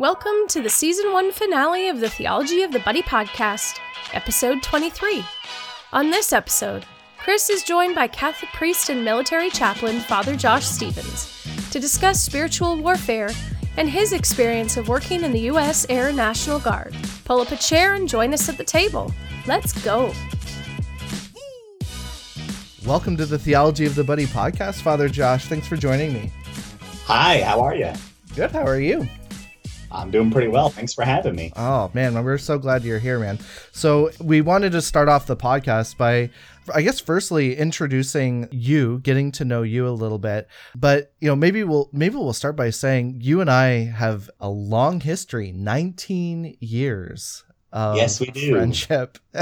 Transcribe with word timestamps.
Welcome 0.00 0.48
to 0.48 0.62
the 0.62 0.70
season 0.70 1.12
one 1.12 1.30
finale 1.30 1.88
of 1.88 2.00
the 2.00 2.08
Theology 2.08 2.62
of 2.62 2.72
the 2.72 2.78
Buddy 2.78 3.02
podcast, 3.02 3.78
episode 4.14 4.62
23. 4.62 5.22
On 5.92 6.08
this 6.08 6.32
episode, 6.32 6.86
Chris 7.18 7.50
is 7.50 7.62
joined 7.62 7.94
by 7.94 8.08
Catholic 8.08 8.50
priest 8.52 8.88
and 8.88 9.04
military 9.04 9.50
chaplain 9.50 10.00
Father 10.00 10.36
Josh 10.36 10.64
Stevens 10.64 11.44
to 11.70 11.78
discuss 11.78 12.18
spiritual 12.18 12.78
warfare 12.78 13.28
and 13.76 13.90
his 13.90 14.14
experience 14.14 14.78
of 14.78 14.88
working 14.88 15.22
in 15.22 15.32
the 15.32 15.40
U.S. 15.40 15.84
Air 15.90 16.14
National 16.14 16.58
Guard. 16.58 16.96
Pull 17.26 17.42
up 17.42 17.52
a 17.52 17.56
chair 17.56 17.92
and 17.92 18.08
join 18.08 18.32
us 18.32 18.48
at 18.48 18.56
the 18.56 18.64
table. 18.64 19.12
Let's 19.46 19.74
go. 19.84 20.14
Welcome 22.86 23.18
to 23.18 23.26
the 23.26 23.38
Theology 23.38 23.84
of 23.84 23.96
the 23.96 24.04
Buddy 24.04 24.24
podcast, 24.24 24.80
Father 24.80 25.10
Josh. 25.10 25.44
Thanks 25.44 25.66
for 25.66 25.76
joining 25.76 26.14
me. 26.14 26.32
Hi, 27.04 27.42
how 27.42 27.60
are 27.60 27.74
you? 27.74 27.92
Good. 28.34 28.50
How 28.52 28.64
are 28.64 28.80
you? 28.80 29.06
I'm 29.92 30.10
doing 30.10 30.30
pretty 30.30 30.48
well. 30.48 30.68
Thanks 30.68 30.94
for 30.94 31.04
having 31.04 31.34
me. 31.34 31.52
Oh, 31.56 31.90
man. 31.94 32.22
We're 32.22 32.38
so 32.38 32.58
glad 32.58 32.84
you're 32.84 32.98
here, 32.98 33.18
man. 33.18 33.38
So, 33.72 34.10
we 34.20 34.40
wanted 34.40 34.72
to 34.72 34.82
start 34.82 35.08
off 35.08 35.26
the 35.26 35.36
podcast 35.36 35.96
by, 35.96 36.30
I 36.74 36.82
guess, 36.82 37.00
firstly 37.00 37.56
introducing 37.56 38.48
you, 38.50 39.00
getting 39.00 39.32
to 39.32 39.44
know 39.44 39.62
you 39.62 39.88
a 39.88 39.90
little 39.90 40.18
bit. 40.18 40.48
But, 40.74 41.12
you 41.20 41.28
know, 41.28 41.36
maybe 41.36 41.64
we'll, 41.64 41.88
maybe 41.92 42.16
we'll 42.16 42.32
start 42.32 42.56
by 42.56 42.70
saying 42.70 43.18
you 43.20 43.40
and 43.40 43.50
I 43.50 43.84
have 43.84 44.30
a 44.40 44.48
long 44.48 45.00
history 45.00 45.52
19 45.52 46.56
years 46.60 47.44
of 47.72 47.96
yes, 47.96 48.20
we 48.20 48.26
do. 48.26 48.52
friendship. 48.52 49.18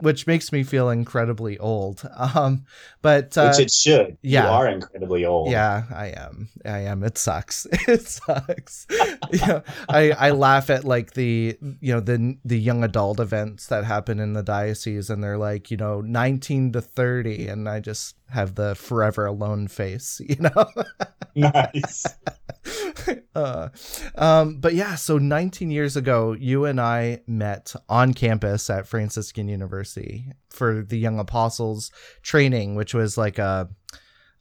which 0.00 0.26
makes 0.26 0.52
me 0.52 0.62
feel 0.62 0.90
incredibly 0.90 1.58
old. 1.58 2.08
Um, 2.16 2.64
but 3.02 3.36
uh, 3.36 3.48
which 3.48 3.66
it 3.66 3.70
should. 3.70 4.16
Yeah, 4.22 4.44
you 4.44 4.50
are 4.50 4.68
incredibly 4.68 5.24
old. 5.24 5.50
Yeah, 5.50 5.84
I 5.94 6.08
am. 6.08 6.48
I 6.64 6.80
am. 6.80 7.02
It 7.02 7.18
sucks. 7.18 7.66
It 7.88 8.08
sucks. 8.08 8.86
you 9.32 9.46
know, 9.46 9.62
I 9.88 10.10
I 10.12 10.30
laugh 10.30 10.70
at 10.70 10.84
like 10.84 11.12
the 11.12 11.56
you 11.80 11.92
know 11.92 12.00
the 12.00 12.36
the 12.44 12.58
young 12.58 12.82
adult 12.82 13.20
events 13.20 13.66
that 13.68 13.84
happen 13.84 14.20
in 14.20 14.32
the 14.32 14.42
diocese, 14.42 15.10
and 15.10 15.22
they're 15.22 15.38
like 15.38 15.70
you 15.70 15.76
know 15.76 16.00
nineteen 16.00 16.72
to 16.72 16.80
thirty, 16.80 17.48
and 17.48 17.68
I 17.68 17.80
just 17.80 18.16
have 18.30 18.54
the 18.54 18.74
forever 18.74 19.26
alone 19.26 19.68
face. 19.68 20.20
You 20.34 20.36
know. 20.36 20.66
nice. 21.34 22.06
uh, 23.34 23.68
um, 24.14 24.56
but 24.56 24.74
yeah, 24.74 24.94
so 24.94 25.18
19 25.18 25.70
years 25.70 25.96
ago, 25.96 26.32
you 26.32 26.64
and 26.64 26.80
I 26.80 27.20
met 27.26 27.74
on 27.88 28.14
campus 28.14 28.70
at 28.70 28.88
Franciscan 28.88 29.48
University 29.48 30.32
for 30.50 30.82
the 30.82 30.98
Young 30.98 31.18
Apostles 31.18 31.90
training, 32.22 32.74
which 32.74 32.94
was 32.94 33.18
like 33.18 33.38
a, 33.38 33.68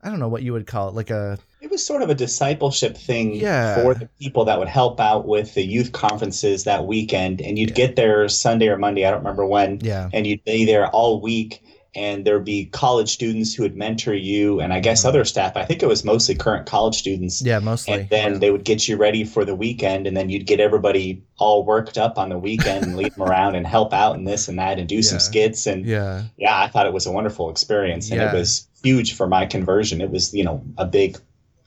I 0.02 0.10
don't 0.10 0.20
know 0.20 0.30
what 0.30 0.44
you 0.44 0.54
would 0.54 0.68
call 0.68 0.90
it, 0.90 0.96
like 0.96 1.10
a. 1.10 1.38
It 1.62 1.70
was 1.70 1.86
sort 1.86 2.02
of 2.02 2.10
a 2.10 2.16
discipleship 2.16 2.98
thing 2.98 3.36
yeah. 3.36 3.76
for 3.76 3.94
the 3.94 4.10
people 4.20 4.46
that 4.46 4.58
would 4.58 4.68
help 4.68 5.00
out 5.00 5.28
with 5.28 5.54
the 5.54 5.64
youth 5.64 5.92
conferences 5.92 6.64
that 6.64 6.86
weekend. 6.86 7.42
And 7.42 7.60
you'd 7.60 7.70
yeah. 7.72 7.88
get 7.88 7.96
there 7.96 8.28
Sunday 8.30 8.68
or 8.68 8.78
Monday, 8.78 9.06
I 9.06 9.12
don't 9.12 9.20
remember 9.20 9.46
when. 9.46 9.80
Yeah. 9.82 10.10
And 10.14 10.26
you'd 10.26 10.44
be 10.44 10.66
there 10.66 10.88
all 10.88 11.22
week 11.22 11.64
and 11.96 12.26
there'd 12.26 12.46
be 12.46 12.66
college 12.66 13.10
students 13.10 13.54
who 13.54 13.64
would 13.64 13.76
mentor 13.76 14.14
you 14.14 14.60
and 14.60 14.74
i 14.74 14.80
guess 14.80 15.06
other 15.06 15.24
staff 15.24 15.56
i 15.56 15.64
think 15.64 15.84
it 15.84 15.88
was 15.88 16.04
mostly 16.04 16.36
current 16.36 16.66
college 16.66 16.96
students 16.96 17.42
yeah 17.42 17.60
mostly 17.60 17.94
and 17.94 18.10
then 18.10 18.34
yeah. 18.34 18.38
they 18.40 18.52
would 18.52 18.64
get 18.64 18.88
you 18.88 18.98
ready 18.98 19.24
for 19.24 19.46
the 19.46 19.56
weekend 19.56 20.08
and 20.08 20.16
then 20.16 20.30
you'd 20.30 20.46
get 20.46 20.60
everybody 20.60 21.22
all 21.38 21.64
worked 21.64 21.98
up 21.98 22.18
on 22.18 22.30
the 22.30 22.38
weekend 22.38 22.86
and 22.86 22.96
lead 22.96 23.14
them 23.14 23.24
around 23.24 23.56
and 23.56 23.68
help 23.68 23.94
out 23.94 24.16
and 24.16 24.28
this 24.28 24.48
and 24.48 24.58
that 24.58 24.80
and 24.80 24.90
do 24.90 24.96
yeah. 24.96 25.02
some 25.02 25.20
skits 25.20 25.68
and 25.68 25.86
yeah 25.86 26.24
yeah 26.38 26.62
i 26.62 26.68
thought 26.68 26.86
it 26.86 26.94
was 26.94 27.06
a 27.06 27.12
wonderful 27.12 27.50
experience 27.50 28.10
and 28.10 28.20
yeah. 28.20 28.34
it 28.34 28.38
was 28.38 28.68
huge 28.84 29.16
for 29.16 29.28
my 29.28 29.46
conversion 29.46 30.02
it 30.02 30.10
was 30.10 30.34
you 30.34 30.44
know 30.44 30.64
a 30.78 30.86
big 30.86 31.18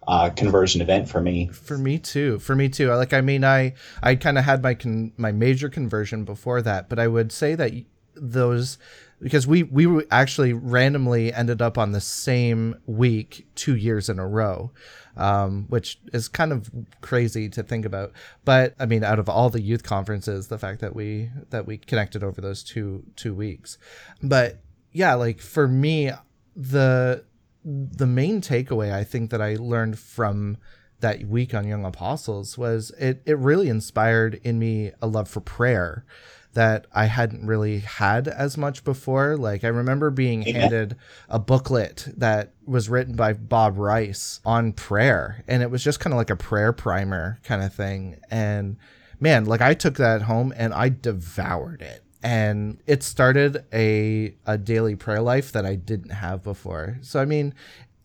uh, 0.08 0.30
conversion 0.30 0.80
event 0.80 1.08
for 1.08 1.20
me. 1.20 1.48
For 1.48 1.76
me 1.76 1.98
too. 1.98 2.38
For 2.38 2.54
me 2.54 2.68
too. 2.68 2.92
Like 2.92 3.12
I 3.12 3.20
mean, 3.20 3.44
I 3.44 3.74
I 4.02 4.14
kind 4.14 4.38
of 4.38 4.44
had 4.44 4.62
my 4.62 4.74
con- 4.74 5.12
my 5.16 5.32
major 5.32 5.68
conversion 5.68 6.24
before 6.24 6.62
that, 6.62 6.88
but 6.88 7.00
I 7.00 7.08
would 7.08 7.32
say 7.32 7.56
that 7.56 7.72
those 8.14 8.78
because 9.20 9.46
we 9.46 9.62
we 9.62 10.04
actually 10.10 10.52
randomly 10.52 11.32
ended 11.32 11.62
up 11.62 11.78
on 11.78 11.92
the 11.92 12.00
same 12.00 12.76
week 12.86 13.46
two 13.54 13.74
years 13.76 14.08
in 14.08 14.18
a 14.18 14.26
row 14.26 14.70
um, 15.16 15.64
which 15.68 15.98
is 16.12 16.28
kind 16.28 16.52
of 16.52 16.70
crazy 17.00 17.48
to 17.48 17.62
think 17.62 17.84
about. 17.84 18.12
But 18.44 18.74
i 18.78 18.86
mean 18.86 19.02
out 19.02 19.18
of 19.18 19.28
all 19.28 19.50
the 19.50 19.62
youth 19.62 19.82
conferences 19.82 20.48
the 20.48 20.58
fact 20.58 20.80
that 20.80 20.94
we 20.94 21.30
that 21.50 21.66
we 21.66 21.78
connected 21.78 22.22
over 22.22 22.40
those 22.40 22.62
two 22.62 23.04
two 23.16 23.34
weeks. 23.34 23.78
But 24.22 24.60
yeah 24.96 25.14
like 25.14 25.40
for 25.40 25.68
me 25.68 26.10
the 26.54 27.22
the 27.64 28.06
main 28.06 28.40
takeaway 28.40 28.90
i 28.90 29.04
think 29.04 29.30
that 29.30 29.42
i 29.42 29.56
learned 29.56 29.98
from 29.98 30.56
that 31.00 31.22
week 31.24 31.52
on 31.52 31.68
young 31.68 31.84
apostles 31.84 32.56
was 32.56 32.90
it 32.98 33.20
it 33.26 33.36
really 33.36 33.68
inspired 33.68 34.40
in 34.42 34.58
me 34.58 34.90
a 35.02 35.06
love 35.06 35.28
for 35.28 35.40
prayer 35.40 36.06
that 36.56 36.86
I 36.90 37.04
hadn't 37.04 37.46
really 37.46 37.80
had 37.80 38.28
as 38.28 38.56
much 38.56 38.82
before. 38.82 39.36
Like 39.36 39.62
I 39.62 39.68
remember 39.68 40.10
being 40.10 40.42
mm-hmm. 40.42 40.58
handed 40.58 40.96
a 41.28 41.38
booklet 41.38 42.08
that 42.16 42.54
was 42.64 42.88
written 42.88 43.14
by 43.14 43.34
Bob 43.34 43.76
Rice 43.76 44.40
on 44.44 44.72
prayer 44.72 45.44
and 45.46 45.62
it 45.62 45.70
was 45.70 45.84
just 45.84 46.00
kind 46.00 46.14
of 46.14 46.16
like 46.16 46.30
a 46.30 46.36
prayer 46.36 46.72
primer 46.72 47.38
kind 47.44 47.62
of 47.62 47.74
thing 47.74 48.18
and 48.30 48.78
man, 49.20 49.44
like 49.44 49.60
I 49.60 49.74
took 49.74 49.96
that 49.96 50.22
home 50.22 50.52
and 50.56 50.72
I 50.72 50.88
devoured 50.88 51.82
it. 51.82 52.02
And 52.22 52.80
it 52.86 53.02
started 53.02 53.64
a 53.72 54.34
a 54.46 54.56
daily 54.56 54.96
prayer 54.96 55.20
life 55.20 55.52
that 55.52 55.66
I 55.66 55.74
didn't 55.74 56.10
have 56.10 56.42
before. 56.42 56.96
So 57.02 57.20
I 57.20 57.26
mean, 57.26 57.52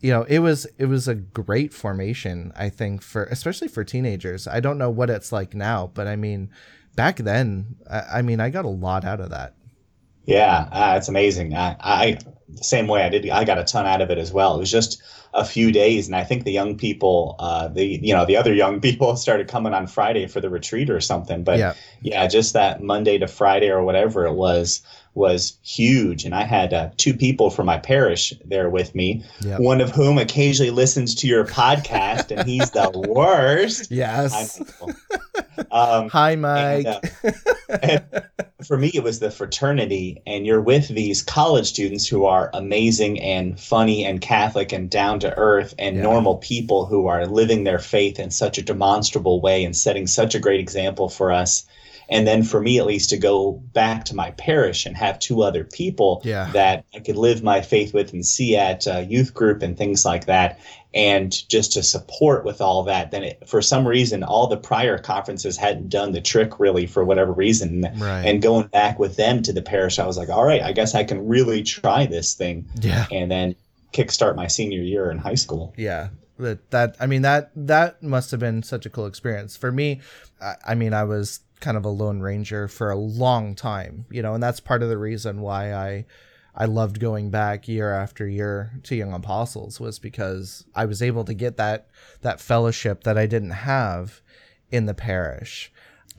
you 0.02 0.12
know, 0.12 0.24
it 0.24 0.40
was 0.40 0.68
it 0.78 0.88
was 0.88 1.08
a 1.08 1.16
great 1.16 1.74
formation, 1.74 2.52
I 2.58 2.68
think, 2.68 3.02
for 3.02 3.24
especially 3.26 3.70
for 3.70 3.86
teenagers. 3.86 4.46
I 4.46 4.60
don't 4.60 4.78
know 4.78 4.90
what 4.90 5.10
it's 5.10 5.32
like 5.32 5.56
now, 5.56 5.90
but 5.94 6.06
I 6.06 6.18
mean, 6.18 6.50
back 6.96 7.18
then, 7.18 7.76
I, 7.90 8.20
I 8.20 8.22
mean, 8.22 8.40
I 8.40 8.50
got 8.50 8.66
a 8.66 8.70
lot 8.70 9.06
out 9.06 9.20
of 9.20 9.30
that. 9.32 9.54
Yeah, 10.26 10.68
uh, 10.72 10.94
it's 10.98 11.10
amazing. 11.10 11.56
I, 11.56 11.76
I 11.80 12.18
the 12.50 12.64
same 12.64 12.88
way 12.88 13.04
I 13.04 13.10
did. 13.10 13.30
I 13.30 13.44
got 13.44 13.58
a 13.58 13.64
ton 13.64 13.86
out 13.86 14.02
of 14.02 14.10
it 14.12 14.18
as 14.18 14.32
well. 14.32 14.56
It 14.56 14.60
was 14.60 14.72
just 14.72 15.02
a 15.34 15.46
few 15.46 15.72
days, 15.72 16.08
and 16.08 16.16
I 16.16 16.24
think 16.24 16.44
the 16.44 16.52
young 16.52 16.78
people, 16.78 17.36
uh, 17.40 17.68
the 17.68 17.86
you 17.86 18.14
know 18.14 18.26
the 18.26 18.38
other 18.38 18.54
young 18.54 18.82
people 18.88 19.16
started 19.16 19.48
coming 19.48 19.74
on 19.74 19.88
Friday 19.88 20.28
for 20.28 20.42
the 20.42 20.50
retreat 20.50 20.90
or 20.90 21.02
something. 21.02 21.44
But 21.44 21.60
yeah, 21.60 21.74
yeah 22.02 22.28
just 22.28 22.54
that 22.54 22.82
Monday 22.82 23.18
to 23.18 23.28
Friday 23.28 23.70
or 23.70 23.84
whatever 23.84 24.26
it 24.26 24.34
was 24.34 24.82
was 25.14 25.58
huge. 25.62 26.24
And 26.24 26.34
I 26.34 26.44
had 26.44 26.74
uh, 26.74 26.90
two 26.98 27.14
people 27.14 27.50
from 27.50 27.66
my 27.66 27.78
parish 27.78 28.34
there 28.46 28.70
with 28.70 28.96
me, 28.96 29.26
yep. 29.42 29.60
one 29.60 29.82
of 29.82 29.92
whom 29.92 30.18
occasionally 30.18 30.72
listens 30.72 31.16
to 31.16 31.28
your 31.28 31.46
podcast, 31.46 32.36
and 32.36 32.48
he's 32.48 32.72
the 32.72 32.92
worst. 33.10 33.92
Yes. 33.92 34.62
Hi, 35.72 35.98
um, 36.00 36.10
Hi 36.10 36.36
Mike. 36.36 36.86
And, 36.86 37.00
uh, 37.24 37.72
and 37.82 38.02
for 38.66 38.78
me, 38.78 38.92
it 38.94 39.04
was 39.04 39.20
the 39.20 39.32
fraternity, 39.32 40.22
and 40.26 40.46
you're 40.46 40.62
with 40.62 40.88
these 40.88 41.22
college 41.22 41.68
students 41.68 42.08
who 42.08 42.26
are 42.26 42.50
amazing 42.54 43.20
and 43.20 43.60
funny 43.60 44.06
and 44.06 44.22
Catholic 44.22 44.72
and 44.72 44.90
down 44.90 45.20
to 45.22 45.38
earth 45.38 45.74
and 45.80 45.96
yeah. 45.96 46.04
normal 46.04 46.38
people 46.38 46.86
who 46.86 47.08
are 47.08 47.26
living 47.26 47.64
their 47.64 47.80
faith 47.80 48.20
in 48.20 48.30
such 48.30 48.58
a 48.58 48.62
demonstrable 48.62 49.42
way 49.42 49.64
and 49.64 49.76
setting 49.76 50.08
such 50.08 50.36
a 50.36 50.40
great 50.40 50.60
example 50.60 51.10
for 51.10 51.32
us 51.32 51.66
and 52.12 52.28
then 52.28 52.44
for 52.44 52.62
me 52.62 52.78
at 52.78 52.86
least 52.86 53.10
to 53.10 53.18
go 53.18 53.54
back 53.54 54.06
to 54.06 54.16
my 54.16 54.32
parish 54.32 54.86
and 54.86 54.96
have 54.98 55.18
two 55.18 55.42
other 55.42 55.64
people 55.64 56.22
yeah. 56.26 56.52
that 56.52 56.86
I 56.94 57.00
could 57.00 57.16
live 57.16 57.42
my 57.42 57.62
faith 57.62 57.94
with 57.94 58.12
and 58.12 58.24
see 58.26 58.58
at 58.58 58.86
uh, 58.86 59.00
youth 59.00 59.34
group 59.34 59.64
and 59.64 59.78
things 59.78 60.04
like 60.04 60.26
that, 60.26 60.60
and 60.94 61.32
just 61.50 61.72
to 61.74 61.84
support 61.84 62.44
with 62.44 62.60
all 62.60 62.84
that. 62.84 63.12
Then 63.12 63.24
it, 63.24 63.48
for 63.48 63.62
some 63.62 63.88
reason, 63.88 64.24
all 64.24 64.48
the 64.48 64.58
prior 64.58 64.98
conferences 64.98 65.56
hadn't 65.56 65.88
done 65.88 66.12
the 66.12 66.20
trick 66.20 66.60
really 66.60 66.86
for 66.86 67.06
whatever 67.06 67.32
reason, 67.32 67.90
right. 67.98 68.26
and 68.26 68.42
going 68.42 68.68
back 68.68 69.00
with 69.00 69.16
them 69.16 69.42
to 69.44 69.54
the 69.54 69.62
parish, 69.62 69.98
I 69.98 70.06
was 70.06 70.18
like, 70.18 70.30
all 70.30 70.44
right, 70.44 70.62
I 70.62 70.74
guess 70.74 70.94
I 70.94 71.06
can 71.06 71.30
really 71.30 71.64
try 71.64 72.08
this 72.08 72.34
thing. 72.34 72.68
Yeah, 72.82 73.08
and 73.10 73.32
then 73.32 73.56
kickstart 73.94 74.36
my 74.36 74.48
senior 74.48 74.82
year 74.82 75.12
in 75.12 75.18
high 75.18 75.36
school. 75.36 75.74
Yeah, 75.78 76.10
that 76.38 76.70
that 76.72 76.96
I 77.00 77.08
mean 77.08 77.22
that 77.22 77.52
that 77.56 78.02
must 78.02 78.32
have 78.32 78.40
been 78.40 78.64
such 78.64 78.86
a 78.86 78.90
cool 78.90 79.06
experience 79.06 79.56
for 79.56 79.72
me. 79.72 80.02
I, 80.42 80.56
I 80.70 80.76
mean, 80.76 80.94
I 80.94 81.04
was 81.04 81.42
kind 81.60 81.78
of 81.78 81.86
a 81.86 81.90
lone 81.90 82.20
ranger 82.20 82.68
for 82.68 82.90
a 82.90 82.96
long 82.96 83.56
time, 83.56 84.06
you 84.10 84.22
know, 84.22 84.34
and 84.34 84.44
that's 84.44 84.60
part 84.60 84.84
of 84.84 84.90
the 84.90 84.98
reason 84.98 85.42
why 85.42 85.74
I 85.74 86.06
I 86.56 86.66
loved 86.66 87.00
going 87.00 87.30
back 87.30 87.68
year 87.68 87.94
after 87.94 88.28
year 88.28 88.74
to 88.84 88.96
Young 88.96 89.14
Apostles 89.14 89.80
was 89.80 90.00
because 90.00 90.66
I 90.76 90.86
was 90.86 91.02
able 91.02 91.24
to 91.26 91.34
get 91.34 91.58
that 91.58 91.88
that 92.22 92.42
fellowship 92.42 93.04
that 93.04 93.18
I 93.18 93.26
didn't 93.26 93.52
have 93.52 94.22
in 94.70 94.86
the 94.86 94.94
parish. 94.94 95.72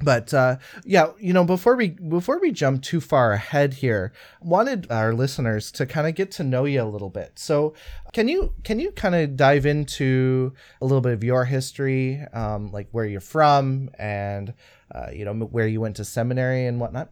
But 0.03 0.35
uh, 0.35 0.57
yeah, 0.85 1.13
you 1.19 1.33
know, 1.33 1.45
before 1.45 1.77
we 1.77 1.91
before 1.91 2.41
we 2.41 2.51
jump 2.51 2.83
too 2.83 3.01
far 3.01 3.33
ahead 3.33 3.75
here, 3.75 4.13
wanted 4.41 4.91
our 4.91 5.13
listeners 5.15 5.71
to 5.73 5.87
kind 5.87 6.07
of 6.07 6.15
get 6.15 6.31
to 6.33 6.45
know 6.45 6.65
you 6.65 6.83
a 6.83 6.85
little 6.85 7.11
bit. 7.11 7.39
So, 7.39 7.75
can 8.13 8.29
you 8.29 8.53
can 8.65 8.81
you 8.81 8.91
kind 8.93 9.15
of 9.15 9.37
dive 9.37 9.67
into 9.67 10.53
a 10.81 10.85
little 10.85 11.01
bit 11.01 11.13
of 11.13 11.23
your 11.23 11.45
history, 11.45 12.21
um, 12.33 12.73
like 12.73 12.89
where 12.91 13.07
you're 13.07 13.21
from, 13.21 13.91
and 13.99 14.55
uh, 14.95 15.09
you 15.13 15.25
know 15.25 15.35
where 15.35 15.67
you 15.67 15.81
went 15.81 15.97
to 15.97 16.05
seminary 16.05 16.67
and 16.67 16.81
whatnot? 16.81 17.11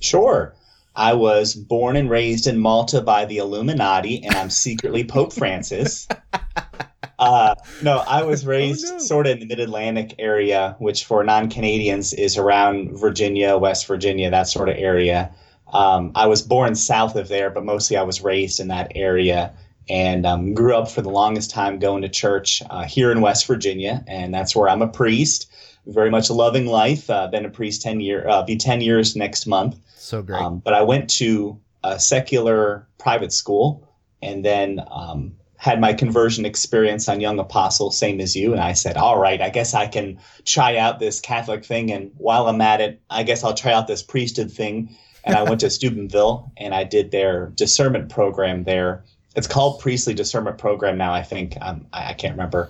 Sure. 0.00 0.54
I 0.94 1.14
was 1.14 1.54
born 1.54 1.96
and 1.96 2.10
raised 2.10 2.46
in 2.46 2.58
Malta 2.58 3.00
by 3.00 3.24
the 3.24 3.38
Illuminati, 3.38 4.22
and 4.22 4.34
I'm 4.34 4.50
secretly 4.50 5.04
Pope 5.04 5.32
Francis. 5.32 6.06
Uh, 7.22 7.54
no, 7.82 7.98
I 7.98 8.22
was 8.24 8.44
raised 8.44 8.86
Oh, 8.90 8.92
no. 8.94 8.98
sort 8.98 9.26
of 9.26 9.32
in 9.32 9.38
the 9.40 9.46
Mid 9.46 9.60
Atlantic 9.60 10.14
area, 10.18 10.74
which 10.78 11.04
for 11.04 11.22
non 11.24 11.48
Canadians 11.48 12.12
is 12.12 12.36
around 12.36 12.98
Virginia, 12.98 13.56
West 13.56 13.86
Virginia, 13.86 14.30
that 14.30 14.48
sort 14.48 14.68
of 14.68 14.76
area. 14.76 15.30
Um, 15.72 16.12
I 16.14 16.26
was 16.26 16.42
born 16.42 16.74
south 16.74 17.16
of 17.16 17.28
there, 17.28 17.48
but 17.48 17.64
mostly 17.64 17.96
I 17.96 18.02
was 18.02 18.20
raised 18.22 18.60
in 18.60 18.68
that 18.68 18.92
area 18.94 19.52
and 19.88 20.26
um, 20.26 20.54
grew 20.54 20.76
up 20.76 20.90
for 20.90 21.00
the 21.02 21.08
longest 21.10 21.50
time 21.50 21.78
going 21.78 22.02
to 22.02 22.08
church 22.08 22.62
uh, 22.70 22.84
here 22.84 23.10
in 23.10 23.20
West 23.20 23.46
Virginia, 23.46 24.04
and 24.06 24.34
that's 24.34 24.54
where 24.54 24.68
I'm 24.68 24.82
a 24.82 24.88
priest. 24.88 25.50
Very 25.86 26.10
much 26.10 26.28
a 26.28 26.34
loving 26.34 26.66
life. 26.66 27.08
Uh, 27.10 27.26
been 27.28 27.44
a 27.44 27.50
priest 27.50 27.82
ten 27.82 28.00
year, 28.00 28.28
uh, 28.28 28.42
be 28.44 28.56
ten 28.56 28.80
years 28.80 29.16
next 29.16 29.46
month. 29.46 29.76
So 29.96 30.22
great. 30.22 30.40
Um, 30.42 30.58
but 30.58 30.74
I 30.74 30.82
went 30.82 31.08
to 31.18 31.58
a 31.84 31.98
secular 31.98 32.86
private 32.98 33.32
school 33.32 33.88
and 34.20 34.44
then 34.44 34.80
um, 34.90 35.34
had 35.62 35.80
my 35.80 35.92
conversion 35.92 36.44
experience 36.44 37.08
on 37.08 37.20
Young 37.20 37.38
Apostle, 37.38 37.92
same 37.92 38.20
as 38.20 38.34
you. 38.34 38.50
And 38.50 38.60
I 38.60 38.72
said, 38.72 38.96
all 38.96 39.20
right, 39.20 39.40
I 39.40 39.48
guess 39.48 39.74
I 39.74 39.86
can 39.86 40.18
try 40.44 40.76
out 40.76 40.98
this 40.98 41.20
Catholic 41.20 41.64
thing. 41.64 41.92
And 41.92 42.10
while 42.18 42.48
I'm 42.48 42.60
at 42.60 42.80
it, 42.80 43.00
I 43.08 43.22
guess 43.22 43.44
I'll 43.44 43.54
try 43.54 43.72
out 43.72 43.86
this 43.86 44.02
priesthood 44.02 44.50
thing. 44.50 44.98
And 45.22 45.36
I 45.36 45.44
went 45.44 45.60
to 45.60 45.70
Steubenville 45.70 46.50
and 46.56 46.74
I 46.74 46.82
did 46.82 47.12
their 47.12 47.52
discernment 47.54 48.10
program 48.10 48.64
there. 48.64 49.04
It's 49.36 49.46
called 49.46 49.80
Priestly 49.80 50.14
Discernment 50.14 50.58
Program 50.58 50.98
now, 50.98 51.14
I 51.14 51.22
think. 51.22 51.56
Um, 51.60 51.86
I, 51.92 52.10
I 52.10 52.12
can't 52.14 52.32
remember. 52.32 52.68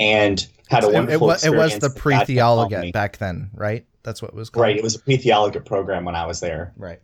And 0.00 0.44
had 0.70 0.84
a 0.84 0.86
it, 0.86 0.90
it, 0.90 0.94
wonderful 0.94 1.26
was, 1.26 1.44
it 1.44 1.54
was 1.54 1.78
the 1.80 1.90
pre 1.90 2.18
theologate 2.24 2.94
back 2.94 3.18
then, 3.18 3.50
right? 3.52 3.84
That's 4.04 4.22
what 4.22 4.30
it 4.30 4.34
was 4.34 4.48
called. 4.48 4.62
Right. 4.62 4.76
It 4.78 4.82
was 4.82 4.94
a 4.94 5.00
pre 5.00 5.18
theologate 5.18 5.66
program 5.66 6.06
when 6.06 6.16
I 6.16 6.24
was 6.24 6.40
there. 6.40 6.72
Right. 6.78 7.02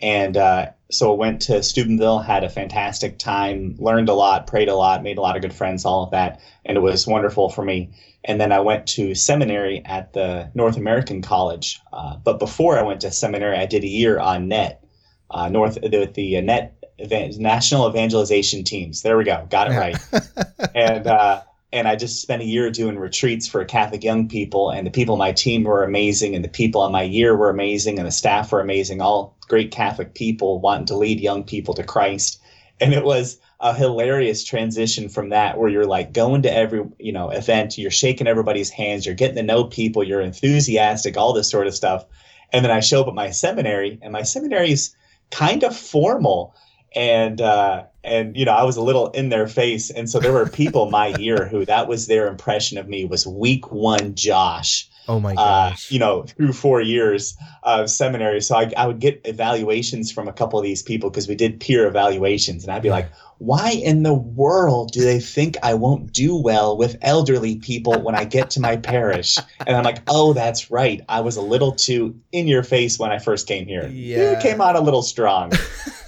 And 0.00 0.36
uh, 0.36 0.66
so 0.90 1.12
I 1.12 1.16
went 1.16 1.42
to 1.42 1.62
Steubenville, 1.62 2.20
had 2.20 2.44
a 2.44 2.48
fantastic 2.48 3.18
time, 3.18 3.76
learned 3.78 4.08
a 4.08 4.14
lot, 4.14 4.46
prayed 4.46 4.68
a 4.68 4.76
lot, 4.76 5.02
made 5.02 5.18
a 5.18 5.20
lot 5.20 5.36
of 5.36 5.42
good 5.42 5.52
friends, 5.52 5.84
all 5.84 6.04
of 6.04 6.10
that. 6.12 6.40
And 6.64 6.76
it 6.76 6.80
was 6.80 7.06
wonderful 7.06 7.48
for 7.48 7.64
me. 7.64 7.90
And 8.24 8.40
then 8.40 8.52
I 8.52 8.60
went 8.60 8.86
to 8.88 9.14
seminary 9.14 9.82
at 9.84 10.12
the 10.12 10.50
North 10.54 10.76
American 10.76 11.22
College. 11.22 11.80
Uh, 11.92 12.16
but 12.16 12.38
before 12.38 12.78
I 12.78 12.82
went 12.82 13.00
to 13.02 13.10
seminary, 13.10 13.56
I 13.56 13.66
did 13.66 13.84
a 13.84 13.88
year 13.88 14.18
on 14.18 14.48
NET, 14.48 14.84
uh, 15.30 15.48
North 15.48 15.74
the, 15.74 16.10
the 16.12 16.40
NET 16.40 16.74
Evan- 16.98 17.40
National 17.40 17.88
Evangelization 17.88 18.64
Teams. 18.64 19.02
There 19.02 19.16
we 19.16 19.24
go. 19.24 19.46
Got 19.50 19.72
it 19.72 19.76
right. 19.76 19.96
and 20.74 21.06
uh, 21.06 21.42
and 21.72 21.86
I 21.86 21.96
just 21.96 22.22
spent 22.22 22.42
a 22.42 22.46
year 22.46 22.70
doing 22.70 22.98
retreats 22.98 23.46
for 23.46 23.64
Catholic 23.64 24.02
young 24.02 24.28
people, 24.28 24.70
and 24.70 24.86
the 24.86 24.90
people 24.90 25.14
on 25.14 25.18
my 25.18 25.32
team 25.32 25.64
were 25.64 25.84
amazing, 25.84 26.34
and 26.34 26.44
the 26.44 26.48
people 26.48 26.80
on 26.80 26.92
my 26.92 27.02
year 27.02 27.36
were 27.36 27.50
amazing, 27.50 27.98
and 27.98 28.06
the 28.06 28.12
staff 28.12 28.50
were 28.50 28.60
amazing. 28.60 29.02
All 29.02 29.36
great 29.48 29.70
Catholic 29.70 30.14
people 30.14 30.60
wanting 30.60 30.86
to 30.86 30.96
lead 30.96 31.20
young 31.20 31.44
people 31.44 31.74
to 31.74 31.82
Christ, 31.82 32.40
and 32.80 32.94
it 32.94 33.04
was 33.04 33.38
a 33.60 33.74
hilarious 33.74 34.44
transition 34.44 35.08
from 35.08 35.28
that, 35.30 35.58
where 35.58 35.68
you're 35.68 35.86
like 35.86 36.12
going 36.12 36.42
to 36.42 36.52
every 36.52 36.84
you 36.98 37.12
know 37.12 37.28
event, 37.30 37.76
you're 37.76 37.90
shaking 37.90 38.26
everybody's 38.26 38.70
hands, 38.70 39.04
you're 39.04 39.14
getting 39.14 39.36
to 39.36 39.42
know 39.42 39.64
people, 39.64 40.02
you're 40.02 40.22
enthusiastic, 40.22 41.16
all 41.16 41.34
this 41.34 41.50
sort 41.50 41.66
of 41.66 41.74
stuff, 41.74 42.06
and 42.52 42.64
then 42.64 42.72
I 42.72 42.80
show 42.80 43.02
up 43.02 43.08
at 43.08 43.14
my 43.14 43.30
seminary, 43.30 43.98
and 44.00 44.12
my 44.12 44.22
seminary's 44.22 44.96
kind 45.30 45.62
of 45.64 45.76
formal 45.76 46.54
and 46.94 47.40
uh, 47.40 47.84
and 48.04 48.36
you 48.36 48.44
know 48.44 48.52
I 48.52 48.64
was 48.64 48.76
a 48.76 48.82
little 48.82 49.10
in 49.10 49.28
their 49.28 49.46
face, 49.46 49.90
and 49.90 50.08
so 50.08 50.20
there 50.20 50.32
were 50.32 50.46
people 50.46 50.90
my 50.90 51.06
year 51.18 51.46
who 51.46 51.64
that 51.66 51.88
was 51.88 52.06
their 52.06 52.26
impression 52.28 52.78
of 52.78 52.88
me 52.88 53.04
was 53.04 53.26
week 53.26 53.70
one 53.70 54.14
Josh, 54.14 54.88
Oh 55.08 55.20
my 55.20 55.32
uh, 55.32 55.70
gosh. 55.70 55.90
you 55.90 55.98
know 55.98 56.22
through 56.22 56.52
four 56.52 56.80
years 56.80 57.36
of 57.62 57.90
seminary. 57.90 58.40
So 58.40 58.56
I, 58.56 58.70
I 58.76 58.86
would 58.86 59.00
get 59.00 59.22
evaluations 59.24 60.12
from 60.12 60.28
a 60.28 60.32
couple 60.32 60.58
of 60.58 60.62
these 60.64 60.82
people 60.82 61.10
because 61.10 61.26
we 61.26 61.34
did 61.34 61.60
peer 61.60 61.88
evaluations, 61.88 62.62
and 62.62 62.72
I'd 62.72 62.82
be 62.82 62.90
like, 62.90 63.10
why 63.38 63.70
in 63.70 64.02
the 64.02 64.14
world 64.14 64.92
do 64.92 65.02
they 65.02 65.20
think 65.20 65.56
I 65.62 65.74
won't 65.74 66.12
do 66.12 66.36
well 66.36 66.76
with 66.76 66.96
elderly 67.02 67.56
people 67.56 68.02
when 68.02 68.14
I 68.16 68.24
get 68.24 68.50
to 68.50 68.60
my 68.60 68.76
parish? 68.76 69.38
And 69.64 69.76
I'm 69.76 69.84
like, 69.84 70.02
oh, 70.08 70.32
that's 70.32 70.70
right. 70.70 71.00
I 71.08 71.20
was 71.20 71.36
a 71.36 71.42
little 71.42 71.72
too 71.72 72.20
in 72.32 72.48
your 72.48 72.64
face 72.64 72.98
when 72.98 73.12
I 73.12 73.18
first 73.18 73.46
came 73.46 73.66
here. 73.66 73.86
Yeah. 73.86 74.32
It 74.32 74.42
came 74.42 74.60
out 74.60 74.74
a 74.74 74.80
little 74.80 75.02
strong. 75.02 75.52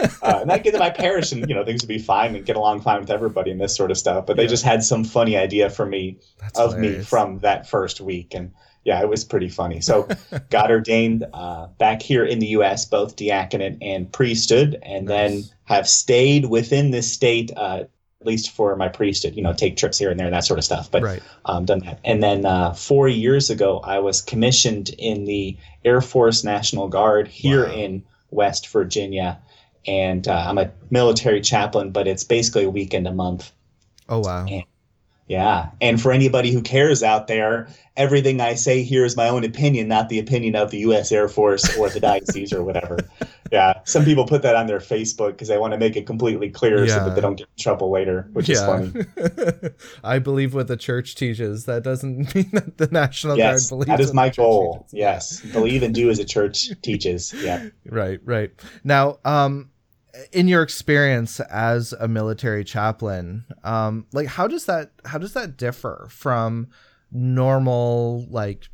uh, 0.00 0.40
and 0.42 0.50
I'd 0.50 0.64
get 0.64 0.72
to 0.72 0.78
my 0.78 0.90
parish 0.90 1.30
and, 1.30 1.48
you 1.48 1.54
know, 1.54 1.64
things 1.64 1.82
would 1.82 1.88
be 1.88 1.98
fine 1.98 2.34
and 2.34 2.44
get 2.44 2.56
along 2.56 2.80
fine 2.80 3.00
with 3.00 3.10
everybody 3.10 3.52
and 3.52 3.60
this 3.60 3.76
sort 3.76 3.92
of 3.92 3.98
stuff. 3.98 4.26
But 4.26 4.36
they 4.36 4.48
just 4.48 4.64
had 4.64 4.82
some 4.82 5.04
funny 5.04 5.36
idea 5.36 5.70
for 5.70 5.86
me 5.86 6.18
That's 6.40 6.58
of 6.58 6.78
me 6.78 7.00
from 7.00 7.38
that 7.40 7.68
first 7.68 8.00
week. 8.00 8.34
And 8.34 8.52
yeah, 8.84 9.00
it 9.00 9.08
was 9.08 9.24
pretty 9.24 9.48
funny. 9.48 9.80
So 9.80 10.08
got 10.50 10.70
ordained 10.70 11.26
uh, 11.32 11.66
back 11.78 12.02
here 12.02 12.24
in 12.24 12.38
the 12.38 12.46
U.S., 12.48 12.84
both 12.84 13.16
diaconate 13.16 13.78
and 13.82 14.10
priesthood, 14.10 14.78
and 14.82 15.06
then 15.08 15.44
have 15.64 15.88
stayed 15.88 16.46
within 16.46 16.90
this 16.90 17.12
state, 17.12 17.52
uh, 17.56 17.84
at 18.20 18.26
least 18.26 18.50
for 18.50 18.74
my 18.76 18.88
priesthood, 18.88 19.34
you 19.34 19.42
know, 19.42 19.52
take 19.52 19.76
trips 19.76 19.98
here 19.98 20.10
and 20.10 20.18
there 20.18 20.26
and 20.26 20.34
that 20.34 20.44
sort 20.44 20.58
of 20.58 20.64
stuff. 20.64 20.90
But 20.90 21.02
right. 21.02 21.22
um, 21.44 21.64
done 21.64 21.80
that. 21.80 22.00
And 22.04 22.22
then 22.22 22.44
uh, 22.46 22.72
four 22.72 23.08
years 23.08 23.50
ago, 23.50 23.80
I 23.80 23.98
was 23.98 24.22
commissioned 24.22 24.90
in 24.98 25.24
the 25.24 25.56
Air 25.84 26.00
Force 26.00 26.44
National 26.44 26.88
Guard 26.88 27.28
here 27.28 27.66
Wow. 27.66 27.72
in 27.74 28.02
West 28.30 28.68
Virginia. 28.68 29.40
And 29.86 30.26
uh, 30.28 30.44
I'm 30.46 30.58
a 30.58 30.70
military 30.90 31.40
chaplain, 31.40 31.90
but 31.90 32.06
it's 32.06 32.24
basically 32.24 32.64
a 32.64 32.70
weekend 32.70 33.06
a 33.06 33.12
month. 33.12 33.50
Oh 34.08 34.20
wow. 34.20 34.46
And- 34.46 34.64
Yeah. 35.30 35.70
And 35.80 36.02
for 36.02 36.10
anybody 36.10 36.50
who 36.52 36.60
cares 36.60 37.04
out 37.04 37.28
there, 37.28 37.68
everything 37.96 38.40
I 38.40 38.54
say 38.54 38.82
here 38.82 39.04
is 39.04 39.16
my 39.16 39.28
own 39.28 39.44
opinion, 39.44 39.86
not 39.86 40.08
the 40.08 40.18
opinion 40.18 40.56
of 40.56 40.72
the 40.72 40.78
U.S. 40.78 41.12
Air 41.12 41.28
Force 41.28 41.76
or 41.78 41.88
the 41.88 42.00
diocese 42.00 42.52
or 42.52 42.64
whatever. 42.64 42.98
Yeah. 43.52 43.80
Some 43.82 44.04
people 44.04 44.26
put 44.26 44.42
that 44.42 44.54
on 44.54 44.68
their 44.68 44.78
Facebook 44.78 45.32
because 45.32 45.48
they 45.48 45.58
want 45.58 45.72
to 45.72 45.76
make 45.78 45.96
it 45.96 46.06
completely 46.06 46.50
clear 46.50 46.86
so 46.86 47.04
that 47.04 47.16
they 47.16 47.20
don't 47.20 47.34
get 47.34 47.48
in 47.48 47.60
trouble 47.60 47.90
later, 47.90 48.28
which 48.32 48.48
is 48.48 48.60
funny. 48.60 48.92
I 50.04 50.20
believe 50.20 50.54
what 50.54 50.68
the 50.68 50.76
church 50.76 51.16
teaches. 51.16 51.64
That 51.64 51.82
doesn't 51.82 52.32
mean 52.36 52.48
that 52.52 52.78
the 52.78 52.86
National 52.86 53.36
Yes. 53.36 53.68
Guard 53.68 53.86
believes. 53.86 53.88
That 53.98 54.00
is 54.04 54.14
my 54.14 54.28
goal. 54.28 54.84
teaches. 54.84 54.92
Yes. 54.92 55.40
Believe 55.52 55.82
and 55.82 55.92
do 55.92 56.08
as 56.10 56.18
the 56.18 56.24
church 56.24 56.68
teaches. 56.82 57.34
Yeah. 57.42 57.70
Right, 57.86 58.20
right. 58.24 58.52
Now, 58.84 59.18
um, 59.24 59.69
in 60.32 60.48
your 60.48 60.62
experience 60.62 61.40
as 61.40 61.92
a 61.92 62.08
military 62.08 62.64
chaplain, 62.64 63.44
um, 63.64 64.06
like 64.12 64.26
how 64.26 64.46
does 64.46 64.66
that 64.66 64.92
how 65.04 65.18
does 65.18 65.34
that 65.34 65.56
differ 65.56 66.08
from 66.10 66.68
normal 67.12 68.26
like 68.30 68.68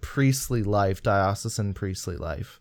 priestly 0.00 0.62
life, 0.62 1.02
diocesan 1.02 1.74
priestly 1.74 2.16
life? 2.16 2.60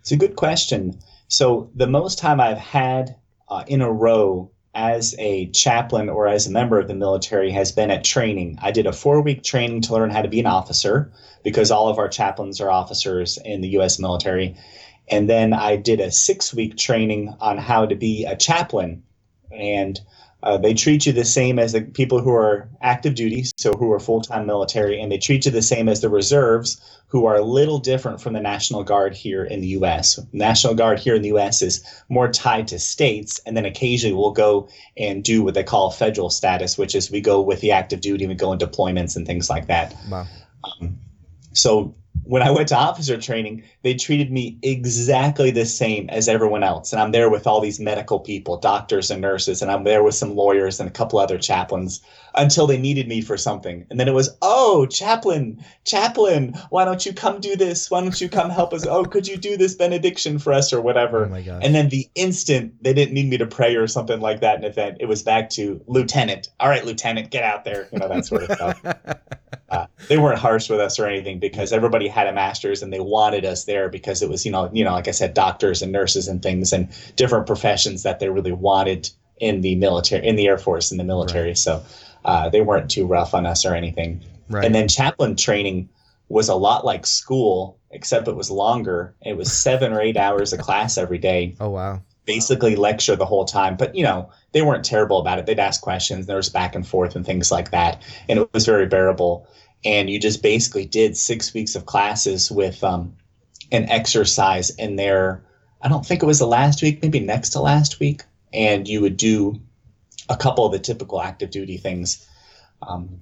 It's 0.00 0.12
a 0.12 0.16
good 0.16 0.36
question. 0.36 0.98
So 1.28 1.70
the 1.74 1.86
most 1.86 2.18
time 2.18 2.40
I've 2.40 2.58
had 2.58 3.16
uh, 3.48 3.64
in 3.66 3.82
a 3.82 3.92
row 3.92 4.50
as 4.74 5.14
a 5.18 5.50
chaplain 5.50 6.08
or 6.08 6.26
as 6.26 6.46
a 6.46 6.50
member 6.50 6.78
of 6.78 6.88
the 6.88 6.94
military 6.94 7.50
has 7.50 7.72
been 7.72 7.90
at 7.90 8.04
training. 8.04 8.58
I 8.62 8.70
did 8.70 8.86
a 8.86 8.92
four 8.92 9.20
week 9.20 9.42
training 9.42 9.82
to 9.82 9.92
learn 9.92 10.10
how 10.10 10.22
to 10.22 10.28
be 10.28 10.40
an 10.40 10.46
officer 10.46 11.12
because 11.44 11.70
all 11.70 11.88
of 11.88 11.98
our 11.98 12.08
chaplains 12.08 12.60
are 12.60 12.70
officers 12.70 13.38
in 13.44 13.60
the 13.60 13.68
U.S. 13.70 13.98
military. 13.98 14.56
And 15.08 15.28
then 15.28 15.52
I 15.52 15.76
did 15.76 16.00
a 16.00 16.10
six 16.10 16.54
week 16.54 16.76
training 16.76 17.34
on 17.40 17.58
how 17.58 17.86
to 17.86 17.94
be 17.94 18.24
a 18.24 18.36
chaplain. 18.36 19.02
And 19.50 20.00
uh, 20.42 20.58
they 20.58 20.74
treat 20.74 21.06
you 21.06 21.12
the 21.12 21.24
same 21.24 21.58
as 21.58 21.72
the 21.72 21.82
people 21.82 22.20
who 22.20 22.32
are 22.32 22.68
active 22.80 23.14
duty, 23.14 23.46
so 23.56 23.72
who 23.74 23.92
are 23.92 24.00
full 24.00 24.20
time 24.20 24.44
military, 24.44 25.00
and 25.00 25.12
they 25.12 25.18
treat 25.18 25.46
you 25.46 25.52
the 25.52 25.62
same 25.62 25.88
as 25.88 26.00
the 26.00 26.08
reserves, 26.08 26.80
who 27.06 27.26
are 27.26 27.36
a 27.36 27.44
little 27.44 27.78
different 27.78 28.20
from 28.20 28.32
the 28.32 28.40
National 28.40 28.82
Guard 28.82 29.14
here 29.14 29.44
in 29.44 29.60
the 29.60 29.68
U.S. 29.68 30.18
National 30.32 30.74
Guard 30.74 30.98
here 30.98 31.14
in 31.14 31.22
the 31.22 31.28
U.S. 31.28 31.62
is 31.62 31.84
more 32.08 32.28
tied 32.28 32.66
to 32.68 32.78
states, 32.78 33.38
and 33.46 33.56
then 33.56 33.64
occasionally 33.64 34.16
we'll 34.16 34.32
go 34.32 34.68
and 34.96 35.22
do 35.22 35.44
what 35.44 35.54
they 35.54 35.62
call 35.62 35.92
federal 35.92 36.30
status, 36.30 36.76
which 36.76 36.96
is 36.96 37.10
we 37.10 37.20
go 37.20 37.40
with 37.40 37.60
the 37.60 37.70
active 37.70 38.00
duty, 38.00 38.26
we 38.26 38.34
go 38.34 38.52
in 38.52 38.58
deployments 38.58 39.14
and 39.14 39.26
things 39.26 39.48
like 39.48 39.68
that. 39.68 39.94
Wow. 40.10 40.26
So 41.52 41.94
when 42.24 42.42
I 42.42 42.50
went 42.50 42.68
to 42.68 42.76
officer 42.76 43.18
training, 43.18 43.64
they 43.82 43.94
treated 43.94 44.30
me 44.30 44.58
exactly 44.62 45.50
the 45.50 45.66
same 45.66 46.08
as 46.10 46.28
everyone 46.28 46.62
else. 46.62 46.92
And 46.92 47.02
I'm 47.02 47.10
there 47.10 47.28
with 47.28 47.46
all 47.46 47.60
these 47.60 47.80
medical 47.80 48.20
people, 48.20 48.56
doctors 48.56 49.10
and 49.10 49.20
nurses, 49.20 49.60
and 49.60 49.70
I'm 49.70 49.84
there 49.84 50.02
with 50.02 50.14
some 50.14 50.36
lawyers 50.36 50.78
and 50.78 50.88
a 50.88 50.92
couple 50.92 51.18
other 51.18 51.38
chaplains 51.38 52.00
until 52.34 52.66
they 52.66 52.78
needed 52.78 53.08
me 53.08 53.20
for 53.20 53.36
something. 53.36 53.84
And 53.90 53.98
then 53.98 54.08
it 54.08 54.14
was, 54.14 54.36
oh, 54.40 54.86
chaplain, 54.86 55.62
chaplain, 55.84 56.54
why 56.70 56.84
don't 56.84 57.04
you 57.04 57.12
come 57.12 57.40
do 57.40 57.56
this? 57.56 57.90
Why 57.90 58.00
don't 58.00 58.20
you 58.20 58.28
come 58.28 58.50
help 58.50 58.72
us? 58.72 58.86
Oh, 58.86 59.04
could 59.04 59.26
you 59.26 59.36
do 59.36 59.56
this 59.56 59.74
benediction 59.74 60.38
for 60.38 60.52
us 60.52 60.72
or 60.72 60.80
whatever? 60.80 61.26
Oh 61.26 61.28
my 61.28 61.42
gosh. 61.42 61.62
And 61.64 61.74
then 61.74 61.88
the 61.88 62.08
instant 62.14 62.82
they 62.82 62.94
didn't 62.94 63.14
need 63.14 63.28
me 63.28 63.38
to 63.38 63.46
pray 63.46 63.74
or 63.76 63.86
something 63.86 64.20
like 64.20 64.40
that 64.40 64.58
in 64.58 64.64
event, 64.64 64.98
it 65.00 65.06
was 65.06 65.22
back 65.22 65.50
to 65.50 65.82
lieutenant. 65.86 66.48
All 66.60 66.68
right, 66.68 66.84
lieutenant, 66.84 67.30
get 67.30 67.42
out 67.42 67.64
there. 67.64 67.88
You 67.92 67.98
know, 67.98 68.08
that 68.08 68.26
sort 68.26 68.44
of 68.44 68.52
stuff. 68.52 68.82
Uh, 69.72 69.86
they 70.08 70.18
weren't 70.18 70.38
harsh 70.38 70.68
with 70.68 70.78
us 70.78 70.98
or 70.98 71.06
anything 71.06 71.38
because 71.38 71.72
everybody 71.72 72.06
had 72.12 72.26
a 72.26 72.32
master's 72.32 72.82
and 72.82 72.92
they 72.92 73.00
wanted 73.00 73.44
us 73.44 73.64
there 73.64 73.88
because 73.88 74.22
it 74.22 74.28
was, 74.28 74.44
you 74.46 74.52
know, 74.52 74.70
you 74.72 74.84
know, 74.84 74.92
like 74.92 75.08
I 75.08 75.12
said, 75.12 75.34
doctors 75.34 75.82
and 75.82 75.90
nurses 75.90 76.28
and 76.28 76.42
things 76.42 76.72
and 76.72 76.88
different 77.16 77.46
professions 77.46 78.02
that 78.04 78.20
they 78.20 78.28
really 78.28 78.52
wanted 78.52 79.10
in 79.38 79.60
the 79.60 79.74
military, 79.74 80.26
in 80.26 80.36
the 80.36 80.46
Air 80.46 80.58
Force, 80.58 80.92
in 80.92 80.98
the 80.98 81.04
military. 81.04 81.54
So 81.56 81.82
uh, 82.24 82.48
they 82.48 82.60
weren't 82.60 82.90
too 82.90 83.06
rough 83.06 83.34
on 83.34 83.46
us 83.46 83.64
or 83.64 83.74
anything. 83.74 84.20
right. 84.48 84.64
And 84.64 84.74
then 84.74 84.86
chaplain 84.88 85.36
training 85.36 85.88
was 86.28 86.48
a 86.48 86.54
lot 86.54 86.84
like 86.84 87.04
school, 87.06 87.78
except 87.90 88.28
it 88.28 88.36
was 88.36 88.50
longer. 88.50 89.14
It 89.22 89.36
was 89.36 89.52
seven 89.62 89.92
or 89.92 90.00
eight 90.00 90.16
hours 90.16 90.52
of 90.52 90.60
class 90.60 90.96
every 90.96 91.18
day. 91.18 91.56
oh 91.60 91.70
wow. 91.70 92.00
basically 92.24 92.76
lecture 92.76 93.16
the 93.16 93.26
whole 93.26 93.44
time. 93.44 93.76
But 93.76 93.94
you 93.94 94.04
know, 94.04 94.30
they 94.52 94.62
weren't 94.62 94.84
terrible 94.84 95.18
about 95.18 95.38
it. 95.38 95.46
They'd 95.46 95.58
ask 95.58 95.80
questions. 95.80 96.26
There 96.26 96.36
was 96.36 96.48
back 96.48 96.74
and 96.74 96.86
forth 96.86 97.16
and 97.16 97.26
things 97.26 97.50
like 97.50 97.70
that, 97.72 98.02
and 98.28 98.38
it 98.38 98.52
was 98.52 98.64
very 98.64 98.86
bearable. 98.86 99.46
And 99.84 100.08
you 100.08 100.20
just 100.20 100.42
basically 100.42 100.84
did 100.84 101.16
six 101.16 101.52
weeks 101.52 101.74
of 101.74 101.86
classes 101.86 102.50
with 102.50 102.82
um, 102.84 103.16
an 103.72 103.88
exercise 103.88 104.70
in 104.70 104.96
there. 104.96 105.44
I 105.80 105.88
don't 105.88 106.06
think 106.06 106.22
it 106.22 106.26
was 106.26 106.38
the 106.38 106.46
last 106.46 106.82
week, 106.82 107.02
maybe 107.02 107.20
next 107.20 107.50
to 107.50 107.60
last 107.60 107.98
week, 107.98 108.22
and 108.52 108.86
you 108.86 109.00
would 109.00 109.16
do 109.16 109.60
a 110.28 110.36
couple 110.36 110.64
of 110.64 110.72
the 110.72 110.78
typical 110.78 111.20
active 111.20 111.50
duty 111.50 111.76
things. 111.76 112.26
Um, 112.80 113.20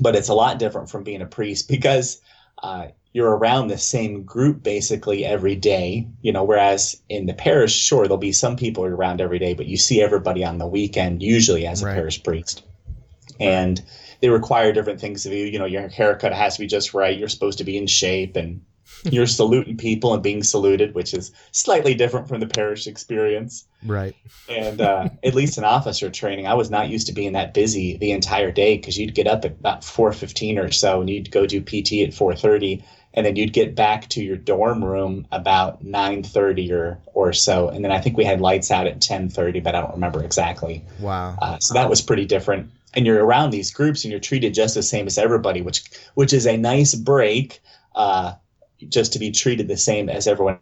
but 0.00 0.14
it's 0.16 0.28
a 0.28 0.34
lot 0.34 0.58
different 0.58 0.90
from 0.90 1.04
being 1.04 1.22
a 1.22 1.26
priest 1.26 1.68
because 1.68 2.20
uh, 2.62 2.88
you're 3.12 3.36
around 3.36 3.68
the 3.68 3.78
same 3.78 4.24
group 4.24 4.62
basically 4.62 5.24
every 5.24 5.54
day, 5.54 6.06
you 6.20 6.32
know, 6.32 6.42
whereas 6.42 7.00
in 7.08 7.26
the 7.26 7.34
parish, 7.34 7.72
sure, 7.72 8.04
there'll 8.04 8.18
be 8.18 8.32
some 8.32 8.56
people 8.56 8.84
around 8.84 9.20
every 9.20 9.38
day, 9.38 9.54
but 9.54 9.66
you 9.66 9.76
see 9.76 10.02
everybody 10.02 10.44
on 10.44 10.58
the 10.58 10.66
weekend, 10.66 11.22
usually 11.22 11.66
as 11.66 11.82
a 11.82 11.86
right. 11.86 11.94
parish 11.94 12.22
priest. 12.22 12.64
And 13.38 13.80
they 14.24 14.30
require 14.30 14.72
different 14.72 14.98
things 14.98 15.26
of 15.26 15.34
you. 15.34 15.44
You 15.44 15.58
know, 15.58 15.66
your 15.66 15.86
haircut 15.86 16.32
has 16.32 16.54
to 16.54 16.60
be 16.60 16.66
just 16.66 16.94
right. 16.94 17.14
You're 17.14 17.28
supposed 17.28 17.58
to 17.58 17.64
be 17.64 17.76
in 17.76 17.86
shape 17.86 18.36
and 18.36 18.64
you're 19.02 19.26
saluting 19.40 19.76
people 19.76 20.14
and 20.14 20.22
being 20.22 20.42
saluted, 20.42 20.94
which 20.94 21.12
is 21.12 21.30
slightly 21.52 21.92
different 21.92 22.26
from 22.26 22.40
the 22.40 22.46
parish 22.46 22.86
experience. 22.86 23.66
Right. 23.84 24.16
And 24.48 24.80
uh, 24.80 25.10
at 25.22 25.34
least 25.34 25.58
in 25.58 25.64
officer 25.64 26.08
training, 26.08 26.46
I 26.46 26.54
was 26.54 26.70
not 26.70 26.88
used 26.88 27.06
to 27.08 27.12
being 27.12 27.32
that 27.34 27.52
busy 27.52 27.98
the 27.98 28.12
entire 28.12 28.50
day 28.50 28.78
because 28.78 28.96
you'd 28.96 29.14
get 29.14 29.26
up 29.26 29.44
at 29.44 29.50
about 29.50 29.84
four 29.84 30.10
fifteen 30.14 30.58
or 30.58 30.70
so, 30.70 31.02
and 31.02 31.10
you'd 31.10 31.30
go 31.30 31.44
do 31.44 31.60
PT 31.60 32.08
at 32.08 32.14
four 32.14 32.34
thirty, 32.34 32.82
and 33.12 33.26
then 33.26 33.36
you'd 33.36 33.52
get 33.52 33.74
back 33.74 34.08
to 34.08 34.24
your 34.24 34.38
dorm 34.38 34.82
room 34.82 35.26
about 35.32 35.84
nine 35.84 36.22
thirty 36.22 36.72
or 36.72 36.98
or 37.12 37.34
so, 37.34 37.68
and 37.68 37.84
then 37.84 37.92
I 37.92 38.00
think 38.00 38.16
we 38.16 38.24
had 38.24 38.40
lights 38.40 38.70
out 38.70 38.86
at 38.86 39.02
ten 39.02 39.28
thirty, 39.28 39.60
but 39.60 39.74
I 39.74 39.82
don't 39.82 39.92
remember 39.92 40.24
exactly. 40.24 40.82
Wow. 40.98 41.36
Uh, 41.42 41.58
so 41.58 41.74
that 41.74 41.90
was 41.90 42.00
pretty 42.00 42.24
different. 42.24 42.70
And 42.96 43.06
you're 43.06 43.24
around 43.24 43.50
these 43.50 43.72
groups, 43.72 44.04
and 44.04 44.10
you're 44.10 44.20
treated 44.20 44.54
just 44.54 44.74
the 44.74 44.82
same 44.82 45.06
as 45.06 45.18
everybody, 45.18 45.60
which 45.60 45.84
which 46.14 46.32
is 46.32 46.46
a 46.46 46.56
nice 46.56 46.94
break. 46.94 47.60
Uh, 47.94 48.34
just 48.88 49.12
to 49.12 49.18
be 49.18 49.30
treated 49.30 49.68
the 49.68 49.76
same 49.76 50.08
as 50.08 50.26
everyone 50.26 50.58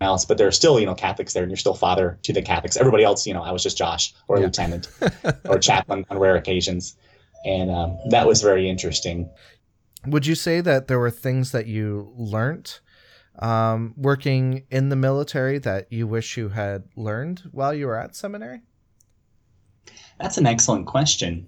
else, 0.00 0.24
but 0.24 0.38
there 0.38 0.46
are 0.46 0.52
still, 0.52 0.78
you 0.80 0.86
know, 0.86 0.94
Catholics 0.94 1.32
there 1.32 1.42
and 1.42 1.50
you're 1.50 1.56
still 1.56 1.74
father 1.74 2.18
to 2.22 2.32
the 2.32 2.42
Catholics. 2.42 2.76
Everybody 2.76 3.04
else, 3.04 3.26
you 3.26 3.34
know, 3.34 3.42
I 3.42 3.52
was 3.52 3.62
just 3.62 3.78
Josh 3.78 4.12
or 4.28 4.38
yeah. 4.38 4.46
lieutenant 4.46 4.88
or 5.48 5.58
chaplain 5.58 6.04
on 6.10 6.18
rare 6.18 6.36
occasions. 6.36 6.96
And 7.44 7.70
um, 7.70 7.98
that 8.10 8.26
was 8.26 8.42
very 8.42 8.68
interesting. 8.68 9.30
Would 10.06 10.26
you 10.26 10.34
say 10.34 10.60
that 10.60 10.88
there 10.88 10.98
were 10.98 11.10
things 11.10 11.52
that 11.52 11.66
you 11.66 12.12
learned 12.16 12.80
um, 13.38 13.94
working 13.96 14.64
in 14.70 14.88
the 14.88 14.96
military 14.96 15.58
that 15.58 15.92
you 15.92 16.06
wish 16.06 16.36
you 16.36 16.50
had 16.50 16.84
learned 16.96 17.42
while 17.52 17.72
you 17.72 17.86
were 17.86 17.96
at 17.96 18.16
seminary? 18.16 18.62
That's 20.20 20.38
an 20.38 20.46
excellent 20.46 20.86
question. 20.86 21.46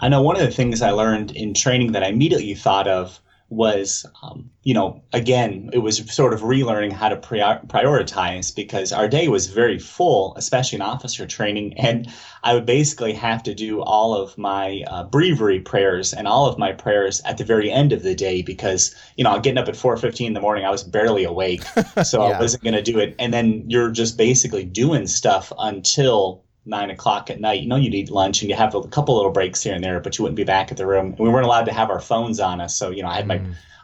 I 0.00 0.08
know 0.08 0.22
one 0.22 0.36
of 0.36 0.42
the 0.42 0.50
things 0.50 0.82
I 0.82 0.90
learned 0.90 1.30
in 1.32 1.54
training 1.54 1.92
that 1.92 2.02
I 2.02 2.08
immediately 2.08 2.54
thought 2.54 2.88
of 2.88 3.20
was, 3.50 4.06
um, 4.22 4.48
you 4.62 4.72
know, 4.72 5.02
again, 5.12 5.70
it 5.72 5.78
was 5.78 5.98
sort 6.12 6.32
of 6.32 6.40
relearning 6.40 6.92
how 6.92 7.08
to 7.08 7.16
prior- 7.16 7.60
prioritize 7.66 8.54
because 8.54 8.92
our 8.92 9.08
day 9.08 9.26
was 9.26 9.48
very 9.48 9.78
full, 9.78 10.34
especially 10.36 10.76
in 10.76 10.82
officer 10.82 11.26
training. 11.26 11.74
And 11.90 12.08
I 12.44 12.54
would 12.54 12.64
basically 12.64 13.12
have 13.14 13.42
to 13.42 13.54
do 13.54 13.82
all 13.82 14.14
of 14.14 14.38
my 14.38 14.84
uh, 14.86 15.04
breviary 15.04 15.58
prayers 15.58 16.12
and 16.12 16.28
all 16.28 16.46
of 16.46 16.58
my 16.58 16.72
prayers 16.72 17.20
at 17.24 17.38
the 17.38 17.44
very 17.44 17.70
end 17.70 17.92
of 17.92 18.04
the 18.04 18.14
day 18.14 18.40
because, 18.42 18.94
you 19.16 19.24
know, 19.24 19.38
getting 19.40 19.58
up 19.58 19.68
at 19.68 19.74
4.15 19.74 20.28
in 20.28 20.32
the 20.34 20.40
morning, 20.40 20.64
I 20.64 20.70
was 20.70 20.84
barely 20.84 21.24
awake. 21.24 21.64
So 22.04 22.26
yeah. 22.26 22.38
I 22.38 22.40
wasn't 22.40 22.62
going 22.62 22.74
to 22.74 22.82
do 22.82 22.98
it. 22.98 23.14
And 23.18 23.34
then 23.34 23.64
you're 23.68 23.90
just 23.90 24.16
basically 24.16 24.64
doing 24.64 25.06
stuff 25.06 25.52
until 25.58 26.44
nine 26.64 26.90
o'clock 26.90 27.30
at 27.30 27.40
night. 27.40 27.62
You 27.62 27.68
know, 27.68 27.76
you'd 27.76 27.94
eat 27.94 28.10
lunch 28.10 28.42
and 28.42 28.50
you 28.50 28.56
have 28.56 28.74
a 28.74 28.82
couple 28.88 29.16
little 29.16 29.32
breaks 29.32 29.62
here 29.62 29.74
and 29.74 29.82
there, 29.82 30.00
but 30.00 30.18
you 30.18 30.22
wouldn't 30.22 30.36
be 30.36 30.44
back 30.44 30.70
at 30.70 30.76
the 30.76 30.86
room. 30.86 31.06
And 31.06 31.18
we 31.18 31.28
weren't 31.28 31.46
allowed 31.46 31.64
to 31.66 31.72
have 31.72 31.90
our 31.90 32.00
phones 32.00 32.40
on 32.40 32.60
us. 32.60 32.76
So, 32.76 32.90
you 32.90 33.02
know, 33.02 33.08
I 33.08 33.16
had 33.16 33.24
mm. 33.24 33.28
my 33.28 33.42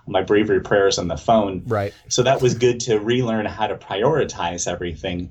my 0.08 0.22
breviary 0.22 0.60
prayers 0.60 0.98
on 0.98 1.08
the 1.08 1.16
phone. 1.16 1.62
Right. 1.66 1.92
So 2.08 2.22
that 2.22 2.40
was 2.40 2.54
good 2.54 2.78
to 2.80 2.98
relearn 2.98 3.44
how 3.46 3.66
to 3.66 3.76
prioritize 3.76 4.70
everything. 4.70 5.30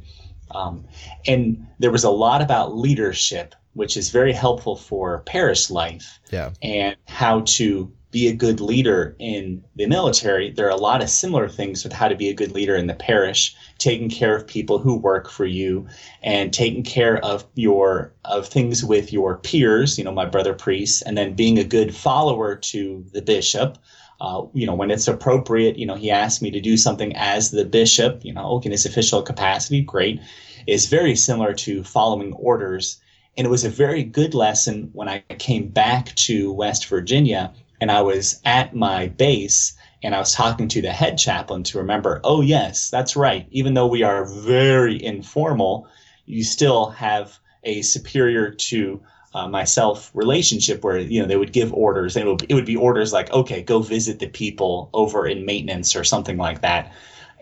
Um, 0.51 0.85
and 1.25 1.65
there 1.79 1.91
was 1.91 2.03
a 2.03 2.09
lot 2.09 2.41
about 2.41 2.75
leadership, 2.75 3.55
which 3.73 3.95
is 3.95 4.09
very 4.09 4.33
helpful 4.33 4.75
for 4.75 5.19
parish 5.19 5.69
life. 5.69 6.19
Yeah. 6.29 6.51
And 6.61 6.97
how 7.07 7.41
to 7.41 7.91
be 8.15 8.29
a 8.29 8.33
good 8.33 8.61
leader 8.61 9.13
in 9.19 9.61
the 9.75 9.85
military, 9.87 10.49
there 10.49 10.65
are 10.65 10.69
a 10.69 10.77
lot 10.77 11.03
of 11.03 11.09
similar 11.09 11.49
things 11.49 11.83
with 11.83 11.91
how 11.91 12.07
to 12.07 12.15
be 12.15 12.29
a 12.29 12.33
good 12.33 12.53
leader 12.53 12.73
in 12.73 12.87
the 12.87 12.93
parish, 12.93 13.53
taking 13.77 14.09
care 14.09 14.33
of 14.33 14.47
people 14.47 14.79
who 14.79 14.95
work 14.95 15.29
for 15.29 15.45
you 15.45 15.85
and 16.23 16.53
taking 16.53 16.81
care 16.81 17.17
of 17.25 17.43
your 17.55 18.13
of 18.23 18.47
things 18.47 18.85
with 18.85 19.11
your 19.11 19.35
peers, 19.39 19.97
you 19.97 20.03
know, 20.05 20.13
my 20.13 20.23
brother 20.23 20.53
priests, 20.53 21.01
and 21.01 21.17
then 21.17 21.33
being 21.33 21.59
a 21.59 21.63
good 21.65 21.93
follower 21.93 22.55
to 22.55 23.03
the 23.11 23.21
bishop. 23.21 23.77
Uh, 24.21 24.43
you 24.53 24.65
know, 24.65 24.75
when 24.75 24.91
it's 24.91 25.09
appropriate, 25.09 25.77
you 25.77 25.85
know, 25.85 25.95
he 25.95 26.09
asked 26.09 26.41
me 26.41 26.49
to 26.49 26.61
do 26.61 26.77
something 26.77 27.13
as 27.17 27.51
the 27.51 27.65
bishop, 27.65 28.23
you 28.23 28.31
know, 28.31 28.61
in 28.63 28.71
his 28.71 28.85
official 28.85 29.21
capacity, 29.21 29.81
great, 29.81 30.21
is 30.67 30.85
very 30.85 31.17
similar 31.17 31.51
to 31.51 31.83
following 31.83 32.31
orders. 32.35 32.97
And 33.35 33.45
it 33.45 33.49
was 33.49 33.65
a 33.65 33.69
very 33.69 34.05
good 34.05 34.33
lesson 34.33 34.89
when 34.93 35.09
I 35.09 35.19
came 35.37 35.67
back 35.67 36.15
to 36.15 36.53
West 36.53 36.85
Virginia 36.85 37.53
and 37.85 37.91
I 37.91 38.01
was 38.01 38.41
at 38.45 38.75
my 38.75 39.09
base 39.09 39.77
and 40.01 40.15
I 40.15 40.19
was 40.19 40.31
talking 40.31 40.67
to 40.69 40.81
the 40.81 40.91
head 40.91 41.19
chaplain 41.19 41.61
to 41.65 41.77
remember, 41.77 42.19
oh, 42.23 42.41
yes, 42.41 42.89
that's 42.89 43.15
right. 43.15 43.45
Even 43.51 43.75
though 43.75 43.85
we 43.85 44.01
are 44.01 44.25
very 44.25 45.03
informal, 45.03 45.87
you 46.25 46.43
still 46.43 46.87
have 46.87 47.37
a 47.63 47.83
superior 47.83 48.49
to 48.49 49.03
uh, 49.35 49.47
myself 49.47 50.09
relationship 50.15 50.83
where 50.83 50.97
you 50.97 51.21
know 51.21 51.27
they 51.27 51.35
would 51.35 51.53
give 51.53 51.71
orders 51.73 52.15
and 52.15 52.27
it 52.27 52.31
would, 52.31 52.45
it 52.49 52.55
would 52.55 52.65
be 52.65 52.75
orders 52.75 53.13
like 53.13 53.31
okay 53.31 53.61
go 53.61 53.81
visit 53.81 54.17
the 54.17 54.29
people 54.29 54.89
over 54.93 55.27
in 55.27 55.45
maintenance 55.45 55.95
or 55.95 56.05
something 56.05 56.37
like 56.37 56.61
that 56.61 56.93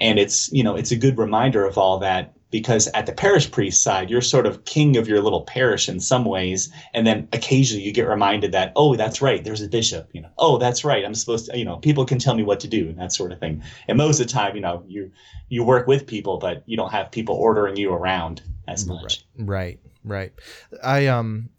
and 0.01 0.17
it's 0.17 0.51
you 0.51 0.63
know 0.63 0.75
it's 0.75 0.91
a 0.91 0.95
good 0.95 1.19
reminder 1.19 1.63
of 1.65 1.77
all 1.77 1.99
that 1.99 2.33
because 2.53 2.87
at 2.93 3.07
the 3.07 3.11
parish 3.11 3.49
priest 3.49 3.81
side, 3.81 4.11
you're 4.11 4.21
sort 4.21 4.45
of 4.45 4.63
king 4.65 4.95
of 4.95 5.07
your 5.07 5.23
little 5.23 5.41
parish 5.41 5.89
in 5.89 5.99
some 5.99 6.23
ways. 6.23 6.71
And 6.93 7.07
then 7.07 7.27
occasionally 7.33 7.83
you 7.83 7.91
get 7.91 8.07
reminded 8.07 8.51
that, 8.51 8.73
oh, 8.75 8.95
that's 8.95 9.23
right, 9.23 9.43
there's 9.43 9.63
a 9.63 9.67
bishop, 9.67 10.07
you 10.13 10.21
know, 10.21 10.29
oh, 10.37 10.59
that's 10.59 10.85
right, 10.85 11.03
I'm 11.03 11.15
supposed 11.15 11.49
to, 11.49 11.57
you 11.57 11.65
know, 11.65 11.77
people 11.77 12.05
can 12.05 12.19
tell 12.19 12.35
me 12.35 12.43
what 12.43 12.59
to 12.59 12.67
do 12.67 12.87
and 12.89 12.99
that 12.99 13.11
sort 13.11 13.31
of 13.31 13.39
thing. 13.39 13.63
And 13.87 13.97
most 13.97 14.19
of 14.19 14.27
the 14.27 14.33
time, 14.33 14.55
you 14.55 14.61
know, 14.61 14.83
you 14.87 15.11
you 15.49 15.63
work 15.63 15.87
with 15.87 16.05
people, 16.05 16.37
but 16.37 16.61
you 16.67 16.77
don't 16.77 16.91
have 16.91 17.11
people 17.11 17.35
ordering 17.35 17.75
you 17.75 17.91
around 17.91 18.43
as 18.67 18.85
much. 18.85 19.25
Right, 19.35 19.79
right. 20.03 20.31
right. 20.35 20.79
I 20.83 21.07
um 21.07 21.49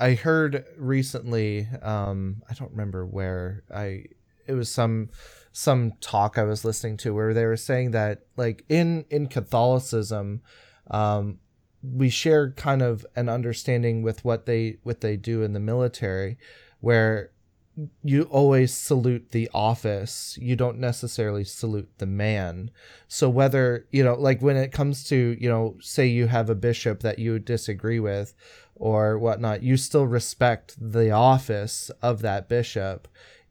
I 0.00 0.14
heard 0.14 0.64
recently, 0.78 1.68
um, 1.82 2.42
I 2.48 2.54
don't 2.54 2.70
remember 2.70 3.04
where 3.04 3.64
I 3.70 4.04
it 4.46 4.54
was 4.54 4.70
some 4.70 5.10
some 5.58 5.92
talk 6.00 6.38
I 6.38 6.44
was 6.44 6.64
listening 6.64 6.96
to 6.98 7.12
where 7.12 7.34
they 7.34 7.44
were 7.44 7.56
saying 7.56 7.90
that 7.90 8.20
like 8.36 8.64
in 8.68 9.04
in 9.10 9.26
Catholicism, 9.26 10.40
um, 10.88 11.40
we 11.82 12.10
share 12.10 12.52
kind 12.52 12.80
of 12.80 13.04
an 13.16 13.28
understanding 13.28 14.02
with 14.02 14.24
what 14.24 14.46
they 14.46 14.76
what 14.84 15.00
they 15.00 15.16
do 15.16 15.42
in 15.42 15.54
the 15.54 15.60
military, 15.60 16.38
where 16.78 17.32
you 18.04 18.22
always 18.30 18.72
salute 18.72 19.32
the 19.32 19.50
office. 19.52 20.38
You 20.40 20.54
don't 20.54 20.78
necessarily 20.78 21.42
salute 21.42 21.90
the 21.98 22.06
man. 22.06 22.70
So 23.08 23.28
whether 23.28 23.84
you 23.90 24.04
know 24.04 24.14
like 24.14 24.40
when 24.40 24.56
it 24.56 24.70
comes 24.70 25.02
to 25.08 25.36
you 25.40 25.48
know 25.48 25.74
say 25.80 26.06
you 26.06 26.28
have 26.28 26.48
a 26.48 26.54
bishop 26.54 27.00
that 27.00 27.18
you 27.18 27.40
disagree 27.40 27.98
with 27.98 28.32
or 28.76 29.18
whatnot 29.18 29.64
you 29.64 29.76
still 29.76 30.06
respect 30.06 30.76
the 30.80 31.10
office 31.10 31.90
of 32.00 32.22
that 32.22 32.48
bishop 32.48 33.08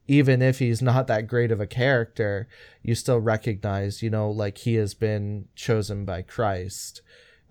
even 0.07 0.41
if 0.41 0.59
he's 0.59 0.81
not 0.81 1.07
that 1.07 1.27
great 1.27 1.51
of 1.51 1.59
a 1.59 1.67
character, 1.67 2.47
you 2.81 2.95
still 2.95 3.19
recognize, 3.19 4.01
you 4.01 4.09
know, 4.09 4.29
like 4.29 4.59
he 4.59 4.75
has 4.75 4.93
been 4.93 5.47
chosen 5.55 6.05
by 6.05 6.21
Christ. 6.21 7.01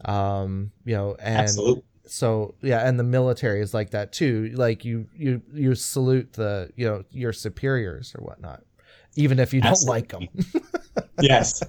Um, 0.04 0.72
you 0.84 0.94
know, 0.94 1.16
and 1.18 1.38
Absolutely. 1.40 1.82
so 2.06 2.54
yeah, 2.62 2.86
and 2.86 2.98
the 2.98 3.04
military 3.04 3.60
is 3.60 3.74
like 3.74 3.90
that 3.90 4.12
too. 4.12 4.52
Like 4.54 4.84
you 4.84 5.08
you 5.14 5.42
you 5.52 5.74
salute 5.74 6.34
the, 6.34 6.70
you 6.76 6.86
know, 6.86 7.04
your 7.10 7.32
superiors 7.32 8.14
or 8.14 8.24
whatnot 8.24 8.62
even 9.16 9.38
if 9.38 9.52
you 9.52 9.60
don't 9.60 9.72
Absolutely. 9.72 10.00
like 10.00 10.08
them. 10.08 11.04
yes, 11.20 11.62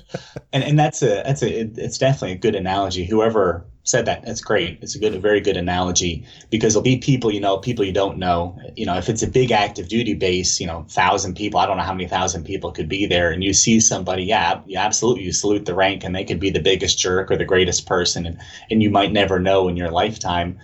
and 0.54 0.64
and 0.64 0.78
that's 0.78 1.02
a 1.02 1.24
that's 1.26 1.42
a 1.42 1.62
it's 1.62 1.98
definitely 1.98 2.34
a 2.34 2.38
good 2.38 2.56
analogy. 2.56 3.06
Whoever 3.06 3.66
said 3.84 4.06
that, 4.06 4.26
that's 4.26 4.42
great. 4.42 4.80
It's 4.82 4.96
a 4.96 5.00
good, 5.00 5.16
a 5.16 5.20
very 5.20 5.40
good 5.40 5.56
analogy 5.56 6.26
because 6.50 6.74
there'll 6.74 6.84
be 6.84 6.98
people 6.98 7.34
you 7.34 7.40
know, 7.40 7.58
people 7.58 7.86
you 7.86 7.94
don't 7.94 8.18
know. 8.18 8.60
You 8.76 8.86
know, 8.86 8.98
if 8.98 9.08
it's 9.08 9.24
a 9.24 9.28
big 9.28 9.52
active 9.52 9.88
duty 9.88 10.14
base, 10.14 10.60
you 10.60 10.68
know, 10.68 10.86
thousand 10.90 11.36
people. 11.36 11.60
I 11.60 11.66
don't 11.66 11.78
know 11.78 11.84
how 11.84 11.94
many 11.94 12.08
thousand 12.08 12.44
people 12.44 12.72
could 12.72 12.90
be 12.90 13.06
there, 13.06 13.32
and 13.32 13.44
you 13.44 13.54
see 13.54 13.80
somebody, 13.80 14.24
yeah, 14.24 14.62
yeah, 14.66 14.86
absolutely, 14.86 15.24
you 15.24 15.32
salute 15.32 15.66
the 15.66 15.76
rank, 15.76 16.04
and 16.04 16.16
they 16.16 16.26
could 16.26 16.40
be 16.40 16.50
the 16.50 16.60
biggest 16.60 17.00
jerk 17.00 17.32
or 17.32 17.38
the 17.38 17.46
greatest 17.46 17.86
person, 17.88 18.26
and 18.26 18.40
and 18.70 18.84
you 18.84 18.90
might 18.90 19.12
never 19.12 19.40
know 19.40 19.68
in 19.68 19.78
your 19.78 19.92
lifetime. 19.92 20.60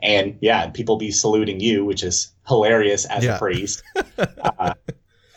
And 0.00 0.38
yeah, 0.40 0.68
people 0.68 0.96
be 0.96 1.10
saluting 1.10 1.58
you, 1.58 1.84
which 1.84 2.04
is 2.04 2.32
hilarious 2.46 3.04
as 3.06 3.24
yeah. 3.24 3.34
a 3.34 3.38
priest. 3.38 3.82
uh, 4.18 4.74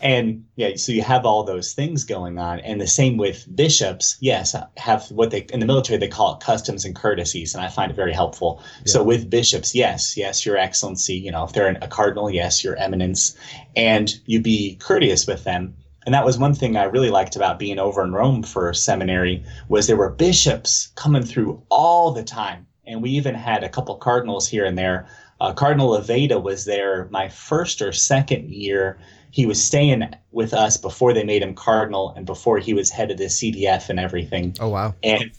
and 0.02 0.46
yeah, 0.56 0.76
so 0.76 0.92
you 0.92 1.02
have 1.04 1.26
all 1.26 1.44
those 1.44 1.74
things 1.74 2.04
going 2.04 2.38
on, 2.40 2.60
and 2.62 2.82
the 2.82 2.88
same 2.88 3.18
with 3.18 3.46
bishops. 3.56 4.18
Yes, 4.20 4.56
have 4.78 5.10
what 5.12 5.32
they 5.32 5.46
in 5.54 5.60
the 5.60 5.66
military 5.66 5.98
they 5.98 6.08
call 6.08 6.36
it 6.36 6.40
customs 6.40 6.86
and 6.86 6.96
courtesies, 6.96 7.54
and 7.54 7.64
I 7.64 7.70
find 7.70 7.92
it 7.92 7.96
very 7.96 8.14
helpful. 8.14 8.62
Yeah. 8.80 8.92
So 8.92 9.04
with 9.04 9.30
bishops, 9.30 9.76
yes, 9.76 10.18
yes, 10.18 10.46
your 10.46 10.58
excellency. 10.58 11.16
You 11.16 11.32
know, 11.32 11.44
if 11.44 11.54
they're 11.54 11.70
a 11.82 11.88
cardinal, 11.88 12.30
yes, 12.30 12.64
your 12.64 12.76
eminence, 12.78 13.36
and 13.76 14.14
you 14.26 14.42
be 14.42 14.76
courteous 14.76 15.28
with 15.28 15.44
them. 15.44 15.76
And 16.06 16.16
that 16.16 16.26
was 16.26 16.40
one 16.40 16.56
thing 16.56 16.78
I 16.78 16.86
really 16.86 17.12
liked 17.12 17.36
about 17.36 17.60
being 17.60 17.78
over 17.78 18.04
in 18.04 18.12
Rome 18.12 18.42
for 18.42 18.74
seminary 18.74 19.44
was 19.70 19.86
there 19.86 19.96
were 19.96 20.10
bishops 20.10 20.92
coming 20.96 21.24
through 21.24 21.62
all 21.70 22.12
the 22.12 22.24
time, 22.24 22.66
and 22.88 23.04
we 23.04 23.12
even 23.12 23.36
had 23.36 23.64
a 23.64 23.70
couple 23.70 23.96
cardinals 23.96 24.48
here 24.48 24.66
and 24.66 24.78
there. 24.78 25.08
Uh, 25.40 25.54
Cardinal 25.54 25.90
Levada 25.90 26.42
was 26.42 26.66
there 26.66 27.08
my 27.10 27.28
first 27.28 27.82
or 27.82 27.92
second 27.92 28.52
year 28.52 29.00
he 29.32 29.46
was 29.46 29.64
staying 29.64 30.14
with 30.32 30.54
us 30.54 30.78
before 30.78 31.14
they 31.14 31.24
made 31.24 31.42
him 31.42 31.56
cardinal 31.56 32.14
and 32.16 32.26
before 32.26 32.60
he 32.60 32.74
was 32.74 32.90
head 32.90 33.12
of 33.12 33.18
the 33.18 33.26
CDF 33.26 33.90
and 33.90 34.00
everything. 34.00 34.56
Oh 34.60 34.70
wow! 34.70 34.94
And 35.02 35.32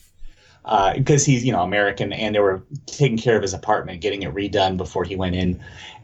because 0.97 1.23
uh, 1.23 1.31
he's 1.31 1.45
you 1.45 1.53
know 1.53 1.63
American, 1.63 2.13
and 2.13 2.35
they 2.35 2.41
were 2.41 2.63
taking 2.87 3.19
care 3.19 3.37
of 3.37 3.43
his 3.43 3.55
apartment, 3.55 4.01
getting 4.01 4.23
it 4.23 4.35
redone 4.35 4.77
before 4.77 5.05
he 5.05 5.15
went 5.15 5.37
in, 5.37 5.63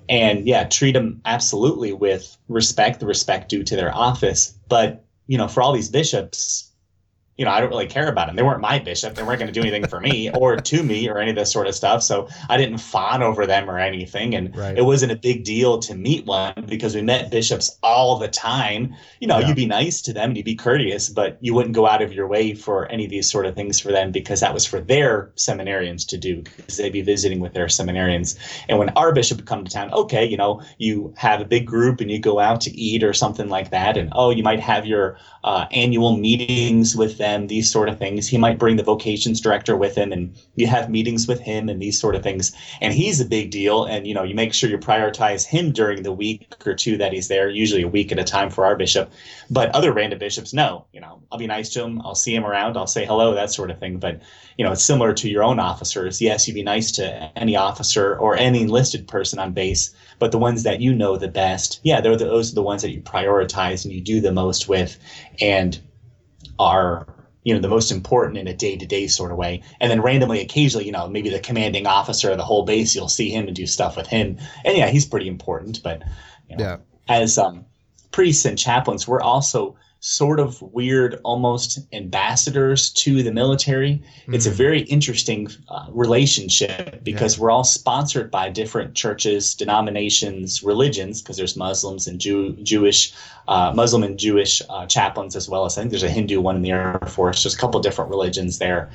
and 0.09 0.47
yeah, 0.47 0.65
treat 0.65 0.95
him 0.95 1.21
absolutely 1.25 1.93
with 1.93 2.37
respect, 2.49 3.01
the 3.01 3.07
respect 3.07 3.49
due 3.49 3.63
to 3.65 3.77
their 3.77 3.95
office. 3.95 4.55
But 4.69 5.05
you 5.27 5.39
know, 5.39 5.49
for 5.49 5.63
all 5.63 5.73
these 5.73 5.89
bishops, 5.89 6.68
you 7.39 7.45
know, 7.45 7.53
I 7.53 7.61
don't 7.61 7.71
really 7.71 7.87
care 7.87 8.09
about 8.09 8.27
them. 8.27 8.35
They 8.35 8.43
weren't 8.43 8.61
my 8.61 8.81
bishop. 8.81 9.15
They 9.15 9.23
weren't 9.23 9.39
going 9.39 9.53
to 9.53 9.53
do 9.53 9.61
anything 9.61 9.87
for 9.87 10.01
me 10.01 10.29
or 10.33 10.57
to 10.57 10.83
me 10.83 11.09
or 11.09 11.19
any 11.19 11.31
of 11.31 11.37
this 11.37 11.53
sort 11.53 11.69
of 11.69 11.75
stuff. 11.75 12.03
So 12.03 12.29
I 12.49 12.57
didn't 12.57 12.79
fawn 12.79 13.23
over 13.23 13.47
them 13.47 13.71
or 13.71 13.79
anything. 13.79 14.35
And 14.35 14.55
right. 14.57 14.77
it 14.77 14.83
wasn't 14.83 15.13
a 15.13 15.17
big 15.17 15.45
deal 15.45 15.79
to 15.79 15.95
meet 15.95 16.27
one 16.27 16.67
because 16.69 16.97
we 16.97 17.03
met 17.03 17.31
bishops 17.31 17.79
all 17.81 18.19
the 18.19 18.27
time. 18.27 18.93
You 19.21 19.29
know, 19.29 19.39
yeah. 19.39 19.47
you'd 19.47 19.57
be 19.57 19.67
nice 19.67 20.03
to 20.03 20.13
them 20.13 20.31
and 20.31 20.37
you'd 20.37 20.47
be 20.47 20.57
courteous, 20.57 21.09
but 21.09 21.39
you 21.41 21.55
wouldn't 21.55 21.77
go 21.77 21.87
out 21.87 22.03
of 22.03 22.13
your 22.13 22.27
way 22.27 22.55
for 22.55 22.91
any 22.91 23.05
of 23.05 23.11
these 23.11 23.31
sort 23.31 23.47
of 23.47 23.55
things 23.55 23.79
for 23.79 23.93
them 23.93 24.11
because 24.11 24.41
that 24.41 24.53
was 24.53 24.67
for 24.67 24.81
their 24.81 25.31
seminarians 25.37 26.05
to 26.09 26.19
do 26.19 26.43
because 26.43 26.77
they'd 26.77 26.93
be 26.93 27.03
visiting 27.03 27.39
with 27.39 27.55
their 27.55 27.67
seminarians. 27.67 28.37
And 28.69 28.81
when 28.81 28.89
our 28.91 29.13
bishop 29.13 29.39
would 29.39 29.47
come 29.47 29.65
to 29.65 29.71
town, 29.71 29.93
okay, 29.93 30.25
you 30.25 30.37
know, 30.37 30.61
you 30.79 31.15
have 31.17 31.41
a 31.41 31.45
big 31.45 31.69
group 31.69 32.01
and 32.01 32.11
you 32.11 32.19
go 32.19 32.41
out 32.41 32.61
to 32.63 32.77
eat 32.77 33.05
or 33.05 33.13
something 33.13 33.49
like 33.49 33.71
that. 33.71 33.97
And 33.97 34.13
oh, 34.17 34.31
you 34.31 34.43
might 34.43 34.59
have 34.59 34.87
your 34.87 35.17
uh, 35.45 35.67
annual 35.71 36.17
meetings 36.17 36.97
with 36.97 37.17
them 37.19 37.28
them, 37.29 37.47
these 37.47 37.71
sort 37.71 37.89
of 37.89 37.99
things. 37.99 38.29
He 38.29 38.39
might 38.39 38.59
bring 38.59 38.77
the 38.77 38.83
vocations 38.83 39.41
director 39.41 39.77
with 39.77 39.95
him 39.97 40.13
and 40.13 40.37
you 40.57 40.67
have 40.67 40.91
meetings 40.91 41.27
with 41.29 41.41
him 41.41 41.69
and 41.69 41.81
these 41.81 42.01
sort 42.01 42.15
of 42.15 42.23
things. 42.23 42.53
And 42.81 42.93
he's 42.95 43.21
a 43.21 43.25
big 43.25 43.51
deal. 43.51 43.85
And, 43.85 44.07
you 44.07 44.15
know, 44.15 44.23
you 44.23 44.35
make 44.35 44.55
sure 44.55 44.71
you 44.71 44.79
prioritize 44.79 45.47
him 45.47 45.73
during 45.73 46.03
the 46.03 46.13
week 46.13 46.55
or 46.67 46.75
two 46.75 46.97
that 46.99 47.13
he's 47.13 47.29
there, 47.29 47.49
usually 47.49 47.83
a 47.83 47.89
week 47.89 48.13
at 48.13 48.19
a 48.19 48.25
time 48.25 48.51
for 48.51 48.65
our 48.65 48.77
bishop. 48.77 49.11
But 49.51 49.75
other 49.75 49.93
random 49.93 50.19
bishops, 50.19 50.53
no, 50.53 50.87
you 50.93 51.01
know, 51.01 51.23
I'll 51.31 51.39
be 51.39 51.47
nice 51.47 51.69
to 51.71 51.85
him. 51.85 52.01
I'll 52.03 52.15
see 52.15 52.35
him 52.35 52.45
around. 52.45 52.77
I'll 52.77 52.87
say 52.87 53.05
hello, 53.05 53.35
that 53.35 53.53
sort 53.53 53.71
of 53.71 53.79
thing. 53.79 53.99
But, 53.99 54.21
you 54.57 54.65
know, 54.65 54.73
it's 54.73 54.85
similar 54.85 55.13
to 55.15 55.29
your 55.29 55.45
own 55.45 55.59
officers. 55.59 56.21
Yes, 56.21 56.47
you'd 56.47 56.55
be 56.55 56.63
nice 56.63 56.93
to 56.93 57.31
any 57.37 57.57
officer 57.57 58.17
or 58.17 58.37
any 58.37 58.63
enlisted 58.63 59.07
person 59.07 59.39
on 59.39 59.53
base 59.53 59.95
but 60.19 60.33
the 60.33 60.39
ones 60.39 60.65
that 60.65 60.81
you 60.81 60.95
know 60.95 61.17
the 61.17 61.29
best, 61.29 61.81
yeah, 61.85 62.01
they're 62.01 62.17
the, 62.17 62.25
those 62.25 62.53
are 62.53 62.57
the 62.57 62.63
ones 62.63 62.83
that 62.83 62.91
you 62.91 63.01
prioritize 63.01 63.85
and 63.85 63.95
you 63.95 64.01
do 64.01 64.21
the 64.21 64.33
most 64.33 64.69
with, 64.69 64.99
and 65.41 65.79
are 66.59 67.07
you 67.45 67.55
know 67.55 67.61
the 67.61 67.69
most 67.69 67.91
important 67.91 68.39
in 68.39 68.47
a 68.47 68.55
day-to-day 68.55 69.07
sort 69.07 69.31
of 69.31 69.39
way. 69.39 69.63
And 69.81 69.91
then 69.91 70.03
randomly 70.03 70.41
occasionally 70.41 70.87
you 70.87 70.93
know 70.93 71.09
maybe 71.09 71.31
the 71.31 71.41
commanding 71.41 71.87
officer 71.87 72.31
of 72.31 72.39
the 72.39 72.45
whole 72.45 72.65
base 72.65 72.95
you'll 72.95 73.09
see 73.09 73.31
him 73.31 73.47
and 73.47 73.57
do 73.57 73.67
stuff 73.67 73.97
with 73.97 74.07
him. 74.07 74.39
And 74.65 74.77
yeah 74.77 74.89
he's 74.89 75.07
pretty 75.07 75.29
important 75.29 75.83
but 75.83 76.03
you 76.49 76.57
know, 76.57 76.65
yeah. 76.65 76.77
as 77.09 77.39
um, 77.39 77.65
priests 78.11 78.45
and 78.45 78.59
chaplains 78.59 79.07
we're 79.07 79.21
also 79.21 79.77
sort 80.01 80.39
of 80.39 80.63
weird, 80.63 81.21
almost 81.25 81.81
ambassadors 81.93 82.91
to 82.91 83.23
the 83.23 83.33
military. 83.33 83.95
Mm-hmm. 83.95 84.35
It's 84.35 84.47
a 84.47 84.51
mm. 84.51 84.55
very 84.55 84.81
interesting 84.83 85.49
uh, 85.69 85.87
relationship 85.91 87.03
because 87.03 87.37
yeah. 87.37 87.43
we're 87.43 87.51
all 87.51 87.65
sponsored 87.65 88.31
by 88.31 88.49
different 88.49 88.95
churches, 88.95 89.55
denominations, 89.55 90.63
religions, 90.63 91.21
because 91.21 91.37
there's 91.37 91.57
Muslims 91.57 92.07
and 92.07 92.21
Jew- 92.21 92.53
Jewish, 92.63 93.13
uh, 93.49 93.73
Muslim 93.75 94.05
and 94.05 94.19
Jewish 94.19 94.63
uh, 94.71 94.87
chaplains 94.87 95.35
as 95.35 95.49
well 95.49 95.65
as 95.65 95.77
I 95.77 95.81
think 95.83 95.91
there's 95.91 96.05
a 96.05 96.11
Hindu 96.11 96.41
one 96.41 96.55
in 96.55 96.63
the 96.63 96.71
Air 96.71 97.01
Force. 97.09 97.43
There's 97.43 97.55
a 97.55 97.59
couple 97.59 97.81
different 97.81 98.11
religions 98.11 98.59
there. 98.59 98.91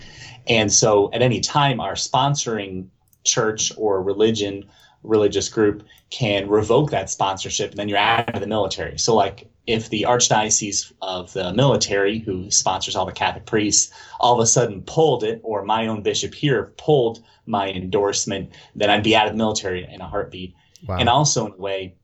And 0.48 0.72
so 0.72 1.12
at 1.14 1.22
any 1.22 1.42
time, 1.42 1.80
our 1.80 1.94
sponsoring 1.94 2.88
church 3.24 3.72
or 3.78 4.02
religion 4.02 4.66
religious 5.04 5.50
group 5.50 5.84
can 6.10 6.50
revoke 6.50 6.92
that 6.92 7.10
sponsorship 7.10 7.72
and 7.72 7.80
then 7.80 7.90
you're 7.90 7.98
out 7.98 8.34
of 8.34 8.42
the 8.42 8.48
military. 8.48 8.98
So 8.98 9.16
like 9.16 9.50
if 9.66 9.90
the 9.90 10.06
archdiocese 10.08 10.92
of 11.02 11.32
the 11.34 11.54
military, 11.54 12.20
who 12.20 12.52
sponsors 12.52 12.96
all 12.96 13.06
the 13.06 13.12
Catholic 13.12 13.46
priests, 13.46 13.94
all 14.20 14.34
of 14.34 14.40
a 14.40 14.48
sudden 14.48 14.82
pulled 14.82 15.24
it, 15.24 15.40
or 15.44 15.64
my 15.64 15.88
own 15.88 16.04
bishop 16.04 16.34
here 16.34 16.74
pulled 16.78 17.24
my 17.46 17.70
endorsement, 17.70 18.52
then 18.76 18.90
I'd 18.90 19.04
be 19.04 19.16
out 19.16 19.28
of 19.28 19.34
the 19.34 19.38
military 19.38 19.88
in 19.90 20.02
a 20.02 20.08
heartbeat. 20.08 20.54
Wow. 20.86 20.98
And 20.98 21.08
also, 21.08 21.46
in 21.46 21.54
a 21.54 21.58
way, 21.58 21.96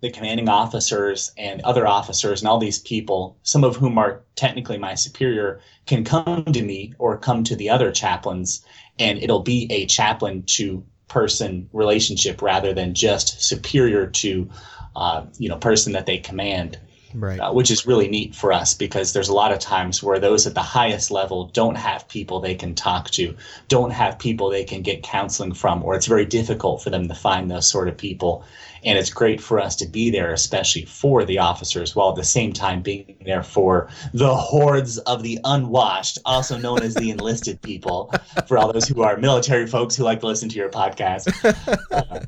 the 0.00 0.10
commanding 0.10 0.48
officers 0.48 1.32
and 1.36 1.60
other 1.62 1.86
officers 1.86 2.40
and 2.40 2.48
all 2.48 2.58
these 2.58 2.78
people, 2.80 3.38
some 3.42 3.64
of 3.64 3.76
whom 3.76 3.98
are 3.98 4.22
technically 4.34 4.78
my 4.78 4.94
superior, 4.94 5.60
can 5.86 6.04
come 6.04 6.44
to 6.44 6.62
me 6.62 6.94
or 6.98 7.18
come 7.18 7.44
to 7.44 7.56
the 7.56 7.68
other 7.68 7.92
chaplains, 7.92 8.64
and 8.98 9.18
it'll 9.18 9.42
be 9.42 9.66
a 9.70 9.86
chaplain 9.86 10.42
to 10.46 10.84
person 11.08 11.68
relationship 11.72 12.42
rather 12.42 12.72
than 12.72 12.94
just 12.94 13.40
superior 13.42 14.06
to, 14.06 14.48
uh, 14.96 15.22
you 15.38 15.48
know, 15.48 15.56
person 15.56 15.92
that 15.92 16.06
they 16.06 16.18
command 16.18 16.78
right. 17.14 17.38
uh, 17.38 17.52
which 17.52 17.70
is 17.70 17.86
really 17.86 18.08
neat 18.08 18.34
for 18.34 18.52
us 18.52 18.74
because 18.74 19.12
there's 19.12 19.28
a 19.28 19.34
lot 19.34 19.52
of 19.52 19.58
times 19.58 20.02
where 20.02 20.18
those 20.18 20.46
at 20.46 20.54
the 20.54 20.62
highest 20.62 21.10
level 21.10 21.46
don't 21.48 21.76
have 21.76 22.08
people 22.08 22.40
they 22.40 22.54
can 22.54 22.74
talk 22.74 23.10
to, 23.10 23.34
don't 23.68 23.92
have 23.92 24.18
people 24.18 24.50
they 24.50 24.64
can 24.64 24.82
get 24.82 25.02
counseling 25.02 25.54
from, 25.54 25.82
or 25.82 25.94
it's 25.94 26.06
very 26.06 26.26
difficult 26.26 26.82
for 26.82 26.90
them 26.90 27.08
to 27.08 27.14
find 27.14 27.50
those 27.50 27.68
sort 27.68 27.88
of 27.88 27.96
people. 27.96 28.44
And 28.84 28.98
it's 28.98 29.08
great 29.08 29.40
for 29.40 29.58
us 29.58 29.76
to 29.76 29.86
be 29.86 30.10
there, 30.10 30.32
especially 30.32 30.84
for 30.84 31.24
the 31.24 31.38
officers, 31.38 31.96
while 31.96 32.10
at 32.10 32.16
the 32.16 32.24
same 32.24 32.52
time 32.52 32.82
being 32.82 33.16
there 33.24 33.42
for 33.42 33.88
the 34.12 34.34
hordes 34.34 34.98
of 34.98 35.22
the 35.22 35.38
unwashed, 35.44 36.18
also 36.26 36.58
known 36.58 36.82
as 36.82 36.94
the 36.94 37.10
enlisted 37.10 37.62
people, 37.62 38.12
for 38.46 38.58
all 38.58 38.70
those 38.72 38.86
who 38.86 39.02
are 39.02 39.16
military 39.16 39.66
folks 39.66 39.96
who 39.96 40.04
like 40.04 40.20
to 40.20 40.26
listen 40.26 40.50
to 40.50 40.56
your 40.56 40.68
podcast. 40.68 41.32
Uh, 41.90 42.20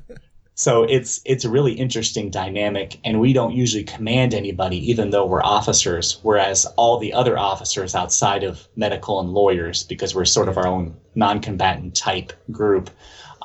so 0.59 0.85
it's 0.85 1.21
it's 1.27 1.45
a 1.45 1.51
really 1.51 1.75
interesting 1.75 2.31
dynamic, 2.31 2.99
and 3.05 3.21
we 3.21 3.35
don't 3.35 3.53
usually 3.53 3.85
command 3.85 4.33
anybody, 4.33 4.91
even 4.91 5.11
though 5.11 5.27
we're 5.27 5.43
officers. 5.43 6.19
Whereas 6.23 6.65
all 6.77 6.99
the 6.99 7.13
other 7.13 7.37
officers 7.39 7.95
outside 7.95 8.43
of 8.43 8.67
medical 8.75 9.21
and 9.21 9.35
lawyers, 9.35 9.85
because 9.85 10.15
we're 10.15 10.25
sort 10.25 10.49
of 10.49 10.57
our 10.57 10.67
own 10.67 10.97
non-combatant 11.15 11.95
type 11.95 12.33
group, 12.51 12.89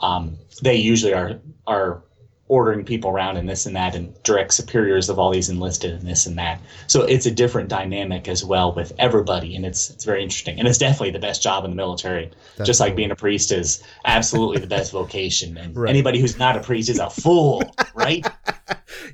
um, 0.02 0.38
they 0.63 0.78
usually 0.78 1.13
are 1.13 1.41
are 1.67 2.02
ordering 2.51 2.83
people 2.83 3.09
around 3.09 3.37
and 3.37 3.47
this 3.47 3.65
and 3.65 3.73
that 3.77 3.95
and 3.95 4.13
direct 4.23 4.53
superiors 4.53 5.07
of 5.07 5.17
all 5.17 5.31
these 5.31 5.49
enlisted 5.49 5.93
and 5.93 6.05
this 6.05 6.25
and 6.25 6.37
that. 6.37 6.59
So 6.87 7.03
it's 7.03 7.25
a 7.25 7.31
different 7.31 7.69
dynamic 7.69 8.27
as 8.27 8.43
well 8.43 8.73
with 8.73 8.91
everybody 8.99 9.55
and 9.55 9.65
it's 9.65 9.89
it's 9.89 10.03
very 10.03 10.21
interesting. 10.21 10.59
And 10.59 10.67
it's 10.67 10.77
definitely 10.77 11.11
the 11.11 11.19
best 11.19 11.41
job 11.41 11.63
in 11.63 11.71
the 11.71 11.77
military. 11.77 12.29
Just 12.65 12.81
like 12.81 12.93
being 12.93 13.09
a 13.09 13.15
priest 13.15 13.53
is 13.53 13.81
absolutely 14.03 14.59
the 14.59 14.67
best 14.67 14.91
vocation. 15.01 15.57
And 15.57 15.73
right. 15.77 15.89
anybody 15.89 16.19
who's 16.19 16.37
not 16.37 16.57
a 16.57 16.59
priest 16.59 16.89
is 16.89 16.99
a 16.99 17.09
fool, 17.09 17.63
right? 17.95 18.27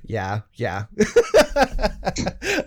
Yeah, 0.03 0.41
yeah. 0.55 0.85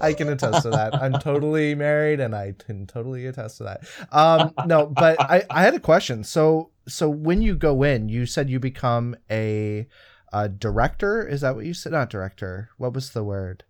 I 0.00 0.14
can 0.16 0.28
attest 0.28 0.62
to 0.62 0.70
that. 0.70 0.94
I'm 0.94 1.14
totally 1.14 1.74
married 1.74 2.20
and 2.20 2.34
I 2.34 2.54
can 2.56 2.86
totally 2.86 3.26
attest 3.26 3.58
to 3.58 3.64
that. 3.64 3.82
Um 4.12 4.54
no, 4.66 4.86
but 4.86 5.20
I 5.20 5.42
I 5.50 5.62
had 5.62 5.74
a 5.74 5.80
question. 5.80 6.22
So 6.22 6.70
so 6.86 7.08
when 7.08 7.42
you 7.42 7.56
go 7.56 7.82
in, 7.82 8.08
you 8.08 8.26
said 8.26 8.48
you 8.50 8.60
become 8.60 9.16
a 9.30 9.88
a 10.32 10.48
director. 10.48 11.26
Is 11.26 11.40
that 11.40 11.56
what 11.56 11.64
you 11.64 11.74
said? 11.74 11.92
Not 11.92 12.10
director. 12.10 12.70
What 12.76 12.92
was 12.92 13.10
the 13.10 13.24
word? 13.24 13.64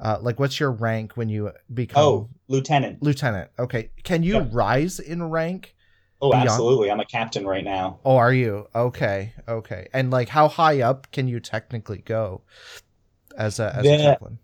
Uh, 0.00 0.18
like, 0.20 0.40
what's 0.40 0.58
your 0.58 0.72
rank 0.72 1.16
when 1.16 1.28
you 1.28 1.52
become? 1.72 2.02
Oh, 2.02 2.28
lieutenant. 2.48 3.02
Lieutenant. 3.02 3.50
Okay. 3.58 3.90
Can 4.02 4.22
you 4.22 4.34
yep. 4.34 4.48
rise 4.52 4.98
in 4.98 5.22
rank? 5.22 5.74
Oh, 6.20 6.30
beyond? 6.30 6.48
absolutely. 6.48 6.90
I'm 6.90 7.00
a 7.00 7.04
captain 7.04 7.46
right 7.46 7.64
now. 7.64 7.98
Oh, 8.04 8.16
are 8.16 8.32
you? 8.32 8.68
Okay. 8.74 9.32
Okay. 9.48 9.88
And 9.92 10.10
like, 10.10 10.28
how 10.28 10.48
high 10.48 10.80
up 10.80 11.10
can 11.12 11.28
you 11.28 11.40
technically 11.40 11.98
go 11.98 12.42
as 13.36 13.58
a 13.60 13.74
as 13.76 13.82
the, 13.84 13.94
a 13.94 13.98
chaplain? 13.98 14.38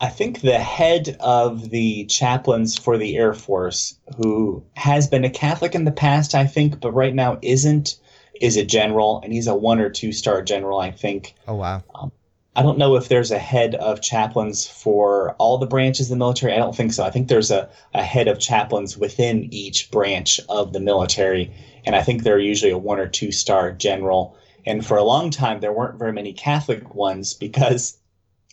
I 0.00 0.08
think 0.08 0.40
the 0.40 0.58
head 0.58 1.16
of 1.20 1.70
the 1.70 2.04
chaplains 2.06 2.76
for 2.76 2.98
the 2.98 3.16
Air 3.16 3.32
Force, 3.32 3.98
who 4.16 4.62
has 4.74 5.08
been 5.08 5.24
a 5.24 5.30
Catholic 5.30 5.74
in 5.74 5.84
the 5.84 5.92
past, 5.92 6.34
I 6.34 6.46
think, 6.46 6.80
but 6.80 6.92
right 6.92 7.14
now 7.14 7.38
isn't, 7.42 7.96
is 8.40 8.56
a 8.56 8.64
general, 8.64 9.20
and 9.22 9.32
he's 9.32 9.46
a 9.46 9.54
one 9.54 9.80
or 9.80 9.88
two 9.88 10.12
star 10.12 10.42
general, 10.42 10.80
I 10.80 10.90
think. 10.90 11.34
Oh 11.46 11.54
wow. 11.54 11.82
Um, 11.94 12.12
I 12.56 12.62
don't 12.62 12.78
know 12.78 12.94
if 12.94 13.08
there's 13.08 13.32
a 13.32 13.38
head 13.38 13.74
of 13.74 14.00
chaplains 14.00 14.66
for 14.66 15.32
all 15.38 15.58
the 15.58 15.66
branches 15.66 16.06
of 16.06 16.10
the 16.10 16.18
military. 16.18 16.52
I 16.52 16.58
don't 16.58 16.76
think 16.76 16.92
so. 16.92 17.04
I 17.04 17.10
think 17.10 17.26
there's 17.26 17.50
a, 17.50 17.68
a 17.94 18.02
head 18.02 18.28
of 18.28 18.38
chaplains 18.38 18.96
within 18.96 19.52
each 19.52 19.90
branch 19.90 20.40
of 20.48 20.72
the 20.72 20.78
military, 20.78 21.52
and 21.84 21.96
I 21.96 22.02
think 22.02 22.22
they're 22.22 22.38
usually 22.38 22.70
a 22.70 22.78
one 22.78 23.00
or 23.00 23.08
two 23.08 23.32
star 23.32 23.72
general. 23.72 24.36
And 24.66 24.86
for 24.86 24.96
a 24.96 25.02
long 25.02 25.30
time, 25.30 25.60
there 25.60 25.72
weren't 25.72 25.98
very 25.98 26.12
many 26.12 26.32
Catholic 26.32 26.94
ones 26.94 27.34
because 27.34 27.98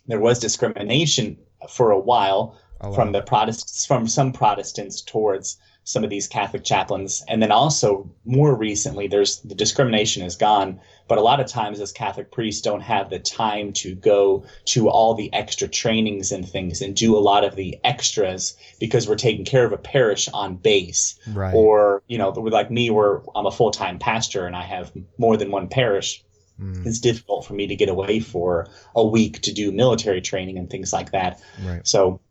there 0.07 0.19
was 0.19 0.39
discrimination 0.39 1.37
for 1.69 1.91
a 1.91 1.99
while 1.99 2.57
oh, 2.81 2.91
from 2.93 3.11
the 3.11 3.21
Protestants, 3.21 3.85
from 3.85 4.07
some 4.07 4.33
Protestants 4.33 5.01
towards 5.01 5.57
some 5.83 6.03
of 6.03 6.09
these 6.09 6.27
Catholic 6.27 6.63
chaplains. 6.63 7.23
And 7.27 7.41
then 7.41 7.51
also 7.51 8.09
more 8.23 8.55
recently, 8.55 9.07
there's 9.07 9.39
the 9.41 9.55
discrimination 9.55 10.23
is 10.23 10.35
gone, 10.35 10.79
but 11.07 11.17
a 11.17 11.21
lot 11.21 11.39
of 11.39 11.47
times 11.47 11.79
as 11.79 11.91
Catholic 11.91 12.31
priests 12.31 12.61
don't 12.61 12.81
have 12.81 13.09
the 13.09 13.19
time 13.19 13.73
to 13.73 13.95
go 13.95 14.45
to 14.65 14.89
all 14.89 15.15
the 15.15 15.33
extra 15.33 15.67
trainings 15.67 16.31
and 16.31 16.47
things 16.47 16.81
and 16.81 16.95
do 16.95 17.17
a 17.17 17.19
lot 17.19 17.43
of 17.43 17.55
the 17.55 17.79
extras 17.83 18.55
because 18.79 19.07
we're 19.07 19.15
taking 19.15 19.43
care 19.43 19.65
of 19.65 19.73
a 19.73 19.77
parish 19.77 20.29
on 20.29 20.55
base. 20.55 21.19
Right. 21.27 21.53
Or, 21.53 22.03
you 22.07 22.17
know, 22.17 22.29
like 22.29 22.69
me, 22.69 22.89
where 22.89 23.21
I'm 23.35 23.47
a 23.47 23.51
full 23.51 23.71
time 23.71 23.97
pastor 23.97 24.45
and 24.45 24.55
I 24.55 24.63
have 24.63 24.91
more 25.17 25.35
than 25.35 25.49
one 25.49 25.67
parish. 25.67 26.23
Mm. 26.61 26.85
It's 26.85 26.99
difficult 26.99 27.45
for 27.45 27.53
me 27.53 27.67
to 27.67 27.75
get 27.75 27.89
away 27.89 28.19
for 28.19 28.67
a 28.95 29.05
week 29.05 29.41
to 29.41 29.53
do 29.53 29.71
military 29.71 30.21
training 30.21 30.59
and 30.59 30.69
things 30.69 30.93
like 30.93 31.11
that. 31.11 31.41
Right. 31.65 31.85
So 31.87 32.21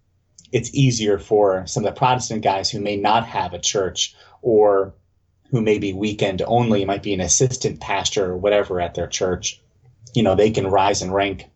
it's 0.53 0.74
easier 0.74 1.18
for 1.18 1.66
some 1.66 1.85
of 1.85 1.94
the 1.94 1.98
Protestant 1.98 2.42
guys 2.42 2.70
who 2.70 2.81
may 2.81 2.96
not 2.96 3.26
have 3.26 3.53
a 3.53 3.59
church 3.59 4.14
or 4.42 4.94
who 5.50 5.61
may 5.61 5.79
be 5.79 5.92
weekend 5.92 6.42
only, 6.46 6.85
might 6.85 7.03
be 7.03 7.14
an 7.14 7.20
assistant 7.20 7.81
pastor 7.81 8.26
or 8.26 8.37
whatever 8.37 8.81
at 8.81 8.94
their 8.94 9.07
church. 9.07 9.61
You 10.14 10.22
know, 10.22 10.35
they 10.35 10.50
can 10.50 10.66
rise 10.66 11.03
in 11.03 11.12
rank 11.12 11.46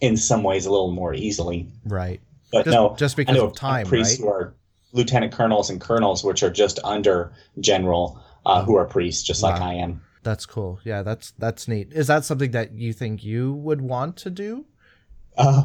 in 0.00 0.16
some 0.16 0.42
ways 0.42 0.66
a 0.66 0.70
little 0.70 0.90
more 0.92 1.14
easily. 1.14 1.68
Right. 1.84 2.20
But 2.50 2.64
just, 2.64 2.74
no, 2.74 2.94
just 2.96 3.16
because 3.16 3.38
of 3.38 3.54
time, 3.54 3.86
priests 3.86 4.20
right? 4.20 4.24
who 4.24 4.30
are 4.30 4.54
lieutenant 4.92 5.32
colonels 5.32 5.70
and 5.70 5.80
colonels, 5.80 6.22
which 6.22 6.42
are 6.42 6.50
just 6.50 6.78
under 6.84 7.32
general, 7.60 8.22
uh, 8.44 8.62
who 8.64 8.76
are 8.76 8.84
priests, 8.84 9.22
just 9.22 9.42
wow. 9.42 9.50
like 9.50 9.62
I 9.62 9.74
am. 9.74 10.02
That's 10.22 10.46
cool. 10.46 10.78
Yeah, 10.84 11.02
that's 11.02 11.32
that's 11.38 11.66
neat. 11.66 11.92
Is 11.92 12.06
that 12.06 12.24
something 12.24 12.52
that 12.52 12.72
you 12.72 12.92
think 12.92 13.24
you 13.24 13.54
would 13.54 13.80
want 13.80 14.16
to 14.18 14.30
do? 14.30 14.66
Uh, 15.36 15.64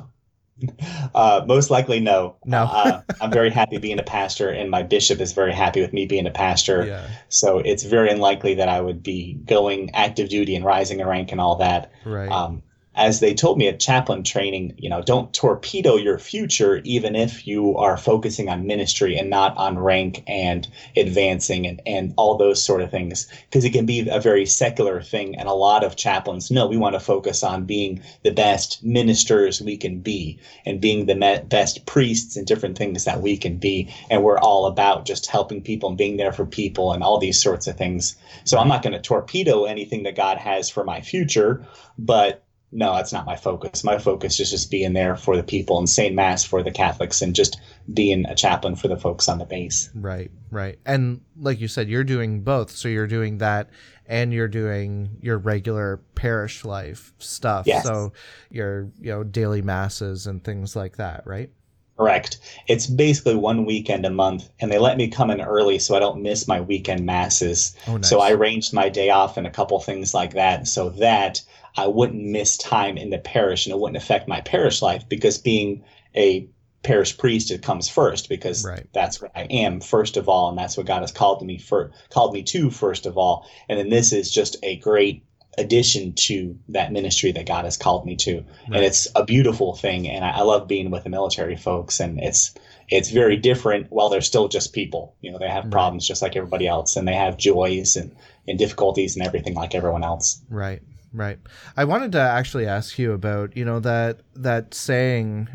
uh, 1.15 1.43
most 1.47 1.69
likely, 1.69 1.99
no. 1.99 2.35
No. 2.45 2.63
uh, 2.63 3.01
I'm 3.21 3.31
very 3.31 3.49
happy 3.49 3.77
being 3.77 3.99
a 3.99 4.03
pastor, 4.03 4.49
and 4.49 4.69
my 4.69 4.83
bishop 4.83 5.19
is 5.19 5.33
very 5.33 5.53
happy 5.53 5.81
with 5.81 5.93
me 5.93 6.05
being 6.05 6.27
a 6.27 6.31
pastor. 6.31 6.85
Yeah. 6.85 7.07
So 7.29 7.59
it's 7.59 7.83
very 7.83 8.09
unlikely 8.09 8.55
that 8.55 8.69
I 8.69 8.81
would 8.81 9.03
be 9.03 9.33
going 9.45 9.91
active 9.93 10.29
duty 10.29 10.55
and 10.55 10.65
rising 10.65 10.99
in 10.99 11.07
rank 11.07 11.31
and 11.31 11.41
all 11.41 11.57
that. 11.57 11.91
Right. 12.05 12.31
Um, 12.31 12.63
as 12.97 13.19
they 13.19 13.35
told 13.35 13.59
me 13.59 13.67
at 13.67 13.79
chaplain 13.79 14.23
training, 14.23 14.73
you 14.75 14.89
know, 14.89 15.03
don't 15.03 15.31
torpedo 15.31 15.97
your 15.97 16.17
future, 16.17 16.81
even 16.83 17.15
if 17.15 17.45
you 17.45 17.77
are 17.77 17.95
focusing 17.95 18.49
on 18.49 18.65
ministry 18.65 19.15
and 19.15 19.29
not 19.29 19.55
on 19.55 19.77
rank 19.77 20.23
and 20.25 20.67
advancing 20.95 21.67
and, 21.67 21.79
and 21.85 22.11
all 22.17 22.37
those 22.37 22.61
sort 22.61 22.81
of 22.81 22.89
things. 22.89 23.27
Because 23.47 23.63
it 23.63 23.69
can 23.69 23.85
be 23.85 24.09
a 24.09 24.19
very 24.19 24.47
secular 24.47 24.99
thing. 24.99 25.37
And 25.37 25.47
a 25.47 25.53
lot 25.53 25.83
of 25.83 25.95
chaplains, 25.95 26.49
no, 26.49 26.65
we 26.65 26.75
want 26.75 26.95
to 26.95 26.99
focus 26.99 27.43
on 27.43 27.65
being 27.65 28.01
the 28.23 28.31
best 28.31 28.83
ministers 28.83 29.61
we 29.61 29.77
can 29.77 29.99
be 29.99 30.39
and 30.65 30.81
being 30.81 31.05
the 31.05 31.15
me- 31.15 31.41
best 31.47 31.85
priests 31.85 32.35
and 32.35 32.47
different 32.47 32.79
things 32.79 33.05
that 33.05 33.21
we 33.21 33.37
can 33.37 33.57
be. 33.57 33.93
And 34.09 34.23
we're 34.23 34.39
all 34.39 34.65
about 34.65 35.05
just 35.05 35.27
helping 35.27 35.61
people 35.61 35.89
and 35.89 35.97
being 35.99 36.17
there 36.17 36.33
for 36.33 36.47
people 36.47 36.93
and 36.93 37.03
all 37.03 37.19
these 37.19 37.39
sorts 37.39 37.67
of 37.67 37.77
things. 37.77 38.15
So 38.43 38.57
I'm 38.57 38.67
not 38.67 38.81
going 38.81 38.93
to 38.93 38.99
torpedo 38.99 39.65
anything 39.65 40.01
that 40.03 40.15
God 40.15 40.39
has 40.39 40.67
for 40.67 40.83
my 40.83 41.01
future, 41.01 41.63
but 41.99 42.43
no, 42.71 42.95
that's 42.95 43.13
not 43.13 43.25
my 43.25 43.35
focus. 43.35 43.83
My 43.83 43.97
focus 43.97 44.39
is 44.39 44.51
just 44.51 44.69
being 44.69 44.93
there 44.93 45.15
for 45.15 45.37
the 45.37 45.43
people 45.43 45.77
and 45.77 45.89
saying 45.89 46.15
mass 46.15 46.43
for 46.43 46.61
the 46.61 46.71
Catholics 46.71 47.21
and 47.21 47.33
just 47.33 47.59
being 47.93 48.25
a 48.25 48.35
chaplain 48.35 48.75
for 48.75 48.89
the 48.89 48.97
folks 48.97 49.29
on 49.29 49.39
the 49.39 49.45
base. 49.45 49.89
Right, 49.95 50.29
right. 50.51 50.77
And 50.85 51.21
like 51.39 51.61
you 51.61 51.69
said, 51.69 51.87
you're 51.87 52.03
doing 52.03 52.41
both. 52.41 52.71
So 52.71 52.89
you're 52.89 53.07
doing 53.07 53.37
that 53.37 53.69
and 54.05 54.33
you're 54.33 54.49
doing 54.49 55.17
your 55.21 55.37
regular 55.37 56.01
parish 56.15 56.65
life 56.65 57.13
stuff. 57.19 57.67
Yes. 57.67 57.85
So 57.85 58.11
your, 58.49 58.89
you 58.99 59.11
know, 59.11 59.23
daily 59.23 59.61
masses 59.61 60.27
and 60.27 60.43
things 60.43 60.75
like 60.75 60.97
that, 60.97 61.25
right? 61.25 61.49
Correct. 61.97 62.37
It's 62.67 62.85
basically 62.85 63.35
one 63.35 63.65
weekend 63.65 64.05
a 64.05 64.11
month, 64.11 64.51
and 64.59 64.71
they 64.71 64.77
let 64.77 64.97
me 64.97 65.07
come 65.07 65.31
in 65.31 65.41
early 65.41 65.79
so 65.79 65.95
I 65.95 65.99
don't 65.99 66.21
miss 66.21 66.47
my 66.47 66.61
weekend 66.61 67.07
masses. 67.07 67.75
Oh, 67.87 67.97
nice. 67.97 68.07
So 68.07 68.19
I 68.19 68.33
arranged 68.33 68.71
my 68.71 68.87
day 68.87 69.09
off 69.09 69.35
and 69.35 69.47
a 69.47 69.51
couple 69.51 69.79
things 69.79 70.13
like 70.13 70.33
that 70.33 70.67
so 70.67 70.89
that 70.91 71.41
I 71.77 71.87
wouldn't 71.87 72.23
miss 72.23 72.57
time 72.57 72.97
in 72.97 73.11
the 73.11 73.19
parish 73.19 73.65
and 73.65 73.73
it 73.73 73.79
wouldn't 73.79 74.01
affect 74.01 74.27
my 74.27 74.41
parish 74.41 74.81
life 74.81 75.07
because 75.07 75.37
being 75.37 75.83
a 76.15 76.49
parish 76.83 77.17
priest 77.17 77.51
it 77.51 77.61
comes 77.61 77.89
first 77.89 78.29
because 78.29 78.63
right. 78.63 78.87
that's 78.93 79.21
what 79.21 79.31
I 79.35 79.43
am 79.43 79.81
first 79.81 80.15
of 80.15 80.29
all 80.29 80.49
and 80.49 80.57
that's 80.57 80.77
what 80.77 80.85
God 80.85 81.01
has 81.01 81.11
called 81.11 81.45
me 81.45 81.57
for 81.57 81.91
called 82.09 82.33
me 82.33 82.43
to 82.43 82.71
first 82.71 83.05
of 83.05 83.17
all 83.17 83.45
and 83.67 83.77
then 83.77 83.89
this 83.89 84.13
is 84.13 84.31
just 84.31 84.55
a 84.63 84.77
great 84.77 85.23
addition 85.57 86.13
to 86.13 86.57
that 86.69 86.91
ministry 86.91 87.31
that 87.31 87.47
God 87.47 87.65
has 87.65 87.77
called 87.77 88.05
me 88.05 88.15
to 88.17 88.35
right. 88.35 88.45
and 88.67 88.85
it's 88.85 89.07
a 89.15 89.25
beautiful 89.25 89.75
thing 89.75 90.07
and 90.07 90.23
I, 90.23 90.29
I 90.29 90.41
love 90.43 90.67
being 90.67 90.91
with 90.91 91.03
the 91.03 91.09
military 91.09 91.57
folks 91.57 91.99
and 91.99 92.19
it's 92.19 92.53
it's 92.89 93.09
very 93.09 93.35
different 93.37 93.91
while 93.91 94.09
they're 94.09 94.21
still 94.21 94.47
just 94.47 94.71
people 94.71 95.15
you 95.19 95.31
know 95.31 95.39
they 95.39 95.49
have 95.49 95.65
right. 95.65 95.71
problems 95.71 96.07
just 96.07 96.21
like 96.21 96.35
everybody 96.35 96.67
else 96.67 96.95
and 96.95 97.07
they 97.07 97.15
have 97.15 97.37
joys 97.37 97.95
and, 97.97 98.15
and 98.47 98.57
difficulties 98.57 99.15
and 99.15 99.25
everything 99.25 99.55
like 99.55 99.73
everyone 99.75 100.03
else 100.03 100.41
right 100.49 100.81
Right. 101.13 101.39
I 101.77 101.85
wanted 101.85 102.11
to 102.13 102.19
actually 102.19 102.67
ask 102.67 102.99
you 102.99 103.13
about, 103.13 103.55
you 103.55 103.63
know, 103.63 103.79
that 103.79 104.21
that 104.35 104.73
saying 104.73 105.47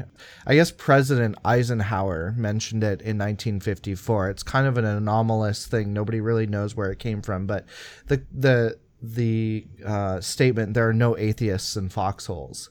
I 0.46 0.54
guess 0.54 0.70
President 0.70 1.36
Eisenhower 1.44 2.34
mentioned 2.36 2.82
it 2.82 3.02
in 3.02 3.18
1954. 3.18 4.30
It's 4.30 4.42
kind 4.42 4.66
of 4.66 4.78
an 4.78 4.86
anomalous 4.86 5.66
thing. 5.66 5.92
Nobody 5.92 6.20
really 6.20 6.46
knows 6.46 6.74
where 6.74 6.90
it 6.90 6.98
came 6.98 7.20
from, 7.20 7.46
but 7.46 7.66
the 8.06 8.24
the 8.32 8.78
the 9.02 9.66
uh, 9.84 10.20
statement 10.20 10.74
there 10.74 10.88
are 10.88 10.94
no 10.94 11.18
atheists 11.18 11.76
in 11.76 11.88
foxholes. 11.90 12.70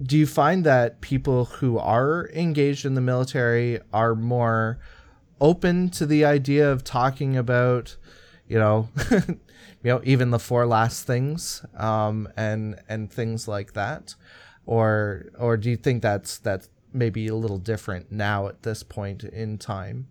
Do 0.00 0.16
you 0.16 0.26
find 0.26 0.64
that 0.64 1.00
people 1.00 1.46
who 1.46 1.78
are 1.78 2.30
engaged 2.34 2.84
in 2.84 2.94
the 2.94 3.00
military 3.00 3.80
are 3.92 4.14
more 4.14 4.78
open 5.40 5.90
to 5.90 6.06
the 6.06 6.24
idea 6.24 6.70
of 6.70 6.84
talking 6.84 7.36
about, 7.36 7.96
you 8.46 8.58
know, 8.58 8.88
you 9.82 9.90
know 9.90 10.00
even 10.04 10.30
the 10.30 10.38
four 10.38 10.66
last 10.66 11.06
things 11.06 11.64
um, 11.76 12.28
and 12.36 12.80
and 12.88 13.10
things 13.10 13.48
like 13.48 13.72
that? 13.74 14.14
Or 14.66 15.26
or 15.38 15.56
do 15.56 15.70
you 15.70 15.76
think 15.76 16.02
that's 16.02 16.38
that's 16.38 16.68
maybe 16.92 17.26
a 17.28 17.34
little 17.34 17.58
different 17.58 18.12
now 18.12 18.48
at 18.48 18.62
this 18.62 18.82
point 18.82 19.24
in 19.24 19.58
time? 19.58 20.08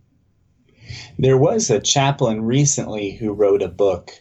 There 1.17 1.37
was 1.37 1.69
a 1.69 1.79
chaplain 1.79 2.41
recently 2.41 3.11
who 3.11 3.31
wrote 3.33 3.61
a 3.61 3.67
book 3.67 4.11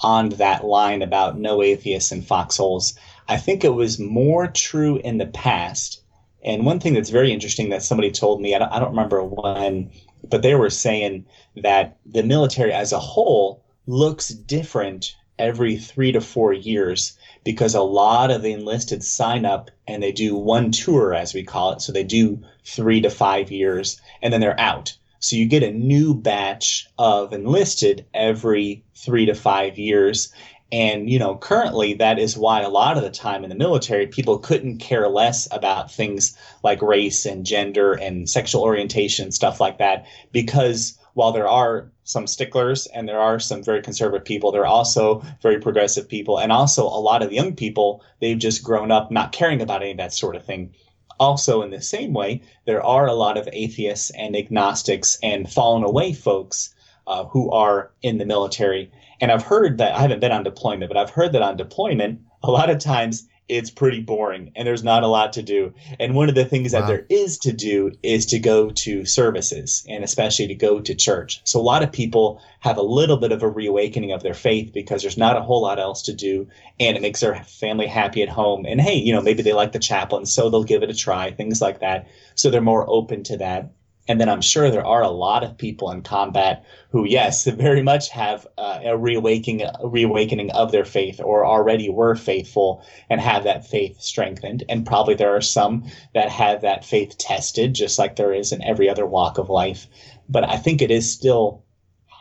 on 0.00 0.30
that 0.30 0.64
line 0.64 1.02
about 1.02 1.38
no 1.38 1.62
atheists 1.62 2.12
in 2.12 2.20
foxholes. 2.20 2.94
I 3.28 3.36
think 3.36 3.64
it 3.64 3.74
was 3.74 3.98
more 3.98 4.48
true 4.48 4.98
in 4.98 5.18
the 5.18 5.26
past. 5.26 6.02
And 6.44 6.66
one 6.66 6.78
thing 6.80 6.94
that's 6.94 7.10
very 7.10 7.32
interesting 7.32 7.70
that 7.70 7.82
somebody 7.82 8.10
told 8.10 8.42
me 8.42 8.54
i 8.54 8.58
don't, 8.58 8.70
I 8.70 8.78
don't 8.78 8.90
remember 8.90 9.24
when 9.24 9.90
but 10.28 10.42
they 10.42 10.54
were 10.54 10.70
saying 10.70 11.26
that 11.62 11.98
the 12.06 12.22
military 12.22 12.72
as 12.72 12.92
a 12.92 12.98
whole 12.98 13.63
looks 13.86 14.28
different 14.28 15.16
every 15.38 15.76
three 15.76 16.12
to 16.12 16.20
four 16.20 16.52
years 16.52 17.16
because 17.44 17.74
a 17.74 17.82
lot 17.82 18.30
of 18.30 18.42
the 18.42 18.52
enlisted 18.52 19.02
sign 19.02 19.44
up 19.44 19.70
and 19.86 20.02
they 20.02 20.12
do 20.12 20.36
one 20.36 20.70
tour, 20.70 21.14
as 21.14 21.34
we 21.34 21.42
call 21.42 21.72
it. 21.72 21.80
So 21.82 21.92
they 21.92 22.04
do 22.04 22.40
three 22.64 23.00
to 23.02 23.10
five 23.10 23.50
years 23.50 24.00
and 24.22 24.32
then 24.32 24.40
they're 24.40 24.58
out. 24.58 24.96
So 25.18 25.36
you 25.36 25.46
get 25.46 25.62
a 25.62 25.72
new 25.72 26.14
batch 26.14 26.86
of 26.98 27.32
enlisted 27.32 28.06
every 28.12 28.84
three 28.94 29.26
to 29.26 29.34
five 29.34 29.78
years. 29.78 30.32
And, 30.72 31.08
you 31.08 31.18
know, 31.18 31.36
currently 31.36 31.94
that 31.94 32.18
is 32.18 32.36
why 32.36 32.62
a 32.62 32.68
lot 32.68 32.96
of 32.96 33.02
the 33.02 33.10
time 33.10 33.44
in 33.44 33.50
the 33.50 33.56
military, 33.56 34.06
people 34.06 34.38
couldn't 34.38 34.78
care 34.78 35.08
less 35.08 35.46
about 35.52 35.92
things 35.92 36.36
like 36.62 36.82
race 36.82 37.26
and 37.26 37.46
gender 37.46 37.92
and 37.92 38.28
sexual 38.28 38.62
orientation, 38.62 39.30
stuff 39.30 39.60
like 39.60 39.78
that, 39.78 40.06
because 40.32 40.98
while 41.12 41.30
there 41.30 41.48
are 41.48 41.92
some 42.02 42.26
sticklers 42.26 42.86
and 42.88 43.08
there 43.08 43.20
are 43.20 43.38
some 43.38 43.62
very 43.62 43.82
conservative 43.82 44.24
people, 44.24 44.50
there 44.50 44.62
are 44.62 44.66
also 44.66 45.22
very 45.40 45.60
progressive 45.60 46.08
people. 46.08 46.38
And 46.38 46.50
also 46.50 46.84
a 46.84 46.98
lot 46.98 47.22
of 47.22 47.32
young 47.32 47.54
people, 47.54 48.02
they've 48.20 48.38
just 48.38 48.64
grown 48.64 48.90
up 48.90 49.10
not 49.10 49.32
caring 49.32 49.62
about 49.62 49.82
any 49.82 49.92
of 49.92 49.98
that 49.98 50.12
sort 50.12 50.34
of 50.34 50.44
thing. 50.44 50.74
Also, 51.20 51.62
in 51.62 51.70
the 51.70 51.80
same 51.80 52.12
way, 52.12 52.42
there 52.66 52.84
are 52.84 53.06
a 53.06 53.14
lot 53.14 53.38
of 53.38 53.48
atheists 53.52 54.10
and 54.10 54.34
agnostics 54.34 55.18
and 55.22 55.48
fallen 55.48 55.84
away 55.84 56.12
folks 56.12 56.74
uh, 57.06 57.24
who 57.26 57.50
are 57.52 57.92
in 58.02 58.18
the 58.18 58.26
military. 58.26 58.90
And 59.24 59.32
I've 59.32 59.42
heard 59.42 59.78
that 59.78 59.94
I 59.94 60.02
haven't 60.02 60.20
been 60.20 60.32
on 60.32 60.44
deployment, 60.44 60.90
but 60.90 60.98
I've 60.98 61.08
heard 61.08 61.32
that 61.32 61.40
on 61.40 61.56
deployment, 61.56 62.20
a 62.42 62.50
lot 62.50 62.68
of 62.68 62.78
times 62.78 63.26
it's 63.48 63.70
pretty 63.70 64.00
boring 64.00 64.52
and 64.54 64.68
there's 64.68 64.84
not 64.84 65.02
a 65.02 65.06
lot 65.06 65.32
to 65.32 65.42
do. 65.42 65.72
And 65.98 66.14
one 66.14 66.28
of 66.28 66.34
the 66.34 66.44
things 66.44 66.74
wow. 66.74 66.80
that 66.80 66.86
there 66.88 67.06
is 67.08 67.38
to 67.38 67.50
do 67.50 67.92
is 68.02 68.26
to 68.26 68.38
go 68.38 68.68
to 68.68 69.06
services 69.06 69.82
and 69.88 70.04
especially 70.04 70.48
to 70.48 70.54
go 70.54 70.78
to 70.78 70.94
church. 70.94 71.40
So 71.44 71.58
a 71.58 71.62
lot 71.62 71.82
of 71.82 71.90
people 71.90 72.42
have 72.60 72.76
a 72.76 72.82
little 72.82 73.16
bit 73.16 73.32
of 73.32 73.42
a 73.42 73.48
reawakening 73.48 74.12
of 74.12 74.22
their 74.22 74.34
faith 74.34 74.74
because 74.74 75.00
there's 75.00 75.16
not 75.16 75.38
a 75.38 75.42
whole 75.42 75.62
lot 75.62 75.78
else 75.78 76.02
to 76.02 76.12
do 76.12 76.46
and 76.78 76.94
it 76.94 77.00
makes 77.00 77.20
their 77.20 77.42
family 77.44 77.86
happy 77.86 78.22
at 78.22 78.28
home. 78.28 78.66
And 78.66 78.78
hey, 78.78 78.96
you 78.96 79.14
know, 79.14 79.22
maybe 79.22 79.42
they 79.42 79.54
like 79.54 79.72
the 79.72 79.78
chaplain, 79.78 80.26
so 80.26 80.50
they'll 80.50 80.64
give 80.64 80.82
it 80.82 80.90
a 80.90 80.94
try, 80.94 81.30
things 81.30 81.62
like 81.62 81.80
that. 81.80 82.08
So 82.34 82.50
they're 82.50 82.60
more 82.60 82.84
open 82.86 83.22
to 83.24 83.38
that. 83.38 83.72
And 84.06 84.20
then 84.20 84.28
I'm 84.28 84.42
sure 84.42 84.70
there 84.70 84.86
are 84.86 85.02
a 85.02 85.10
lot 85.10 85.44
of 85.44 85.56
people 85.56 85.90
in 85.90 86.02
combat 86.02 86.64
who, 86.90 87.06
yes, 87.06 87.44
very 87.48 87.82
much 87.82 88.10
have 88.10 88.46
uh, 88.58 88.80
a 88.84 88.96
reawakening, 88.96 89.62
a 89.62 89.88
reawakening 89.88 90.50
of 90.52 90.72
their 90.72 90.84
faith 90.84 91.20
or 91.22 91.46
already 91.46 91.88
were 91.88 92.14
faithful 92.14 92.84
and 93.08 93.20
have 93.20 93.44
that 93.44 93.66
faith 93.66 94.00
strengthened. 94.00 94.64
And 94.68 94.86
probably 94.86 95.14
there 95.14 95.34
are 95.34 95.40
some 95.40 95.84
that 96.12 96.28
have 96.30 96.60
that 96.62 96.84
faith 96.84 97.16
tested, 97.18 97.74
just 97.74 97.98
like 97.98 98.16
there 98.16 98.34
is 98.34 98.52
in 98.52 98.62
every 98.62 98.88
other 98.88 99.06
walk 99.06 99.38
of 99.38 99.48
life. 99.48 99.86
But 100.28 100.44
I 100.48 100.56
think 100.56 100.82
it 100.82 100.90
is 100.90 101.10
still 101.10 101.64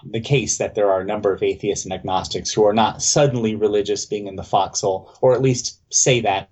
the 0.09 0.21
case 0.21 0.57
that 0.57 0.75
there 0.75 0.91
are 0.91 1.01
a 1.01 1.05
number 1.05 1.33
of 1.33 1.43
atheists 1.43 1.85
and 1.85 1.93
agnostics 1.93 2.51
who 2.51 2.65
are 2.65 2.73
not 2.73 3.01
suddenly 3.01 3.55
religious 3.55 4.05
being 4.05 4.27
in 4.27 4.35
the 4.35 4.43
foxhole, 4.43 5.13
or 5.21 5.33
at 5.33 5.41
least 5.41 5.79
say 5.93 6.21
that 6.21 6.49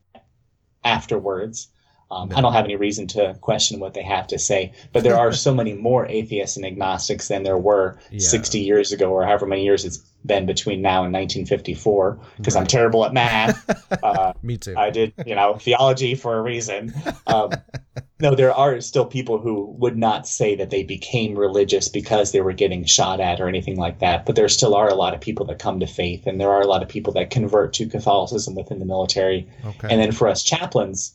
afterwards. 0.83 1.67
Um, 2.11 2.29
I 2.35 2.41
don't 2.41 2.53
have 2.53 2.65
any 2.65 2.75
reason 2.75 3.07
to 3.07 3.35
question 3.41 3.79
what 3.79 3.93
they 3.93 4.03
have 4.03 4.27
to 4.27 4.37
say, 4.37 4.73
but 4.91 5.03
there 5.03 5.17
are 5.17 5.31
so 5.31 5.53
many 5.53 5.73
more 5.73 6.05
atheists 6.07 6.57
and 6.57 6.65
agnostics 6.65 7.29
than 7.29 7.43
there 7.43 7.57
were 7.57 7.97
yeah. 8.11 8.19
60 8.19 8.59
years 8.59 8.91
ago, 8.91 9.11
or 9.11 9.25
however 9.25 9.45
many 9.45 9.63
years 9.63 9.85
it's 9.85 9.97
been 10.25 10.45
between 10.45 10.81
now 10.81 11.03
and 11.03 11.13
1954. 11.13 12.19
Because 12.37 12.55
right. 12.55 12.61
I'm 12.61 12.67
terrible 12.67 13.05
at 13.05 13.13
math. 13.13 13.79
Uh, 14.01 14.33
Me 14.41 14.57
too. 14.57 14.73
I 14.75 14.89
did, 14.89 15.13
you 15.27 15.35
know, 15.35 15.57
theology 15.57 16.15
for 16.15 16.37
a 16.37 16.41
reason. 16.41 16.93
Um, 17.27 17.51
no, 18.19 18.33
there 18.33 18.51
are 18.51 18.81
still 18.81 19.05
people 19.05 19.37
who 19.37 19.65
would 19.77 19.97
not 19.97 20.27
say 20.27 20.55
that 20.55 20.69
they 20.69 20.83
became 20.83 21.37
religious 21.37 21.87
because 21.87 22.31
they 22.31 22.41
were 22.41 22.53
getting 22.53 22.85
shot 22.85 23.19
at 23.19 23.39
or 23.39 23.47
anything 23.47 23.77
like 23.77 23.99
that. 23.99 24.25
But 24.25 24.35
there 24.35 24.47
still 24.49 24.73
are 24.73 24.87
a 24.87 24.95
lot 24.95 25.13
of 25.13 25.21
people 25.21 25.45
that 25.47 25.59
come 25.59 25.79
to 25.81 25.87
faith, 25.87 26.25
and 26.25 26.39
there 26.39 26.49
are 26.49 26.61
a 26.61 26.67
lot 26.67 26.81
of 26.81 26.89
people 26.89 27.13
that 27.13 27.29
convert 27.29 27.73
to 27.73 27.85
Catholicism 27.87 28.55
within 28.55 28.79
the 28.79 28.85
military. 28.85 29.47
Okay. 29.65 29.89
And 29.91 30.01
then 30.01 30.11
for 30.11 30.27
us 30.27 30.41
chaplains 30.41 31.13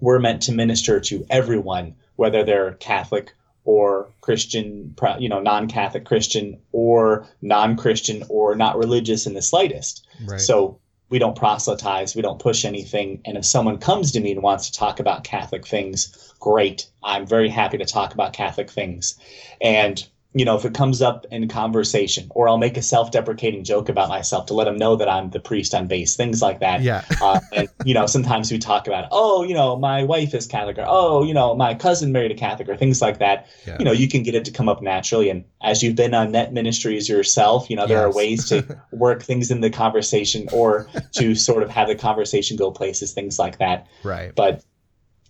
we're 0.00 0.18
meant 0.18 0.42
to 0.42 0.52
minister 0.52 1.00
to 1.00 1.26
everyone, 1.30 1.94
whether 2.16 2.44
they're 2.44 2.72
Catholic 2.74 3.32
or 3.64 4.10
Christian, 4.20 4.96
you 5.18 5.28
know, 5.28 5.40
non-Catholic 5.40 6.04
Christian 6.04 6.60
or 6.72 7.26
non-Christian 7.42 8.24
or 8.28 8.54
not 8.54 8.78
religious 8.78 9.26
in 9.26 9.34
the 9.34 9.42
slightest. 9.42 10.06
Right. 10.24 10.40
So 10.40 10.80
we 11.10 11.18
don't 11.18 11.36
proselytize, 11.36 12.14
we 12.14 12.22
don't 12.22 12.38
push 12.38 12.64
anything. 12.64 13.20
And 13.24 13.36
if 13.36 13.44
someone 13.44 13.78
comes 13.78 14.12
to 14.12 14.20
me 14.20 14.32
and 14.32 14.42
wants 14.42 14.70
to 14.70 14.78
talk 14.78 15.00
about 15.00 15.24
Catholic 15.24 15.66
things, 15.66 16.32
great. 16.38 16.88
I'm 17.02 17.26
very 17.26 17.48
happy 17.48 17.78
to 17.78 17.84
talk 17.84 18.14
about 18.14 18.32
Catholic 18.32 18.70
things. 18.70 19.18
And 19.60 20.06
you 20.32 20.44
know, 20.44 20.56
if 20.56 20.64
it 20.64 20.74
comes 20.74 21.02
up 21.02 21.26
in 21.32 21.48
conversation, 21.48 22.28
or 22.30 22.48
I'll 22.48 22.58
make 22.58 22.76
a 22.76 22.82
self-deprecating 22.82 23.64
joke 23.64 23.88
about 23.88 24.08
myself 24.08 24.46
to 24.46 24.54
let 24.54 24.64
them 24.64 24.76
know 24.76 24.94
that 24.94 25.08
I'm 25.08 25.30
the 25.30 25.40
priest 25.40 25.74
on 25.74 25.88
base, 25.88 26.14
things 26.14 26.40
like 26.40 26.60
that. 26.60 26.82
Yeah. 26.82 27.04
uh, 27.22 27.40
and 27.52 27.68
you 27.84 27.94
know, 27.94 28.06
sometimes 28.06 28.52
we 28.52 28.58
talk 28.58 28.86
about, 28.86 29.08
oh, 29.10 29.42
you 29.42 29.54
know, 29.54 29.76
my 29.76 30.04
wife 30.04 30.32
is 30.32 30.46
Catholic, 30.46 30.78
or 30.78 30.84
oh, 30.86 31.24
you 31.24 31.34
know, 31.34 31.56
my 31.56 31.74
cousin 31.74 32.12
married 32.12 32.30
a 32.30 32.36
Catholic, 32.36 32.68
or 32.68 32.76
things 32.76 33.02
like 33.02 33.18
that. 33.18 33.48
Yeah. 33.66 33.76
You 33.80 33.84
know, 33.84 33.92
you 33.92 34.06
can 34.08 34.22
get 34.22 34.36
it 34.36 34.44
to 34.44 34.52
come 34.52 34.68
up 34.68 34.82
naturally. 34.82 35.30
And 35.30 35.44
as 35.62 35.82
you've 35.82 35.96
been 35.96 36.14
on 36.14 36.30
net 36.30 36.52
ministries 36.52 37.08
yourself, 37.08 37.68
you 37.68 37.74
know, 37.74 37.88
there 37.88 37.98
yes. 37.98 38.14
are 38.14 38.16
ways 38.16 38.48
to 38.50 38.80
work 38.92 39.24
things 39.24 39.50
in 39.50 39.62
the 39.62 39.70
conversation, 39.70 40.48
or 40.52 40.88
to 41.12 41.34
sort 41.34 41.64
of 41.64 41.70
have 41.70 41.88
the 41.88 41.96
conversation 41.96 42.56
go 42.56 42.70
places, 42.70 43.12
things 43.12 43.36
like 43.36 43.58
that. 43.58 43.88
Right. 44.04 44.32
But 44.36 44.62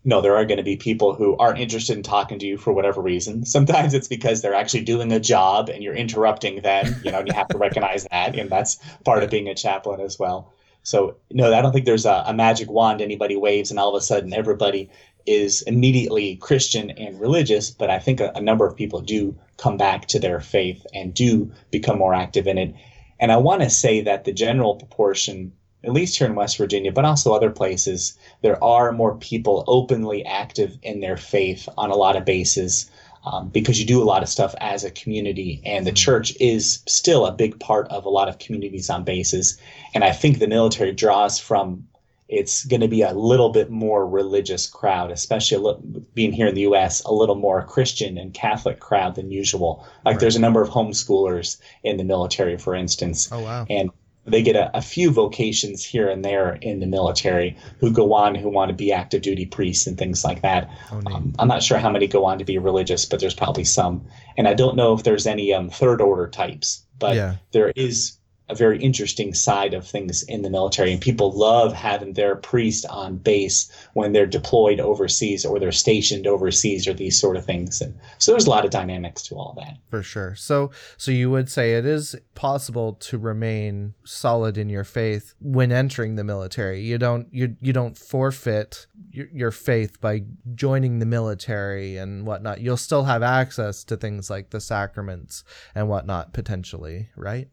no, 0.02 0.20
there 0.20 0.36
are 0.36 0.46
going 0.46 0.58
to 0.58 0.64
be 0.64 0.76
people 0.76 1.14
who 1.14 1.36
aren't 1.36 1.58
interested 1.58 1.96
in 1.96 2.02
talking 2.02 2.38
to 2.38 2.46
you 2.46 2.56
for 2.56 2.72
whatever 2.72 3.02
reason. 3.02 3.44
Sometimes 3.56 3.94
it's 3.94 4.08
because 4.08 4.40
they're 4.40 4.54
actually 4.54 4.84
doing 4.84 5.12
a 5.12 5.20
job 5.20 5.68
and 5.68 5.82
you're 5.82 5.94
interrupting 5.94 6.62
them, 6.62 6.94
you 7.04 7.12
know, 7.12 7.18
and 7.18 7.28
you 7.28 7.34
have 7.34 7.48
to 7.48 7.58
recognize 7.58 8.06
that. 8.10 8.38
And 8.38 8.50
that's 8.50 8.78
part 9.04 9.22
of 9.22 9.30
being 9.30 9.48
a 9.48 9.54
chaplain 9.54 10.00
as 10.00 10.18
well. 10.18 10.52
So, 10.82 11.16
no, 11.30 11.52
I 11.52 11.60
don't 11.60 11.72
think 11.72 11.84
there's 11.84 12.06
a, 12.06 12.24
a 12.26 12.32
magic 12.32 12.70
wand 12.70 13.02
anybody 13.02 13.36
waves 13.36 13.70
and 13.70 13.78
all 13.78 13.94
of 13.94 14.00
a 14.00 14.04
sudden 14.04 14.32
everybody 14.32 14.88
is 15.26 15.60
immediately 15.62 16.36
Christian 16.36 16.90
and 16.90 17.20
religious. 17.20 17.70
But 17.70 17.90
I 17.90 17.98
think 17.98 18.20
a, 18.20 18.32
a 18.34 18.40
number 18.40 18.66
of 18.66 18.76
people 18.76 19.02
do 19.02 19.36
come 19.58 19.76
back 19.76 20.06
to 20.08 20.18
their 20.18 20.40
faith 20.40 20.86
and 20.94 21.12
do 21.12 21.52
become 21.70 21.98
more 21.98 22.14
active 22.14 22.46
in 22.46 22.56
it. 22.56 22.74
And 23.18 23.30
I 23.30 23.36
want 23.36 23.60
to 23.60 23.68
say 23.68 24.00
that 24.00 24.24
the 24.24 24.32
general 24.32 24.76
proportion 24.76 25.52
at 25.84 25.92
least 25.92 26.18
here 26.18 26.26
in 26.26 26.34
West 26.34 26.58
Virginia, 26.58 26.92
but 26.92 27.04
also 27.04 27.32
other 27.32 27.50
places, 27.50 28.18
there 28.42 28.62
are 28.62 28.92
more 28.92 29.16
people 29.16 29.64
openly 29.66 30.24
active 30.24 30.78
in 30.82 31.00
their 31.00 31.16
faith 31.16 31.68
on 31.78 31.90
a 31.90 31.96
lot 31.96 32.16
of 32.16 32.24
bases 32.24 32.90
um, 33.24 33.48
because 33.48 33.78
you 33.78 33.86
do 33.86 34.02
a 34.02 34.04
lot 34.04 34.22
of 34.22 34.28
stuff 34.28 34.54
as 34.60 34.84
a 34.84 34.90
community, 34.90 35.60
and 35.64 35.86
the 35.86 35.92
church 35.92 36.34
is 36.40 36.82
still 36.86 37.26
a 37.26 37.32
big 37.32 37.58
part 37.60 37.88
of 37.88 38.04
a 38.04 38.10
lot 38.10 38.28
of 38.28 38.38
communities 38.38 38.88
on 38.88 39.04
bases. 39.04 39.58
And 39.94 40.04
I 40.04 40.12
think 40.12 40.38
the 40.38 40.48
military 40.48 40.92
draws 40.92 41.38
from 41.38 41.86
it's 42.30 42.64
going 42.64 42.80
to 42.80 42.88
be 42.88 43.02
a 43.02 43.12
little 43.12 43.48
bit 43.48 43.70
more 43.70 44.06
religious 44.06 44.68
crowd, 44.68 45.10
especially 45.10 45.74
being 46.14 46.32
here 46.32 46.46
in 46.46 46.54
the 46.54 46.60
U.S., 46.62 47.02
a 47.02 47.12
little 47.12 47.34
more 47.34 47.64
Christian 47.64 48.16
and 48.16 48.32
Catholic 48.32 48.78
crowd 48.78 49.16
than 49.16 49.32
usual. 49.32 49.84
Like 50.04 50.14
right. 50.14 50.20
there's 50.20 50.36
a 50.36 50.40
number 50.40 50.62
of 50.62 50.70
homeschoolers 50.70 51.60
in 51.82 51.96
the 51.96 52.04
military, 52.04 52.56
for 52.56 52.76
instance. 52.76 53.28
Oh 53.32 53.40
wow! 53.40 53.66
And 53.68 53.90
they 54.30 54.42
get 54.42 54.56
a, 54.56 54.76
a, 54.76 54.80
few 54.80 55.10
vocations 55.10 55.84
here 55.84 56.08
and 56.08 56.24
there 56.24 56.54
in 56.62 56.80
the 56.80 56.86
military 56.86 57.56
who 57.78 57.90
go 57.90 58.12
on 58.14 58.34
who 58.34 58.48
want 58.48 58.68
to 58.68 58.74
be 58.74 58.92
active 58.92 59.22
duty 59.22 59.46
priests 59.46 59.86
and 59.86 59.98
things 59.98 60.24
like 60.24 60.42
that. 60.42 60.70
Oh, 60.92 61.02
um, 61.06 61.34
I'm 61.38 61.48
not 61.48 61.62
sure 61.62 61.78
how 61.78 61.90
many 61.90 62.06
go 62.06 62.24
on 62.24 62.38
to 62.38 62.44
be 62.44 62.58
religious, 62.58 63.04
but 63.04 63.20
there's 63.20 63.34
probably 63.34 63.64
some. 63.64 64.04
And 64.36 64.48
I 64.48 64.54
don't 64.54 64.76
know 64.76 64.94
if 64.94 65.02
there's 65.02 65.26
any 65.26 65.52
um, 65.52 65.70
third 65.70 66.00
order 66.00 66.28
types, 66.28 66.84
but 66.98 67.16
yeah. 67.16 67.36
there 67.52 67.72
is 67.76 68.19
a 68.50 68.54
very 68.54 68.78
interesting 68.80 69.32
side 69.34 69.74
of 69.74 69.86
things 69.86 70.22
in 70.24 70.42
the 70.42 70.50
military. 70.50 70.92
And 70.92 71.00
people 71.00 71.32
love 71.32 71.72
having 71.72 72.14
their 72.14 72.36
priest 72.36 72.84
on 72.86 73.16
base 73.16 73.70
when 73.94 74.12
they're 74.12 74.26
deployed 74.26 74.80
overseas 74.80 75.44
or 75.44 75.58
they're 75.58 75.72
stationed 75.72 76.26
overseas 76.26 76.86
or 76.86 76.92
these 76.92 77.18
sort 77.18 77.36
of 77.36 77.44
things. 77.44 77.80
And 77.80 77.94
so 78.18 78.32
there's 78.32 78.46
a 78.46 78.50
lot 78.50 78.64
of 78.64 78.70
dynamics 78.70 79.22
to 79.24 79.36
all 79.36 79.54
that. 79.58 79.76
For 79.90 80.02
sure. 80.02 80.34
So 80.34 80.70
so 80.96 81.10
you 81.10 81.30
would 81.30 81.48
say 81.48 81.74
it 81.74 81.86
is 81.86 82.16
possible 82.34 82.94
to 82.94 83.18
remain 83.18 83.94
solid 84.04 84.58
in 84.58 84.68
your 84.68 84.84
faith 84.84 85.34
when 85.40 85.70
entering 85.72 86.16
the 86.16 86.24
military. 86.24 86.80
You 86.82 86.98
don't 86.98 87.28
you 87.32 87.56
you 87.60 87.72
don't 87.72 87.96
forfeit 87.96 88.86
your, 89.10 89.28
your 89.32 89.50
faith 89.50 90.00
by 90.00 90.24
joining 90.54 90.98
the 90.98 91.06
military 91.06 91.96
and 91.96 92.26
whatnot. 92.26 92.60
You'll 92.60 92.76
still 92.76 93.04
have 93.04 93.22
access 93.22 93.84
to 93.84 93.96
things 93.96 94.30
like 94.30 94.50
the 94.50 94.60
sacraments 94.60 95.44
and 95.74 95.88
whatnot 95.88 96.32
potentially, 96.32 97.10
right? 97.16 97.48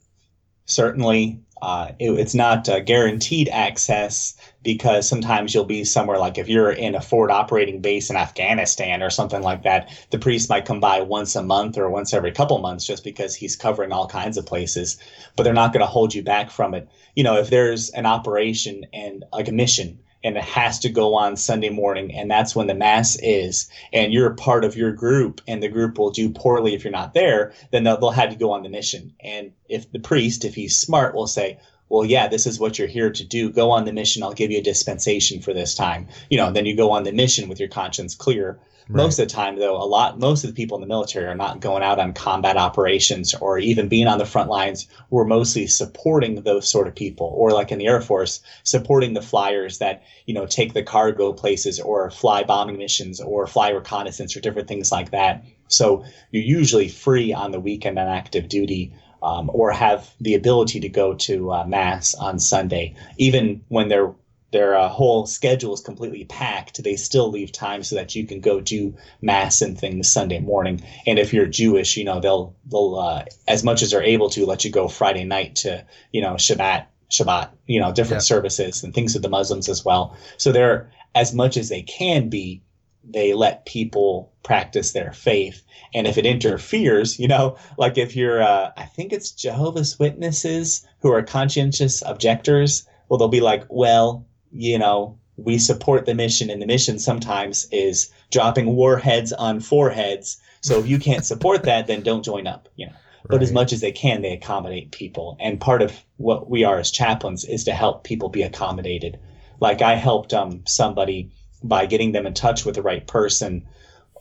Certainly 0.67 1.39
uh, 1.61 1.91
it, 1.99 2.11
it's 2.11 2.35
not 2.35 2.69
uh, 2.69 2.79
guaranteed 2.79 3.49
access 3.49 4.35
because 4.61 5.07
sometimes 5.07 5.53
you'll 5.53 5.63
be 5.63 5.83
somewhere 5.83 6.19
like 6.19 6.37
if 6.37 6.47
you're 6.47 6.71
in 6.71 6.93
a 6.93 7.01
forward 7.01 7.31
operating 7.31 7.81
base 7.81 8.09
in 8.09 8.15
Afghanistan 8.15 9.01
or 9.01 9.09
something 9.09 9.41
like 9.41 9.63
that, 9.63 9.89
the 10.11 10.19
priest 10.19 10.49
might 10.49 10.65
come 10.65 10.79
by 10.79 11.01
once 11.01 11.35
a 11.35 11.41
month 11.41 11.77
or 11.77 11.89
once 11.89 12.13
every 12.13 12.31
couple 12.31 12.59
months 12.59 12.85
just 12.85 13.03
because 13.03 13.33
he's 13.33 13.55
covering 13.55 13.91
all 13.91 14.07
kinds 14.07 14.37
of 14.37 14.45
places, 14.45 14.97
but 15.35 15.43
they're 15.43 15.53
not 15.53 15.73
going 15.73 15.81
to 15.81 15.87
hold 15.87 16.13
you 16.13 16.21
back 16.21 16.51
from 16.51 16.73
it. 16.73 16.87
You 17.15 17.23
know, 17.23 17.37
if 17.37 17.49
there's 17.49 17.89
an 17.89 18.05
operation 18.05 18.85
and 18.93 19.25
like 19.33 19.47
a 19.47 19.53
mission 19.53 19.99
and 20.23 20.37
it 20.37 20.43
has 20.43 20.79
to 20.79 20.89
go 20.89 21.15
on 21.15 21.35
Sunday 21.35 21.69
morning, 21.69 22.13
and 22.13 22.29
that's 22.29 22.55
when 22.55 22.67
the 22.67 22.73
mass 22.73 23.17
is, 23.21 23.69
and 23.93 24.11
you're 24.11 24.31
part 24.31 24.65
of 24.65 24.75
your 24.75 24.91
group, 24.91 25.41
and 25.47 25.61
the 25.61 25.69
group 25.69 25.97
will 25.97 26.11
do 26.11 26.29
poorly 26.29 26.73
if 26.73 26.83
you're 26.83 26.91
not 26.91 27.13
there, 27.13 27.53
then 27.71 27.83
they'll, 27.83 27.99
they'll 27.99 28.11
have 28.11 28.31
to 28.31 28.35
go 28.35 28.51
on 28.51 28.63
the 28.63 28.69
mission. 28.69 29.13
And 29.19 29.51
if 29.69 29.91
the 29.91 29.99
priest, 29.99 30.45
if 30.45 30.55
he's 30.55 30.77
smart, 30.77 31.15
will 31.15 31.27
say, 31.27 31.59
well, 31.89 32.03
yeah, 32.03 32.27
this 32.27 32.45
is 32.45 32.59
what 32.59 32.77
you're 32.77 32.87
here 32.87 33.11
to 33.11 33.23
do. 33.23 33.49
Go 33.49 33.71
on 33.71 33.85
the 33.85 33.93
mission. 33.93 34.23
I'll 34.23 34.33
give 34.33 34.51
you 34.51 34.59
a 34.59 34.63
dispensation 34.63 35.41
for 35.41 35.53
this 35.53 35.73
time. 35.73 36.07
You 36.29 36.37
know, 36.37 36.51
then 36.51 36.65
you 36.65 36.75
go 36.75 36.91
on 36.91 37.03
the 37.03 37.13
mission 37.13 37.47
with 37.47 37.59
your 37.59 37.69
conscience 37.69 38.13
clear. 38.15 38.59
Right. 38.89 39.03
Most 39.03 39.19
of 39.19 39.27
the 39.27 39.33
time, 39.33 39.59
though, 39.59 39.75
a 39.75 39.83
lot, 39.83 40.17
most 40.17 40.43
of 40.43 40.49
the 40.49 40.55
people 40.55 40.77
in 40.77 40.81
the 40.81 40.87
military 40.87 41.25
are 41.25 41.35
not 41.35 41.59
going 41.59 41.83
out 41.83 41.99
on 41.99 42.13
combat 42.13 42.55
operations 42.55 43.33
or 43.35 43.59
even 43.59 43.89
being 43.89 44.07
on 44.07 44.17
the 44.17 44.25
front 44.25 44.49
lines. 44.49 44.87
We're 45.09 45.25
mostly 45.25 45.67
supporting 45.67 46.35
those 46.43 46.69
sort 46.69 46.87
of 46.87 46.95
people, 46.95 47.33
or 47.35 47.51
like 47.51 47.71
in 47.71 47.79
the 47.79 47.87
Air 47.87 48.01
Force, 48.01 48.39
supporting 48.63 49.13
the 49.13 49.21
flyers 49.21 49.79
that, 49.79 50.03
you 50.25 50.33
know, 50.33 50.45
take 50.45 50.73
the 50.73 50.83
cargo 50.83 51.33
places 51.33 51.79
or 51.79 52.09
fly 52.11 52.43
bombing 52.43 52.77
missions 52.77 53.19
or 53.19 53.45
fly 53.45 53.69
reconnaissance 53.69 54.37
or 54.37 54.39
different 54.39 54.69
things 54.69 54.91
like 54.91 55.11
that. 55.11 55.43
So 55.67 56.05
you're 56.31 56.43
usually 56.43 56.87
free 56.87 57.33
on 57.33 57.51
the 57.51 57.59
weekend 57.59 57.99
on 57.99 58.07
active 58.07 58.47
duty. 58.47 58.93
Um, 59.23 59.49
or 59.51 59.71
have 59.71 60.13
the 60.21 60.35
ability 60.35 60.79
to 60.81 60.89
go 60.89 61.15
to 61.15 61.51
uh, 61.51 61.65
mass 61.65 62.13
on 62.13 62.37
Sunday, 62.37 62.93
even 63.17 63.63
when 63.67 63.87
they're 63.87 64.13
their 64.51 64.77
uh, 64.77 64.87
whole 64.87 65.25
schedule 65.25 65.73
is 65.73 65.81
completely 65.81 66.23
packed, 66.25 66.81
they 66.83 66.95
still 66.95 67.29
leave 67.29 67.51
time 67.51 67.83
so 67.83 67.95
that 67.95 68.15
you 68.15 68.25
can 68.25 68.39
go 68.39 68.61
do 68.61 68.95
mass 69.21 69.61
and 69.61 69.77
things 69.77 70.11
Sunday 70.11 70.39
morning. 70.39 70.81
And 71.05 71.19
if 71.19 71.33
you're 71.33 71.47
Jewish, 71.47 71.97
you 71.97 72.03
know 72.05 72.19
they'll 72.19 72.55
they'll 72.65 72.95
uh, 72.95 73.25
as 73.47 73.63
much 73.63 73.81
as 73.81 73.91
they're 73.91 74.03
able 74.03 74.29
to 74.31 74.45
let 74.45 74.63
you 74.63 74.71
go 74.71 74.87
Friday 74.87 75.23
night 75.23 75.55
to 75.57 75.85
you 76.11 76.21
know 76.21 76.33
Shabbat 76.33 76.85
Shabbat 77.11 77.49
you 77.65 77.79
know 77.79 77.91
different 77.91 78.23
yeah. 78.23 78.27
services 78.27 78.83
and 78.83 78.93
things 78.93 79.13
with 79.13 79.23
the 79.23 79.29
Muslims 79.29 79.67
as 79.69 79.83
well. 79.83 80.15
So 80.37 80.51
they're 80.51 80.89
as 81.17 81.33
much 81.33 81.57
as 81.57 81.69
they 81.69 81.81
can 81.81 82.29
be, 82.29 82.61
they 83.03 83.33
let 83.33 83.65
people 83.65 84.31
practice 84.43 84.91
their 84.91 85.11
faith. 85.11 85.63
And 85.95 86.05
if 86.05 86.17
it 86.17 86.25
interferes, 86.25 87.19
you 87.19 87.27
know, 87.27 87.57
like 87.77 87.97
if 87.97 88.15
you're, 88.15 88.43
uh, 88.43 88.71
I 88.77 88.83
think 88.83 89.11
it's 89.11 89.31
Jehovah's 89.31 89.97
Witnesses 89.97 90.85
who 91.01 91.11
are 91.11 91.23
conscientious 91.23 92.03
objectors, 92.05 92.87
well, 93.09 93.17
they'll 93.17 93.29
be 93.29 93.41
like, 93.41 93.63
well, 93.69 94.26
you 94.51 94.77
know, 94.77 95.17
we 95.37 95.57
support 95.57 96.05
the 96.05 96.15
mission, 96.15 96.49
and 96.49 96.61
the 96.61 96.65
mission 96.65 96.99
sometimes 96.99 97.67
is 97.71 98.09
dropping 98.31 98.75
warheads 98.75 99.33
on 99.33 99.59
foreheads. 99.59 100.37
So 100.61 100.79
if 100.79 100.87
you 100.87 100.97
can't 100.99 101.25
support 101.25 101.63
that, 101.63 101.87
then 101.87 102.01
don't 102.01 102.25
join 102.25 102.47
up. 102.47 102.67
You 102.75 102.87
know. 102.87 102.93
But 103.29 103.43
as 103.43 103.51
much 103.51 103.73
as 103.73 103.81
they 103.81 103.91
can, 103.91 104.21
they 104.21 104.31
accommodate 104.31 104.91
people. 104.91 105.35
And 105.39 105.59
part 105.59 105.81
of 105.81 105.91
what 106.15 106.49
we 106.49 106.63
are 106.63 106.79
as 106.79 106.91
chaplains 106.91 107.43
is 107.43 107.65
to 107.65 107.73
help 107.73 108.03
people 108.03 108.29
be 108.29 108.41
accommodated. 108.41 109.19
Like 109.59 109.81
I 109.81 109.95
helped 109.95 110.33
um, 110.33 110.63
somebody 110.65 111.31
by 111.63 111.87
getting 111.87 112.13
them 112.13 112.25
in 112.25 112.33
touch 112.33 112.65
with 112.65 112.75
the 112.75 112.81
right 112.81 113.05
person 113.05 113.67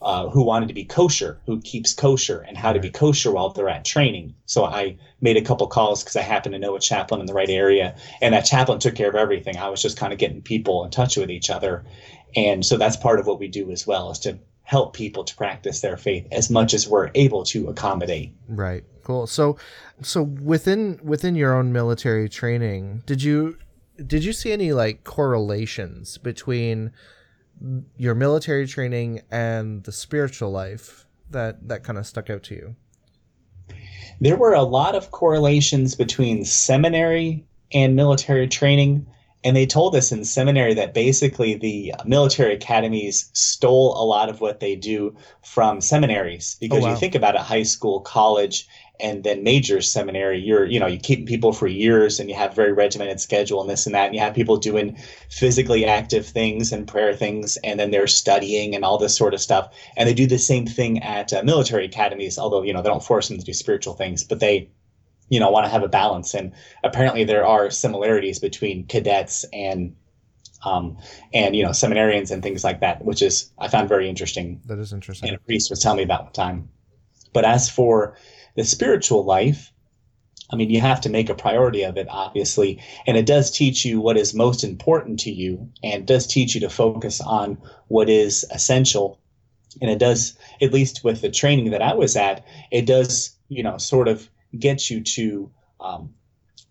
uh, 0.03 0.29
who 0.29 0.43
wanted 0.43 0.69
to 0.69 0.75
be 0.75 0.85
kosher, 0.85 1.39
who 1.47 1.61
keeps 1.61 1.95
kosher, 1.95 2.41
and 2.41 2.57
how 2.57 2.73
to 2.73 2.81
be 2.81 2.91
kosher 2.91 3.33
while 3.33 3.51
they're 3.51 3.69
at 3.69 3.85
training. 3.85 4.35
So 4.47 4.65
I 4.65 4.97
made 5.21 5.37
a 5.37 5.43
couple 5.43 5.67
calls 5.67 6.03
because 6.03 6.17
I 6.17 6.23
happen 6.23 6.53
to 6.53 6.59
know 6.59 6.77
a 6.77 6.81
chaplain 6.81 7.21
in 7.21 7.27
the 7.27 7.35
right 7.35 7.49
area, 7.49 7.97
and 8.21 8.35
that 8.35 8.43
chaplain 8.43 8.79
took 8.79 8.95
care 8.95 9.09
of 9.09 9.15
everything. 9.15 9.57
I 9.57 9.69
was 9.69 9.83
just 9.83 9.97
kind 9.97 10.13
of 10.13 10.19
getting 10.19 10.43
people 10.43 10.85
in 10.85 10.91
touch 10.91 11.17
with 11.17 11.31
each 11.31 11.51
other, 11.51 11.85
and 12.35 12.65
so 12.65 12.77
that's 12.77 12.97
part 12.97 13.21
of 13.21 13.27
what 13.27 13.41
we 13.41 13.49
do 13.49 13.71
as 13.71 13.87
well 13.87 14.11
is 14.11 14.19
to 14.21 14.39
help 14.63 14.95
people 14.95 15.23
to 15.23 15.37
practice 15.37 15.81
their 15.81 15.97
faith 15.97 16.27
as 16.33 16.51
much 16.51 16.75
as 16.75 16.89
we're 16.89 17.11
able 17.15 17.45
to 17.45 17.69
accommodate. 17.69 18.35
Right. 18.49 18.85
Cool. 19.05 19.29
So, 19.29 19.57
so 20.03 20.25
within 20.25 20.99
within 21.03 21.37
your 21.37 21.55
own 21.55 21.73
military 21.73 22.29
training, 22.29 23.05
did 23.07 23.23
you 23.23 23.57
did 24.05 24.25
you 24.25 24.33
see 24.33 24.53
any 24.53 24.73
like 24.73 25.05
correlations 25.05 26.19
between 26.19 26.91
your 27.97 28.15
military 28.15 28.67
training 28.67 29.23
and 29.31 29.85
the 29.85 29.93
spiritual 29.93 30.51
life 30.51 31.07
that 31.31 31.69
that 31.69 31.83
kind 31.85 31.99
of 31.99 32.07
stuck 32.07 32.31
out 32.31 32.43
to 32.45 32.55
you? 32.55 32.77
There 34.21 34.37
were 34.37 34.55
a 34.55 34.63
lot 34.63 34.95
of 34.95 35.11
correlations 35.11 35.95
between 35.95 36.45
seminary 36.45 37.45
and 37.73 37.97
military 37.97 38.49
training. 38.49 39.07
And 39.45 39.57
they 39.57 39.67
told 39.67 39.95
us 39.95 40.11
in 40.11 40.25
seminary 40.25 40.75
that 40.75 40.95
basically 40.95 41.55
the 41.55 41.95
military 42.05 42.55
academies 42.55 43.31
stole 43.33 43.95
a 43.97 44.05
lot 44.05 44.29
of 44.29 44.41
what 44.41 44.61
they 44.61 44.75
do 44.75 45.15
from 45.43 45.81
seminaries. 45.81 46.57
Oh, 46.57 46.59
because 46.61 46.83
oh, 46.83 46.87
wow. 46.87 46.93
you 46.93 46.99
think 46.99 47.15
about 47.15 47.35
it, 47.37 47.43
high 47.43 47.63
school, 47.63 48.01
college, 48.01 48.67
and 49.01 49.25
then 49.25 49.43
major 49.43 49.81
seminary 49.81 50.39
you're 50.39 50.65
you 50.65 50.81
know 50.81 50.87
you 50.87 50.99
keep 50.99 51.27
people 51.27 51.53
for 51.53 51.67
years 51.67 52.19
and 52.19 52.29
you 52.31 52.37
have 52.37 52.55
very 52.55 52.73
regimented 52.73 53.21
schedule 53.21 53.61
and 53.61 53.69
this 53.69 53.87
and 53.87 53.95
that 53.95 54.07
and 54.07 54.15
you 54.15 54.21
have 54.21 54.35
people 54.35 54.57
doing 54.57 54.97
physically 55.31 55.85
active 55.85 56.27
things 56.27 56.73
and 56.73 56.89
prayer 56.89 57.15
things 57.15 57.57
and 57.59 57.79
then 57.79 57.91
they're 57.91 58.07
studying 58.07 58.75
and 58.75 58.85
all 58.85 58.99
this 58.99 59.17
sort 59.17 59.35
of 59.35 59.41
stuff. 59.41 59.75
And 59.97 60.09
they 60.09 60.15
do 60.15 60.27
the 60.27 60.39
same 60.39 60.67
thing 60.67 61.03
at 61.03 61.33
uh, 61.33 61.43
military 61.43 61.85
academies 61.85 62.39
although 62.39 62.63
you 62.63 62.73
know 62.73 62.83
they 62.83 62.89
don't 62.89 63.05
force 63.05 63.29
them 63.29 63.39
to 63.39 63.45
do 63.45 63.53
spiritual 63.53 63.95
things 63.95 64.25
but 64.25 64.41
they 64.41 64.71
you 65.29 65.41
know 65.41 65.51
want 65.51 65.65
to 65.67 65.71
have 65.71 65.83
a 65.83 65.89
balance. 65.89 66.35
And 66.35 66.53
apparently 66.85 67.25
there 67.25 67.47
are 67.47 67.71
similarities 67.71 68.39
between 68.39 68.87
cadets 68.87 69.45
and 69.53 69.95
um, 70.65 70.97
and 71.33 71.55
you 71.55 71.63
know 71.63 71.71
seminarians 71.71 72.31
and 72.31 72.43
things 72.43 72.65
like 72.65 72.81
that 72.81 73.05
which 73.05 73.23
is 73.23 73.53
i 73.59 73.69
found 73.69 73.89
very 73.89 74.09
interesting. 74.09 74.61
That 74.67 74.79
is 74.79 74.93
interesting. 74.93 75.29
And 75.29 75.37
a 75.37 75.41
priest 75.41 75.71
was 75.71 75.81
telling 75.81 75.99
me 75.99 76.03
about 76.03 76.25
one 76.25 76.33
time. 76.33 76.69
But 77.33 77.45
as 77.45 77.69
for 77.69 78.17
the 78.57 78.65
spiritual 78.65 79.25
life, 79.25 79.73
I 80.51 80.57
mean, 80.57 80.71
you 80.71 80.81
have 80.81 81.01
to 81.03 81.09
make 81.09 81.29
a 81.29 81.35
priority 81.35 81.83
of 81.83 81.97
it, 81.97 82.07
obviously. 82.09 82.81
And 83.07 83.17
it 83.17 83.27
does 83.27 83.51
teach 83.51 83.85
you 83.85 84.01
what 84.01 84.17
is 84.17 84.35
most 84.35 84.63
important 84.63 85.19
to 85.21 85.31
you 85.31 85.71
and 85.83 86.07
does 86.07 86.27
teach 86.27 86.55
you 86.55 86.61
to 86.61 86.71
focus 86.71 87.21
on 87.21 87.59
what 87.89 88.09
is 88.09 88.45
essential. 88.51 89.21
And 89.81 89.91
it 89.91 89.99
does, 89.99 90.39
at 90.63 90.73
least 90.73 91.05
with 91.05 91.21
the 91.21 91.31
training 91.31 91.71
that 91.71 91.83
I 91.83 91.95
was 91.95 92.17
at, 92.17 92.45
it 92.71 92.87
does, 92.87 93.37
you 93.49 93.63
know, 93.63 93.77
sort 93.77 94.09
of 94.09 94.29
get 94.57 94.89
you 94.89 95.03
to 95.03 95.51
um, 95.81 96.15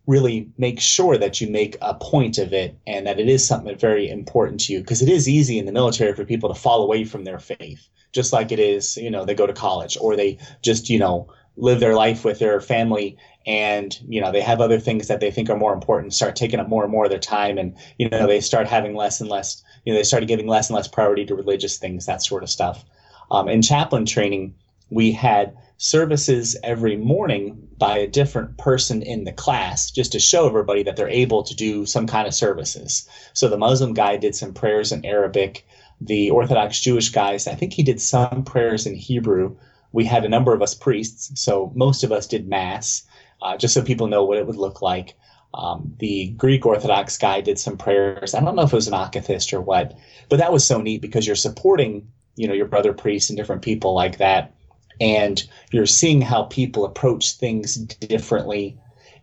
really 0.08 0.50
make 0.58 0.80
sure 0.80 1.18
that 1.18 1.42
you 1.42 1.50
make 1.50 1.78
a 1.82 1.96
point 1.96 2.38
of 2.38 2.54
it 2.54 2.78
and 2.88 3.06
that 3.06 3.20
it 3.20 3.28
is 3.28 3.46
something 3.46 3.78
very 3.78 4.10
important 4.10 4.62
to 4.62 4.74
you. 4.74 4.80
Because 4.80 5.02
it 5.02 5.10
is 5.10 5.28
easy 5.28 5.60
in 5.60 5.66
the 5.66 5.72
military 5.72 6.14
for 6.14 6.24
people 6.24 6.48
to 6.48 6.60
fall 6.60 6.82
away 6.82 7.04
from 7.04 7.26
their 7.26 7.40
faith, 7.40 7.90
just 8.14 8.32
like 8.32 8.54
it 8.54 8.60
is, 8.60 8.96
you 8.96 9.12
know, 9.12 9.26
they 9.26 9.36
go 9.36 9.46
to 9.46 9.54
college 9.54 9.98
or 10.00 10.16
they 10.16 10.38
just, 10.62 10.90
you 10.90 10.98
know, 10.98 11.28
live 11.58 11.80
their 11.80 11.96
life 11.96 12.26
with 12.26 12.40
their 12.40 12.60
family 12.60 13.18
and 13.46 14.00
you 14.08 14.20
know 14.20 14.32
they 14.32 14.42
have 14.42 14.60
other 14.60 14.80
things 14.80 15.08
that 15.08 15.20
they 15.20 15.32
think 15.32 15.50
are 15.50 15.58
more 15.58 15.74
important 15.74 16.14
start 16.14 16.36
taking 16.36 16.60
up 16.60 16.68
more 16.68 16.84
and 16.84 16.92
more 16.92 17.06
of 17.06 17.10
their 17.10 17.20
time 17.20 17.58
and 17.58 17.76
you 17.98 18.10
know 18.10 18.28
they 18.28 18.42
start 18.42 18.68
having 18.68 18.96
less 18.96 19.22
and 19.22 19.30
less 19.30 19.64
you 19.86 19.94
know 19.94 20.00
they 20.00 20.04
started 20.04 20.28
giving 20.28 20.48
less 20.48 20.70
and 20.70 20.76
less 20.76 20.88
priority 20.88 21.26
to 21.26 21.36
religious 21.36 21.78
things 21.78 22.06
that 22.06 22.24
sort 22.24 22.44
of 22.44 22.50
stuff. 22.50 22.84
Um, 23.32 23.48
in 23.48 23.62
chaplain 23.62 24.06
training 24.06 24.54
we 24.90 25.12
had 25.12 25.56
services 25.78 26.56
every 26.64 26.96
morning 26.96 27.68
by 27.78 27.98
a 27.98 28.08
different 28.08 28.58
person 28.58 29.02
in 29.02 29.24
the 29.24 29.32
class 29.32 29.92
just 29.92 30.12
to 30.12 30.20
show 30.20 30.48
everybody 30.48 30.84
that 30.84 30.96
they're 30.96 31.10
able 31.10 31.44
to 31.44 31.56
do 31.56 31.86
some 31.86 32.08
kind 32.08 32.28
of 32.28 32.34
services. 32.34 33.08
So 33.34 33.48
the 33.48 33.58
muslim 33.58 33.94
guy 33.94 34.18
did 34.18 34.36
some 34.36 34.54
prayers 34.54 34.92
in 34.92 35.06
arabic. 35.06 35.66
The 36.02 36.30
orthodox 36.30 36.82
jewish 36.82 37.10
guys 37.10 37.48
i 37.48 37.56
think 37.56 37.72
he 37.72 37.82
did 37.82 38.02
some 38.02 38.44
prayers 38.44 38.86
in 38.86 38.96
hebrew 38.96 39.56
we 39.96 40.04
had 40.04 40.26
a 40.26 40.30
number 40.30 40.54
of 40.54 40.62
us 40.62 40.76
priests, 40.76 41.32
so 41.42 41.72
most 41.74 42.04
of 42.04 42.12
us 42.12 42.28
did 42.28 42.50
mass, 42.50 43.02
uh, 43.42 43.56
just 43.56 43.74
so 43.74 43.82
people 43.82 44.08
know 44.08 44.26
what 44.26 44.38
it 44.38 44.46
would 44.46 44.58
look 44.58 44.82
like. 44.82 45.16
Um, 45.54 45.96
the 46.00 46.28
Greek 46.32 46.66
Orthodox 46.66 47.18
guy 47.18 47.40
did 47.40 47.58
some 47.58 47.78
prayers. 47.78 48.36
I 48.36 48.42
don't 48.42 48.58
know 48.58 48.64
if 48.64 48.74
it 48.74 48.76
was 48.76 48.90
an 48.90 48.94
akathist 48.94 49.54
or 49.54 49.62
what, 49.62 49.94
but 50.28 50.38
that 50.38 50.52
was 50.52 50.68
so 50.68 50.82
neat 50.82 51.02
because 51.02 51.26
you're 51.26 51.38
supporting, 51.38 52.06
you 52.36 52.46
know, 52.46 52.54
your 52.54 52.66
brother 52.66 52.92
priests 52.92 53.30
and 53.30 53.38
different 53.38 53.62
people 53.62 53.94
like 53.94 54.18
that, 54.18 54.54
and 55.00 55.48
you're 55.72 55.86
seeing 55.86 56.20
how 56.20 56.44
people 56.44 56.84
approach 56.84 57.32
things 57.32 57.78
differently, 57.78 58.78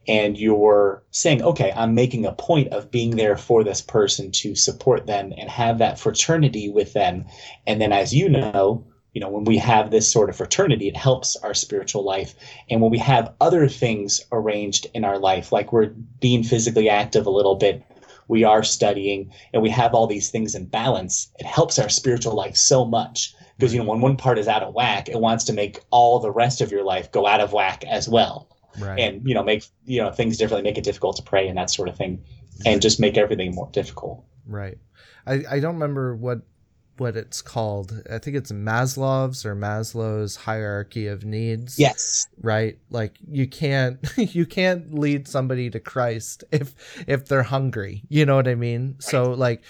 and 0.09 0.39
you're 0.39 1.03
saying, 1.11 1.43
okay, 1.43 1.71
I'm 1.77 1.95
making 1.95 2.25
a 2.25 2.33
point 2.33 2.73
of 2.73 2.91
being 2.91 3.17
there 3.17 3.37
for 3.37 3.63
this 3.63 3.83
person 3.83 4.31
to 4.33 4.55
support 4.55 5.05
them 5.05 5.35
and 5.37 5.51
have 5.51 5.77
that 5.79 5.99
fraternity 5.99 6.71
with 6.71 6.95
them, 6.95 7.27
and 7.67 7.79
then 7.79 7.93
as 7.93 8.15
you 8.15 8.31
know, 8.31 8.87
you 9.12 9.20
know 9.20 9.29
when 9.29 9.44
we 9.44 9.59
have 9.59 9.90
this 9.90 10.11
sort 10.11 10.31
of 10.31 10.37
fraternity 10.37 10.88
it 10.88 10.96
helps 10.96 11.37
our 11.37 11.55
spiritual 11.55 12.05
life. 12.05 12.35
And 12.70 12.81
when 12.81 12.90
we 12.90 12.98
have 12.98 13.35
other 13.40 13.68
things 13.68 14.22
arranged 14.33 14.87
in 14.94 15.05
our 15.05 15.18
life 15.18 15.53
like 15.53 15.72
we're 15.72 15.92
being 16.20 16.42
physically 16.42 16.88
active 16.88 17.27
a 17.27 17.31
little 17.31 17.57
bit 17.57 17.83
we 18.29 18.44
are 18.44 18.62
studying 18.62 19.31
and 19.53 19.62
we 19.62 19.70
have 19.70 19.94
all 19.94 20.07
these 20.07 20.31
things 20.31 20.55
in 20.55 20.64
balance 20.66 21.31
it 21.38 21.46
helps 21.46 21.79
our 21.79 21.88
spiritual 21.88 22.35
life 22.35 22.57
so 22.57 22.85
much. 22.85 23.35
Because 23.59 23.75
you 23.75 23.81
know 23.81 23.88
when 23.88 24.01
one 24.01 24.16
part 24.16 24.38
is 24.38 24.48
out 24.48 24.62
of 24.62 24.75
whack 24.75 25.09
it 25.09 25.20
wants 25.20 25.44
to 25.44 25.53
make 25.53 25.81
all 25.90 26.18
the 26.18 26.31
rest 26.31 26.61
of 26.61 26.72
your 26.72 26.85
life 26.85 27.12
go 27.12 27.27
out 27.27 27.40
of 27.40 27.53
whack 27.53 27.85
as 27.85 28.09
well. 28.09 28.48
Right. 28.79 28.98
and 29.01 29.29
you 29.29 29.35
know 29.35 29.42
make 29.42 29.66
you 29.85 30.01
know 30.01 30.11
things 30.11 30.38
differently 30.38 30.62
make 30.62 30.79
it 30.79 30.85
difficult 30.85 31.16
to 31.16 31.22
pray 31.22 31.46
and 31.46 31.59
that 31.59 31.68
sort 31.68 31.90
of 31.90 31.96
thing 31.96 32.25
and 32.64 32.81
just 32.81 33.01
make 33.01 33.18
everything 33.18 33.55
more 33.55 33.68
difficult. 33.72 34.25
Right. 34.46 34.79
I, 35.27 35.44
I 35.51 35.61
don't 35.61 35.75
remember 35.75 36.16
what 36.16 36.42
what 37.03 37.17
it's 37.17 37.43
called. 37.43 38.03
I 38.11 38.19
think 38.19 38.37
it's 38.37 38.53
Maslow's 38.53 39.45
or 39.45 39.55
Maslow's 39.55 40.37
hierarchy 40.37 41.07
of 41.07 41.25
needs. 41.25 41.79
Yes. 41.79 42.27
Right? 42.41 42.79
Like 42.91 43.19
you 43.31 43.47
can't 43.47 43.99
you 44.17 44.47
can't 44.47 44.95
lead 44.95 45.29
somebody 45.29 45.69
to 45.71 45.81
Christ 45.81 46.45
if 46.51 46.75
if 47.07 47.27
they're 47.27 47.43
hungry. 47.43 48.03
You 48.09 48.25
know 48.25 48.37
what 48.37 48.49
I 48.49 48.55
mean? 48.55 48.93
Right. 48.93 49.03
So 49.03 49.33
like 49.33 49.62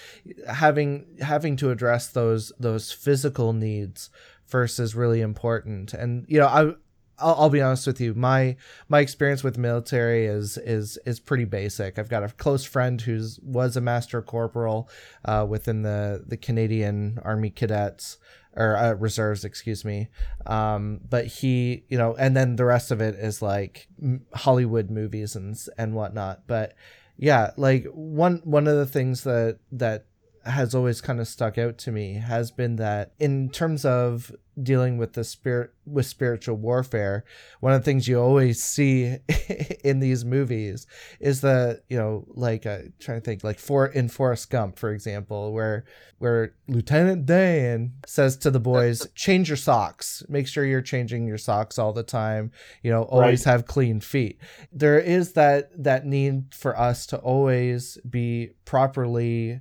having 0.47 1.05
having 1.21 1.57
to 1.57 1.71
address 1.71 2.07
those 2.07 2.51
those 2.59 2.91
physical 2.91 3.53
needs 3.53 4.09
first 4.45 4.79
is 4.79 4.95
really 4.95 5.21
important. 5.21 5.93
And 5.93 6.25
you 6.27 6.39
know, 6.39 6.47
I 6.47 6.73
I'll, 7.23 7.35
I'll, 7.39 7.49
be 7.49 7.61
honest 7.61 7.87
with 7.87 8.01
you. 8.01 8.13
My 8.13 8.55
my 8.89 8.99
experience 8.99 9.43
with 9.43 9.57
military 9.57 10.25
is 10.25 10.57
is 10.57 10.99
is 11.05 11.19
pretty 11.19 11.45
basic. 11.45 11.97
I've 11.97 12.09
got 12.09 12.23
a 12.23 12.29
close 12.29 12.65
friend 12.65 12.99
who's 13.01 13.39
was 13.41 13.77
a 13.77 13.81
master 13.81 14.21
corporal 14.21 14.89
uh, 15.25 15.45
within 15.47 15.81
the 15.81 16.23
the 16.27 16.37
Canadian 16.37 17.19
Army 17.23 17.49
Cadets 17.49 18.17
or 18.55 18.77
uh, 18.77 18.93
reserves, 18.93 19.45
excuse 19.45 19.83
me. 19.83 20.09
Um, 20.45 21.01
but 21.09 21.25
he, 21.25 21.85
you 21.89 21.97
know, 21.97 22.15
and 22.15 22.35
then 22.35 22.55
the 22.55 22.65
rest 22.65 22.91
of 22.91 23.01
it 23.01 23.15
is 23.15 23.41
like 23.41 23.87
Hollywood 24.35 24.89
movies 24.89 25.35
and 25.35 25.57
and 25.77 25.95
whatnot. 25.95 26.43
But 26.47 26.73
yeah, 27.17 27.51
like 27.57 27.85
one 27.93 28.41
one 28.43 28.67
of 28.67 28.75
the 28.75 28.85
things 28.85 29.23
that 29.23 29.59
that 29.71 30.05
has 30.45 30.75
always 30.75 31.01
kind 31.01 31.19
of 31.19 31.27
stuck 31.27 31.57
out 31.57 31.77
to 31.77 31.91
me 31.91 32.13
has 32.15 32.51
been 32.51 32.75
that 32.75 33.13
in 33.19 33.49
terms 33.49 33.85
of 33.85 34.31
dealing 34.61 34.97
with 34.97 35.13
the 35.13 35.23
spirit 35.23 35.71
with 35.85 36.05
spiritual 36.05 36.55
warfare 36.55 37.23
one 37.59 37.73
of 37.73 37.81
the 37.81 37.85
things 37.85 38.07
you 38.07 38.19
always 38.19 38.61
see 38.63 39.17
in 39.83 39.99
these 39.99 40.23
movies 40.23 40.85
is 41.19 41.41
the 41.41 41.81
you 41.89 41.97
know 41.97 42.25
like 42.29 42.65
uh, 42.65 42.79
trying 42.99 43.19
to 43.19 43.25
think 43.25 43.43
like 43.43 43.59
for 43.59 43.87
in 43.87 44.09
Forrest 44.09 44.49
Gump 44.49 44.77
for 44.77 44.91
example 44.91 45.53
where 45.53 45.85
where 46.23 46.53
Lieutenant 46.69 47.25
Dan 47.25 47.91
says 48.05 48.37
to 48.37 48.49
the 48.49 48.59
boys 48.59 49.05
change 49.15 49.49
your 49.49 49.57
socks. 49.57 50.23
Make 50.29 50.47
sure 50.47 50.63
you're 50.63 50.81
changing 50.81 51.27
your 51.27 51.37
socks 51.37 51.77
all 51.77 51.91
the 51.91 52.01
time. 52.01 52.51
You 52.81 52.91
know 52.91 53.03
always 53.03 53.45
right. 53.45 53.51
have 53.51 53.65
clean 53.65 53.99
feet. 53.99 54.39
There 54.71 54.99
is 54.99 55.33
that 55.33 55.83
that 55.83 56.05
need 56.05 56.53
for 56.53 56.79
us 56.79 57.05
to 57.07 57.17
always 57.17 57.97
be 58.09 58.51
properly 58.63 59.59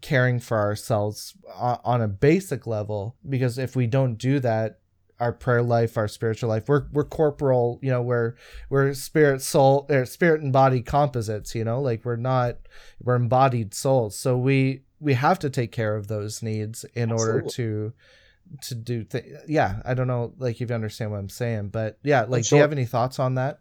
caring 0.00 0.40
for 0.40 0.58
ourselves 0.58 1.34
on 1.54 2.00
a 2.02 2.08
basic 2.08 2.66
level 2.66 3.16
because 3.28 3.58
if 3.58 3.76
we 3.76 3.86
don't 3.86 4.16
do 4.16 4.40
that 4.40 4.80
our 5.18 5.32
prayer 5.32 5.62
life 5.62 5.96
our 5.96 6.08
spiritual 6.08 6.48
life 6.48 6.68
we're 6.68 6.86
we're 6.92 7.04
corporal 7.04 7.78
you 7.82 7.90
know 7.90 8.02
we're 8.02 8.34
we're 8.68 8.92
spirit 8.92 9.40
soul 9.40 9.86
or 9.88 10.02
er, 10.02 10.06
spirit 10.06 10.40
and 10.40 10.52
body 10.52 10.82
composites 10.82 11.54
you 11.54 11.64
know 11.64 11.80
like 11.80 12.04
we're 12.04 12.16
not 12.16 12.56
we're 13.00 13.16
embodied 13.16 13.72
souls 13.72 14.18
so 14.18 14.36
we 14.36 14.82
we 15.00 15.14
have 15.14 15.38
to 15.38 15.48
take 15.48 15.72
care 15.72 15.96
of 15.96 16.08
those 16.08 16.42
needs 16.42 16.84
in 16.94 17.12
Absolutely. 17.12 17.34
order 17.34 17.48
to 17.50 17.92
to 18.62 18.74
do 18.74 19.04
th- 19.04 19.24
yeah 19.48 19.80
i 19.84 19.94
don't 19.94 20.06
know 20.06 20.32
like 20.38 20.60
if 20.60 20.68
you 20.68 20.74
understand 20.74 21.10
what 21.10 21.18
i'm 21.18 21.28
saying 21.28 21.68
but 21.68 21.98
yeah 22.02 22.24
like 22.28 22.44
sure. 22.44 22.56
do 22.56 22.58
you 22.58 22.62
have 22.62 22.72
any 22.72 22.84
thoughts 22.84 23.18
on 23.18 23.34
that 23.36 23.60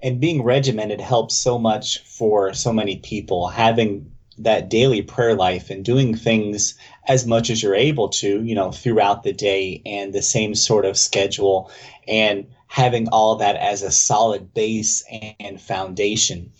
and 0.00 0.20
being 0.20 0.42
regimented 0.44 1.00
helps 1.00 1.36
so 1.36 1.58
much 1.58 1.98
for 2.04 2.54
so 2.54 2.72
many 2.72 2.98
people 2.98 3.48
having 3.48 4.12
that 4.38 4.68
daily 4.68 5.02
prayer 5.02 5.34
life 5.34 5.70
and 5.70 5.84
doing 5.84 6.14
things 6.14 6.74
as 7.06 7.26
much 7.26 7.50
as 7.50 7.62
you're 7.62 7.74
able 7.74 8.08
to 8.08 8.42
you 8.42 8.54
know 8.54 8.70
throughout 8.70 9.22
the 9.22 9.32
day 9.32 9.82
and 9.84 10.12
the 10.12 10.22
same 10.22 10.54
sort 10.54 10.84
of 10.84 10.96
schedule 10.96 11.70
and 12.06 12.46
having 12.66 13.08
all 13.08 13.36
that 13.36 13.56
as 13.56 13.82
a 13.82 13.90
solid 13.90 14.52
base 14.54 15.04
and 15.40 15.60
foundation 15.60 16.52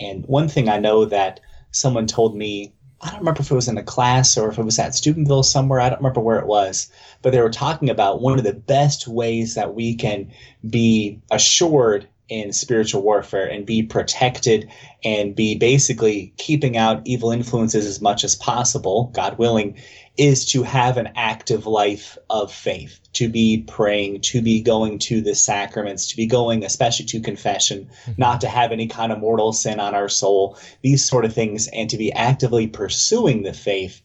and 0.00 0.24
one 0.26 0.48
thing 0.48 0.68
i 0.68 0.78
know 0.78 1.04
that 1.04 1.40
someone 1.70 2.06
told 2.06 2.36
me 2.36 2.72
I 3.02 3.08
don't 3.10 3.20
remember 3.20 3.40
if 3.40 3.50
it 3.50 3.54
was 3.54 3.68
in 3.68 3.78
a 3.78 3.82
class 3.82 4.36
or 4.36 4.50
if 4.50 4.58
it 4.58 4.62
was 4.62 4.78
at 4.78 4.94
Steubenville 4.94 5.42
somewhere. 5.42 5.80
I 5.80 5.88
don't 5.88 6.00
remember 6.00 6.20
where 6.20 6.38
it 6.38 6.46
was, 6.46 6.90
but 7.22 7.32
they 7.32 7.40
were 7.40 7.48
talking 7.48 7.88
about 7.88 8.20
one 8.20 8.38
of 8.38 8.44
the 8.44 8.52
best 8.52 9.08
ways 9.08 9.54
that 9.54 9.74
we 9.74 9.94
can 9.94 10.30
be 10.68 11.18
assured 11.30 12.06
in 12.30 12.52
spiritual 12.52 13.02
warfare 13.02 13.46
and 13.46 13.66
be 13.66 13.82
protected 13.82 14.70
and 15.04 15.34
be 15.34 15.56
basically 15.56 16.32
keeping 16.38 16.76
out 16.76 17.02
evil 17.04 17.32
influences 17.32 17.84
as 17.84 18.00
much 18.00 18.22
as 18.24 18.36
possible, 18.36 19.10
God 19.12 19.36
willing, 19.36 19.76
is 20.16 20.46
to 20.52 20.62
have 20.62 20.96
an 20.96 21.10
active 21.16 21.66
life 21.66 22.16
of 22.28 22.52
faith, 22.52 23.00
to 23.14 23.28
be 23.28 23.64
praying, 23.66 24.20
to 24.20 24.40
be 24.40 24.60
going 24.60 24.98
to 24.98 25.20
the 25.20 25.34
sacraments, 25.34 26.08
to 26.08 26.16
be 26.16 26.26
going, 26.26 26.64
especially 26.64 27.06
to 27.06 27.20
confession, 27.20 27.88
mm-hmm. 28.04 28.12
not 28.16 28.40
to 28.42 28.48
have 28.48 28.70
any 28.70 28.86
kind 28.86 29.12
of 29.12 29.18
mortal 29.18 29.52
sin 29.52 29.80
on 29.80 29.94
our 29.94 30.08
soul, 30.08 30.56
these 30.82 31.04
sort 31.04 31.24
of 31.24 31.34
things, 31.34 31.68
and 31.68 31.90
to 31.90 31.96
be 31.96 32.12
actively 32.12 32.66
pursuing 32.66 33.42
the 33.42 33.52
faith 33.52 34.02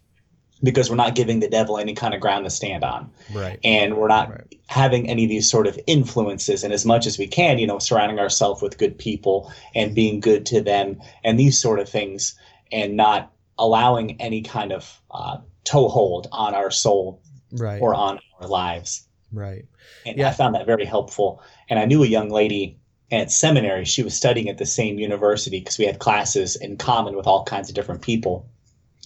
because 0.63 0.89
we're 0.89 0.95
not 0.95 1.15
giving 1.15 1.39
the 1.39 1.49
devil 1.49 1.77
any 1.77 1.93
kind 1.93 2.13
of 2.13 2.21
ground 2.21 2.45
to 2.45 2.49
stand 2.49 2.83
on. 2.83 3.11
Right. 3.33 3.59
And 3.63 3.97
we're 3.97 4.07
not 4.07 4.29
right. 4.29 4.55
having 4.67 5.09
any 5.09 5.23
of 5.25 5.29
these 5.29 5.49
sort 5.49 5.67
of 5.67 5.79
influences. 5.85 6.63
And 6.63 6.73
as 6.73 6.85
much 6.85 7.05
as 7.05 7.17
we 7.17 7.27
can, 7.27 7.59
you 7.59 7.67
know, 7.67 7.79
surrounding 7.79 8.19
ourselves 8.19 8.61
with 8.61 8.77
good 8.77 8.97
people 8.97 9.51
and 9.73 9.93
being 9.93 10.19
good 10.19 10.45
to 10.47 10.61
them 10.61 10.99
and 11.23 11.39
these 11.39 11.59
sort 11.59 11.79
of 11.79 11.89
things 11.89 12.35
and 12.71 12.95
not 12.95 13.31
allowing 13.57 14.19
any 14.21 14.41
kind 14.41 14.71
of 14.71 15.01
uh, 15.11 15.37
toehold 15.65 16.27
on 16.31 16.55
our 16.55 16.71
soul 16.71 17.21
right. 17.51 17.81
or 17.81 17.93
on 17.93 18.19
our 18.39 18.47
lives. 18.47 19.07
Right. 19.31 19.65
And 20.05 20.17
yeah. 20.17 20.29
I 20.29 20.31
found 20.31 20.55
that 20.55 20.65
very 20.65 20.85
helpful. 20.85 21.41
And 21.69 21.79
I 21.79 21.85
knew 21.85 22.03
a 22.03 22.07
young 22.07 22.29
lady 22.29 22.79
at 23.11 23.31
seminary, 23.31 23.85
she 23.85 24.03
was 24.03 24.15
studying 24.15 24.49
at 24.49 24.57
the 24.57 24.65
same 24.65 24.97
university 24.99 25.59
because 25.59 25.77
we 25.77 25.85
had 25.85 25.99
classes 25.99 26.55
in 26.55 26.77
common 26.77 27.15
with 27.15 27.27
all 27.27 27.43
kinds 27.43 27.69
of 27.69 27.75
different 27.75 28.01
people 28.01 28.49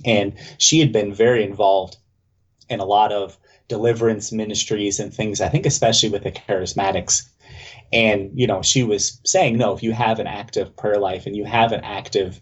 and 0.06 0.34
she 0.58 0.80
had 0.80 0.92
been 0.92 1.14
very 1.14 1.44
involved 1.44 1.98
in 2.70 2.80
a 2.80 2.86
lot 2.86 3.12
of 3.12 3.38
deliverance 3.68 4.32
ministries 4.32 5.00
and 5.00 5.14
things, 5.14 5.42
I 5.42 5.50
think, 5.50 5.66
especially 5.66 6.10
with 6.10 6.24
the 6.24 6.32
charismatics. 6.32 7.30
And, 7.92 8.32
you 8.34 8.48
know, 8.48 8.62
she 8.62 8.84
was 8.84 9.20
saying, 9.26 9.58
no, 9.58 9.76
if 9.76 9.82
you 9.84 9.94
have 9.94 10.20
an 10.20 10.28
active 10.28 10.76
prayer 10.76 11.00
life 11.00 11.26
and 11.26 11.36
you 11.36 11.46
have 11.46 11.72
an 11.72 11.82
active 11.84 12.40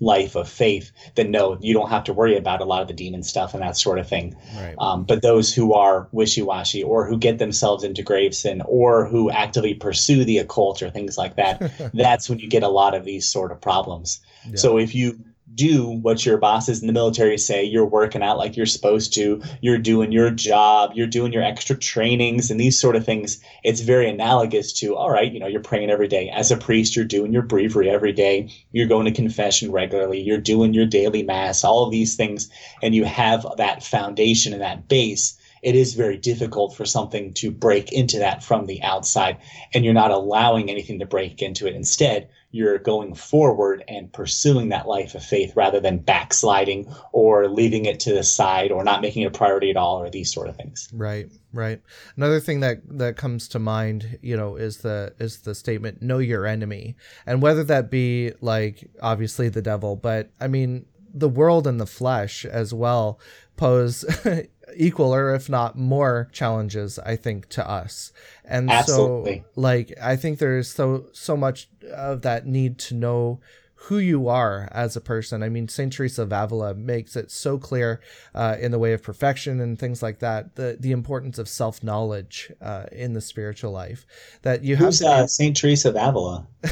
life 0.00 0.34
of 0.36 0.48
faith, 0.48 0.92
then 1.14 1.30
no, 1.30 1.56
you 1.60 1.72
don't 1.72 1.88
have 1.88 2.04
to 2.04 2.12
worry 2.12 2.36
about 2.36 2.60
a 2.60 2.64
lot 2.64 2.82
of 2.82 2.88
the 2.88 2.94
demon 2.94 3.22
stuff 3.22 3.54
and 3.54 3.62
that 3.62 3.76
sort 3.76 3.98
of 3.98 4.08
thing. 4.08 4.36
Right. 4.56 4.74
Um, 4.78 5.04
but 5.04 5.22
those 5.22 5.54
who 5.54 5.72
are 5.72 6.08
wishy 6.12 6.42
washy 6.42 6.82
or 6.82 7.06
who 7.06 7.16
get 7.16 7.38
themselves 7.38 7.82
into 7.82 8.02
grave 8.02 8.34
sin 8.34 8.62
or 8.66 9.06
who 9.06 9.30
actively 9.30 9.74
pursue 9.74 10.24
the 10.24 10.38
occult 10.38 10.82
or 10.82 10.90
things 10.90 11.16
like 11.16 11.36
that, 11.36 11.72
that's 11.94 12.28
when 12.28 12.38
you 12.38 12.48
get 12.48 12.62
a 12.62 12.68
lot 12.68 12.94
of 12.94 13.04
these 13.04 13.26
sort 13.26 13.52
of 13.52 13.60
problems. 13.60 14.20
Yeah. 14.46 14.56
So 14.56 14.78
if 14.78 14.94
you 14.94 15.18
do 15.54 15.86
what 15.86 16.26
your 16.26 16.38
bosses 16.38 16.80
in 16.80 16.86
the 16.86 16.92
military 16.92 17.38
say. 17.38 17.64
You're 17.64 17.86
working 17.86 18.22
out 18.22 18.38
like 18.38 18.56
you're 18.56 18.66
supposed 18.66 19.14
to. 19.14 19.42
You're 19.60 19.78
doing 19.78 20.12
your 20.12 20.30
job. 20.30 20.92
You're 20.94 21.06
doing 21.06 21.32
your 21.32 21.42
extra 21.42 21.76
trainings 21.76 22.50
and 22.50 22.58
these 22.58 22.78
sort 22.78 22.96
of 22.96 23.04
things. 23.04 23.40
It's 23.62 23.80
very 23.80 24.08
analogous 24.08 24.72
to, 24.80 24.96
all 24.96 25.10
right, 25.10 25.32
you 25.32 25.38
know, 25.38 25.46
you're 25.46 25.60
praying 25.60 25.90
every 25.90 26.08
day. 26.08 26.28
As 26.30 26.50
a 26.50 26.56
priest, 26.56 26.96
you're 26.96 27.04
doing 27.04 27.32
your 27.32 27.42
breviary 27.42 27.88
every 27.88 28.12
day. 28.12 28.50
You're 28.72 28.88
going 28.88 29.06
to 29.06 29.12
confession 29.12 29.70
regularly. 29.70 30.20
You're 30.20 30.38
doing 30.38 30.74
your 30.74 30.86
daily 30.86 31.22
mass, 31.22 31.64
all 31.64 31.84
of 31.84 31.92
these 31.92 32.16
things. 32.16 32.50
And 32.82 32.94
you 32.94 33.04
have 33.04 33.46
that 33.56 33.82
foundation 33.82 34.52
and 34.52 34.62
that 34.62 34.88
base 34.88 35.38
it 35.62 35.74
is 35.74 35.94
very 35.94 36.16
difficult 36.16 36.76
for 36.76 36.84
something 36.84 37.32
to 37.32 37.50
break 37.50 37.90
into 37.92 38.18
that 38.18 38.44
from 38.44 38.66
the 38.66 38.82
outside 38.82 39.38
and 39.74 39.84
you're 39.84 39.94
not 39.94 40.10
allowing 40.10 40.70
anything 40.70 41.00
to 41.00 41.06
break 41.06 41.42
into 41.42 41.66
it 41.66 41.74
instead 41.74 42.28
you're 42.50 42.78
going 42.78 43.14
forward 43.14 43.84
and 43.88 44.12
pursuing 44.12 44.70
that 44.70 44.86
life 44.86 45.14
of 45.14 45.24
faith 45.24 45.52
rather 45.56 45.80
than 45.80 45.98
backsliding 45.98 46.92
or 47.12 47.48
leaving 47.48 47.84
it 47.84 48.00
to 48.00 48.14
the 48.14 48.22
side 48.22 48.72
or 48.72 48.84
not 48.84 49.02
making 49.02 49.22
it 49.22 49.26
a 49.26 49.30
priority 49.30 49.70
at 49.70 49.76
all 49.76 50.00
or 50.00 50.08
these 50.08 50.32
sort 50.32 50.48
of 50.48 50.56
things. 50.56 50.88
Right, 50.92 51.30
right. 51.52 51.80
Another 52.16 52.40
thing 52.40 52.60
that 52.60 52.80
that 52.98 53.16
comes 53.16 53.48
to 53.48 53.58
mind, 53.58 54.18
you 54.22 54.36
know, 54.36 54.56
is 54.56 54.78
the 54.78 55.14
is 55.18 55.42
the 55.42 55.54
statement 55.54 56.02
know 56.02 56.18
your 56.18 56.46
enemy. 56.46 56.96
And 57.26 57.42
whether 57.42 57.64
that 57.64 57.90
be 57.90 58.32
like 58.40 58.90
obviously 59.02 59.48
the 59.48 59.62
devil, 59.62 59.96
but 59.96 60.30
I 60.40 60.48
mean 60.48 60.86
the 61.12 61.28
world 61.28 61.66
and 61.66 61.80
the 61.80 61.86
flesh 61.86 62.44
as 62.44 62.74
well 62.74 63.18
pose 63.56 64.04
equal 64.74 65.14
or 65.14 65.34
if 65.34 65.48
not 65.48 65.78
more 65.78 66.28
challenges 66.32 66.98
i 67.00 67.14
think 67.14 67.48
to 67.48 67.68
us 67.68 68.12
and 68.44 68.70
Absolutely. 68.70 69.44
so 69.54 69.60
like 69.60 69.92
i 70.02 70.16
think 70.16 70.38
there's 70.38 70.68
so 70.68 71.06
so 71.12 71.36
much 71.36 71.68
of 71.92 72.22
that 72.22 72.46
need 72.46 72.78
to 72.78 72.94
know 72.94 73.40
who 73.86 73.98
you 73.98 74.26
are 74.28 74.68
as 74.72 74.96
a 74.96 75.00
person. 75.00 75.42
I 75.44 75.48
mean, 75.48 75.68
Saint 75.68 75.92
Teresa 75.92 76.22
of 76.22 76.32
Avila 76.32 76.74
makes 76.74 77.14
it 77.14 77.30
so 77.30 77.56
clear 77.56 78.00
uh, 78.34 78.56
in 78.58 78.72
the 78.72 78.80
way 78.80 78.92
of 78.92 79.02
perfection 79.02 79.60
and 79.60 79.78
things 79.78 80.02
like 80.02 80.18
that. 80.20 80.56
The 80.56 80.76
the 80.80 80.92
importance 80.92 81.38
of 81.38 81.48
self 81.48 81.84
knowledge 81.84 82.52
uh, 82.60 82.86
in 82.90 83.12
the 83.12 83.20
spiritual 83.20 83.70
life 83.70 84.04
that 84.42 84.64
you 84.64 84.76
Who's, 84.76 85.00
have. 85.00 85.08
To, 85.08 85.22
uh, 85.22 85.26
Saint 85.28 85.56
Teresa 85.56 85.90
of 85.90 85.96
Avila. 85.96 86.46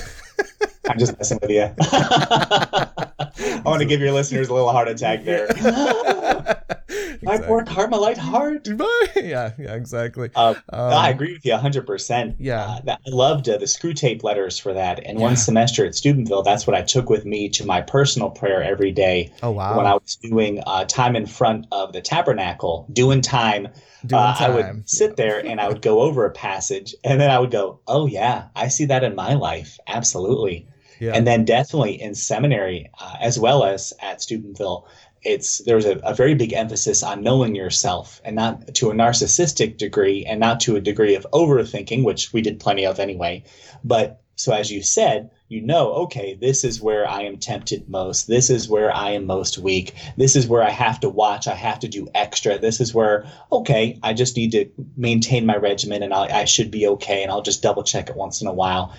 I'm 0.88 0.99
just 0.99 1.16
messing 1.16 1.38
with 1.40 1.51
you. 1.51 1.70
I 1.80 3.62
want 3.64 3.80
to 3.80 3.86
give 3.86 4.01
your 4.01 4.12
listeners 4.12 4.49
a 4.49 4.55
little 4.55 4.70
heart 4.70 4.88
attack 4.88 5.24
there. 5.24 5.47
Exactly. 7.24 7.44
I've 7.44 7.50
worked 7.50 7.68
hard, 7.68 7.90
my 7.90 7.96
life 7.96 8.16
hard. 8.16 8.66
yeah, 9.16 9.52
yeah, 9.58 9.74
exactly. 9.74 10.30
Uh, 10.34 10.54
um, 10.68 10.92
I 10.92 11.10
agree 11.10 11.32
with 11.32 11.44
you 11.44 11.52
100%. 11.52 12.36
Yeah. 12.38 12.78
Uh, 12.86 12.96
I 13.06 13.10
loved 13.10 13.48
uh, 13.48 13.58
the 13.58 13.66
Screwtape 13.66 14.22
letters 14.22 14.58
for 14.58 14.72
that. 14.72 15.00
And 15.04 15.18
yeah. 15.18 15.24
one 15.24 15.36
semester 15.36 15.84
at 15.84 15.94
Steubenville, 15.94 16.42
that's 16.42 16.66
what 16.66 16.76
I 16.76 16.82
took 16.82 17.10
with 17.10 17.24
me 17.24 17.48
to 17.50 17.66
my 17.66 17.80
personal 17.80 18.30
prayer 18.30 18.62
every 18.62 18.92
day. 18.92 19.32
Oh, 19.42 19.50
wow. 19.50 19.76
When 19.76 19.86
I 19.86 19.94
was 19.94 20.16
doing 20.16 20.62
uh, 20.66 20.84
time 20.84 21.16
in 21.16 21.26
front 21.26 21.66
of 21.72 21.92
the 21.92 22.00
tabernacle, 22.00 22.86
doing 22.92 23.20
time. 23.20 23.68
Doing 24.06 24.22
uh, 24.22 24.34
time. 24.34 24.50
I 24.50 24.54
would 24.54 24.88
sit 24.88 25.10
yeah. 25.10 25.14
there 25.16 25.46
and 25.46 25.60
I 25.60 25.68
would 25.68 25.82
go 25.82 26.00
over 26.00 26.24
a 26.26 26.30
passage 26.30 26.94
and 27.04 27.20
then 27.20 27.30
I 27.30 27.38
would 27.38 27.50
go, 27.50 27.80
oh, 27.86 28.06
yeah, 28.06 28.48
I 28.54 28.68
see 28.68 28.84
that 28.86 29.04
in 29.04 29.14
my 29.14 29.34
life. 29.34 29.78
Absolutely. 29.86 30.68
Yeah. 31.00 31.12
And 31.12 31.26
then 31.26 31.44
definitely 31.44 32.00
in 32.00 32.14
seminary, 32.14 32.90
uh, 33.00 33.16
as 33.20 33.38
well 33.38 33.64
as 33.64 33.92
at 34.00 34.22
Steubenville, 34.22 34.86
it's 35.24 35.58
there's 35.58 35.86
a, 35.86 35.96
a 36.04 36.14
very 36.14 36.34
big 36.34 36.52
emphasis 36.52 37.02
on 37.02 37.22
knowing 37.22 37.54
yourself 37.54 38.20
and 38.24 38.36
not 38.36 38.74
to 38.74 38.90
a 38.90 38.94
narcissistic 38.94 39.78
degree 39.78 40.24
and 40.24 40.38
not 40.38 40.60
to 40.60 40.76
a 40.76 40.80
degree 40.80 41.14
of 41.14 41.26
overthinking, 41.32 42.04
which 42.04 42.32
we 42.32 42.42
did 42.42 42.60
plenty 42.60 42.86
of 42.86 43.00
anyway. 43.00 43.42
But 43.82 44.20
so 44.36 44.52
as 44.52 44.70
you 44.70 44.82
said, 44.82 45.30
you 45.48 45.60
know, 45.60 45.92
okay, 45.92 46.34
this 46.34 46.64
is 46.64 46.82
where 46.82 47.08
I 47.08 47.22
am 47.22 47.36
tempted 47.36 47.88
most. 47.88 48.26
This 48.26 48.50
is 48.50 48.68
where 48.68 48.94
I 48.94 49.10
am 49.10 49.26
most 49.26 49.58
weak. 49.58 49.94
This 50.16 50.34
is 50.34 50.48
where 50.48 50.62
I 50.62 50.70
have 50.70 50.98
to 51.00 51.08
watch. 51.08 51.46
I 51.46 51.54
have 51.54 51.78
to 51.80 51.88
do 51.88 52.08
extra. 52.14 52.58
This 52.58 52.80
is 52.80 52.92
where, 52.92 53.26
okay, 53.52 53.98
I 54.02 54.12
just 54.12 54.36
need 54.36 54.50
to 54.52 54.68
maintain 54.96 55.46
my 55.46 55.56
regimen 55.56 56.02
and 56.02 56.12
I, 56.12 56.40
I 56.40 56.44
should 56.46 56.70
be 56.70 56.86
okay. 56.88 57.22
And 57.22 57.30
I'll 57.30 57.42
just 57.42 57.62
double 57.62 57.84
check 57.84 58.10
it 58.10 58.16
once 58.16 58.40
in 58.40 58.48
a 58.48 58.52
while. 58.52 58.92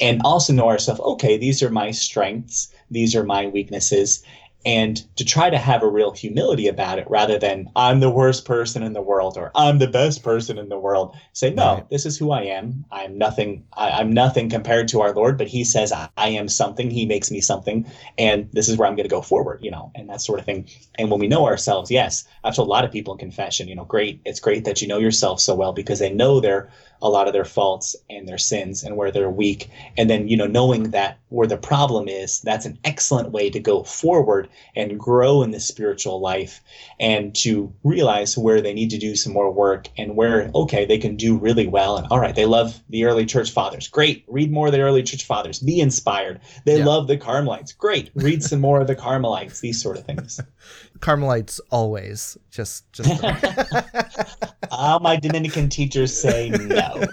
And 0.00 0.22
also 0.24 0.52
know 0.52 0.68
ourselves, 0.68 1.00
okay, 1.00 1.36
these 1.36 1.62
are 1.62 1.70
my 1.70 1.92
strengths. 1.92 2.72
These 2.90 3.14
are 3.14 3.24
my 3.24 3.46
weaknesses 3.46 4.24
and 4.64 5.02
to 5.16 5.24
try 5.24 5.48
to 5.48 5.56
have 5.56 5.82
a 5.82 5.88
real 5.88 6.12
humility 6.12 6.68
about 6.68 6.98
it 6.98 7.08
rather 7.08 7.38
than 7.38 7.70
I'm 7.74 8.00
the 8.00 8.10
worst 8.10 8.44
person 8.44 8.82
in 8.82 8.92
the 8.92 9.00
world 9.00 9.38
or 9.38 9.50
I'm 9.54 9.78
the 9.78 9.86
best 9.86 10.22
person 10.22 10.58
in 10.58 10.68
the 10.68 10.78
world. 10.78 11.16
Say, 11.32 11.50
no, 11.50 11.74
right. 11.74 11.88
this 11.88 12.04
is 12.04 12.18
who 12.18 12.30
I 12.30 12.42
am. 12.42 12.84
I'm 12.90 13.16
nothing. 13.16 13.64
I, 13.72 14.00
am 14.00 14.12
nothing 14.12 14.50
compared 14.50 14.88
to 14.88 15.00
our 15.00 15.14
Lord, 15.14 15.38
but 15.38 15.48
He 15.48 15.64
says 15.64 15.92
I, 15.92 16.08
I, 16.16 16.28
am 16.30 16.48
something. 16.48 16.90
He 16.90 17.06
makes 17.06 17.30
me 17.30 17.40
something, 17.40 17.86
and 18.18 18.48
this 18.52 18.68
is 18.68 18.76
where 18.76 18.86
I'm 18.86 18.96
going 18.96 19.08
to 19.08 19.14
go 19.14 19.22
forward. 19.22 19.60
You 19.62 19.70
know, 19.70 19.92
and 19.94 20.08
that 20.10 20.20
sort 20.20 20.38
of 20.38 20.44
thing. 20.44 20.68
And 20.98 21.10
when 21.10 21.20
we 21.20 21.28
know 21.28 21.46
ourselves, 21.46 21.90
yes, 21.90 22.24
I've 22.44 22.54
told 22.54 22.68
a 22.68 22.70
lot 22.70 22.84
of 22.84 22.92
people 22.92 23.14
in 23.14 23.18
confession, 23.18 23.68
you 23.68 23.74
know, 23.74 23.84
great. 23.84 24.20
It's 24.24 24.40
great 24.40 24.64
that 24.64 24.82
you 24.82 24.88
know 24.88 24.98
yourself 24.98 25.40
so 25.40 25.54
well 25.54 25.72
because 25.72 25.98
they 25.98 26.12
know 26.12 26.40
their 26.40 26.70
a 27.02 27.08
lot 27.08 27.26
of 27.26 27.32
their 27.32 27.44
faults 27.44 27.96
and 28.08 28.28
their 28.28 28.38
sins 28.38 28.82
and 28.82 28.96
where 28.96 29.10
they're 29.10 29.30
weak. 29.30 29.70
And 29.96 30.10
then, 30.10 30.28
you 30.28 30.36
know, 30.36 30.46
knowing 30.46 30.90
that 30.90 31.18
where 31.28 31.46
the 31.46 31.56
problem 31.56 32.08
is, 32.08 32.40
that's 32.40 32.66
an 32.66 32.78
excellent 32.84 33.30
way 33.30 33.50
to 33.50 33.60
go 33.60 33.82
forward 33.84 34.48
and 34.76 34.98
grow 34.98 35.42
in 35.42 35.50
the 35.50 35.60
spiritual 35.60 36.20
life 36.20 36.60
and 36.98 37.34
to 37.36 37.72
realize 37.84 38.36
where 38.36 38.60
they 38.60 38.74
need 38.74 38.90
to 38.90 38.98
do 38.98 39.16
some 39.16 39.32
more 39.32 39.50
work 39.50 39.88
and 39.96 40.16
where, 40.16 40.50
okay, 40.54 40.84
they 40.84 40.98
can 40.98 41.16
do 41.16 41.36
really 41.36 41.66
well. 41.66 41.96
And 41.96 42.06
all 42.10 42.20
right, 42.20 42.34
they 42.34 42.46
love 42.46 42.80
the 42.88 43.04
early 43.04 43.26
church 43.26 43.50
fathers. 43.50 43.88
Great. 43.88 44.24
Read 44.28 44.50
more 44.50 44.66
of 44.66 44.72
the 44.72 44.80
early 44.80 45.02
church 45.02 45.24
fathers. 45.24 45.60
Be 45.60 45.80
inspired. 45.80 46.40
They 46.64 46.78
yeah. 46.78 46.84
love 46.84 47.06
the 47.06 47.16
Carmelites. 47.16 47.72
Great. 47.72 48.10
Read 48.14 48.42
some 48.42 48.60
more 48.60 48.80
of 48.80 48.86
the 48.86 48.96
Carmelites, 48.96 49.60
these 49.60 49.80
sort 49.80 49.96
of 49.96 50.04
things. 50.04 50.40
Carmelites 51.00 51.60
always 51.70 52.36
just 52.50 52.90
just 52.92 53.10
all 54.70 55.00
my 55.00 55.16
Dominican 55.16 55.68
teachers 55.68 56.18
say 56.18 56.50
no. 56.50 57.04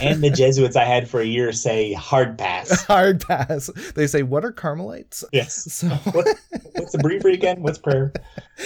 and 0.00 0.22
the 0.22 0.32
Jesuits 0.34 0.76
I 0.76 0.84
had 0.84 1.08
for 1.08 1.20
a 1.20 1.24
year 1.24 1.52
say 1.52 1.92
hard 1.92 2.38
pass. 2.38 2.84
Hard 2.94 3.20
pass. 3.20 3.66
They 3.94 4.06
say, 4.06 4.22
"What 4.22 4.44
are 4.44 4.52
Carmelites?" 4.52 5.24
Yes. 5.32 5.72
So 5.72 5.88
what, 6.12 6.26
what's 6.74 6.92
the 6.92 6.98
breviary 6.98 7.34
again? 7.34 7.62
What's 7.62 7.78
prayer? 7.78 8.12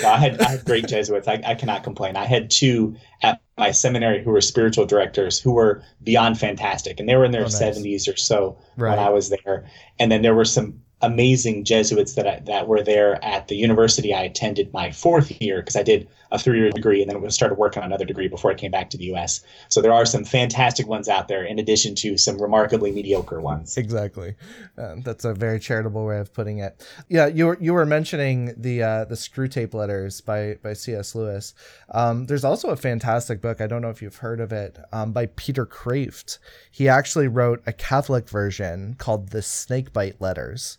No, 0.03 0.11
I 0.11 0.19
had 0.19 0.41
I 0.41 0.51
had 0.51 0.65
great 0.65 0.87
Jesuits. 0.87 1.29
I, 1.29 1.41
I 1.47 1.55
cannot 1.55 1.83
complain. 1.83 2.17
I 2.17 2.25
had 2.25 2.51
two 2.51 2.97
at 3.23 3.41
my 3.57 3.71
seminary 3.71 4.23
who 4.23 4.31
were 4.31 4.41
spiritual 4.41 4.87
directors 4.87 5.41
who 5.41 5.53
were 5.53 5.83
beyond 6.03 6.39
fantastic, 6.39 7.01
and 7.01 7.09
they 7.09 7.17
were 7.17 7.25
in 7.25 7.33
their 7.33 7.43
oh, 7.43 7.45
nice. 7.45 7.61
70s 7.61 8.13
or 8.13 8.17
so 8.17 8.59
right. 8.77 8.91
when 8.91 8.99
I 8.99 9.11
was 9.11 9.31
there. 9.31 9.67
And 9.99 10.13
then 10.13 10.23
there 10.23 10.35
were 10.35 10.45
some 10.45 10.81
amazing 11.01 11.65
Jesuits 11.65 12.15
that 12.15 12.27
I, 12.27 12.41
that 12.47 12.67
were 12.67 12.83
there 12.83 13.23
at 13.25 13.49
the 13.49 13.57
university 13.57 14.13
I 14.13 14.23
attended 14.23 14.73
my 14.73 14.91
fourth 14.91 15.41
year 15.41 15.61
because 15.61 15.77
I 15.77 15.83
did 15.83 16.09
a 16.31 16.39
three 16.39 16.59
year 16.59 16.71
degree 16.71 17.03
and 17.03 17.11
then 17.11 17.31
started 17.31 17.57
working 17.57 17.83
on 17.83 17.87
another 17.87 18.05
degree 18.05 18.29
before 18.29 18.51
I 18.51 18.55
came 18.55 18.71
back 18.71 18.91
to 18.91 18.97
the 18.97 19.05
U.S. 19.05 19.41
So 19.69 19.81
there 19.81 19.93
are 19.93 20.05
some 20.05 20.25
fantastic 20.25 20.87
ones 20.87 21.09
out 21.09 21.29
there 21.29 21.45
in 21.45 21.59
addition 21.59 21.95
to 21.97 22.17
some 22.19 22.41
remarkably 22.41 22.91
mediocre 22.93 23.41
ones. 23.41 23.77
Exactly, 23.77 24.35
uh, 24.77 24.97
that's 25.03 25.25
a 25.25 25.35
very 25.35 25.59
charitable 25.59 26.05
way 26.05 26.19
of 26.19 26.33
putting 26.33 26.59
it. 26.59 26.87
Yeah, 27.09 27.27
you 27.27 27.47
were 27.47 27.59
you 27.61 27.75
were 27.75 27.87
mentioning 27.87 28.55
the 28.57 28.83
uh, 28.83 29.05
the 29.05 29.15
Screwtape 29.15 29.75
Letters 29.75 30.21
by 30.21 30.59
by 30.63 30.75
C.S. 30.75 31.15
Lewis. 31.15 31.55
Um, 31.91 32.27
there's 32.27 32.45
also 32.45 32.69
a 32.69 32.77
fantastic 32.77 33.41
book. 33.41 33.61
I 33.61 33.67
don't 33.67 33.83
know 33.83 33.91
if 33.91 34.03
you've 34.03 34.17
heard 34.17 34.41
of 34.41 34.53
it 34.53 34.79
um, 34.93 35.13
by 35.13 35.27
Peter 35.27 35.65
Kreeft. 35.67 36.39
He 36.71 36.89
actually 36.89 37.29
wrote 37.29 37.63
a 37.67 37.73
Catholic 37.73 38.29
version 38.29 38.95
called 38.99 39.31
the 39.31 39.43
Snakebite 39.43 40.21
Letters, 40.21 40.79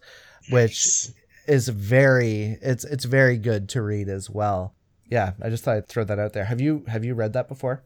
which 0.50 1.10
is 1.48 1.68
very 1.70 2.60
it's 2.62 2.84
it's 2.86 3.06
very 3.06 3.38
good 3.38 3.68
to 3.70 3.82
read 3.82 4.08
as 4.08 4.30
well 4.30 4.76
yeah, 5.10 5.34
I 5.42 5.50
just 5.50 5.64
thought 5.64 5.78
I'd 5.78 5.88
throw 5.88 6.04
that 6.04 6.20
out 6.20 6.34
there. 6.34 6.46
Have 6.46 6.62
you 6.62 6.84
have 6.88 7.04
you 7.04 7.14
read 7.16 7.34
that 7.34 7.48
before? 7.48 7.84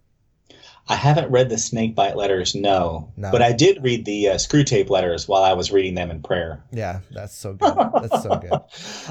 I 0.88 0.96
haven't 0.96 1.32
read 1.32 1.50
the 1.50 1.58
snakebite 1.58 2.18
letters, 2.18 2.54
no. 2.54 3.12
no. 3.16 3.32
But 3.32 3.42
I 3.42 3.54
did 3.54 3.82
read 3.82 4.04
the 4.04 4.30
uh, 4.30 4.36
Screwtape 4.36 4.90
letters 4.90 5.28
while 5.28 5.44
I 5.44 5.54
was 5.54 5.72
reading 5.72 5.96
them 5.96 6.12
in 6.12 6.22
prayer. 6.22 6.62
Yeah, 6.72 7.00
that's 7.12 7.36
so 7.36 7.54
good. 7.54 7.74
That's 8.02 8.24
so 8.24 8.36
good. 8.36 8.60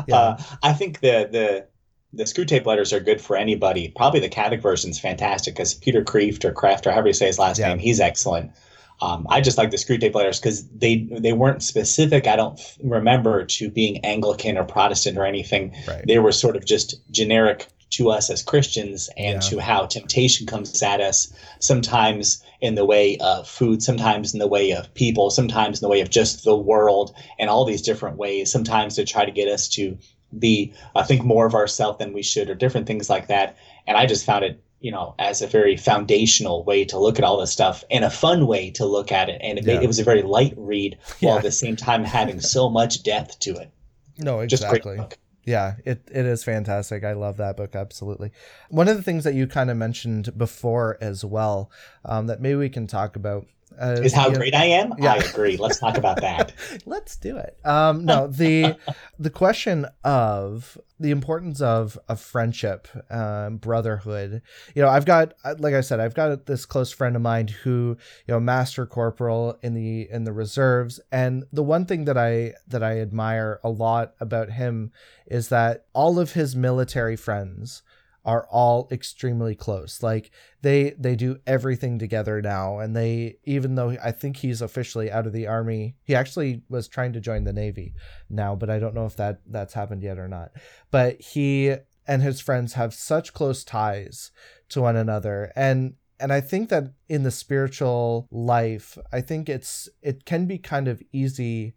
Yeah. 0.07 0.17
Uh, 0.17 0.43
I 0.63 0.73
think 0.73 1.01
the 1.01 1.29
the 1.31 1.67
the 2.13 2.25
Screwtape 2.25 2.67
letters 2.67 2.93
are 2.93 3.01
good 3.01 3.21
for 3.21 3.37
anybody. 3.37 3.89
Probably 3.89 4.21
the 4.21 4.29
Catholic 4.29 4.61
version 4.61 4.91
is 4.91 4.99
fantastic 4.99 5.55
because 5.55 5.75
Peter 5.75 6.05
Kreeft 6.05 6.45
or 6.45 6.53
Kraft 6.53 6.87
or 6.87 6.93
however 6.93 7.09
you 7.09 7.15
say 7.15 7.27
his 7.27 7.39
last 7.39 7.59
yeah. 7.59 7.69
name, 7.69 7.79
he's 7.79 8.01
excellent. 8.01 8.53
Um, 9.01 9.27
I 9.31 9.41
just 9.41 9.59
like 9.59 9.71
the 9.71 9.79
Screwtape 9.79 10.15
letters 10.15 10.39
because 10.39 10.69
they 10.69 11.09
they 11.11 11.33
weren't 11.33 11.63
specific. 11.63 12.27
I 12.27 12.37
don't 12.37 12.61
remember 12.83 13.45
to 13.45 13.71
being 13.71 14.05
Anglican 14.05 14.59
or 14.59 14.65
Protestant 14.65 15.19
or 15.19 15.25
anything. 15.25 15.75
Right. 15.89 16.05
They 16.07 16.19
were 16.19 16.33
sort 16.33 16.57
of 16.57 16.65
just 16.65 16.97
generic 17.11 17.67
to 17.93 18.11
us 18.11 18.31
as 18.31 18.43
Christians 18.43 19.09
and 19.17 19.43
yeah. 19.43 19.51
to 19.51 19.61
how 19.61 19.87
temptation 19.87 20.47
comes 20.47 20.83
at 20.83 21.01
us, 21.01 21.33
sometimes 21.59 22.43
in 22.61 22.75
the 22.75 22.85
way 22.85 23.19
of 23.19 23.49
food, 23.49 23.83
sometimes 23.83 24.33
in 24.33 24.39
the 24.39 24.47
way 24.47 24.71
of 24.73 24.93
people, 24.95 25.31
sometimes 25.31 25.81
in 25.81 25.85
the 25.85 25.91
way 25.91 26.01
of 26.01 26.11
just 26.11 26.45
the 26.45 26.57
world, 26.57 27.15
and 27.39 27.49
all 27.49 27.65
these 27.65 27.83
different 27.83 28.17
ways, 28.17 28.51
sometimes 28.51 28.97
to 28.97 29.05
try 29.05 29.25
to 29.25 29.31
get 29.31 29.49
us 29.49 29.69
to 29.69 29.97
be, 30.39 30.73
I 30.97 31.03
think, 31.03 31.25
more 31.25 31.47
of 31.47 31.55
ourselves 31.55 31.99
than 31.99 32.13
we 32.13 32.23
should, 32.23 32.49
or 32.49 32.55
different 32.55 32.87
things 32.87 33.11
like 33.11 33.29
that. 33.29 33.57
And 33.87 33.97
I 33.97 34.07
just 34.07 34.25
found 34.25 34.45
it 34.45 34.63
you 34.83 34.91
know, 34.91 35.15
as 35.21 35.41
a 35.41 35.47
very 35.47 35.77
foundational 35.77 36.65
way 36.65 36.85
to 36.85 36.99
look 36.99 37.17
at 37.17 37.25
all 37.25 37.39
this 37.39 37.53
stuff 37.53 37.85
and 37.89 38.05
a 38.05 38.11
fun 38.11 38.49
way 38.49 38.69
to 38.69 38.85
look 38.85 39.13
at 39.13 39.29
it. 39.29 39.41
And 39.41 39.57
it, 39.59 39.65
yeah. 39.65 39.81
it 39.81 39.87
was 39.87 40.01
a 40.01 40.05
very 40.05 40.23
light 40.23 40.55
read 40.57 40.99
yeah. 41.21 41.29
while 41.29 41.39
at 41.39 41.45
the 41.45 41.53
same 41.53 41.77
time 41.77 42.03
having 42.03 42.41
so 42.41 42.69
much 42.69 43.05
depth 43.05 43.39
to 43.41 43.53
it. 43.53 43.71
No, 44.19 44.41
exactly. 44.41 45.01
Yeah, 45.45 45.75
it, 45.85 46.09
it 46.13 46.25
is 46.25 46.45
fantastic. 46.45 47.03
I 47.05 47.15
love 47.15 47.37
that 47.39 47.57
book 47.57 47.75
absolutely. 47.75 48.31
One 48.69 48.89
of 48.89 48.97
the 48.97 49.03
things 49.03 49.25
that 49.25 49.35
you 49.35 49.47
kind 49.47 49.71
of 49.71 49.77
mentioned 49.77 50.37
before 50.39 50.99
as 51.01 51.25
well, 51.25 51.71
um, 52.05 52.27
that 52.29 52.41
maybe 52.41 52.57
we 52.57 52.69
can 52.69 52.87
talk 52.87 53.17
about 53.17 53.47
uh, 53.81 54.01
is 54.03 54.13
how 54.13 54.31
great 54.31 54.53
know, 54.53 54.61
I 54.61 54.65
am. 54.65 54.93
Yeah. 54.99 55.15
I 55.15 55.17
agree. 55.17 55.57
Let's 55.57 55.79
talk 55.79 55.97
about 55.97 56.21
that. 56.21 56.53
Let's 56.87 57.17
do 57.17 57.37
it. 57.37 57.59
Um, 57.65 58.05
no, 58.05 58.27
the 58.27 58.77
the 59.19 59.31
question 59.31 59.87
of 60.05 60.79
the 60.99 61.11
importance 61.11 61.61
of 61.61 61.99
of 62.09 62.21
friendship, 62.21 62.89
um, 63.11 63.57
brotherhood. 63.57 64.43
You 64.75 64.83
know, 64.83 64.89
I've 64.89 65.05
got 65.05 65.35
like 65.59 65.75
I 65.75 65.81
said, 65.81 66.01
I've 66.01 66.15
got 66.15 66.47
this 66.47 66.65
close 66.65 66.93
friend 66.93 67.17
of 67.17 67.23
mine 67.23 67.49
who 67.49 67.97
you 68.27 68.35
know, 68.35 68.41
master 68.41 68.87
corporal 68.87 69.59
in 69.63 69.75
the 69.75 70.09
in 70.11 70.25
the 70.25 70.33
reserves, 70.33 71.01
and 71.11 71.45
the 71.53 71.63
one 71.63 71.87
thing 71.87 72.05
that 72.05 72.17
I 72.17 72.55
that 72.69 72.83
I 72.83 73.01
admire 73.01 73.61
a 73.63 73.71
lot 73.71 74.15
about 74.21 74.51
him 74.51 74.93
is 75.27 75.49
that 75.49 75.87
all 75.93 76.19
of 76.19 76.33
his 76.33 76.55
military 76.57 77.17
friends 77.17 77.83
are 78.25 78.47
all 78.51 78.89
extremely 78.91 79.55
close. 79.55 80.03
Like 80.03 80.31
they 80.63 80.91
they 80.99 81.17
do 81.17 81.39
everything 81.47 81.99
together 81.99 82.41
now 82.41 82.79
and 82.79 82.95
they 82.95 83.37
even 83.45 83.75
though 83.75 83.97
I 84.03 84.13
think 84.13 84.37
he's 84.37 84.63
officially 84.63 85.11
out 85.11 85.27
of 85.27 85.33
the 85.33 85.47
army, 85.47 85.97
he 86.05 86.15
actually 86.15 86.63
was 86.69 86.89
trying 86.89 87.13
to 87.15 87.21
join 87.21 87.45
the 87.45 87.53
navy 87.53 87.95
now, 88.31 88.55
but 88.55 88.71
I 88.71 88.79
don't 88.79 88.95
know 88.95 89.07
if 89.07 89.17
that 89.17 89.41
that's 89.47 89.75
happened 89.75 90.03
yet 90.03 90.19
or 90.19 90.29
not. 90.29 90.51
But 90.91 91.21
he 91.21 91.75
and 92.07 92.23
his 92.23 92.41
friends 92.41 92.75
have 92.75 92.95
such 92.95 93.33
close 93.33 93.65
ties 93.65 94.31
to 94.71 94.81
one 94.81 94.97
another 94.97 95.53
and 95.57 95.95
and 96.23 96.33
I 96.33 96.41
think 96.41 96.69
that 96.69 96.93
in 97.09 97.25
the 97.25 97.33
spiritual 97.33 98.29
life, 98.31 98.97
I 99.13 99.21
think 99.21 99.49
it's 99.49 99.89
it 100.03 100.25
can 100.25 100.47
be 100.47 100.57
kind 100.57 100.87
of 100.87 101.03
easy 101.13 101.75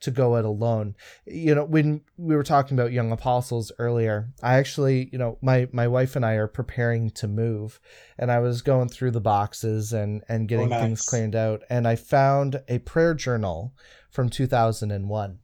to 0.00 0.10
go 0.10 0.36
it 0.36 0.44
alone. 0.44 0.94
You 1.26 1.54
know, 1.54 1.64
when 1.64 2.02
we 2.16 2.36
were 2.36 2.42
talking 2.42 2.78
about 2.78 2.92
young 2.92 3.12
apostles 3.12 3.72
earlier, 3.78 4.30
I 4.42 4.54
actually, 4.54 5.08
you 5.12 5.18
know, 5.18 5.38
my 5.42 5.68
my 5.72 5.88
wife 5.88 6.16
and 6.16 6.24
I 6.24 6.34
are 6.34 6.48
preparing 6.48 7.10
to 7.10 7.28
move, 7.28 7.80
and 8.18 8.30
I 8.30 8.40
was 8.40 8.62
going 8.62 8.88
through 8.88 9.12
the 9.12 9.20
boxes 9.20 9.92
and 9.92 10.22
and 10.28 10.48
getting 10.48 10.66
oh, 10.66 10.70
nice. 10.70 10.82
things 10.82 11.02
cleaned 11.02 11.34
out, 11.34 11.62
and 11.70 11.86
I 11.86 11.96
found 11.96 12.62
a 12.68 12.78
prayer 12.78 13.14
journal 13.14 13.74
from 14.10 14.28
2001 14.28 15.38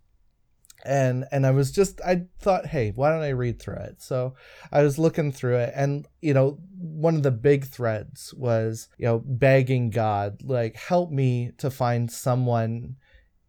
and 0.84 1.24
and 1.30 1.46
I 1.46 1.50
was 1.52 1.70
just 1.70 2.00
I 2.00 2.24
thought, 2.40 2.66
hey, 2.66 2.92
why 2.94 3.10
don't 3.10 3.22
I 3.22 3.30
read 3.30 3.60
through 3.60 3.76
it? 3.76 4.02
So 4.02 4.34
I 4.70 4.82
was 4.82 4.98
looking 4.98 5.32
through 5.32 5.56
it, 5.56 5.72
and 5.74 6.06
you 6.20 6.34
know, 6.34 6.58
one 6.76 7.14
of 7.14 7.22
the 7.22 7.30
big 7.30 7.66
threads 7.66 8.34
was 8.34 8.88
you 8.98 9.06
know 9.06 9.22
begging 9.24 9.90
God, 9.90 10.42
like 10.42 10.76
help 10.76 11.10
me 11.10 11.52
to 11.58 11.70
find 11.70 12.10
someone 12.10 12.96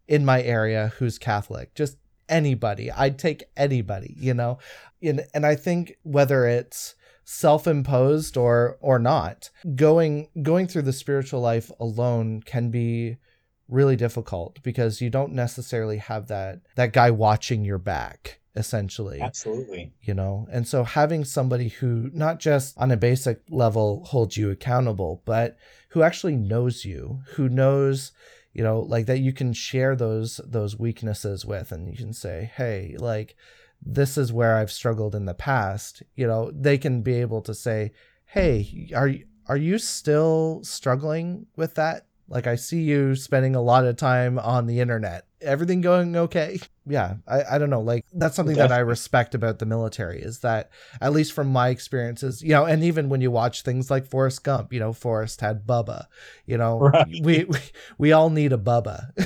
in 0.08 0.24
my 0.24 0.42
area 0.42 0.92
who's 0.98 1.18
Catholic. 1.18 1.74
Just 1.74 1.96
anybody. 2.28 2.90
I'd 2.90 3.18
take 3.18 3.44
anybody, 3.56 4.14
you 4.18 4.34
know. 4.34 4.58
And 5.02 5.24
and 5.34 5.44
I 5.46 5.54
think 5.54 5.96
whether 6.02 6.46
it's 6.46 6.94
self-imposed 7.24 8.36
or 8.36 8.78
or 8.80 8.98
not, 8.98 9.50
going 9.74 10.28
going 10.42 10.66
through 10.66 10.82
the 10.82 10.92
spiritual 10.92 11.40
life 11.40 11.70
alone 11.80 12.42
can 12.42 12.70
be 12.70 13.16
really 13.68 13.96
difficult 13.96 14.62
because 14.62 15.00
you 15.00 15.08
don't 15.08 15.32
necessarily 15.32 15.96
have 15.96 16.28
that 16.28 16.60
that 16.76 16.92
guy 16.92 17.10
watching 17.10 17.64
your 17.64 17.78
back 17.78 18.40
essentially. 18.56 19.20
Absolutely. 19.20 19.92
You 20.02 20.14
know, 20.14 20.46
and 20.50 20.66
so 20.68 20.84
having 20.84 21.24
somebody 21.24 21.68
who 21.68 22.10
not 22.12 22.38
just 22.38 22.78
on 22.78 22.92
a 22.92 22.96
basic 22.96 23.40
level 23.50 24.04
holds 24.04 24.36
you 24.36 24.50
accountable, 24.50 25.22
but 25.24 25.56
who 25.90 26.02
actually 26.02 26.36
knows 26.36 26.84
you, 26.84 27.22
who 27.34 27.48
knows 27.48 28.12
you 28.54 28.62
know 28.62 28.80
like 28.80 29.06
that 29.06 29.18
you 29.18 29.32
can 29.32 29.52
share 29.52 29.94
those 29.94 30.40
those 30.46 30.78
weaknesses 30.78 31.44
with 31.44 31.70
and 31.70 31.88
you 31.88 31.96
can 31.96 32.12
say 32.12 32.50
hey 32.56 32.96
like 32.98 33.36
this 33.84 34.16
is 34.16 34.32
where 34.32 34.56
i've 34.56 34.72
struggled 34.72 35.14
in 35.14 35.26
the 35.26 35.34
past 35.34 36.02
you 36.14 36.26
know 36.26 36.50
they 36.54 36.78
can 36.78 37.02
be 37.02 37.20
able 37.20 37.42
to 37.42 37.52
say 37.52 37.92
hey 38.26 38.88
are 38.94 39.12
are 39.46 39.56
you 39.58 39.76
still 39.76 40.60
struggling 40.62 41.46
with 41.56 41.74
that 41.74 42.06
like 42.28 42.46
I 42.46 42.54
see 42.54 42.82
you 42.82 43.14
spending 43.14 43.54
a 43.54 43.60
lot 43.60 43.84
of 43.84 43.96
time 43.96 44.38
on 44.38 44.66
the 44.66 44.80
internet. 44.80 45.26
Everything 45.44 45.80
going 45.80 46.16
okay? 46.16 46.58
Yeah, 46.86 47.14
I, 47.26 47.44
I 47.52 47.56
don't 47.56 47.70
know. 47.70 47.80
Like 47.80 48.04
that's 48.12 48.36
something 48.36 48.56
that 48.56 48.70
I 48.70 48.80
respect 48.80 49.34
about 49.34 49.58
the 49.58 49.64
military 49.64 50.20
is 50.20 50.40
that 50.40 50.68
at 51.00 51.14
least 51.14 51.32
from 51.32 51.48
my 51.48 51.70
experiences, 51.70 52.42
you 52.42 52.50
know, 52.50 52.66
and 52.66 52.84
even 52.84 53.08
when 53.08 53.22
you 53.22 53.30
watch 53.30 53.62
things 53.62 53.90
like 53.90 54.06
Forrest 54.06 54.44
Gump, 54.44 54.70
you 54.70 54.80
know, 54.80 54.92
Forrest 54.92 55.40
had 55.40 55.66
Bubba. 55.66 56.08
You 56.44 56.58
know, 56.58 56.80
right. 56.80 57.06
we, 57.22 57.44
we 57.44 57.58
we 57.96 58.12
all 58.12 58.28
need 58.28 58.52
a 58.52 58.58
Bubba 58.58 59.16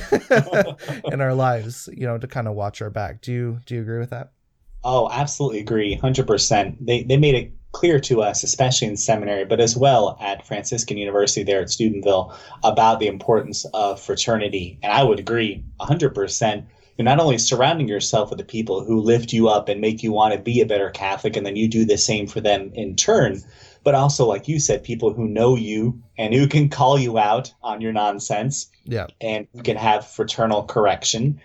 in 1.11 1.19
our 1.19 1.33
lives, 1.35 1.89
you 1.91 2.07
know, 2.07 2.17
to 2.17 2.27
kind 2.27 2.47
of 2.47 2.55
watch 2.55 2.81
our 2.81 2.89
back. 2.89 3.19
Do 3.19 3.33
you 3.33 3.59
do 3.65 3.75
you 3.75 3.81
agree 3.81 3.99
with 3.99 4.11
that? 4.11 4.31
Oh, 4.81 5.09
absolutely 5.11 5.59
agree, 5.59 5.95
hundred 5.95 6.27
percent. 6.27 6.85
They 6.85 7.03
they 7.03 7.17
made 7.17 7.35
it 7.35 7.51
clear 7.71 7.99
to 7.99 8.21
us, 8.21 8.43
especially 8.43 8.87
in 8.87 8.97
seminary, 8.97 9.45
but 9.45 9.59
as 9.59 9.77
well 9.77 10.17
at 10.19 10.45
Franciscan 10.45 10.97
University 10.97 11.43
there 11.43 11.61
at 11.61 11.69
Steubenville, 11.69 12.35
about 12.63 12.99
the 12.99 13.07
importance 13.07 13.65
of 13.73 14.01
fraternity. 14.01 14.79
And 14.81 14.91
I 14.91 15.03
would 15.03 15.19
agree 15.19 15.63
100%. 15.79 16.65
You're 16.97 17.05
not 17.05 17.19
only 17.19 17.37
surrounding 17.37 17.87
yourself 17.87 18.29
with 18.29 18.39
the 18.39 18.45
people 18.45 18.83
who 18.83 18.99
lift 18.99 19.31
you 19.31 19.47
up 19.47 19.69
and 19.69 19.79
make 19.79 20.03
you 20.03 20.11
want 20.11 20.33
to 20.33 20.39
be 20.39 20.59
a 20.59 20.65
better 20.65 20.89
Catholic, 20.89 21.37
and 21.37 21.45
then 21.45 21.55
you 21.55 21.67
do 21.67 21.85
the 21.85 21.97
same 21.97 22.27
for 22.27 22.41
them 22.41 22.71
in 22.73 22.95
turn, 22.95 23.41
but 23.83 23.95
also, 23.95 24.25
like 24.25 24.49
you 24.49 24.59
said, 24.59 24.83
people 24.83 25.13
who 25.13 25.27
know 25.27 25.55
you 25.55 26.01
and 26.17 26.33
who 26.33 26.47
can 26.47 26.67
call 26.67 26.99
you 26.99 27.17
out 27.17 27.53
on 27.63 27.79
your 27.79 27.93
nonsense. 27.93 28.69
Yeah. 28.83 29.07
And 29.21 29.47
who 29.53 29.63
can 29.63 29.77
have 29.77 30.05
fraternal 30.05 30.63
correction. 30.63 31.39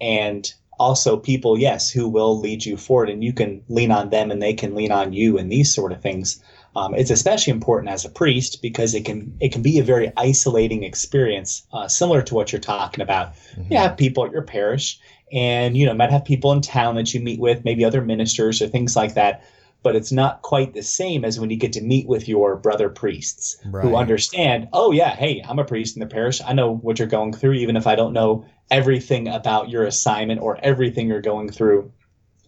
And 0.00 0.50
also 0.78 1.16
people, 1.16 1.58
yes, 1.58 1.90
who 1.90 2.08
will 2.08 2.38
lead 2.38 2.64
you 2.64 2.76
forward 2.76 3.10
and 3.10 3.22
you 3.22 3.32
can 3.32 3.62
lean 3.68 3.90
on 3.90 4.10
them 4.10 4.30
and 4.30 4.42
they 4.42 4.54
can 4.54 4.74
lean 4.74 4.92
on 4.92 5.12
you 5.12 5.38
and 5.38 5.50
these 5.50 5.74
sort 5.74 5.92
of 5.92 6.00
things. 6.00 6.42
Um, 6.76 6.94
it's 6.94 7.10
especially 7.10 7.52
important 7.52 7.92
as 7.92 8.04
a 8.04 8.08
priest 8.08 8.60
because 8.60 8.94
it 8.94 9.04
can 9.04 9.36
it 9.40 9.52
can 9.52 9.62
be 9.62 9.78
a 9.78 9.84
very 9.84 10.12
isolating 10.16 10.82
experience, 10.82 11.64
uh, 11.72 11.86
similar 11.86 12.20
to 12.22 12.34
what 12.34 12.52
you're 12.52 12.60
talking 12.60 13.02
about. 13.02 13.34
Mm-hmm. 13.52 13.72
You 13.72 13.78
have 13.78 13.96
people 13.96 14.24
at 14.26 14.32
your 14.32 14.42
parish, 14.42 14.98
and 15.32 15.76
you 15.76 15.86
know 15.86 15.94
might 15.94 16.10
have 16.10 16.24
people 16.24 16.50
in 16.50 16.62
town 16.62 16.96
that 16.96 17.14
you 17.14 17.20
meet 17.20 17.38
with, 17.38 17.64
maybe 17.64 17.84
other 17.84 18.02
ministers 18.02 18.60
or 18.60 18.66
things 18.66 18.96
like 18.96 19.14
that 19.14 19.44
but 19.84 19.94
it's 19.94 20.10
not 20.10 20.42
quite 20.42 20.72
the 20.72 20.82
same 20.82 21.24
as 21.24 21.38
when 21.38 21.50
you 21.50 21.56
get 21.56 21.74
to 21.74 21.82
meet 21.82 22.08
with 22.08 22.26
your 22.26 22.56
brother 22.56 22.88
priests 22.88 23.58
right. 23.66 23.84
who 23.84 23.94
understand, 23.94 24.66
oh, 24.72 24.90
yeah, 24.90 25.14
hey, 25.14 25.44
I'm 25.46 25.58
a 25.58 25.64
priest 25.64 25.94
in 25.94 26.00
the 26.00 26.06
parish. 26.06 26.40
I 26.40 26.54
know 26.54 26.76
what 26.76 26.98
you're 26.98 27.06
going 27.06 27.34
through, 27.34 27.52
even 27.52 27.76
if 27.76 27.86
I 27.86 27.94
don't 27.94 28.14
know 28.14 28.46
everything 28.70 29.28
about 29.28 29.68
your 29.68 29.84
assignment 29.84 30.40
or 30.40 30.58
everything 30.62 31.08
you're 31.08 31.20
going 31.20 31.50
through 31.50 31.92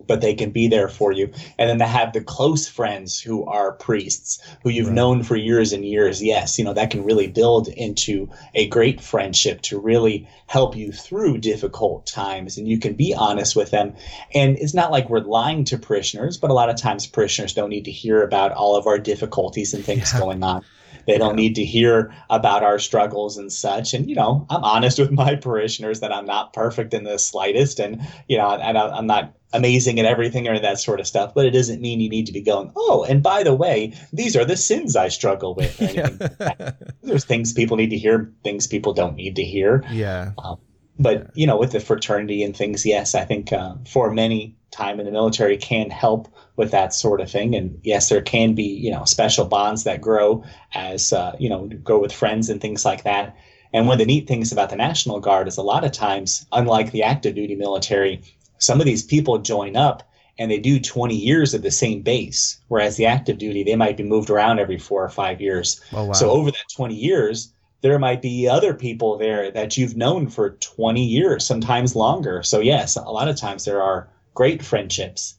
but 0.07 0.21
they 0.21 0.35
can 0.35 0.51
be 0.51 0.69
there 0.69 0.89
for 0.89 1.13
you. 1.13 1.31
And 1.59 1.69
then 1.69 1.79
to 1.79 1.87
have 1.87 2.13
the 2.13 2.21
close 2.21 2.69
friends 2.69 3.21
who 3.21 3.45
are 3.47 3.73
priests 3.73 4.41
who 4.63 4.71
you've 4.71 4.87
right. 4.87 4.95
known 4.95 5.23
for 5.23 5.37
years 5.37 5.73
and 5.73 5.85
years. 5.85 6.23
Yes, 6.23 6.59
you 6.59 6.65
know, 6.65 6.75
that 6.75 6.91
can 6.91 7.05
really 7.05 7.27
build 7.27 7.69
into 7.69 8.29
a 8.55 8.69
great 8.69 9.01
friendship 9.01 9.63
to 9.63 9.79
really 9.79 10.29
help 10.47 10.77
you 10.77 10.93
through 10.93 11.39
difficult 11.39 12.07
times. 12.07 12.59
And 12.59 12.69
you 12.69 12.79
can 12.79 12.95
be 12.95 13.15
honest 13.15 13.57
with 13.57 13.71
them. 13.71 13.95
And 14.35 14.57
it's 14.59 14.75
not 14.75 14.93
like 14.93 15.09
we're 15.09 15.21
lying 15.21 15.65
to 15.65 15.79
parishioners, 15.79 16.37
but 16.37 16.51
a 16.51 16.55
lot 16.55 16.71
of 16.71 16.77
times 16.77 17.07
parishioners 17.07 17.55
don't 17.55 17.71
need 17.71 17.87
to 17.87 17.91
hear 17.91 18.23
about 18.23 18.53
all 18.53 18.77
of 18.77 18.87
our 18.87 18.99
difficulties 18.99 19.75
and 19.75 19.85
things 19.85 20.13
yeah. 20.13 20.21
going 20.21 20.43
on. 20.43 20.65
They 21.07 21.19
don't 21.19 21.37
need 21.37 21.55
to 21.57 21.65
hear 21.65 22.15
about 22.31 22.63
our 22.63 22.79
struggles 22.79 23.37
and 23.37 23.53
such. 23.53 23.95
And, 23.95 24.09
you 24.09 24.17
know, 24.17 24.47
I'm 24.51 24.65
honest 24.65 24.99
with 24.99 25.11
my 25.11 25.35
parishioners 25.41 26.01
that 26.01 26.13
I'm 26.13 26.27
not 26.27 26.53
perfect 26.53 26.95
in 26.95 27.05
the 27.05 27.19
slightest. 27.19 27.79
And, 27.79 28.01
you 28.29 28.37
know, 28.37 28.51
and 28.51 28.77
I'm 28.77 29.07
not 29.07 29.35
amazing 29.53 29.99
at 29.99 30.07
everything 30.07 30.49
or 30.49 30.59
that 30.59 30.79
sort 30.79 31.01
of 31.01 31.07
stuff, 31.07 31.35
but 31.35 31.47
it 31.47 31.51
doesn't 31.51 31.81
mean 31.81 32.01
you 32.01 32.09
need 32.09 32.27
to 32.27 32.33
be 32.33 32.41
going, 32.41 32.73
oh, 32.77 33.05
and 33.09 33.23
by 33.23 33.43
the 33.43 33.55
way, 33.55 33.93
these 34.13 34.37
are 34.37 34.45
the 34.45 34.57
sins 34.57 34.97
I 34.97 35.09
struggle 35.09 35.55
with. 35.55 35.81
yeah. 35.81 36.73
There's 37.03 37.25
things 37.25 37.53
people 37.53 37.77
need 37.77 37.91
to 37.91 37.99
hear, 37.99 38.33
things 38.43 38.67
people 38.67 38.93
don't 38.93 39.15
need 39.15 39.37
to 39.37 39.45
hear. 39.45 39.85
Yeah. 39.91 40.33
Um, 40.39 40.59
but, 40.99 41.19
yeah. 41.19 41.31
you 41.35 41.47
know, 41.47 41.57
with 41.57 41.73
the 41.73 41.81
fraternity 41.81 42.43
and 42.43 42.57
things, 42.57 42.85
yes, 42.85 43.15
I 43.15 43.25
think 43.25 43.53
uh, 43.53 43.75
for 43.89 44.13
many, 44.13 44.56
time 44.71 44.99
in 45.01 45.07
the 45.07 45.13
military 45.13 45.57
can 45.57 45.91
help 45.91 46.29
with 46.57 46.71
that 46.71 46.93
sort 46.93 47.21
of 47.21 47.31
thing. 47.31 47.55
And 47.55 47.79
yes, 47.83 48.09
there 48.09 48.23
can 48.23 48.55
be, 48.55 48.65
you 48.65 48.91
know, 48.91 49.05
special 49.05 49.45
bonds 49.45 49.85
that 49.85 50.01
grow 50.01 50.45
as, 50.75 51.13
uh, 51.13 51.37
you 51.39 51.49
know, 51.49 51.69
grow 51.83 52.01
with 52.01 52.13
friends 52.13 52.51
and 52.51 52.61
things 52.61 52.85
like 52.85 53.05
that. 53.05 53.37
And 53.73 53.87
one 53.87 53.95
of 53.95 53.99
the 53.99 54.07
neat 54.07 54.27
things 54.27 54.53
about 54.53 54.71
the 54.71 54.77
National 54.77 55.21
Guard 55.21 55.49
is 55.49 55.57
a 55.57 55.63
lot 55.63 55.85
of 55.85 55.93
times, 55.93 56.47
unlike 56.53 56.93
the 56.93 57.03
active 57.03 57.35
duty 57.35 57.55
military, 57.55 58.23
some 58.59 58.81
of 58.81 58.87
these 58.87 59.03
people 59.03 59.39
join 59.39 59.77
up 59.77 60.03
and 60.39 60.51
they 60.51 60.59
do 60.59 60.79
20 60.79 61.15
years 61.15 61.55
at 61.55 61.63
the 61.63 61.71
same 61.71 62.03
base, 62.03 62.59
whereas 62.69 62.97
the 62.97 63.07
active 63.07 63.39
duty, 63.39 63.63
they 63.63 63.77
might 63.77 63.97
be 63.97 64.03
moved 64.03 64.31
around 64.31 64.59
every 64.59 64.79
four 64.79 65.03
or 65.03 65.09
five 65.09 65.41
years. 65.41 65.81
Oh, 65.93 66.05
wow. 66.05 66.13
So 66.13 66.31
over 66.31 66.51
that 66.51 66.65
20 66.75 66.95
years, 66.95 67.53
there 67.81 67.99
might 67.99 68.23
be 68.23 68.49
other 68.49 68.75
people 68.75 69.17
there 69.17 69.51
that 69.51 69.77
you've 69.77 69.97
known 69.97 70.29
for 70.29 70.51
20 70.51 71.05
years, 71.05 71.47
sometimes 71.47 71.97
longer. 71.97 72.43
So, 72.43 72.61
yes, 72.61 72.97
a 72.97 73.03
lot 73.03 73.29
of 73.29 73.37
times 73.37 73.65
there 73.65 73.83
are 73.83 74.09
great 74.37 74.63
friendships. 74.63 75.35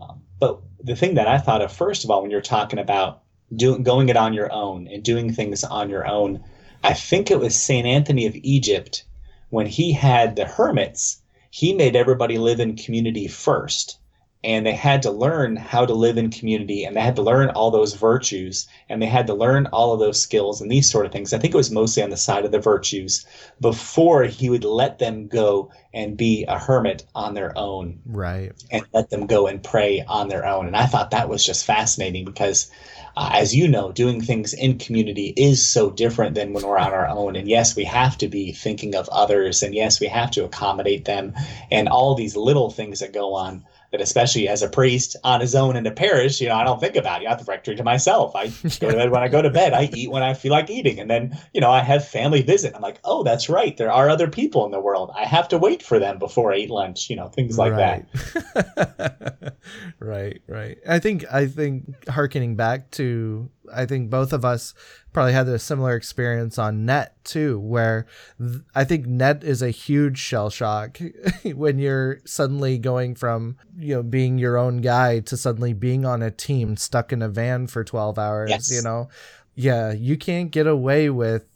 Um, 0.00 0.22
but 0.40 0.60
the 0.82 0.96
thing 0.96 1.14
that 1.14 1.28
I 1.28 1.38
thought 1.38 1.62
of 1.62 1.70
first 1.70 2.02
of 2.02 2.10
all, 2.10 2.22
when 2.22 2.32
you're 2.32 2.40
talking 2.40 2.80
about 2.80 3.20
doing 3.54 3.84
going 3.84 4.08
it 4.08 4.16
on 4.16 4.32
your 4.32 4.52
own 4.52 4.88
and 4.88 5.04
doing 5.04 5.32
things 5.32 5.62
on 5.62 5.88
your 5.88 6.06
own, 6.08 6.42
I 6.82 6.94
think 6.94 7.30
it 7.30 7.38
was 7.38 7.54
Saint 7.54 7.86
Anthony 7.86 8.26
of 8.26 8.34
Egypt 8.42 9.04
when 9.50 9.66
he 9.66 9.92
had 9.92 10.34
the 10.34 10.46
hermits. 10.46 11.20
He 11.50 11.72
made 11.72 11.94
everybody 11.94 12.38
live 12.38 12.58
in 12.58 12.76
community 12.76 13.28
first 13.28 13.98
and 14.44 14.64
they 14.64 14.72
had 14.72 15.02
to 15.02 15.10
learn 15.10 15.56
how 15.56 15.84
to 15.84 15.94
live 15.94 16.16
in 16.16 16.30
community 16.30 16.84
and 16.84 16.96
they 16.96 17.00
had 17.00 17.16
to 17.16 17.22
learn 17.22 17.50
all 17.50 17.72
those 17.72 17.94
virtues 17.94 18.68
and 18.88 19.02
they 19.02 19.06
had 19.06 19.26
to 19.26 19.34
learn 19.34 19.66
all 19.66 19.92
of 19.92 19.98
those 19.98 20.20
skills 20.20 20.60
and 20.60 20.70
these 20.70 20.88
sort 20.88 21.06
of 21.06 21.12
things. 21.12 21.32
I 21.32 21.38
think 21.38 21.54
it 21.54 21.56
was 21.56 21.72
mostly 21.72 22.04
on 22.04 22.10
the 22.10 22.16
side 22.16 22.44
of 22.44 22.52
the 22.52 22.60
virtues 22.60 23.26
before 23.60 24.24
he 24.24 24.48
would 24.48 24.64
let 24.64 25.00
them 25.00 25.26
go 25.26 25.72
and 25.92 26.16
be 26.16 26.44
a 26.46 26.58
hermit 26.58 27.04
on 27.16 27.34
their 27.34 27.56
own. 27.58 28.00
Right. 28.06 28.52
And 28.70 28.84
let 28.92 29.10
them 29.10 29.26
go 29.26 29.48
and 29.48 29.62
pray 29.62 30.04
on 30.06 30.28
their 30.28 30.46
own. 30.46 30.66
And 30.68 30.76
I 30.76 30.86
thought 30.86 31.10
that 31.10 31.28
was 31.28 31.44
just 31.44 31.64
fascinating 31.64 32.24
because 32.24 32.70
uh, 33.16 33.30
as 33.32 33.52
you 33.52 33.66
know, 33.66 33.90
doing 33.90 34.20
things 34.20 34.54
in 34.54 34.78
community 34.78 35.34
is 35.36 35.66
so 35.66 35.90
different 35.90 36.36
than 36.36 36.52
when 36.52 36.64
we're 36.64 36.78
on 36.78 36.92
our 36.92 37.08
own. 37.08 37.34
And 37.34 37.48
yes, 37.48 37.74
we 37.74 37.82
have 37.82 38.16
to 38.18 38.28
be 38.28 38.52
thinking 38.52 38.94
of 38.94 39.08
others, 39.08 39.64
and 39.64 39.74
yes, 39.74 39.98
we 39.98 40.06
have 40.06 40.30
to 40.32 40.44
accommodate 40.44 41.04
them, 41.04 41.34
and 41.68 41.88
all 41.88 42.14
these 42.14 42.36
little 42.36 42.70
things 42.70 43.00
that 43.00 43.12
go 43.12 43.34
on 43.34 43.64
that 43.90 44.00
especially 44.00 44.48
as 44.48 44.62
a 44.62 44.68
priest 44.68 45.16
on 45.24 45.40
his 45.40 45.54
own 45.54 45.76
in 45.76 45.86
a 45.86 45.90
parish, 45.90 46.40
you 46.40 46.48
know, 46.48 46.54
I 46.54 46.64
don't 46.64 46.80
think 46.80 46.96
about 46.96 47.22
it. 47.22 47.26
I 47.26 47.30
have 47.30 47.38
the 47.38 47.50
rectory 47.50 47.74
to 47.76 47.84
myself. 47.84 48.36
I 48.36 48.48
go 48.48 48.90
to 48.90 48.96
bed 48.96 49.10
when 49.10 49.22
I 49.22 49.28
go 49.28 49.40
to 49.40 49.50
bed. 49.50 49.72
I 49.72 49.84
eat 49.94 50.10
when 50.10 50.22
I 50.22 50.34
feel 50.34 50.52
like 50.52 50.68
eating. 50.68 51.00
And 51.00 51.10
then, 51.10 51.38
you 51.54 51.60
know, 51.60 51.70
I 51.70 51.80
have 51.80 52.06
family 52.06 52.42
visit. 52.42 52.74
I'm 52.74 52.82
like, 52.82 53.00
oh, 53.04 53.22
that's 53.22 53.48
right. 53.48 53.76
There 53.76 53.90
are 53.90 54.10
other 54.10 54.28
people 54.28 54.66
in 54.66 54.72
the 54.72 54.80
world. 54.80 55.10
I 55.16 55.24
have 55.24 55.48
to 55.48 55.58
wait 55.58 55.82
for 55.82 55.98
them 55.98 56.18
before 56.18 56.52
I 56.52 56.58
eat 56.58 56.70
lunch, 56.70 57.08
you 57.08 57.16
know, 57.16 57.28
things 57.28 57.56
like 57.56 57.72
right. 57.72 58.04
that. 58.12 59.56
right, 60.00 60.42
right. 60.46 60.78
I 60.86 60.98
think 60.98 61.24
I 61.32 61.46
think 61.46 62.08
harkening 62.08 62.56
back 62.56 62.90
to 62.92 63.50
I 63.72 63.86
think 63.86 64.10
both 64.10 64.32
of 64.32 64.44
us 64.44 64.74
probably 65.18 65.32
had 65.32 65.48
a 65.48 65.58
similar 65.58 65.96
experience 65.96 66.58
on 66.58 66.86
net 66.86 67.16
too, 67.24 67.58
where 67.58 68.06
th- 68.38 68.60
I 68.72 68.84
think 68.84 69.08
net 69.08 69.42
is 69.42 69.62
a 69.62 69.70
huge 69.70 70.16
shell 70.16 70.48
shock 70.48 71.00
when 71.44 71.80
you're 71.80 72.20
suddenly 72.24 72.78
going 72.78 73.16
from, 73.16 73.56
you 73.76 73.96
know, 73.96 74.04
being 74.04 74.38
your 74.38 74.56
own 74.56 74.80
guy 74.80 75.18
to 75.18 75.36
suddenly 75.36 75.72
being 75.72 76.06
on 76.06 76.22
a 76.22 76.30
team 76.30 76.76
stuck 76.76 77.12
in 77.12 77.20
a 77.20 77.28
van 77.28 77.66
for 77.66 77.82
12 77.82 78.16
hours, 78.16 78.50
yes. 78.50 78.70
you 78.70 78.80
know. 78.80 79.08
Yeah, 79.56 79.90
you 79.90 80.16
can't 80.16 80.52
get 80.52 80.68
away 80.68 81.10
with 81.10 81.48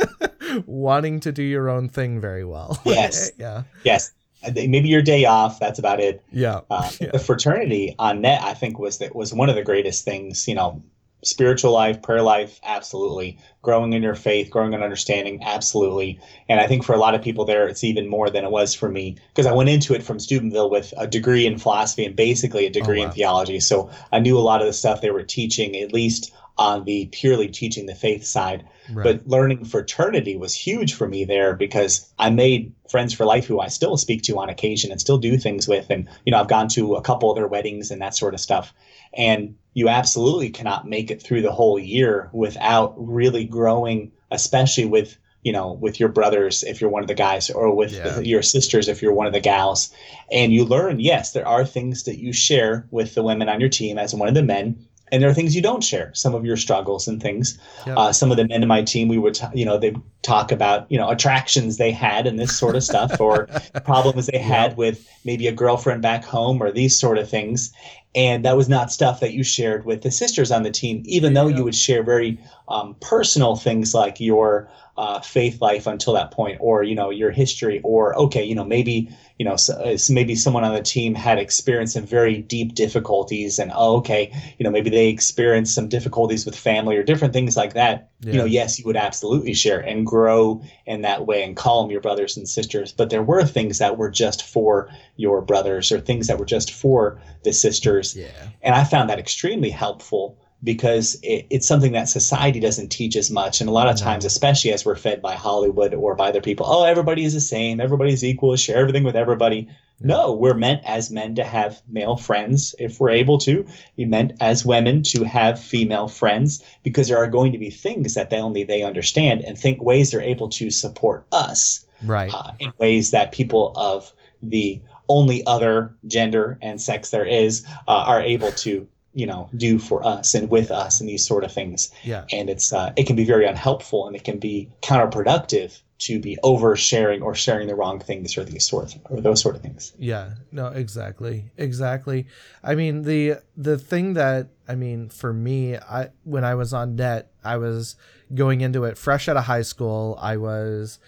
wanting 0.64 1.20
to 1.20 1.32
do 1.32 1.42
your 1.42 1.68
own 1.68 1.90
thing 1.90 2.18
very 2.18 2.46
well. 2.46 2.80
Yes. 2.86 3.30
yeah. 3.36 3.64
Yes 3.84 4.12
maybe 4.54 4.88
your 4.88 5.02
day 5.02 5.24
off 5.24 5.60
that's 5.60 5.78
about 5.78 6.00
it 6.00 6.20
yeah. 6.32 6.62
Uh, 6.68 6.90
yeah. 7.00 7.10
the 7.12 7.18
fraternity 7.20 7.94
on 8.00 8.20
net 8.20 8.42
i 8.42 8.52
think 8.52 8.76
was 8.76 8.98
that 8.98 9.14
was 9.14 9.32
one 9.32 9.48
of 9.48 9.54
the 9.54 9.62
greatest 9.62 10.04
things 10.04 10.48
you 10.48 10.54
know 10.56 10.82
spiritual 11.24 11.72
life, 11.72 12.02
prayer 12.02 12.22
life, 12.22 12.60
absolutely. 12.64 13.38
Growing 13.62 13.92
in 13.92 14.02
your 14.02 14.14
faith, 14.14 14.50
growing 14.50 14.72
in 14.72 14.82
understanding, 14.82 15.42
absolutely. 15.42 16.18
And 16.48 16.60
I 16.60 16.66
think 16.66 16.84
for 16.84 16.94
a 16.94 16.98
lot 16.98 17.14
of 17.14 17.22
people 17.22 17.44
there, 17.44 17.68
it's 17.68 17.84
even 17.84 18.08
more 18.08 18.28
than 18.28 18.44
it 18.44 18.50
was 18.50 18.74
for 18.74 18.88
me 18.88 19.16
because 19.28 19.46
I 19.46 19.52
went 19.52 19.70
into 19.70 19.94
it 19.94 20.02
from 20.02 20.18
Steubenville 20.18 20.70
with 20.70 20.92
a 20.96 21.06
degree 21.06 21.46
in 21.46 21.58
philosophy 21.58 22.04
and 22.04 22.16
basically 22.16 22.66
a 22.66 22.70
degree 22.70 23.00
oh, 23.00 23.04
wow. 23.04 23.08
in 23.08 23.14
theology. 23.14 23.60
So 23.60 23.90
I 24.12 24.18
knew 24.18 24.36
a 24.36 24.40
lot 24.40 24.60
of 24.60 24.66
the 24.66 24.72
stuff 24.72 25.00
they 25.00 25.10
were 25.10 25.22
teaching, 25.22 25.76
at 25.76 25.92
least 25.92 26.32
on 26.62 26.84
the 26.84 27.06
purely 27.06 27.48
teaching 27.48 27.86
the 27.86 27.94
faith 27.94 28.24
side. 28.24 28.64
Right. 28.92 29.02
But 29.02 29.26
learning 29.26 29.64
fraternity 29.64 30.36
was 30.36 30.54
huge 30.54 30.94
for 30.94 31.08
me 31.08 31.24
there 31.24 31.54
because 31.54 32.08
I 32.18 32.30
made 32.30 32.72
friends 32.88 33.12
for 33.12 33.24
life 33.24 33.46
who 33.46 33.60
I 33.60 33.66
still 33.66 33.96
speak 33.96 34.22
to 34.22 34.38
on 34.38 34.48
occasion 34.48 34.92
and 34.92 35.00
still 35.00 35.18
do 35.18 35.36
things 35.36 35.66
with. 35.66 35.90
And, 35.90 36.08
you 36.24 36.30
know, 36.30 36.38
I've 36.38 36.48
gone 36.48 36.68
to 36.68 36.94
a 36.94 37.02
couple 37.02 37.30
of 37.30 37.36
their 37.36 37.48
weddings 37.48 37.90
and 37.90 38.00
that 38.00 38.14
sort 38.14 38.34
of 38.34 38.40
stuff. 38.40 38.72
And 39.12 39.56
you 39.74 39.88
absolutely 39.88 40.50
cannot 40.50 40.88
make 40.88 41.10
it 41.10 41.20
through 41.20 41.42
the 41.42 41.52
whole 41.52 41.78
year 41.78 42.30
without 42.32 42.94
really 42.96 43.44
growing, 43.44 44.12
especially 44.30 44.84
with 44.84 45.16
you 45.42 45.52
know 45.52 45.72
with 45.72 45.98
your 45.98 46.08
brothers 46.08 46.62
if 46.62 46.80
you're 46.80 46.90
one 46.90 47.02
of 47.02 47.08
the 47.08 47.14
guys 47.14 47.50
or 47.50 47.74
with 47.74 47.92
yeah. 47.92 48.20
your 48.20 48.42
sisters 48.42 48.86
if 48.86 49.02
you're 49.02 49.12
one 49.12 49.26
of 49.26 49.32
the 49.32 49.40
gals 49.40 49.92
and 50.30 50.52
you 50.52 50.64
learn 50.64 51.00
yes 51.00 51.32
there 51.32 51.48
are 51.48 51.64
things 51.64 52.04
that 52.04 52.16
you 52.16 52.32
share 52.32 52.86
with 52.92 53.14
the 53.16 53.24
women 53.24 53.48
on 53.48 53.58
your 53.58 53.68
team 53.68 53.98
as 53.98 54.14
one 54.14 54.28
of 54.28 54.34
the 54.34 54.42
men 54.42 54.86
and 55.12 55.22
there 55.22 55.30
are 55.30 55.34
things 55.34 55.54
you 55.54 55.62
don't 55.62 55.84
share 55.84 56.10
some 56.14 56.34
of 56.34 56.44
your 56.44 56.56
struggles 56.56 57.06
and 57.06 57.22
things. 57.22 57.58
Yep. 57.86 57.96
uh, 57.96 58.12
some 58.12 58.30
of 58.30 58.38
the 58.38 58.48
men 58.48 58.62
in 58.62 58.68
my 58.68 58.82
team 58.82 59.08
we 59.08 59.18
would 59.18 59.34
t- 59.34 59.46
you 59.54 59.64
know 59.64 59.78
they 59.78 59.94
talk 60.22 60.50
about 60.50 60.90
you 60.90 60.98
know 60.98 61.10
attractions 61.10 61.76
they 61.76 61.92
had 61.92 62.26
and 62.26 62.38
this 62.38 62.56
sort 62.58 62.74
of 62.74 62.82
stuff 62.82 63.20
or 63.20 63.46
problems 63.84 64.26
they 64.26 64.38
had 64.38 64.76
with 64.76 65.06
maybe 65.24 65.46
a 65.46 65.52
girlfriend 65.52 66.00
back 66.02 66.24
home 66.24 66.62
or 66.62 66.72
these 66.72 66.98
sort 66.98 67.18
of 67.18 67.28
things 67.28 67.72
and 68.14 68.44
that 68.44 68.56
was 68.56 68.68
not 68.68 68.92
stuff 68.92 69.20
that 69.20 69.32
you 69.32 69.42
shared 69.42 69.84
with 69.84 70.02
the 70.02 70.10
sisters 70.10 70.50
on 70.50 70.62
the 70.62 70.70
team 70.70 71.02
even 71.06 71.34
though 71.34 71.48
you 71.48 71.64
would 71.64 71.74
share 71.74 72.02
very 72.02 72.38
um, 72.68 72.94
personal 73.00 73.56
things 73.56 73.94
like 73.94 74.20
your 74.20 74.70
uh, 74.98 75.20
faith 75.20 75.60
life 75.62 75.86
until 75.86 76.12
that 76.12 76.30
point 76.30 76.58
or 76.60 76.82
you 76.82 76.94
know 76.94 77.08
your 77.08 77.30
history 77.30 77.80
or 77.82 78.14
okay 78.18 78.44
you 78.44 78.54
know 78.54 78.64
maybe 78.64 79.08
you 79.38 79.44
know 79.44 79.56
so, 79.56 79.96
maybe 80.10 80.34
someone 80.34 80.64
on 80.64 80.74
the 80.74 80.82
team 80.82 81.14
had 81.14 81.38
experienced 81.38 81.94
some 81.94 82.04
very 82.04 82.38
deep 82.38 82.74
difficulties 82.74 83.58
and 83.58 83.72
oh, 83.74 83.96
okay 83.96 84.30
you 84.58 84.64
know 84.64 84.70
maybe 84.70 84.90
they 84.90 85.08
experienced 85.08 85.74
some 85.74 85.88
difficulties 85.88 86.44
with 86.44 86.54
family 86.54 86.96
or 86.96 87.02
different 87.02 87.32
things 87.32 87.56
like 87.56 87.72
that 87.72 88.11
yeah. 88.22 88.32
you 88.32 88.38
know 88.38 88.44
yes 88.44 88.78
you 88.78 88.84
would 88.84 88.96
absolutely 88.96 89.54
share 89.54 89.80
and 89.80 90.06
grow 90.06 90.62
in 90.86 91.02
that 91.02 91.26
way 91.26 91.42
and 91.42 91.56
call 91.56 91.82
them 91.82 91.90
your 91.90 92.00
brothers 92.00 92.36
and 92.36 92.48
sisters 92.48 92.92
but 92.92 93.10
there 93.10 93.22
were 93.22 93.44
things 93.44 93.78
that 93.78 93.96
were 93.98 94.10
just 94.10 94.44
for 94.44 94.88
your 95.16 95.40
brothers 95.40 95.90
or 95.92 96.00
things 96.00 96.26
that 96.26 96.38
were 96.38 96.44
just 96.46 96.72
for 96.72 97.20
the 97.44 97.52
sisters 97.52 98.16
yeah. 98.16 98.26
and 98.62 98.74
i 98.74 98.84
found 98.84 99.10
that 99.10 99.18
extremely 99.18 99.70
helpful 99.70 100.36
because 100.64 101.16
it, 101.22 101.46
it's 101.50 101.66
something 101.66 101.92
that 101.92 102.08
society 102.08 102.60
doesn't 102.60 102.88
teach 102.88 103.16
as 103.16 103.30
much. 103.30 103.60
And 103.60 103.68
a 103.68 103.72
lot 103.72 103.88
of 103.88 103.96
times, 103.96 104.24
especially 104.24 104.72
as 104.72 104.84
we're 104.84 104.96
fed 104.96 105.20
by 105.20 105.34
Hollywood 105.34 105.94
or 105.94 106.14
by 106.14 106.28
other 106.28 106.40
people, 106.40 106.66
oh, 106.68 106.84
everybody 106.84 107.24
is 107.24 107.34
the 107.34 107.40
same, 107.40 107.80
everybody's 107.80 108.24
equal, 108.24 108.54
share 108.56 108.78
everything 108.78 109.04
with 109.04 109.16
everybody. 109.16 109.68
No, 110.00 110.32
we're 110.32 110.54
meant 110.54 110.82
as 110.84 111.10
men 111.10 111.36
to 111.36 111.44
have 111.44 111.80
male 111.88 112.16
friends 112.16 112.74
if 112.78 112.98
we're 112.98 113.10
able 113.10 113.38
to. 113.38 113.64
We're 113.96 114.08
meant 114.08 114.32
as 114.40 114.64
women 114.64 115.02
to 115.04 115.24
have 115.24 115.60
female 115.60 116.08
friends 116.08 116.64
because 116.82 117.08
there 117.08 117.18
are 117.18 117.28
going 117.28 117.52
to 117.52 117.58
be 117.58 117.70
things 117.70 118.14
that 118.14 118.30
they 118.30 118.38
only 118.38 118.64
they 118.64 118.82
understand 118.82 119.42
and 119.42 119.56
think 119.56 119.80
ways 119.80 120.10
they're 120.10 120.20
able 120.20 120.48
to 120.50 120.70
support 120.70 121.24
us. 121.30 121.86
Right. 122.04 122.32
Uh, 122.34 122.52
in 122.58 122.72
ways 122.78 123.12
that 123.12 123.30
people 123.30 123.72
of 123.76 124.12
the 124.42 124.80
only 125.08 125.46
other 125.46 125.94
gender 126.06 126.58
and 126.62 126.80
sex 126.80 127.10
there 127.10 127.24
is 127.24 127.64
uh, 127.86 128.04
are 128.06 128.20
able 128.20 128.50
to 128.52 128.88
you 129.14 129.26
know 129.26 129.50
do 129.56 129.78
for 129.78 130.04
us 130.04 130.34
and 130.34 130.50
with 130.50 130.70
us 130.70 131.00
and 131.00 131.08
these 131.08 131.26
sort 131.26 131.44
of 131.44 131.52
things. 131.52 131.90
Yeah. 132.02 132.24
And 132.32 132.48
it's 132.48 132.72
uh, 132.72 132.92
it 132.96 133.06
can 133.06 133.16
be 133.16 133.24
very 133.24 133.46
unhelpful 133.46 134.06
and 134.06 134.16
it 134.16 134.24
can 134.24 134.38
be 134.38 134.68
counterproductive 134.82 135.80
to 135.98 136.18
be 136.18 136.36
oversharing 136.42 137.22
or 137.22 137.32
sharing 137.32 137.68
the 137.68 137.76
wrong 137.76 138.00
things 138.00 138.36
or 138.36 138.44
these 138.44 138.66
sorts 138.66 138.98
or 139.08 139.20
those 139.20 139.40
sort 139.40 139.54
of 139.54 139.62
things. 139.62 139.92
Yeah. 139.98 140.34
No 140.50 140.66
exactly. 140.68 141.50
Exactly. 141.56 142.26
I 142.62 142.74
mean 142.74 143.02
the 143.02 143.36
the 143.56 143.78
thing 143.78 144.14
that 144.14 144.48
i 144.68 144.74
mean 144.74 145.08
for 145.08 145.32
me 145.32 145.76
i 145.76 146.08
when 146.22 146.44
i 146.44 146.54
was 146.54 146.72
on 146.72 146.94
net 146.96 147.32
i 147.44 147.56
was 147.56 147.96
going 148.34 148.60
into 148.60 148.84
it 148.84 148.98
fresh 148.98 149.28
out 149.28 149.36
of 149.36 149.44
high 149.44 149.62
school. 149.62 150.18
I 150.20 150.36
was 150.36 150.98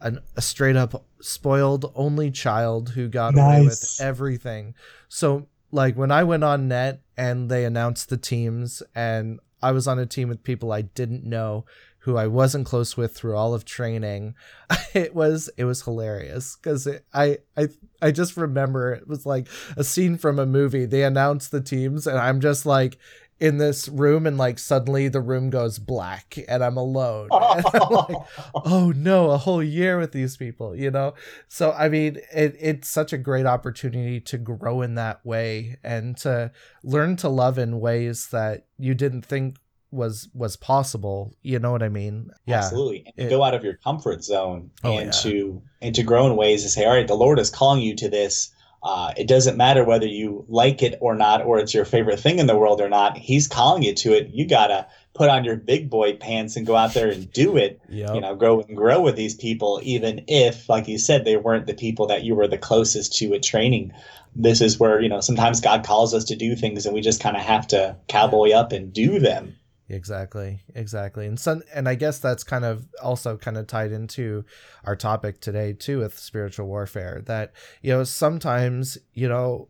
an, 0.00 0.20
a 0.36 0.42
straight 0.42 0.76
up 0.76 1.04
spoiled 1.20 1.90
only 1.94 2.30
child 2.30 2.90
who 2.90 3.08
got 3.08 3.34
nice. 3.34 3.44
away 3.46 3.64
with 3.64 3.98
everything. 4.00 4.74
So 5.08 5.46
like 5.74 5.96
when 5.96 6.12
I 6.12 6.22
went 6.22 6.44
on 6.44 6.68
net 6.68 7.00
and 7.16 7.50
they 7.50 7.64
announced 7.64 8.08
the 8.08 8.16
teams 8.16 8.82
and 8.94 9.40
I 9.60 9.72
was 9.72 9.88
on 9.88 9.98
a 9.98 10.06
team 10.06 10.28
with 10.28 10.44
people 10.44 10.72
I 10.72 10.82
didn't 10.82 11.24
know 11.24 11.64
who 11.98 12.16
I 12.16 12.28
wasn't 12.28 12.66
close 12.66 12.96
with 12.96 13.16
through 13.16 13.36
all 13.36 13.54
of 13.54 13.64
training. 13.64 14.34
It 14.94 15.12
was 15.12 15.50
it 15.56 15.64
was 15.64 15.82
hilarious 15.82 16.54
because 16.54 16.86
I 17.12 17.38
I 17.56 17.66
I 18.00 18.12
just 18.12 18.36
remember 18.36 18.92
it 18.92 19.08
was 19.08 19.26
like 19.26 19.48
a 19.76 19.82
scene 19.82 20.16
from 20.16 20.38
a 20.38 20.46
movie. 20.46 20.86
They 20.86 21.02
announced 21.02 21.50
the 21.50 21.60
teams 21.60 22.06
and 22.06 22.16
I'm 22.16 22.40
just 22.40 22.64
like 22.64 22.96
in 23.40 23.58
this 23.58 23.88
room 23.88 24.26
and 24.26 24.38
like 24.38 24.58
suddenly 24.58 25.08
the 25.08 25.20
room 25.20 25.50
goes 25.50 25.78
black 25.78 26.38
and 26.48 26.62
I'm 26.62 26.76
alone. 26.76 27.28
And 27.54 27.66
I'm 27.74 27.88
like, 27.90 28.26
oh 28.54 28.92
no, 28.96 29.30
a 29.30 29.38
whole 29.38 29.62
year 29.62 29.98
with 29.98 30.12
these 30.12 30.36
people, 30.36 30.74
you 30.74 30.90
know? 30.90 31.14
So 31.48 31.72
I 31.72 31.88
mean 31.88 32.18
it 32.32 32.56
it's 32.58 32.88
such 32.88 33.12
a 33.12 33.18
great 33.18 33.46
opportunity 33.46 34.20
to 34.20 34.38
grow 34.38 34.82
in 34.82 34.94
that 34.94 35.24
way 35.24 35.76
and 35.82 36.16
to 36.18 36.52
learn 36.82 37.16
to 37.16 37.28
love 37.28 37.58
in 37.58 37.80
ways 37.80 38.28
that 38.28 38.66
you 38.78 38.94
didn't 38.94 39.22
think 39.22 39.56
was 39.90 40.28
was 40.34 40.56
possible. 40.56 41.34
You 41.42 41.58
know 41.58 41.72
what 41.72 41.82
I 41.82 41.88
mean? 41.88 42.30
Yeah. 42.46 42.58
Absolutely. 42.58 43.12
And 43.16 43.28
it, 43.28 43.30
go 43.30 43.42
out 43.42 43.54
of 43.54 43.64
your 43.64 43.74
comfort 43.74 44.24
zone 44.24 44.70
oh, 44.82 44.96
and 44.98 45.06
yeah. 45.06 45.10
to 45.22 45.62
and 45.80 45.94
to 45.94 46.02
grow 46.02 46.26
in 46.26 46.36
ways 46.36 46.62
to 46.62 46.68
say, 46.68 46.84
all 46.84 46.94
right, 46.94 47.06
the 47.06 47.14
Lord 47.14 47.38
is 47.38 47.50
calling 47.50 47.82
you 47.82 47.94
to 47.96 48.08
this 48.08 48.50
uh, 48.84 49.14
it 49.16 49.26
doesn't 49.26 49.56
matter 49.56 49.82
whether 49.82 50.06
you 50.06 50.44
like 50.46 50.82
it 50.82 50.98
or 51.00 51.14
not, 51.14 51.42
or 51.42 51.58
it's 51.58 51.72
your 51.72 51.86
favorite 51.86 52.20
thing 52.20 52.38
in 52.38 52.46
the 52.46 52.56
world 52.56 52.82
or 52.82 52.88
not. 52.90 53.16
He's 53.16 53.48
calling 53.48 53.82
you 53.82 53.94
to 53.94 54.12
it. 54.12 54.28
You 54.28 54.46
gotta 54.46 54.86
put 55.14 55.30
on 55.30 55.42
your 55.42 55.56
big 55.56 55.88
boy 55.88 56.16
pants 56.16 56.54
and 56.56 56.66
go 56.66 56.76
out 56.76 56.92
there 56.92 57.08
and 57.08 57.32
do 57.32 57.56
it. 57.56 57.80
Yep. 57.88 58.14
You 58.14 58.20
know, 58.20 58.34
grow 58.34 58.60
and 58.60 58.76
grow 58.76 59.00
with 59.00 59.16
these 59.16 59.34
people, 59.34 59.80
even 59.82 60.24
if, 60.28 60.68
like 60.68 60.86
you 60.86 60.98
said, 60.98 61.24
they 61.24 61.38
weren't 61.38 61.66
the 61.66 61.74
people 61.74 62.08
that 62.08 62.24
you 62.24 62.34
were 62.34 62.46
the 62.46 62.58
closest 62.58 63.16
to 63.16 63.32
at 63.32 63.42
training. 63.42 63.92
This 64.36 64.60
is 64.60 64.78
where 64.78 65.00
you 65.00 65.08
know 65.08 65.20
sometimes 65.20 65.62
God 65.62 65.82
calls 65.86 66.12
us 66.12 66.24
to 66.24 66.36
do 66.36 66.54
things, 66.54 66.84
and 66.84 66.94
we 66.94 67.00
just 67.00 67.22
kind 67.22 67.38
of 67.38 67.42
have 67.42 67.66
to 67.68 67.96
cowboy 68.08 68.50
up 68.50 68.72
and 68.72 68.92
do 68.92 69.18
them. 69.18 69.56
Exactly, 69.88 70.62
exactly, 70.74 71.26
and 71.26 71.38
some, 71.38 71.62
and 71.74 71.86
I 71.86 71.94
guess 71.94 72.18
that's 72.18 72.42
kind 72.42 72.64
of 72.64 72.86
also 73.02 73.36
kind 73.36 73.58
of 73.58 73.66
tied 73.66 73.92
into 73.92 74.46
our 74.84 74.96
topic 74.96 75.40
today 75.40 75.74
too 75.74 75.98
with 75.98 76.18
spiritual 76.18 76.66
warfare. 76.66 77.20
That 77.26 77.52
you 77.82 77.92
know 77.92 78.02
sometimes 78.04 78.96
you 79.12 79.28
know, 79.28 79.68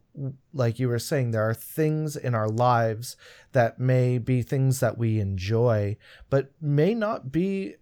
like 0.52 0.78
you 0.78 0.86
were 0.86 1.00
saying, 1.00 1.32
there 1.32 1.48
are 1.48 1.54
things 1.54 2.14
in 2.14 2.32
our 2.32 2.48
lives 2.48 3.16
that 3.52 3.80
may 3.80 4.18
be 4.18 4.42
things 4.42 4.78
that 4.78 4.96
we 4.96 5.18
enjoy, 5.18 5.96
but 6.30 6.52
may 6.60 6.94
not 6.94 7.32
be 7.32 7.74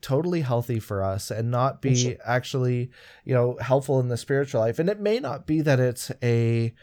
totally 0.00 0.40
healthy 0.40 0.80
for 0.80 1.04
us 1.04 1.30
and 1.30 1.48
not 1.50 1.80
be 1.80 2.16
actually 2.24 2.90
you 3.24 3.34
know 3.34 3.56
helpful 3.60 4.00
in 4.00 4.08
the 4.08 4.16
spiritual 4.16 4.60
life, 4.60 4.80
and 4.80 4.88
it 4.88 4.98
may 4.98 5.20
not 5.20 5.46
be 5.46 5.60
that 5.60 5.78
it's 5.78 6.10
a 6.24 6.74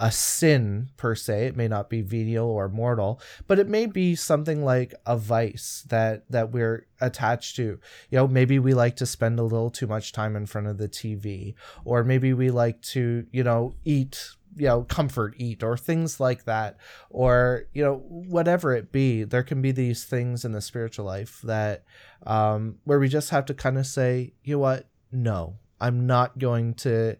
a 0.00 0.10
sin 0.10 0.90
per 0.96 1.14
se. 1.14 1.46
It 1.46 1.56
may 1.56 1.68
not 1.68 1.88
be 1.88 2.02
venial 2.02 2.48
or 2.48 2.68
mortal 2.68 3.20
but 3.46 3.58
it 3.58 3.68
may 3.68 3.86
be 3.86 4.14
something 4.14 4.64
like 4.64 4.94
a 5.06 5.16
vice 5.16 5.84
that 5.88 6.24
that 6.30 6.50
we're 6.50 6.86
attached 7.00 7.56
to. 7.56 7.62
You 8.10 8.18
know 8.18 8.28
maybe 8.28 8.58
we 8.58 8.74
like 8.74 8.96
to 8.96 9.06
spend 9.06 9.38
a 9.38 9.44
little 9.44 9.70
too 9.70 9.86
much 9.86 10.12
time 10.12 10.36
in 10.36 10.46
front 10.46 10.66
of 10.66 10.78
the 10.78 10.88
tv 10.88 11.54
or 11.84 12.04
maybe 12.04 12.32
we 12.32 12.50
like 12.50 12.80
to 12.82 13.26
you 13.30 13.44
know 13.44 13.74
eat 13.84 14.30
you 14.56 14.66
know 14.66 14.82
comfort 14.82 15.34
eat 15.36 15.62
or 15.62 15.76
things 15.76 16.20
like 16.20 16.44
that. 16.44 16.76
Or 17.10 17.64
you 17.72 17.84
know 17.84 17.96
whatever 18.08 18.74
it 18.74 18.92
be 18.92 19.24
there 19.24 19.42
can 19.42 19.62
be 19.62 19.72
these 19.72 20.04
things 20.04 20.44
in 20.44 20.52
the 20.52 20.60
spiritual 20.60 21.04
life 21.04 21.40
that 21.44 21.84
um 22.26 22.76
where 22.84 22.98
we 22.98 23.08
just 23.08 23.30
have 23.30 23.46
to 23.46 23.54
kind 23.54 23.78
of 23.78 23.86
say 23.86 24.32
you 24.42 24.56
know 24.56 24.60
what? 24.60 24.88
No. 25.12 25.56
I'm 25.80 26.06
not 26.06 26.38
going 26.38 26.74
to 26.74 27.16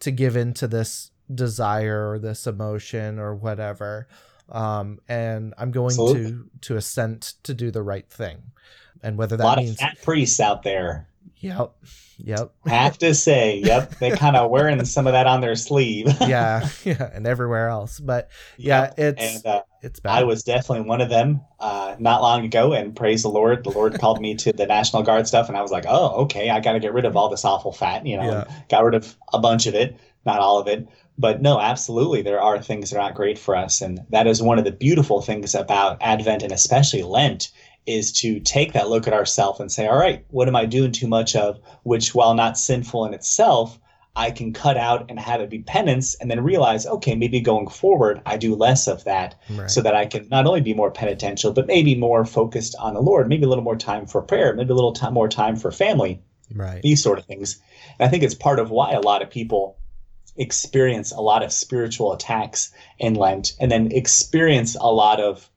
to 0.00 0.10
give 0.10 0.36
in 0.36 0.54
to 0.54 0.66
this 0.66 1.10
desire 1.34 2.10
or 2.10 2.18
this 2.18 2.46
emotion 2.46 3.18
or 3.18 3.34
whatever 3.34 4.08
um, 4.50 4.98
and 5.08 5.54
i'm 5.58 5.70
going 5.70 5.86
Absolutely. 5.86 6.32
to 6.32 6.50
to 6.60 6.76
assent 6.76 7.34
to 7.42 7.54
do 7.54 7.70
the 7.70 7.82
right 7.82 8.08
thing 8.08 8.38
and 9.02 9.16
whether 9.16 9.36
that 9.36 9.44
a 9.44 9.46
lot 9.46 9.58
means 9.58 9.72
of 9.72 9.78
fat 9.78 9.98
priests 10.02 10.40
out 10.40 10.62
there 10.62 11.06
yep 11.36 11.72
yep 12.18 12.52
have 12.66 12.98
to 12.98 13.14
say 13.14 13.58
yep 13.64 13.98
they 13.98 14.10
kind 14.10 14.36
of 14.36 14.50
wearing 14.50 14.84
some 14.84 15.06
of 15.06 15.14
that 15.14 15.26
on 15.26 15.40
their 15.40 15.56
sleeve 15.56 16.06
yeah 16.20 16.68
yeah 16.84 17.10
and 17.14 17.26
everywhere 17.26 17.68
else 17.68 17.98
but 17.98 18.28
yeah 18.58 18.82
yep. 18.82 18.94
it's 18.98 19.36
and, 19.36 19.46
uh, 19.46 19.62
it's 19.82 20.00
bad. 20.00 20.18
i 20.18 20.22
was 20.22 20.42
definitely 20.42 20.86
one 20.86 21.00
of 21.00 21.08
them 21.08 21.40
uh, 21.58 21.96
not 21.98 22.20
long 22.20 22.44
ago 22.44 22.72
and 22.72 22.94
praise 22.94 23.22
the 23.22 23.28
lord 23.28 23.64
the 23.64 23.70
lord 23.70 23.98
called 23.98 24.20
me 24.20 24.34
to 24.34 24.52
the 24.52 24.66
national 24.66 25.02
guard 25.02 25.26
stuff 25.26 25.48
and 25.48 25.56
i 25.56 25.62
was 25.62 25.70
like 25.70 25.84
oh 25.88 26.22
okay 26.22 26.50
i 26.50 26.60
got 26.60 26.72
to 26.72 26.80
get 26.80 26.92
rid 26.92 27.06
of 27.06 27.16
all 27.16 27.30
this 27.30 27.44
awful 27.44 27.72
fat 27.72 28.04
you 28.04 28.16
know 28.16 28.30
yeah. 28.30 28.44
got 28.68 28.84
rid 28.84 28.94
of 28.94 29.16
a 29.32 29.38
bunch 29.38 29.66
of 29.66 29.74
it 29.74 29.98
not 30.26 30.38
all 30.40 30.58
of 30.58 30.68
it 30.68 30.86
but 31.20 31.42
no, 31.42 31.60
absolutely, 31.60 32.22
there 32.22 32.40
are 32.40 32.60
things 32.60 32.90
that 32.90 32.96
are 32.96 33.02
not 33.02 33.14
great 33.14 33.38
for 33.38 33.54
us, 33.54 33.82
and 33.82 34.00
that 34.08 34.26
is 34.26 34.42
one 34.42 34.58
of 34.58 34.64
the 34.64 34.72
beautiful 34.72 35.20
things 35.20 35.54
about 35.54 35.98
Advent 36.00 36.42
and 36.42 36.52
especially 36.52 37.02
Lent 37.02 37.52
is 37.86 38.10
to 38.12 38.40
take 38.40 38.72
that 38.72 38.88
look 38.88 39.06
at 39.06 39.12
ourselves 39.12 39.60
and 39.60 39.70
say, 39.70 39.86
all 39.86 39.98
right, 39.98 40.24
what 40.28 40.48
am 40.48 40.56
I 40.56 40.64
doing 40.64 40.92
too 40.92 41.08
much 41.08 41.36
of? 41.36 41.60
Which, 41.82 42.14
while 42.14 42.34
not 42.34 42.56
sinful 42.56 43.04
in 43.04 43.12
itself, 43.12 43.78
I 44.16 44.30
can 44.30 44.52
cut 44.52 44.78
out 44.78 45.06
and 45.10 45.20
have 45.20 45.42
it 45.42 45.50
be 45.50 45.58
penance, 45.58 46.14
and 46.16 46.30
then 46.30 46.42
realize, 46.42 46.86
okay, 46.86 47.14
maybe 47.14 47.40
going 47.40 47.68
forward, 47.68 48.22
I 48.24 48.38
do 48.38 48.54
less 48.54 48.88
of 48.88 49.04
that, 49.04 49.34
right. 49.50 49.70
so 49.70 49.82
that 49.82 49.94
I 49.94 50.06
can 50.06 50.26
not 50.30 50.46
only 50.46 50.62
be 50.62 50.72
more 50.72 50.90
penitential, 50.90 51.52
but 51.52 51.66
maybe 51.66 51.94
more 51.94 52.24
focused 52.24 52.74
on 52.80 52.94
the 52.94 53.02
Lord, 53.02 53.28
maybe 53.28 53.44
a 53.44 53.48
little 53.48 53.64
more 53.64 53.76
time 53.76 54.06
for 54.06 54.22
prayer, 54.22 54.54
maybe 54.54 54.70
a 54.70 54.74
little 54.74 54.92
time, 54.92 55.12
more 55.12 55.28
time 55.28 55.56
for 55.56 55.70
family, 55.70 56.22
right? 56.54 56.80
These 56.82 57.02
sort 57.02 57.18
of 57.18 57.26
things. 57.26 57.60
And 57.98 58.06
I 58.06 58.10
think 58.10 58.22
it's 58.22 58.34
part 58.34 58.58
of 58.58 58.70
why 58.70 58.92
a 58.92 59.00
lot 59.00 59.22
of 59.22 59.30
people 59.30 59.76
experience 60.36 61.12
a 61.12 61.20
lot 61.20 61.42
of 61.42 61.52
spiritual 61.52 62.12
attacks 62.12 62.72
in 62.98 63.14
Lent 63.14 63.52
and 63.60 63.70
then 63.70 63.92
experience 63.92 64.76
a 64.80 64.92
lot 64.92 65.20
of 65.20 65.50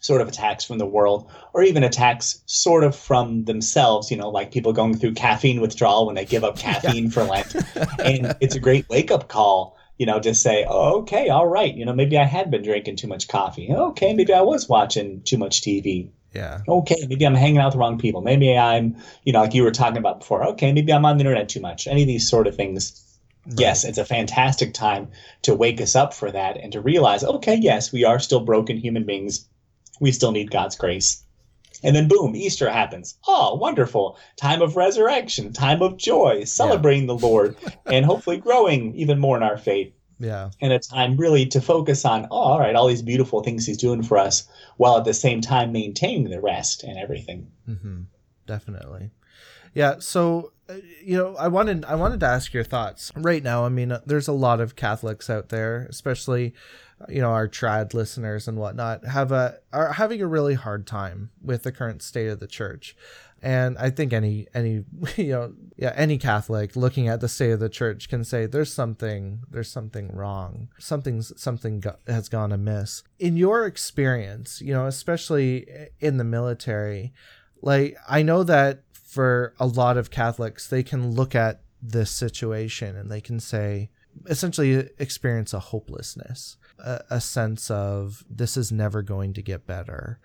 sort 0.00 0.20
of 0.20 0.28
attacks 0.28 0.64
from 0.64 0.78
the 0.78 0.86
world 0.86 1.30
or 1.52 1.62
even 1.62 1.84
attacks 1.84 2.42
sort 2.46 2.84
of 2.84 2.96
from 2.96 3.44
themselves, 3.44 4.10
you 4.10 4.16
know, 4.16 4.30
like 4.30 4.52
people 4.52 4.72
going 4.72 4.96
through 4.96 5.12
caffeine 5.12 5.60
withdrawal 5.60 6.06
when 6.06 6.14
they 6.14 6.24
give 6.24 6.44
up 6.44 6.58
caffeine 6.58 7.04
yeah. 7.04 7.10
for 7.10 7.24
Lent. 7.24 7.54
and 7.98 8.36
it's 8.40 8.54
a 8.54 8.60
great 8.60 8.88
wake 8.88 9.10
up 9.10 9.28
call, 9.28 9.76
you 9.98 10.06
know, 10.06 10.18
to 10.18 10.34
say, 10.34 10.64
oh, 10.68 11.00
okay, 11.00 11.28
all 11.28 11.46
right, 11.46 11.74
you 11.74 11.84
know, 11.84 11.92
maybe 11.92 12.16
I 12.16 12.24
had 12.24 12.50
been 12.50 12.62
drinking 12.62 12.96
too 12.96 13.08
much 13.08 13.28
coffee. 13.28 13.70
Okay, 13.70 14.14
maybe 14.14 14.32
I 14.32 14.40
was 14.40 14.68
watching 14.68 15.22
too 15.22 15.36
much 15.36 15.60
TV. 15.60 16.10
Yeah. 16.32 16.60
Okay, 16.68 17.06
maybe 17.08 17.26
I'm 17.26 17.34
hanging 17.34 17.58
out 17.58 17.66
with 17.66 17.72
the 17.72 17.80
wrong 17.80 17.98
people. 17.98 18.20
Maybe 18.22 18.56
I'm, 18.56 18.96
you 19.24 19.32
know, 19.32 19.40
like 19.40 19.52
you 19.52 19.64
were 19.64 19.72
talking 19.72 19.98
about 19.98 20.20
before. 20.20 20.44
Okay, 20.50 20.72
maybe 20.72 20.92
I'm 20.92 21.04
on 21.04 21.18
the 21.18 21.22
internet 21.22 21.48
too 21.48 21.60
much. 21.60 21.88
Any 21.88 22.02
of 22.02 22.06
these 22.06 22.30
sort 22.30 22.46
of 22.46 22.54
things 22.54 23.09
yes, 23.56 23.84
it's 23.84 23.98
a 23.98 24.04
fantastic 24.04 24.74
time 24.74 25.08
to 25.42 25.54
wake 25.54 25.80
us 25.80 25.96
up 25.96 26.14
for 26.14 26.30
that 26.30 26.56
and 26.56 26.72
to 26.72 26.80
realize, 26.80 27.24
okay, 27.24 27.56
yes, 27.56 27.92
we 27.92 28.04
are 28.04 28.18
still 28.18 28.40
broken 28.40 28.76
human 28.76 29.04
beings. 29.04 29.48
We 30.00 30.12
still 30.12 30.32
need 30.32 30.50
God's 30.50 30.76
grace. 30.76 31.24
And 31.82 31.96
then 31.96 32.08
boom, 32.08 32.36
Easter 32.36 32.70
happens. 32.70 33.16
Oh, 33.26 33.56
wonderful. 33.56 34.18
Time 34.36 34.60
of 34.60 34.76
resurrection, 34.76 35.52
time 35.52 35.82
of 35.82 35.96
joy, 35.96 36.44
celebrating 36.44 37.02
yeah. 37.02 37.14
the 37.14 37.26
Lord, 37.26 37.56
and 37.86 38.04
hopefully 38.04 38.36
growing 38.36 38.94
even 38.94 39.18
more 39.18 39.36
in 39.36 39.42
our 39.42 39.56
faith. 39.56 39.92
Yeah. 40.18 40.50
And 40.60 40.72
a 40.72 40.78
time 40.78 41.16
really 41.16 41.46
to 41.46 41.60
focus 41.62 42.04
on, 42.04 42.26
oh, 42.30 42.36
all 42.36 42.60
right, 42.60 42.74
all 42.74 42.86
these 42.86 43.00
beautiful 43.00 43.42
things 43.42 43.64
he's 43.64 43.78
doing 43.78 44.02
for 44.02 44.18
us, 44.18 44.46
while 44.76 44.98
at 44.98 45.06
the 45.06 45.14
same 45.14 45.40
time 45.40 45.72
maintaining 45.72 46.28
the 46.28 46.40
rest 46.40 46.82
and 46.82 46.98
everything. 46.98 47.50
Mm-hmm. 47.66 48.02
Definitely. 48.46 49.10
Yeah. 49.72 49.96
So, 50.00 50.52
you 51.02 51.16
know, 51.16 51.36
I 51.36 51.48
wanted 51.48 51.84
I 51.84 51.94
wanted 51.94 52.20
to 52.20 52.26
ask 52.26 52.52
your 52.52 52.64
thoughts. 52.64 53.12
Right 53.16 53.42
now. 53.42 53.64
I 53.64 53.68
mean, 53.68 53.92
uh, 53.92 54.00
there's 54.06 54.28
a 54.28 54.32
lot 54.32 54.60
of 54.60 54.76
Catholics 54.76 55.28
out 55.28 55.48
there, 55.48 55.86
especially 55.88 56.54
you 57.08 57.20
know 57.20 57.30
our 57.30 57.48
trad 57.48 57.94
listeners 57.94 58.46
and 58.46 58.58
whatnot 58.58 59.04
have 59.06 59.32
a 59.32 59.58
are 59.72 59.92
having 59.92 60.20
a 60.20 60.26
really 60.26 60.54
hard 60.54 60.86
time 60.86 61.30
with 61.42 61.62
the 61.62 61.72
current 61.72 62.02
state 62.02 62.28
of 62.28 62.40
the 62.40 62.46
church. 62.46 62.96
And 63.42 63.78
i 63.78 63.88
think 63.88 64.12
any 64.12 64.48
any 64.52 64.84
you 65.16 65.32
know 65.32 65.54
yeah 65.78 65.94
any 65.96 66.18
catholic 66.18 66.76
looking 66.76 67.08
at 67.08 67.20
the 67.22 67.28
state 67.28 67.52
of 67.52 67.60
the 67.60 67.70
church 67.70 68.10
can 68.10 68.22
say 68.22 68.44
there's 68.44 68.72
something 68.72 69.40
there's 69.50 69.70
something 69.70 70.14
wrong. 70.14 70.68
Something's 70.78 71.32
something 71.40 71.80
go- 71.80 71.96
has 72.06 72.28
gone 72.28 72.52
amiss. 72.52 73.02
In 73.18 73.38
your 73.38 73.64
experience 73.64 74.60
you 74.60 74.74
know 74.74 74.86
especially 74.86 75.66
in 76.00 76.18
the 76.18 76.24
military 76.24 77.14
like 77.62 77.96
i 78.08 78.22
know 78.22 78.42
that 78.42 78.82
for 79.10 79.54
a 79.58 79.66
lot 79.66 79.96
of 79.96 80.10
catholics 80.10 80.66
they 80.68 80.82
can 80.82 81.10
look 81.12 81.34
at 81.34 81.62
this 81.82 82.10
situation 82.10 82.96
and 82.96 83.10
they 83.10 83.20
can 83.20 83.40
say 83.40 83.90
essentially 84.26 84.88
experience 84.98 85.52
a 85.52 85.58
hopelessness 85.58 86.56
a, 86.84 87.02
a 87.10 87.20
sense 87.20 87.70
of 87.70 88.24
this 88.28 88.56
is 88.56 88.72
never 88.72 89.02
going 89.02 89.32
to 89.34 89.42
get 89.42 89.66
better. 89.66 90.18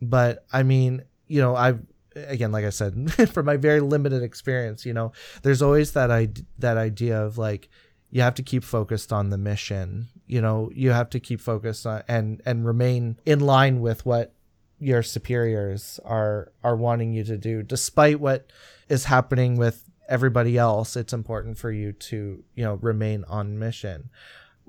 But 0.00 0.44
I 0.52 0.62
mean, 0.62 1.02
you 1.26 1.40
know, 1.40 1.56
I've 1.56 1.80
again, 2.14 2.52
like 2.52 2.64
I 2.64 2.70
said, 2.70 3.12
from 3.32 3.46
my 3.46 3.56
very 3.56 3.80
limited 3.80 4.22
experience, 4.22 4.84
you 4.84 4.92
know, 4.92 5.12
there's 5.42 5.62
always 5.62 5.92
that 5.92 6.10
I 6.10 6.28
that 6.58 6.76
idea 6.76 7.20
of 7.20 7.38
like 7.38 7.68
you 8.10 8.22
have 8.22 8.34
to 8.34 8.42
keep 8.42 8.64
focused 8.64 9.12
on 9.12 9.30
the 9.30 9.38
mission. 9.38 10.08
You 10.26 10.40
know, 10.40 10.70
you 10.74 10.90
have 10.90 11.10
to 11.10 11.20
keep 11.20 11.40
focused 11.40 11.86
on 11.86 12.02
and 12.08 12.40
and 12.44 12.66
remain 12.66 13.18
in 13.26 13.40
line 13.40 13.80
with 13.80 14.06
what 14.06 14.34
your 14.78 15.02
superiors 15.02 16.00
are 16.04 16.52
are 16.62 16.76
wanting 16.76 17.12
you 17.12 17.24
to 17.24 17.36
do, 17.36 17.62
despite 17.62 18.20
what 18.20 18.46
is 18.88 19.04
happening 19.04 19.56
with 19.56 19.84
everybody 20.08 20.56
else. 20.56 20.96
It's 20.96 21.12
important 21.12 21.58
for 21.58 21.70
you 21.70 21.92
to 21.92 22.44
you 22.54 22.64
know 22.64 22.74
remain 22.74 23.24
on 23.28 23.58
mission 23.58 24.10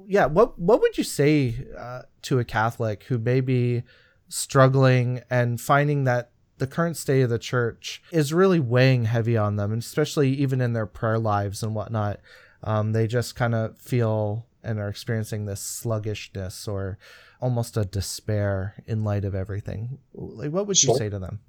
yeah, 0.08 0.26
what 0.26 0.58
what 0.60 0.82
would 0.82 0.98
you 0.98 1.04
say 1.04 1.56
uh, 1.78 2.04
to 2.24 2.40
a 2.40 2.46
Catholic 2.46 3.04
who 3.04 3.18
may 3.18 3.42
be 3.42 3.84
struggling 4.28 5.22
and 5.30 5.60
finding 5.60 6.04
that 6.04 6.32
the 6.58 6.68
current 6.68 6.98
state 6.98 7.22
of 7.22 7.30
the 7.30 7.40
church 7.40 8.02
is 8.12 8.34
really 8.34 8.60
weighing 8.60 9.06
heavy 9.06 9.38
on 9.38 9.56
them, 9.56 9.72
and 9.72 9.82
especially 9.82 10.30
even 10.30 10.62
in 10.62 10.74
their 10.74 10.86
prayer 10.86 11.20
lives 11.20 11.64
and 11.64 11.74
whatnot? 11.74 12.20
Um, 12.64 12.92
they 12.92 13.08
just 13.08 13.36
kind 13.36 13.56
of 13.56 13.78
feel 13.78 14.46
and 14.62 14.80
are 14.80 14.90
experiencing 14.90 15.46
this 15.46 15.62
sluggishness 15.62 16.68
or 16.68 16.98
almost 17.40 17.78
a 17.78 17.86
despair 17.86 18.76
in 18.86 19.04
light 19.04 19.26
of 19.26 19.36
everything. 19.36 20.00
Like, 20.14 20.52
what 20.52 20.68
would 20.68 20.78
sure. 20.78 20.94
you 20.94 20.98
say 20.98 21.10
to 21.10 21.20
them? 21.20 21.40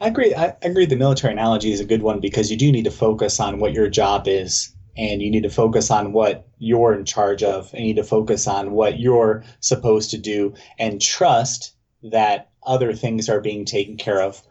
I 0.00 0.08
agree. 0.08 0.34
I 0.34 0.54
agree. 0.62 0.86
The 0.86 0.96
military 0.96 1.32
analogy 1.32 1.72
is 1.72 1.80
a 1.80 1.84
good 1.84 2.02
one 2.02 2.20
because 2.20 2.50
you 2.50 2.56
do 2.56 2.70
need 2.70 2.84
to 2.84 2.90
focus 2.90 3.40
on 3.40 3.58
what 3.58 3.72
your 3.72 3.88
job 3.88 4.28
is 4.28 4.72
and 4.96 5.22
you 5.22 5.30
need 5.30 5.42
to 5.42 5.50
focus 5.50 5.90
on 5.90 6.12
what 6.12 6.46
you're 6.58 6.94
in 6.94 7.04
charge 7.04 7.42
of 7.42 7.72
and 7.72 7.82
you 7.82 7.94
need 7.94 8.00
to 8.00 8.04
focus 8.04 8.46
on 8.46 8.72
what 8.72 8.98
you're 8.98 9.44
supposed 9.60 10.10
to 10.10 10.18
do 10.18 10.54
and 10.78 11.00
trust 11.00 11.74
that 12.02 12.50
other 12.62 12.92
things 12.92 13.28
are 13.28 13.40
being 13.40 13.64
taken 13.64 13.96
care 13.96 14.20
of 14.20 14.42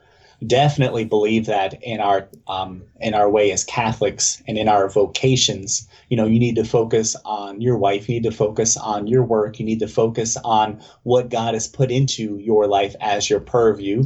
definitely 0.45 1.05
believe 1.05 1.45
that 1.45 1.81
in 1.83 1.99
our 1.99 2.27
um, 2.47 2.83
in 2.99 3.13
our 3.13 3.29
way 3.29 3.51
as 3.51 3.63
Catholics 3.63 4.41
and 4.47 4.57
in 4.57 4.67
our 4.67 4.89
vocations, 4.89 5.87
you 6.09 6.17
know, 6.17 6.25
you 6.25 6.39
need 6.39 6.55
to 6.55 6.65
focus 6.65 7.15
on 7.25 7.61
your 7.61 7.77
wife, 7.77 8.09
you 8.09 8.15
need 8.15 8.29
to 8.29 8.35
focus 8.35 8.77
on 8.77 9.07
your 9.07 9.23
work, 9.23 9.59
you 9.59 9.65
need 9.65 9.79
to 9.79 9.87
focus 9.87 10.37
on 10.43 10.81
what 11.03 11.29
God 11.29 11.53
has 11.53 11.67
put 11.67 11.91
into 11.91 12.37
your 12.37 12.67
life 12.67 12.95
as 13.01 13.29
your 13.29 13.39
purview, 13.39 14.03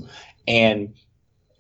and 0.48 0.94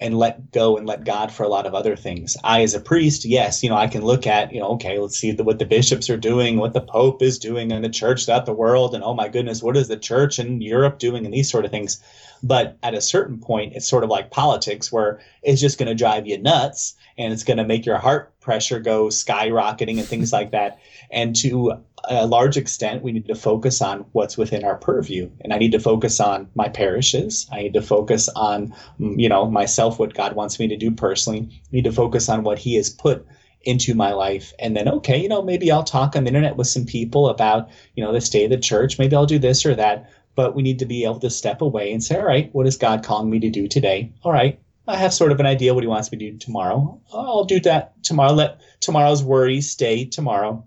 and 0.01 0.17
let 0.17 0.51
go 0.51 0.77
and 0.77 0.87
let 0.87 1.03
God 1.03 1.31
for 1.31 1.43
a 1.43 1.49
lot 1.49 1.65
of 1.65 1.75
other 1.75 1.95
things. 1.95 2.37
I, 2.43 2.61
as 2.61 2.73
a 2.73 2.79
priest, 2.79 3.25
yes, 3.25 3.61
you 3.61 3.69
know, 3.69 3.75
I 3.75 3.87
can 3.87 4.01
look 4.01 4.25
at, 4.25 4.53
you 4.53 4.59
know, 4.59 4.69
okay, 4.69 4.97
let's 4.97 5.17
see 5.17 5.31
the, 5.31 5.43
what 5.43 5.59
the 5.59 5.65
bishops 5.65 6.09
are 6.09 6.17
doing, 6.17 6.57
what 6.57 6.73
the 6.73 6.81
Pope 6.81 7.21
is 7.21 7.37
doing, 7.37 7.71
and 7.71 7.83
the 7.83 7.89
church 7.89 8.25
throughout 8.25 8.45
the 8.45 8.53
world, 8.53 8.95
and 8.95 9.03
oh 9.03 9.13
my 9.13 9.27
goodness, 9.27 9.61
what 9.61 9.75
is 9.75 9.89
the 9.89 9.97
church 9.97 10.39
in 10.39 10.61
Europe 10.61 10.99
doing, 10.99 11.25
and 11.25 11.33
these 11.33 11.51
sort 11.51 11.65
of 11.65 11.71
things. 11.71 12.01
But 12.41 12.77
at 12.83 12.93
a 12.93 13.01
certain 13.01 13.39
point, 13.39 13.73
it's 13.75 13.89
sort 13.89 14.05
of 14.05 14.09
like 14.09 14.31
politics, 14.31 14.91
where 14.91 15.19
it's 15.43 15.59
just 15.59 15.77
going 15.77 15.89
to 15.89 15.95
drive 15.95 16.25
you 16.25 16.37
nuts, 16.37 16.95
and 17.17 17.33
it's 17.33 17.43
going 17.43 17.57
to 17.57 17.65
make 17.65 17.85
your 17.85 17.97
heart 17.97 18.31
pressure 18.39 18.79
go 18.79 19.07
skyrocketing 19.07 19.99
and 19.99 20.07
things 20.07 20.31
like 20.31 20.51
that. 20.51 20.79
And 21.11 21.35
to 21.37 21.83
a 22.09 22.25
large 22.25 22.57
extent, 22.57 23.03
we 23.03 23.11
need 23.11 23.27
to 23.27 23.35
focus 23.35 23.81
on 23.81 24.05
what's 24.13 24.37
within 24.37 24.63
our 24.63 24.75
purview. 24.75 25.29
And 25.41 25.53
I 25.53 25.57
need 25.57 25.71
to 25.73 25.79
focus 25.79 26.19
on 26.19 26.49
my 26.55 26.67
parishes. 26.67 27.47
I 27.51 27.61
need 27.61 27.73
to 27.75 27.81
focus 27.81 28.27
on, 28.35 28.73
mm, 28.99 29.19
you 29.19 29.29
know, 29.29 29.49
myself, 29.49 29.99
what 29.99 30.15
God 30.15 30.35
wants 30.35 30.59
me 30.59 30.67
to 30.67 30.75
do 30.75 30.89
personally. 30.89 31.47
I 31.51 31.67
need 31.71 31.83
to 31.83 31.91
focus 31.91 32.27
on 32.27 32.43
what 32.43 32.57
He 32.57 32.75
has 32.75 32.89
put 32.89 33.25
into 33.61 33.93
my 33.93 34.13
life. 34.13 34.53
And 34.57 34.75
then, 34.75 34.89
okay, 34.89 35.21
you 35.21 35.29
know, 35.29 35.43
maybe 35.43 35.71
I'll 35.71 35.83
talk 35.83 36.15
on 36.15 36.23
the 36.23 36.29
internet 36.29 36.55
with 36.55 36.67
some 36.67 36.85
people 36.85 37.29
about, 37.29 37.69
you 37.95 38.03
know, 38.03 38.11
the 38.11 38.21
state 38.21 38.45
of 38.45 38.51
the 38.51 38.57
church. 38.57 38.97
Maybe 38.97 39.15
I'll 39.15 39.25
do 39.25 39.39
this 39.39 39.65
or 39.65 39.75
that. 39.75 40.09
But 40.35 40.55
we 40.55 40.63
need 40.63 40.79
to 40.79 40.85
be 40.85 41.03
able 41.03 41.19
to 41.19 41.29
step 41.29 41.61
away 41.61 41.91
and 41.91 42.03
say, 42.03 42.17
all 42.17 42.25
right, 42.25 42.49
what 42.53 42.65
is 42.65 42.77
God 42.77 43.03
calling 43.03 43.29
me 43.29 43.39
to 43.41 43.49
do 43.49 43.67
today? 43.67 44.13
All 44.23 44.31
right, 44.31 44.59
I 44.87 44.95
have 44.95 45.13
sort 45.13 45.31
of 45.31 45.39
an 45.39 45.45
idea 45.45 45.73
what 45.73 45.83
He 45.83 45.87
wants 45.87 46.11
me 46.11 46.17
to 46.17 46.31
do 46.31 46.37
tomorrow. 46.37 46.99
I'll 47.13 47.43
do 47.43 47.59
that 47.61 48.01
tomorrow. 48.03 48.31
Let 48.31 48.61
tomorrow's 48.79 49.21
worries 49.21 49.69
stay 49.69 50.05
tomorrow 50.05 50.65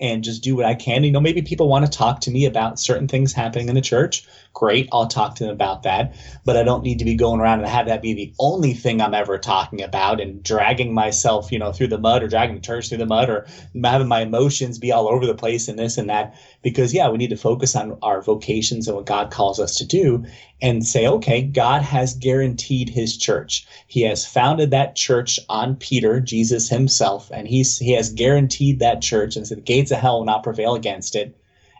and 0.00 0.24
just 0.24 0.42
do 0.42 0.56
what 0.56 0.64
I 0.64 0.74
can. 0.74 1.04
You 1.04 1.12
know, 1.12 1.20
maybe 1.20 1.42
people 1.42 1.68
want 1.68 1.84
to 1.84 1.90
talk 1.90 2.20
to 2.22 2.30
me 2.30 2.46
about 2.46 2.80
certain 2.80 3.08
things 3.08 3.32
happening 3.32 3.68
in 3.68 3.74
the 3.74 3.80
church. 3.80 4.26
Great, 4.54 4.88
I'll 4.92 5.08
talk 5.08 5.34
to 5.34 5.44
them 5.44 5.52
about 5.52 5.82
that. 5.82 6.14
But 6.44 6.56
I 6.56 6.62
don't 6.62 6.84
need 6.84 7.00
to 7.00 7.04
be 7.04 7.16
going 7.16 7.40
around 7.40 7.58
and 7.58 7.68
have 7.68 7.86
that 7.86 8.02
be 8.02 8.14
the 8.14 8.32
only 8.38 8.72
thing 8.72 9.00
I'm 9.00 9.12
ever 9.12 9.36
talking 9.36 9.82
about 9.82 10.20
and 10.20 10.44
dragging 10.44 10.94
myself, 10.94 11.50
you 11.50 11.58
know, 11.58 11.72
through 11.72 11.88
the 11.88 11.98
mud 11.98 12.22
or 12.22 12.28
dragging 12.28 12.54
the 12.54 12.60
church 12.60 12.88
through 12.88 12.98
the 12.98 13.06
mud 13.06 13.28
or 13.28 13.46
having 13.82 14.06
my 14.06 14.20
emotions 14.20 14.78
be 14.78 14.92
all 14.92 15.08
over 15.08 15.26
the 15.26 15.34
place 15.34 15.66
and 15.66 15.76
this 15.76 15.98
and 15.98 16.08
that. 16.08 16.38
Because 16.62 16.94
yeah, 16.94 17.08
we 17.08 17.18
need 17.18 17.30
to 17.30 17.36
focus 17.36 17.74
on 17.74 17.98
our 18.00 18.22
vocations 18.22 18.86
and 18.86 18.96
what 18.96 19.06
God 19.06 19.32
calls 19.32 19.58
us 19.58 19.76
to 19.78 19.84
do 19.84 20.24
and 20.62 20.86
say, 20.86 21.08
okay, 21.08 21.42
God 21.42 21.82
has 21.82 22.14
guaranteed 22.14 22.88
his 22.88 23.16
church. 23.16 23.66
He 23.88 24.02
has 24.02 24.24
founded 24.24 24.70
that 24.70 24.94
church 24.94 25.40
on 25.48 25.74
Peter, 25.74 26.20
Jesus 26.20 26.68
himself, 26.68 27.28
and 27.34 27.48
he's 27.48 27.76
he 27.78 27.92
has 27.92 28.12
guaranteed 28.12 28.78
that 28.78 29.02
church 29.02 29.34
and 29.34 29.46
said 29.46 29.58
the 29.58 29.62
gates 29.62 29.90
of 29.90 29.98
hell 29.98 30.20
will 30.20 30.26
not 30.26 30.44
prevail 30.44 30.76
against 30.76 31.16
it. 31.16 31.36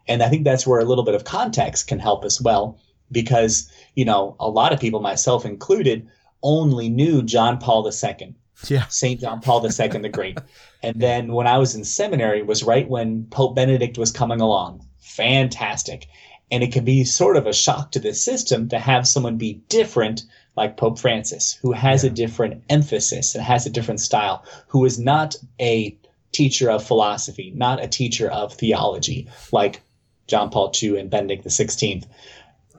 And 0.07 0.23
I 0.23 0.29
think 0.29 0.45
that's 0.45 0.67
where 0.67 0.81
a 0.81 0.85
little 0.85 1.05
bit 1.05 1.15
of 1.15 1.25
context 1.25 1.89
can 1.89 1.99
help 1.99 2.25
as 2.25 2.41
well, 2.41 2.79
because, 3.11 3.71
you 3.95 4.05
know, 4.05 4.37
a 4.39 4.49
lot 4.49 4.73
of 4.73 4.81
people, 4.81 5.01
myself 5.01 5.45
included, 5.45 6.09
only 6.43 6.89
knew 6.89 7.23
John 7.23 7.59
Paul 7.59 7.91
II. 7.91 8.35
Yeah. 8.69 8.87
St. 8.87 9.21
John 9.21 9.41
Paul 9.41 9.65
II 9.65 9.89
the 9.89 10.09
Great. 10.09 10.39
And 10.83 11.01
then 11.01 11.33
when 11.33 11.47
I 11.47 11.59
was 11.59 11.75
in 11.75 11.85
seminary 11.85 12.43
was 12.43 12.63
right 12.63 12.89
when 12.89 13.25
Pope 13.27 13.57
Benedict 13.57 13.99
was 13.99 14.13
coming 14.13 14.41
along. 14.41 14.87
Fantastic. 15.01 16.07
And 16.51 16.63
it 16.63 16.73
can 16.73 16.85
be 16.85 17.05
sort 17.05 17.37
of 17.37 17.47
a 17.47 17.53
shock 17.53 17.91
to 17.93 17.99
the 17.99 18.15
system 18.15 18.69
to 18.69 18.79
have 18.79 19.09
someone 19.09 19.39
be 19.39 19.55
different, 19.69 20.23
like 20.57 20.77
Pope 20.77 20.99
Francis, 20.99 21.59
who 21.63 21.73
has 21.73 22.05
yeah. 22.05 22.11
a 22.11 22.13
different 22.13 22.63
emphasis 22.69 23.35
and 23.35 23.43
has 23.43 23.67
a 23.67 23.71
different 23.71 24.01
style, 24.01 24.45
who 24.69 24.85
is 24.85 24.99
not 24.99 25.35
a 25.61 25.97
teacher 26.33 26.71
of 26.71 26.85
philosophy, 26.85 27.53
not 27.55 27.83
a 27.83 27.89
teacher 27.89 28.31
of 28.31 28.53
theology, 28.55 29.29
like 29.53 29.81
John 30.27 30.51
Paul 30.51 30.73
II 30.83 30.99
and 30.99 31.11
Benedict 31.11 31.45
XVI, 31.45 32.05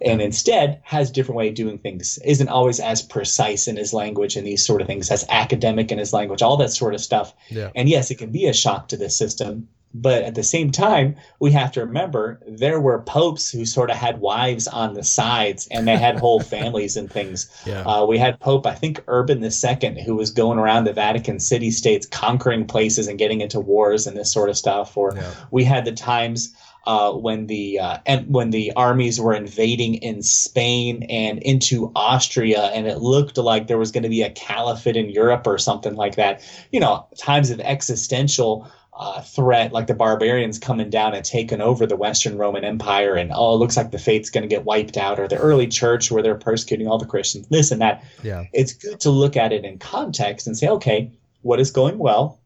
and 0.02 0.22
instead 0.22 0.82
has 0.84 1.10
different 1.12 1.38
way 1.38 1.50
of 1.50 1.56
doing 1.56 1.78
things, 1.78 2.20
isn't 2.26 2.50
always 2.50 2.80
as 2.80 3.02
precise 3.02 3.68
in 3.68 3.78
his 3.78 3.94
language 3.94 4.36
and 4.36 4.46
these 4.46 4.66
sort 4.66 4.82
of 4.82 4.88
things, 4.88 5.10
as 5.10 5.26
academic 5.30 5.92
in 5.92 5.98
his 5.98 6.14
language, 6.14 6.42
all 6.42 6.58
that 6.58 6.72
sort 6.72 6.94
of 6.94 7.02
stuff. 7.02 7.34
Yeah. 7.50 7.72
And 7.76 7.88
yes, 7.88 8.12
it 8.12 8.16
can 8.16 8.32
be 8.32 8.48
a 8.48 8.54
shock 8.54 8.90
to 8.90 8.98
the 8.98 9.10
system, 9.10 9.70
but 9.98 10.24
at 10.24 10.36
the 10.36 10.44
same 10.44 10.72
time, 10.72 11.16
we 11.40 11.54
have 11.54 11.72
to 11.72 11.80
remember 11.80 12.42
there 12.46 12.82
were 12.82 13.00
popes 13.00 13.50
who 13.50 13.66
sort 13.66 13.90
of 13.90 13.96
had 13.96 14.20
wives 14.20 14.68
on 14.68 14.94
the 14.94 15.06
sides 15.06 15.70
and 15.72 15.88
they 15.88 15.96
had 15.96 16.20
whole 16.20 16.40
families 16.56 16.98
and 16.98 17.10
things. 17.10 17.50
Yeah. 17.66 17.82
Uh, 17.84 18.06
we 18.06 18.18
had 18.18 18.42
Pope, 18.42 18.68
I 18.68 18.76
think, 18.76 19.02
Urban 19.08 19.42
II, 19.42 20.04
who 20.04 20.16
was 20.16 20.32
going 20.32 20.60
around 20.60 20.84
the 20.84 20.92
Vatican 20.92 21.40
city 21.40 21.72
states, 21.72 22.06
conquering 22.06 22.66
places 22.68 23.08
and 23.08 23.18
getting 23.18 23.40
into 23.40 23.62
wars 23.62 24.06
and 24.06 24.18
this 24.18 24.34
sort 24.34 24.50
of 24.50 24.58
stuff. 24.58 24.98
Or 24.98 25.14
yeah. 25.16 25.32
we 25.52 25.64
had 25.64 25.86
the 25.86 25.94
times 25.94 26.54
uh, 26.86 27.12
when 27.12 27.48
the 27.48 27.80
uh, 27.80 27.98
when 28.28 28.52
the 28.52 28.72
armies 28.76 29.20
were 29.20 29.34
invading 29.34 29.96
in 29.96 30.22
Spain 30.22 31.04
and 31.10 31.40
into 31.40 31.92
Austria, 31.96 32.66
and 32.66 32.88
it 32.88 33.00
looked 33.00 33.38
like 33.38 33.68
there 33.68 33.78
was 33.78 33.92
going 33.92 34.04
to 34.04 34.10
be 34.10 34.22
a 34.22 34.30
caliphate 34.32 34.96
in 34.96 35.10
Europe 35.10 35.48
or 35.48 35.58
something 35.58 35.96
like 35.96 36.16
that. 36.16 36.42
You 36.72 36.80
know, 36.80 37.08
times 37.18 37.50
of 37.50 37.60
existential 37.60 38.72
uh, 38.98 39.22
threat 39.22 39.74
like 39.74 39.88
the 39.88 39.94
barbarians 39.94 40.58
coming 40.58 40.90
down 40.90 41.14
and 41.14 41.26
taking 41.26 41.60
over 41.60 41.86
the 41.86 41.98
Western 41.98 42.38
Roman 42.38 42.64
Empire, 42.64 43.16
and 43.16 43.32
oh, 43.34 43.56
it 43.56 43.58
looks 43.58 43.76
like 43.76 43.92
the 43.92 44.00
faith's 44.00 44.30
going 44.30 44.44
to 44.44 44.48
get 44.48 44.64
wiped 44.64 44.96
out, 44.96 45.20
or 45.20 45.28
the 45.28 45.38
early 45.38 45.68
church 45.68 46.12
where 46.12 46.22
they're 46.22 46.36
persecuting 46.36 46.88
all 46.88 46.98
the 46.98 47.06
Christians, 47.06 47.48
this 47.50 47.72
and 47.72 47.82
that. 47.82 48.04
Yeah. 48.24 48.46
It's 48.54 48.74
good 48.74 49.00
to 49.02 49.10
look 49.10 49.36
at 49.36 49.52
it 49.52 49.66
in 49.66 49.80
context 49.80 50.48
and 50.48 50.58
say, 50.58 50.68
okay, 50.70 51.12
what 51.42 51.60
is 51.60 51.72
going 51.72 51.98
well? 51.98 52.40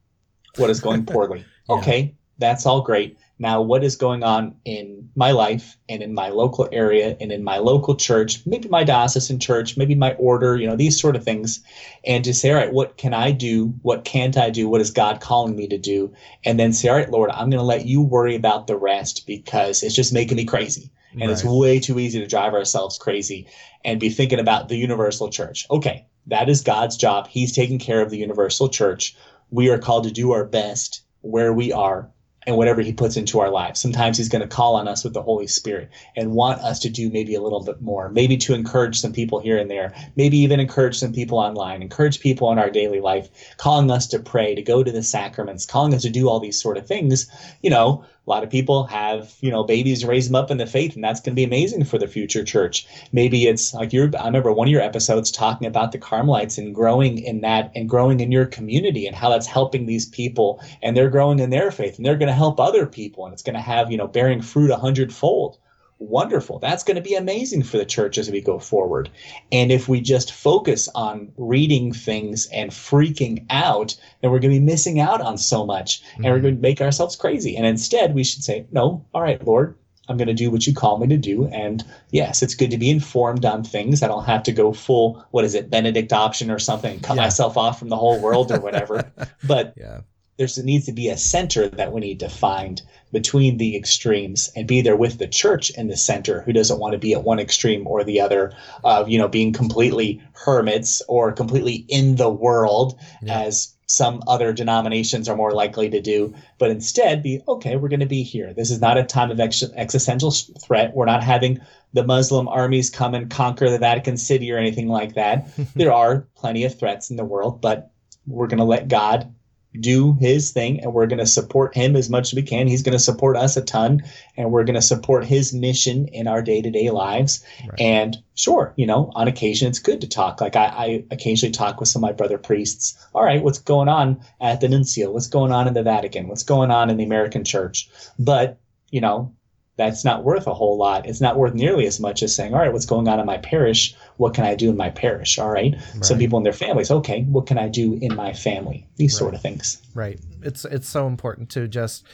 What 0.56 0.70
is 0.70 0.80
going 0.80 1.06
poorly? 1.06 1.46
Yeah. 1.68 1.76
Okay, 1.76 2.16
that's 2.40 2.66
all 2.66 2.82
great. 2.82 3.18
Now, 3.42 3.62
what 3.62 3.86
is 3.86 3.96
going 3.96 4.22
on 4.22 4.54
in 4.66 5.10
my 5.16 5.32
life 5.32 5.78
and 5.88 6.04
in 6.04 6.14
my 6.14 6.28
local 6.28 6.68
area 6.74 7.16
and 7.22 7.32
in 7.32 7.42
my 7.42 7.58
local 7.58 7.96
church, 7.96 8.46
maybe 8.46 8.68
my 8.68 8.84
diocesan 8.84 9.40
church, 9.40 9.78
maybe 9.78 9.96
my 9.96 10.14
order, 10.16 10.58
you 10.58 10.68
know, 10.68 10.76
these 10.76 11.00
sort 11.00 11.16
of 11.16 11.24
things, 11.24 11.64
and 12.04 12.22
to 12.26 12.34
say, 12.34 12.50
all 12.50 12.58
right, 12.58 12.74
what 12.74 12.98
can 12.98 13.14
I 13.14 13.32
do? 13.32 13.68
What 13.82 14.04
can't 14.04 14.38
I 14.38 14.50
do? 14.50 14.68
What 14.68 14.82
is 14.82 14.92
God 14.92 15.22
calling 15.22 15.56
me 15.56 15.68
to 15.70 15.78
do? 15.78 16.14
And 16.44 16.60
then 16.60 16.74
say, 16.74 16.90
all 16.90 16.98
right, 16.98 17.10
Lord, 17.10 17.32
I'm 17.32 17.50
going 17.50 17.62
to 17.62 17.64
let 17.64 17.86
you 17.86 18.02
worry 18.02 18.36
about 18.36 18.68
the 18.68 18.78
rest 18.78 19.26
because 19.26 19.84
it's 19.84 19.96
just 19.96 20.14
making 20.14 20.36
me 20.36 20.44
crazy. 20.44 20.92
And 21.14 21.22
right. 21.22 21.32
it's 21.32 21.44
way 21.44 21.80
too 21.80 21.98
easy 21.98 22.20
to 22.20 22.28
drive 22.28 22.54
ourselves 22.54 22.98
crazy 22.98 23.48
and 23.86 24.02
be 24.02 24.10
thinking 24.10 24.40
about 24.40 24.68
the 24.68 24.76
universal 24.76 25.30
church. 25.30 25.66
Okay, 25.72 26.06
that 26.28 26.50
is 26.50 26.62
God's 26.62 26.98
job. 26.98 27.28
He's 27.28 27.56
taking 27.56 27.80
care 27.80 28.02
of 28.02 28.10
the 28.10 28.18
universal 28.18 28.68
church. 28.68 29.16
We 29.50 29.70
are 29.70 29.80
called 29.80 30.04
to 30.04 30.12
do 30.12 30.34
our 30.34 30.46
best 30.46 31.04
where 31.22 31.54
we 31.54 31.72
are 31.72 32.12
and 32.48 32.56
whatever 32.56 32.82
he 32.82 32.94
puts 32.94 33.18
into 33.18 33.40
our 33.40 33.50
lives. 33.50 33.80
Sometimes 33.80 34.18
he's 34.18 34.30
going 34.30 34.42
to 34.42 34.48
call 34.48 34.76
on 34.76 34.88
us 34.88 35.04
with 35.04 35.14
the 35.14 35.22
Holy 35.22 35.48
Spirit 35.48 35.90
and 36.16 36.32
want 36.32 36.62
us 36.62 36.80
to 36.80 36.90
do 36.90 37.10
maybe 37.10 37.36
a 37.36 37.42
little 37.42 37.64
bit 37.64 37.82
more, 37.82 38.10
maybe 38.10 38.38
to 38.38 38.54
encourage 38.54 39.00
some 39.00 39.12
people 39.12 39.40
here 39.40 39.58
and 39.58 39.70
there, 39.70 39.94
maybe 40.16 40.38
even 40.38 40.60
encourage 40.60 40.98
some 40.98 41.14
people 41.14 41.38
online, 41.38 41.82
encourage 41.82 42.20
people 42.20 42.52
in 42.52 42.58
our 42.58 42.70
daily 42.70 43.02
life, 43.02 43.30
calling 43.58 43.92
us 43.92 44.08
to 44.08 44.20
pray, 44.20 44.56
to 44.56 44.62
go 44.62 44.84
to 44.84 44.92
the 44.92 45.04
sacraments, 45.04 45.66
calling 45.66 45.94
us 45.94 46.02
to 46.04 46.10
do 46.10 46.30
all 46.30 46.40
these 46.40 46.60
sort 46.60 46.78
of 46.78 46.88
things. 46.88 47.30
You 47.62 47.70
know, 47.70 48.06
a 48.30 48.32
lot 48.32 48.44
of 48.44 48.52
people 48.52 48.84
have, 48.84 49.34
you 49.42 49.50
know, 49.50 49.64
babies 49.64 50.06
raise 50.06 50.28
them 50.28 50.36
up 50.36 50.52
in 50.52 50.58
the 50.58 50.68
faith, 50.68 50.94
and 50.94 51.04
that's 51.04 51.20
going 51.20 51.32
to 51.32 51.36
be 51.36 51.44
amazing 51.44 51.84
for 51.84 51.98
the 51.98 52.08
future 52.08 52.44
church. 52.44 52.86
Maybe 53.12 53.48
it's 53.48 53.74
like 53.74 53.92
you're. 53.92 54.12
I 54.16 54.26
remember 54.28 54.54
one 54.54 54.68
of 54.68 54.72
your 54.72 54.84
episodes 54.84 55.32
talking 55.32 55.66
about 55.66 55.92
the 55.92 55.98
Carmelites 55.98 56.60
and 56.60 56.76
growing 56.76 57.18
in 57.18 57.42
that 57.42 57.72
and 57.74 57.90
growing 57.90 58.20
in 58.20 58.32
your 58.32 58.46
community 58.46 59.08
and 59.08 59.16
how 59.16 59.30
that's 59.30 59.48
helping 59.48 59.88
these 59.88 60.06
people 60.06 60.62
and 60.84 60.96
they're 60.96 61.10
growing 61.10 61.40
in 61.40 61.50
their 61.50 61.72
faith 61.72 61.98
and 61.98 62.06
they're 62.06 62.18
going 62.18 62.28
to 62.28 62.34
help 62.34 62.60
other 62.60 62.86
people 62.86 63.26
and 63.26 63.34
it's 63.34 63.42
going 63.42 63.56
to 63.56 63.62
have, 63.62 63.92
you 63.92 63.98
know, 63.98 64.08
bearing 64.08 64.44
fruit 64.44 64.70
a 64.70 64.78
hundredfold 64.78 65.58
wonderful. 66.00 66.60
That's 66.60 66.84
going 66.84 66.95
to 66.95 67.02
be 67.02 67.16
amazing 67.16 67.64
for 67.64 67.78
the 67.78 67.86
church 67.86 68.18
as 68.18 68.32
we 68.32 68.41
go 68.41 68.58
forward. 68.58 69.10
And 69.52 69.72
if 69.72 69.88
we 69.88 70.02
just 70.02 70.32
focus 70.32 70.89
on 70.95 71.32
reading 71.38 71.93
things 71.93 72.47
and 72.47 72.72
freaking 72.72 73.45
out, 73.50 73.95
then 74.22 74.32
we're 74.32 74.39
going 74.39 74.54
to 74.54 74.60
be 74.60 74.66
missing 74.66 75.00
out 75.00 75.22
on 75.22 75.38
so 75.38 75.66
much 75.66 76.02
mm-hmm. 76.02 76.26
and 76.26 76.34
we're 76.34 76.41
going 76.41 76.56
to 76.56 76.62
make 76.62 76.82
ourselves 76.82 77.16
crazy. 77.16 77.56
And 77.56 77.66
instead, 77.66 78.16
we 78.16 78.24
should 78.24 78.43
say, 78.43 78.66
no, 78.72 79.06
all 79.14 79.22
right, 79.22 79.45
Lord, 79.45 79.76
I'm 80.08 80.18
going 80.18 80.28
to 80.28 80.34
do 80.34 80.50
what 80.50 80.66
you 80.66 80.74
call 80.74 80.97
me 80.97 81.08
to 81.08 81.18
do. 81.18 81.45
And 81.47 81.84
yes, 82.10 82.41
it's 82.41 82.56
good 82.56 82.72
to 82.72 82.78
be 82.78 82.89
informed 82.89 83.45
on 83.45 83.64
things. 83.64 84.02
I 84.02 84.08
don't 84.08 84.26
have 84.26 84.43
to 84.43 84.52
go 84.52 84.74
full, 84.74 85.24
what 85.32 85.45
is 85.45 85.54
it, 85.54 85.70
Benedict 85.70 86.12
option 86.12 86.50
or 86.50 86.60
something, 86.60 87.00
cut 87.02 87.18
yeah. 87.18 87.24
myself 87.24 87.58
off 87.58 87.78
from 87.78 87.89
the 87.89 87.97
whole 87.97 88.20
world 88.20 88.52
or 88.52 88.60
whatever. 88.60 89.12
but 89.47 89.74
yeah 89.78 90.02
there 90.40 90.48
needs 90.64 90.86
to 90.86 90.94
be 90.94 91.10
a 91.10 91.18
center 91.18 91.68
that 91.68 91.92
we 91.92 92.00
need 92.00 92.20
to 92.22 92.30
find 92.30 92.82
between 93.12 93.58
the 93.58 93.76
extremes 93.76 94.50
and 94.56 94.68
be 94.68 94.80
there 94.80 94.96
with 94.96 95.18
the 95.18 95.28
church 95.28 95.70
in 95.72 95.90
the 95.90 95.98
center 95.98 96.42
who 96.42 96.54
doesn't 96.54 96.80
want 96.80 96.94
to 96.94 96.98
be 96.98 97.12
at 97.14 97.26
one 97.26 97.40
extreme 97.40 97.86
or 97.86 98.06
the 98.06 98.22
other 98.22 98.54
of 98.86 99.10
you 99.10 99.18
know 99.18 99.28
being 99.28 99.52
completely 99.52 100.22
hermits 100.32 101.02
or 101.10 101.34
completely 101.34 101.86
in 101.90 102.16
the 102.16 102.30
world 102.30 102.98
yeah. 103.22 103.42
as 103.42 103.76
some 103.88 104.22
other 104.28 104.54
denominations 104.54 105.28
are 105.28 105.36
more 105.36 105.52
likely 105.52 105.90
to 105.90 106.00
do. 106.00 106.34
But 106.58 106.72
instead 106.72 107.22
be 107.22 107.42
okay 107.46 107.76
we're 107.76 107.90
going 107.90 108.00
to 108.00 108.06
be 108.06 108.24
here. 108.24 108.54
This 108.54 108.72
is 108.72 108.80
not 108.80 108.98
a 108.98 109.04
time 109.04 109.32
of 109.32 109.42
ex- 109.42 109.64
existential 109.76 110.32
threat. 110.32 110.96
We're 110.96 111.06
not 111.06 111.22
having 111.22 111.60
the 111.92 112.06
muslim 112.06 112.48
armies 112.48 112.90
come 112.90 113.14
and 113.14 113.30
conquer 113.30 113.70
the 113.70 113.80
vatican 113.80 114.16
city 114.16 114.50
or 114.54 114.58
anything 114.58 114.88
like 114.88 115.16
that. 115.16 115.50
There 115.76 115.92
are 115.92 116.30
plenty 116.38 116.64
of 116.64 116.80
threats 116.80 117.10
in 117.10 117.18
the 117.18 117.26
world 117.26 117.60
but 117.60 117.92
we're 118.26 118.48
going 118.48 118.60
to 118.60 118.64
let 118.64 118.88
god 118.88 119.34
do 119.80 120.16
his 120.20 120.52
thing 120.52 120.80
and 120.82 120.94
we're 120.94 121.06
going 121.06 121.20
to 121.20 121.28
support 121.28 121.76
him 121.76 121.96
as 121.96 122.10
much 122.10 122.30
as 122.30 122.34
we 122.34 122.42
can. 122.42 122.68
He's 122.68 122.82
going 122.82 122.98
to 122.98 123.00
support 123.00 123.38
us 123.38 123.56
a 123.56 123.62
ton 123.62 124.02
and 124.36 124.52
we're 124.52 124.64
going 124.64 124.76
to 124.76 124.82
support 124.82 125.26
his 125.26 125.54
mission 125.54 126.08
in 126.08 126.28
our 126.28 126.42
day 126.42 126.62
to 126.62 126.72
day 126.72 126.90
lives. 126.90 127.44
Right. 127.68 127.80
And 127.80 128.18
sure, 128.34 128.74
you 128.78 128.88
know, 128.88 129.12
on 129.14 129.28
occasion 129.28 129.68
it's 129.68 129.80
good 129.80 130.02
to 130.02 130.08
talk. 130.08 130.42
Like 130.42 130.56
I, 130.56 130.66
I, 130.66 131.04
occasionally 131.12 131.52
talk 131.52 131.80
with 131.80 131.90
some 131.90 132.04
of 132.04 132.10
my 132.10 132.14
brother 132.14 132.40
priests. 132.40 132.98
All 133.14 133.24
right, 133.24 133.44
what's 133.44 133.60
going 133.60 133.90
on 133.90 134.20
at 134.42 134.60
the 134.60 134.68
nuncio? 134.68 135.12
What's 135.12 135.28
going 135.28 135.52
on 135.52 135.68
in 135.68 135.76
the 135.76 135.84
Vatican? 135.84 136.28
What's 136.28 136.44
going 136.44 136.72
on 136.72 136.90
in 136.90 136.98
the 136.98 137.04
American 137.04 137.44
church? 137.44 137.90
But, 138.18 138.60
you 138.90 139.02
know, 139.02 139.36
that's 139.80 140.04
not 140.04 140.26
worth 140.26 140.46
a 140.46 140.54
whole 140.54 140.78
lot. 140.78 141.08
It's 141.08 141.22
not 141.22 141.38
worth 141.38 141.54
nearly 141.54 141.88
as 141.88 142.02
much 142.02 142.22
as 142.22 142.36
saying, 142.36 142.54
all 142.54 142.60
right, 142.60 142.72
what's 142.72 142.86
going 142.86 143.08
on 143.08 143.18
in 143.18 143.26
my 143.26 143.38
parish? 143.38 143.96
What 144.18 144.34
can 144.34 144.44
I 144.44 144.54
do 144.54 144.70
in 144.70 144.76
my 144.76 144.90
parish? 144.90 145.40
All 145.40 145.50
right. 145.50 145.74
right. 145.74 146.06
Some 146.06 146.18
people 146.18 146.38
in 146.38 146.44
their 146.44 146.52
families, 146.52 146.92
okay, 146.92 147.24
what 147.24 147.48
can 147.48 147.58
I 147.58 147.70
do 147.70 147.98
in 148.02 148.14
my 148.14 148.34
family? 148.34 148.86
These 148.98 149.14
right. 149.14 149.20
sort 149.20 149.34
of 149.36 149.42
things. 149.42 149.82
Right. 149.96 150.20
It's 150.42 150.66
it's 150.66 150.90
so 150.90 151.08
important 151.08 151.50
to 151.52 151.70
just 151.70 152.06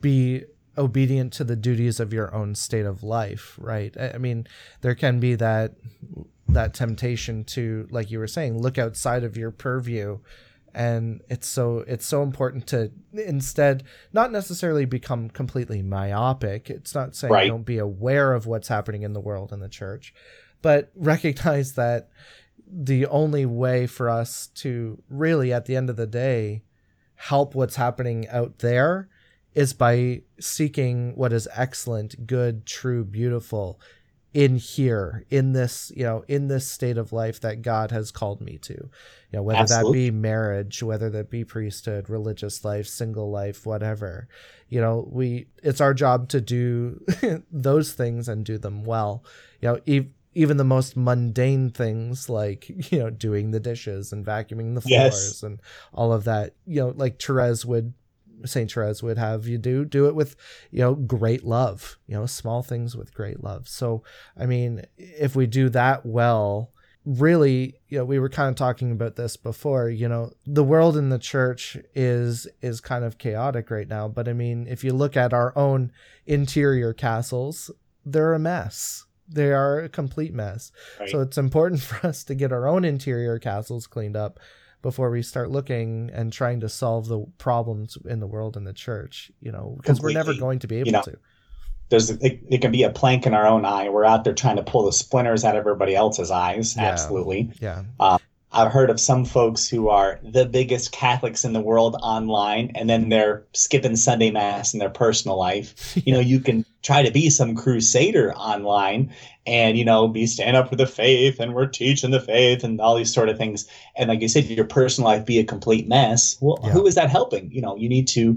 be 0.00 0.44
obedient 0.78 1.32
to 1.34 1.44
the 1.44 1.56
duties 1.56 1.98
of 1.98 2.12
your 2.12 2.32
own 2.32 2.54
state 2.54 2.86
of 2.86 3.02
life, 3.02 3.58
right? 3.58 3.94
I 3.98 4.18
mean, 4.18 4.46
there 4.80 4.94
can 4.94 5.18
be 5.18 5.34
that 5.34 5.74
that 6.48 6.72
temptation 6.72 7.42
to 7.44 7.88
like 7.90 8.12
you 8.12 8.20
were 8.20 8.28
saying, 8.28 8.62
look 8.62 8.78
outside 8.78 9.24
of 9.24 9.36
your 9.36 9.50
purview 9.50 10.20
and 10.74 11.20
it's 11.28 11.46
so 11.46 11.84
it's 11.86 12.06
so 12.06 12.22
important 12.22 12.66
to 12.66 12.90
instead 13.12 13.84
not 14.12 14.32
necessarily 14.32 14.84
become 14.84 15.28
completely 15.28 15.82
myopic 15.82 16.70
it's 16.70 16.94
not 16.94 17.14
saying 17.14 17.32
right. 17.32 17.48
don't 17.48 17.64
be 17.66 17.78
aware 17.78 18.32
of 18.32 18.46
what's 18.46 18.68
happening 18.68 19.02
in 19.02 19.12
the 19.12 19.20
world 19.20 19.52
and 19.52 19.62
the 19.62 19.68
church 19.68 20.14
but 20.62 20.90
recognize 20.96 21.74
that 21.74 22.08
the 22.66 23.06
only 23.06 23.44
way 23.44 23.86
for 23.86 24.08
us 24.08 24.46
to 24.54 25.02
really 25.10 25.52
at 25.52 25.66
the 25.66 25.76
end 25.76 25.90
of 25.90 25.96
the 25.96 26.06
day 26.06 26.62
help 27.16 27.54
what's 27.54 27.76
happening 27.76 28.26
out 28.28 28.60
there 28.60 29.08
is 29.54 29.74
by 29.74 30.22
seeking 30.40 31.14
what 31.14 31.32
is 31.32 31.46
excellent 31.54 32.26
good 32.26 32.64
true 32.64 33.04
beautiful 33.04 33.78
in 34.34 34.56
here 34.56 35.24
in 35.28 35.52
this 35.52 35.92
you 35.94 36.04
know 36.04 36.24
in 36.26 36.48
this 36.48 36.66
state 36.66 36.96
of 36.96 37.12
life 37.12 37.40
that 37.40 37.60
god 37.60 37.90
has 37.90 38.10
called 38.10 38.40
me 38.40 38.56
to 38.56 38.72
you 38.72 38.90
know 39.32 39.42
whether 39.42 39.60
Absolutely. 39.60 39.90
that 39.90 39.92
be 39.92 40.10
marriage 40.10 40.82
whether 40.82 41.10
that 41.10 41.28
be 41.28 41.44
priesthood 41.44 42.08
religious 42.08 42.64
life 42.64 42.86
single 42.86 43.30
life 43.30 43.66
whatever 43.66 44.28
you 44.68 44.80
know 44.80 45.06
we 45.10 45.46
it's 45.62 45.82
our 45.82 45.92
job 45.92 46.28
to 46.30 46.40
do 46.40 47.04
those 47.52 47.92
things 47.92 48.28
and 48.28 48.44
do 48.44 48.56
them 48.56 48.84
well 48.84 49.22
you 49.60 49.68
know 49.68 49.80
e- 49.84 50.08
even 50.34 50.56
the 50.56 50.64
most 50.64 50.96
mundane 50.96 51.68
things 51.68 52.30
like 52.30 52.68
you 52.90 52.98
know 52.98 53.10
doing 53.10 53.50
the 53.50 53.60
dishes 53.60 54.12
and 54.12 54.24
vacuuming 54.24 54.74
the 54.74 54.80
floors 54.80 54.90
yes. 54.90 55.42
and 55.42 55.60
all 55.92 56.12
of 56.12 56.24
that 56.24 56.54
you 56.66 56.80
know 56.80 56.94
like 56.96 57.20
Therese 57.20 57.66
would 57.66 57.92
Saint 58.44 58.72
Therese 58.72 59.02
would 59.02 59.18
have 59.18 59.46
you 59.46 59.58
do 59.58 59.84
do 59.84 60.06
it 60.06 60.14
with 60.14 60.36
you 60.70 60.80
know 60.80 60.94
great 60.94 61.44
love 61.44 61.98
you 62.06 62.14
know 62.14 62.26
small 62.26 62.62
things 62.62 62.96
with 62.96 63.14
great 63.14 63.42
love. 63.42 63.68
So 63.68 64.02
I 64.38 64.46
mean 64.46 64.84
if 64.96 65.34
we 65.36 65.46
do 65.46 65.68
that 65.70 66.04
well 66.06 66.70
really 67.04 67.74
you 67.88 67.98
know 67.98 68.04
we 68.04 68.18
were 68.18 68.28
kind 68.28 68.48
of 68.48 68.54
talking 68.54 68.92
about 68.92 69.16
this 69.16 69.36
before 69.36 69.88
you 69.88 70.08
know 70.08 70.30
the 70.46 70.62
world 70.62 70.96
in 70.96 71.08
the 71.08 71.18
church 71.18 71.76
is 71.94 72.46
is 72.60 72.80
kind 72.80 73.04
of 73.04 73.18
chaotic 73.18 73.70
right 73.70 73.88
now. 73.88 74.08
But 74.08 74.28
I 74.28 74.32
mean 74.32 74.66
if 74.66 74.84
you 74.84 74.92
look 74.92 75.16
at 75.16 75.32
our 75.32 75.56
own 75.56 75.92
interior 76.26 76.92
castles 76.92 77.70
they're 78.04 78.34
a 78.34 78.38
mess. 78.38 79.06
They 79.28 79.52
are 79.52 79.78
a 79.80 79.88
complete 79.88 80.34
mess. 80.34 80.72
Right. 81.00 81.08
so 81.08 81.20
it's 81.20 81.38
important 81.38 81.80
for 81.82 82.06
us 82.06 82.24
to 82.24 82.34
get 82.34 82.52
our 82.52 82.66
own 82.66 82.84
interior 82.84 83.38
castles 83.38 83.86
cleaned 83.86 84.16
up 84.16 84.38
before 84.82 85.10
we 85.10 85.22
start 85.22 85.50
looking 85.50 86.10
and 86.12 86.32
trying 86.32 86.60
to 86.60 86.68
solve 86.68 87.08
the 87.08 87.24
problems 87.38 87.96
in 88.04 88.20
the 88.20 88.26
world 88.26 88.56
and 88.56 88.66
the 88.66 88.72
church 88.72 89.30
you 89.40 89.50
know 89.52 89.76
because 89.80 90.00
we're 90.00 90.12
never 90.12 90.34
going 90.34 90.58
to 90.58 90.66
be 90.66 90.76
able 90.76 90.86
you 90.86 90.92
know, 90.92 91.02
to. 91.02 91.16
there's 91.88 92.10
it, 92.10 92.40
it, 92.48 92.60
can 92.60 92.72
be 92.72 92.82
a 92.82 92.90
plank 92.90 93.26
in 93.26 93.34
our 93.34 93.46
own 93.46 93.64
eye. 93.64 93.88
We're 93.88 94.04
out 94.04 94.24
there 94.24 94.34
trying 94.34 94.56
to 94.56 94.62
pull 94.62 94.84
the 94.86 94.92
splinters 94.92 95.44
out 95.44 95.54
of 95.54 95.60
everybody 95.60 95.94
else's 95.94 96.30
eyes. 96.30 96.76
Yeah. 96.76 96.84
absolutely. 96.84 97.50
Yeah. 97.60 97.84
Um, 98.00 98.18
I've 98.54 98.72
heard 98.72 98.90
of 98.90 99.00
some 99.00 99.24
folks 99.24 99.68
who 99.68 99.88
are 99.88 100.20
the 100.22 100.44
biggest 100.44 100.92
Catholics 100.92 101.44
in 101.44 101.54
the 101.54 101.60
world 101.60 101.96
online, 102.02 102.70
and 102.74 102.88
then 102.88 103.08
they're 103.08 103.44
skipping 103.54 103.96
Sunday 103.96 104.30
Mass 104.30 104.74
in 104.74 104.78
their 104.78 104.90
personal 104.90 105.38
life. 105.38 105.96
You 106.04 106.12
know, 106.12 106.20
you 106.20 106.40
can 106.40 106.64
try 106.82 107.02
to 107.02 107.12
be 107.12 107.30
some 107.30 107.54
crusader 107.54 108.34
online 108.34 109.14
and, 109.46 109.78
you 109.78 109.84
know, 109.84 110.08
be 110.08 110.26
stand 110.26 110.56
up 110.56 110.68
for 110.68 110.74
the 110.74 110.86
faith 110.86 111.38
and 111.38 111.54
we're 111.54 111.66
teaching 111.66 112.10
the 112.10 112.20
faith 112.20 112.64
and 112.64 112.80
all 112.80 112.96
these 112.96 113.12
sort 113.12 113.28
of 113.28 113.38
things. 113.38 113.68
And 113.94 114.08
like 114.08 114.20
you 114.20 114.28
said, 114.28 114.46
your 114.46 114.64
personal 114.64 115.08
life 115.08 115.24
be 115.24 115.38
a 115.38 115.44
complete 115.44 115.86
mess. 115.86 116.36
Well, 116.40 116.58
yeah. 116.62 116.70
who 116.70 116.86
is 116.86 116.96
that 116.96 117.08
helping? 117.08 117.52
You 117.52 117.60
know, 117.60 117.76
you 117.76 117.88
need 117.88 118.08
to 118.08 118.36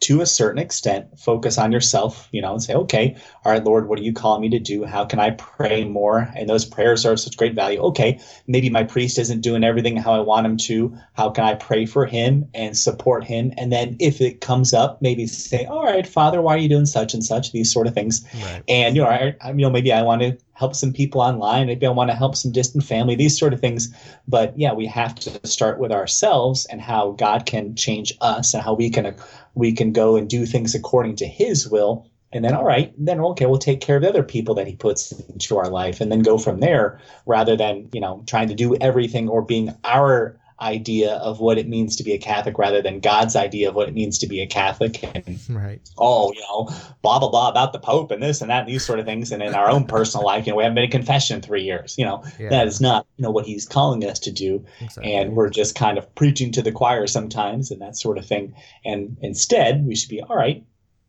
to 0.00 0.20
a 0.20 0.26
certain 0.26 0.58
extent, 0.58 1.18
focus 1.18 1.56
on 1.56 1.72
yourself, 1.72 2.28
you 2.32 2.42
know, 2.42 2.52
and 2.52 2.62
say, 2.62 2.74
okay, 2.74 3.16
all 3.44 3.52
right, 3.52 3.64
Lord, 3.64 3.88
what 3.88 3.98
are 3.98 4.02
you 4.02 4.12
calling 4.12 4.42
me 4.42 4.50
to 4.50 4.58
do? 4.58 4.84
How 4.84 5.04
can 5.04 5.18
I 5.18 5.30
pray 5.30 5.84
more? 5.84 6.30
And 6.36 6.48
those 6.48 6.64
prayers 6.64 7.06
are 7.06 7.12
of 7.12 7.20
such 7.20 7.36
great 7.36 7.54
value. 7.54 7.80
Okay, 7.80 8.20
maybe 8.46 8.68
my 8.70 8.84
priest 8.84 9.18
isn't 9.18 9.40
doing 9.40 9.64
everything 9.64 9.96
how 9.96 10.12
I 10.12 10.20
want 10.20 10.46
him 10.46 10.56
to. 10.58 10.96
How 11.14 11.30
can 11.30 11.44
I 11.44 11.54
pray 11.54 11.86
for 11.86 12.06
him 12.06 12.48
and 12.54 12.76
support 12.76 13.24
him? 13.24 13.52
And 13.56 13.72
then 13.72 13.96
if 14.00 14.20
it 14.20 14.40
comes 14.40 14.74
up, 14.74 15.00
maybe 15.00 15.26
say, 15.26 15.64
all 15.64 15.84
right, 15.84 16.06
Father, 16.06 16.42
why 16.42 16.54
are 16.54 16.58
you 16.58 16.68
doing 16.68 16.86
such 16.86 17.14
and 17.14 17.24
such? 17.24 17.52
These 17.52 17.72
sort 17.72 17.86
of 17.86 17.94
things. 17.94 18.26
Right. 18.34 18.62
And, 18.68 18.96
you 18.96 19.02
know, 19.02 19.08
I, 19.08 19.36
I, 19.40 19.50
you 19.50 19.62
know, 19.62 19.70
maybe 19.70 19.92
I 19.92 20.02
want 20.02 20.22
to 20.22 20.36
help 20.54 20.74
some 20.74 20.92
people 20.92 21.20
online. 21.20 21.66
Maybe 21.66 21.86
I 21.86 21.90
want 21.90 22.10
to 22.10 22.16
help 22.16 22.36
some 22.36 22.52
distant 22.52 22.84
family, 22.84 23.14
these 23.14 23.38
sort 23.38 23.52
of 23.52 23.60
things. 23.60 23.94
But 24.26 24.58
yeah, 24.58 24.72
we 24.72 24.86
have 24.86 25.14
to 25.16 25.46
start 25.46 25.78
with 25.78 25.92
ourselves 25.92 26.64
and 26.66 26.80
how 26.80 27.12
God 27.12 27.44
can 27.44 27.74
change 27.76 28.14
us 28.20 28.54
and 28.54 28.62
how 28.62 28.74
we 28.74 28.88
can 28.90 29.14
we 29.54 29.72
can 29.72 29.92
go 29.92 30.16
and 30.16 30.28
do 30.28 30.46
things 30.46 30.74
according 30.74 31.16
to 31.16 31.26
His 31.26 31.68
will. 31.68 32.08
And 32.32 32.44
then, 32.44 32.54
all 32.54 32.64
right, 32.64 32.92
then 32.98 33.20
okay, 33.20 33.46
we'll 33.46 33.58
take 33.58 33.80
care 33.80 33.96
of 33.96 34.02
the 34.02 34.08
other 34.08 34.24
people 34.24 34.56
that 34.56 34.66
He 34.66 34.74
puts 34.74 35.12
into 35.12 35.56
our 35.56 35.68
life, 35.68 36.00
and 36.00 36.10
then 36.10 36.22
go 36.22 36.38
from 36.38 36.60
there, 36.60 37.00
rather 37.26 37.56
than 37.56 37.88
you 37.92 38.00
know 38.00 38.24
trying 38.26 38.48
to 38.48 38.54
do 38.54 38.76
everything 38.76 39.28
or 39.28 39.42
being 39.42 39.74
our 39.84 40.38
idea 40.64 41.12
of 41.12 41.38
what 41.40 41.58
it 41.58 41.68
means 41.68 41.96
to 41.96 42.02
be 42.02 42.12
a 42.12 42.18
Catholic 42.18 42.58
rather 42.58 42.80
than 42.80 42.98
God's 43.00 43.36
idea 43.36 43.68
of 43.68 43.74
what 43.74 43.88
it 43.88 43.94
means 43.94 44.18
to 44.18 44.26
be 44.26 44.40
a 44.40 44.46
Catholic. 44.46 45.02
And, 45.02 45.38
right. 45.50 45.80
Oh, 45.98 46.32
you 46.32 46.40
know, 46.40 46.74
blah, 47.02 47.18
blah, 47.18 47.30
blah 47.30 47.50
about 47.50 47.72
the 47.72 47.78
Pope 47.78 48.10
and 48.10 48.22
this 48.22 48.40
and 48.40 48.50
that 48.50 48.60
and 48.60 48.68
these 48.68 48.84
sort 48.84 48.98
of 48.98 49.04
things. 49.04 49.30
And 49.30 49.42
in 49.42 49.54
our 49.54 49.70
own 49.70 49.86
personal 49.86 50.24
life, 50.24 50.46
you 50.46 50.52
know, 50.52 50.56
we 50.56 50.62
haven't 50.62 50.76
been 50.76 50.84
in 50.84 50.90
confession 50.90 51.36
in 51.36 51.42
three 51.42 51.62
years. 51.62 51.94
You 51.98 52.06
know, 52.06 52.24
yeah. 52.40 52.48
that 52.48 52.66
is 52.66 52.80
not, 52.80 53.06
you 53.16 53.22
know, 53.22 53.30
what 53.30 53.46
he's 53.46 53.66
calling 53.66 54.04
us 54.04 54.18
to 54.20 54.32
do. 54.32 54.64
Exactly. 54.80 55.14
And 55.14 55.36
we're 55.36 55.50
just 55.50 55.74
kind 55.74 55.98
of 55.98 56.12
preaching 56.14 56.50
to 56.52 56.62
the 56.62 56.72
choir 56.72 57.06
sometimes 57.06 57.70
and 57.70 57.80
that 57.82 57.96
sort 57.96 58.18
of 58.18 58.26
thing. 58.26 58.54
And 58.84 59.18
instead, 59.20 59.86
we 59.86 59.94
should 59.94 60.10
be, 60.10 60.22
all 60.22 60.36
right, 60.36 60.64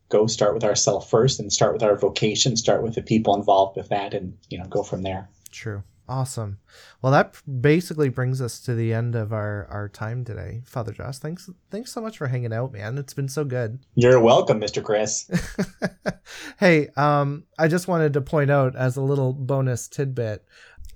go 0.08 0.26
start 0.26 0.54
with 0.54 0.64
ourselves 0.64 1.08
first 1.08 1.40
and 1.40 1.52
start 1.52 1.72
with 1.72 1.82
our 1.82 1.96
vocation, 1.96 2.56
start 2.56 2.82
with 2.82 2.94
the 2.94 3.02
people 3.02 3.34
involved 3.34 3.76
with 3.76 3.88
that 3.88 4.14
and, 4.14 4.36
you 4.48 4.58
know, 4.58 4.66
go 4.66 4.82
from 4.82 5.02
there. 5.02 5.28
True. 5.50 5.82
Awesome. 6.08 6.58
Well, 7.02 7.12
that 7.12 7.34
basically 7.60 8.08
brings 8.08 8.40
us 8.40 8.60
to 8.60 8.74
the 8.74 8.92
end 8.92 9.14
of 9.14 9.32
our 9.32 9.66
our 9.70 9.88
time 9.88 10.24
today, 10.24 10.62
Father 10.64 10.92
Josh. 10.92 11.18
Thanks, 11.18 11.50
thanks 11.70 11.92
so 11.92 12.00
much 12.00 12.18
for 12.18 12.28
hanging 12.28 12.52
out, 12.52 12.72
man. 12.72 12.96
It's 12.98 13.14
been 13.14 13.28
so 13.28 13.44
good. 13.44 13.80
You're 13.94 14.20
welcome, 14.20 14.60
Mr. 14.60 14.82
Chris. 14.82 15.28
hey, 16.60 16.88
um, 16.96 17.44
I 17.58 17.68
just 17.68 17.88
wanted 17.88 18.12
to 18.12 18.20
point 18.20 18.50
out 18.50 18.76
as 18.76 18.96
a 18.96 19.02
little 19.02 19.32
bonus 19.32 19.88
tidbit 19.88 20.44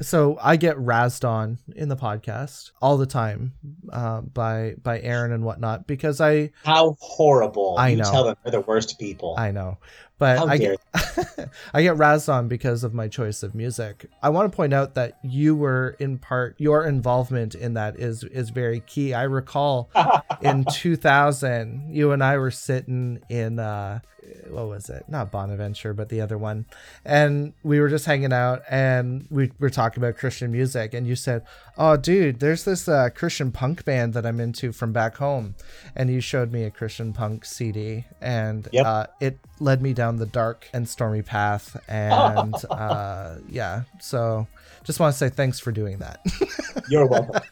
so 0.03 0.39
I 0.41 0.57
get 0.57 0.77
razzed 0.77 1.29
on 1.29 1.59
in 1.75 1.89
the 1.89 1.97
podcast 1.97 2.71
all 2.81 2.97
the 2.97 3.07
time 3.07 3.53
uh, 3.93 4.23
by 4.23 4.75
by 4.83 5.01
Aaron 5.01 5.33
and 5.33 5.45
whatnot 5.45 5.87
because 5.87 6.21
I 6.21 6.53
how 6.65 6.97
horrible 7.01 7.77
I 7.79 7.91
you 7.91 7.97
know 7.97 8.11
tell 8.11 8.25
them 8.25 8.37
they're 8.43 8.53
the 8.53 8.61
worst 8.61 8.99
people. 8.99 9.35
I 9.39 9.51
know, 9.51 9.79
but 10.21 10.39
how 10.39 10.47
I 10.47 10.59
get 10.59 10.79
I 11.75 11.83
get 11.83 11.97
razzed 11.97 12.33
on 12.33 12.47
because 12.47 12.85
of 12.85 12.93
my 12.93 13.09
choice 13.09 13.43
of 13.43 13.55
music. 13.55 14.05
I 14.23 14.29
want 14.29 14.53
to 14.53 14.55
point 14.55 14.75
out 14.75 14.95
that 14.95 15.19
you 15.25 15.57
were 15.57 15.97
in 15.99 16.19
part 16.19 16.57
your 16.59 16.87
involvement 16.87 17.55
in 17.55 17.75
that 17.75 17.99
is 17.99 18.23
is 18.25 18.51
very 18.51 18.81
key. 18.81 19.15
I 19.15 19.23
recall 19.23 19.91
in 20.43 20.67
2000 20.71 21.89
you 21.91 22.13
and 22.13 22.23
I 22.23 22.37
were 22.37 22.51
sitting 22.51 23.23
in 23.31 23.59
uh, 23.59 24.01
what 24.49 24.69
was 24.69 24.91
it? 24.91 25.05
Not 25.09 25.31
Bonaventure, 25.31 25.95
but 25.95 26.09
the 26.09 26.21
other 26.21 26.39
one. 26.39 26.67
And 27.05 27.53
we 27.63 27.81
were 27.81 27.89
just 27.89 28.05
hanging 28.05 28.33
out 28.33 28.63
and 28.71 29.27
we 29.31 29.53
were 29.59 29.71
talking 29.71 30.03
about 30.03 30.17
Christian 30.17 30.53
music. 30.53 30.95
And 30.95 31.07
you 31.07 31.17
said, 31.17 31.45
Oh, 31.77 31.97
dude, 31.97 32.41
there's 32.41 32.65
this 32.65 32.89
uh, 32.89 33.09
Christian 33.15 33.53
punk 33.53 33.85
band 33.85 34.15
that 34.15 34.27
I'm 34.27 34.41
into 34.41 34.73
from 34.73 34.93
back 34.93 35.17
home. 35.17 35.55
And 35.97 36.11
you 36.11 36.21
showed 36.21 36.53
me 36.53 36.65
a 36.65 36.71
Christian 36.71 37.13
punk 37.13 37.45
CD. 37.45 38.05
And 38.21 38.69
yep. 38.73 38.87
uh, 38.87 39.07
it 39.21 39.39
led 39.59 39.83
me 39.83 39.93
down 39.93 40.10
the 40.17 40.27
dark 40.27 40.69
and 40.73 40.89
stormy 40.89 41.23
path. 41.23 41.77
And 41.89 42.55
uh, 42.71 43.37
yeah, 43.49 43.83
so 44.01 44.47
just 44.85 45.01
want 45.01 45.13
to 45.13 45.19
say 45.19 45.29
thanks 45.29 45.59
for 45.59 45.73
doing 45.73 45.99
that. 45.99 46.21
You're 46.89 47.07
welcome. 47.07 47.43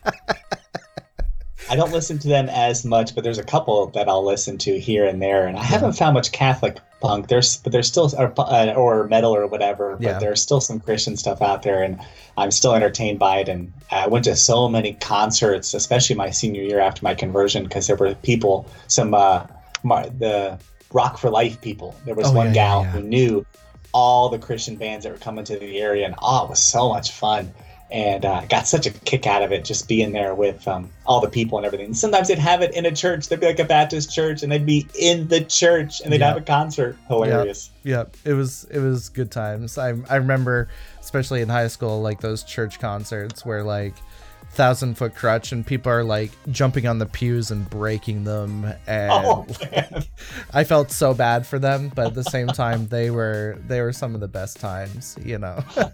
I 1.70 1.76
don't 1.76 1.92
listen 1.92 2.18
to 2.20 2.28
them 2.28 2.48
as 2.48 2.84
much, 2.84 3.14
but 3.14 3.24
there's 3.24 3.38
a 3.38 3.44
couple 3.44 3.88
that 3.88 4.08
I'll 4.08 4.24
listen 4.24 4.56
to 4.58 4.80
here 4.80 5.04
and 5.04 5.20
there, 5.20 5.46
and 5.46 5.56
I 5.58 5.62
haven't 5.62 5.92
found 5.92 6.14
much 6.14 6.32
Catholic 6.32 6.78
punk. 7.00 7.28
There's, 7.28 7.58
but 7.58 7.72
there's 7.72 7.86
still 7.86 8.10
or, 8.16 8.32
uh, 8.38 8.72
or 8.72 9.06
metal 9.08 9.34
or 9.34 9.46
whatever. 9.46 9.96
But 9.96 10.02
yeah. 10.02 10.18
there's 10.18 10.40
still 10.40 10.60
some 10.60 10.80
Christian 10.80 11.16
stuff 11.16 11.42
out 11.42 11.62
there, 11.62 11.82
and 11.82 12.00
I'm 12.38 12.50
still 12.50 12.74
entertained 12.74 13.18
by 13.18 13.40
it. 13.40 13.48
And 13.48 13.72
I 13.90 14.06
went 14.06 14.24
to 14.24 14.36
so 14.36 14.68
many 14.68 14.94
concerts, 14.94 15.74
especially 15.74 16.16
my 16.16 16.30
senior 16.30 16.62
year 16.62 16.80
after 16.80 17.04
my 17.04 17.14
conversion, 17.14 17.64
because 17.64 17.86
there 17.86 17.96
were 17.96 18.14
people, 18.14 18.66
some 18.86 19.12
uh, 19.12 19.46
my, 19.82 20.08
the 20.08 20.58
Rock 20.92 21.18
for 21.18 21.30
Life 21.30 21.60
people. 21.60 21.94
There 22.04 22.14
was 22.14 22.28
oh, 22.28 22.32
one 22.32 22.48
yeah, 22.48 22.54
gal 22.54 22.82
yeah, 22.82 22.90
who 22.90 23.02
knew 23.02 23.46
all 23.92 24.28
the 24.28 24.38
Christian 24.38 24.76
bands 24.76 25.04
that 25.04 25.12
were 25.12 25.18
coming 25.18 25.44
to 25.44 25.58
the 25.58 25.78
area, 25.80 26.06
and 26.06 26.14
oh, 26.20 26.44
it 26.44 26.50
was 26.50 26.62
so 26.62 26.88
much 26.88 27.12
fun 27.12 27.52
and 27.90 28.24
uh, 28.24 28.44
got 28.50 28.66
such 28.66 28.86
a 28.86 28.90
kick 28.90 29.26
out 29.26 29.42
of 29.42 29.50
it 29.50 29.64
just 29.64 29.88
being 29.88 30.12
there 30.12 30.34
with 30.34 30.66
um, 30.68 30.90
all 31.06 31.20
the 31.20 31.28
people 31.28 31.56
and 31.56 31.66
everything. 31.66 31.86
And 31.86 31.96
sometimes 31.96 32.28
they'd 32.28 32.38
have 32.38 32.60
it 32.60 32.74
in 32.74 32.84
a 32.84 32.94
church. 32.94 33.28
They'd 33.28 33.40
be 33.40 33.46
like 33.46 33.58
a 33.58 33.64
Baptist 33.64 34.12
church, 34.12 34.42
and 34.42 34.52
they'd 34.52 34.66
be 34.66 34.86
in 34.98 35.28
the 35.28 35.42
church, 35.42 36.00
and 36.02 36.12
they'd 36.12 36.20
have 36.20 36.36
a 36.36 36.42
concert. 36.42 36.96
Hilarious. 37.08 37.70
Yeah, 37.84 38.04
it 38.24 38.34
was 38.34 38.64
it 38.70 38.80
was 38.80 39.08
good 39.08 39.30
times. 39.30 39.78
I 39.78 39.94
I 40.08 40.16
remember, 40.16 40.68
especially 41.00 41.40
in 41.40 41.48
high 41.48 41.68
school, 41.68 42.02
like 42.02 42.20
those 42.20 42.42
church 42.42 42.78
concerts 42.78 43.46
where 43.46 43.62
like 43.62 43.94
Thousand 44.50 44.96
Foot 44.96 45.14
Krutch 45.14 45.52
and 45.52 45.64
people 45.64 45.92
are 45.92 46.02
like 46.02 46.30
jumping 46.50 46.86
on 46.86 46.98
the 46.98 47.06
pews 47.06 47.50
and 47.50 47.68
breaking 47.70 48.24
them 48.24 48.64
and 48.86 49.12
oh, 49.12 49.46
like, 49.60 50.08
i 50.52 50.64
felt 50.64 50.90
so 50.90 51.14
bad 51.14 51.46
for 51.46 51.58
them 51.58 51.92
but 51.94 52.08
at 52.08 52.14
the 52.14 52.24
same 52.24 52.48
time 52.48 52.86
they 52.88 53.10
were 53.10 53.56
they 53.66 53.80
were 53.80 53.92
some 53.92 54.14
of 54.14 54.20
the 54.20 54.28
best 54.28 54.58
times 54.58 55.16
you 55.24 55.38
know? 55.38 55.62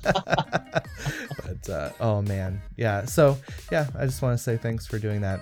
But 1.45 1.69
uh, 1.69 1.91
oh 2.01 2.23
man. 2.23 2.61
Yeah 2.77 3.05
so 3.05 3.37
yeah 3.71 3.87
i 3.99 4.07
just 4.07 4.23
want 4.23 4.37
to 4.37 4.43
say 4.43 4.57
thanks 4.57 4.87
for 4.87 4.99
doing 4.99 5.21
that. 5.21 5.41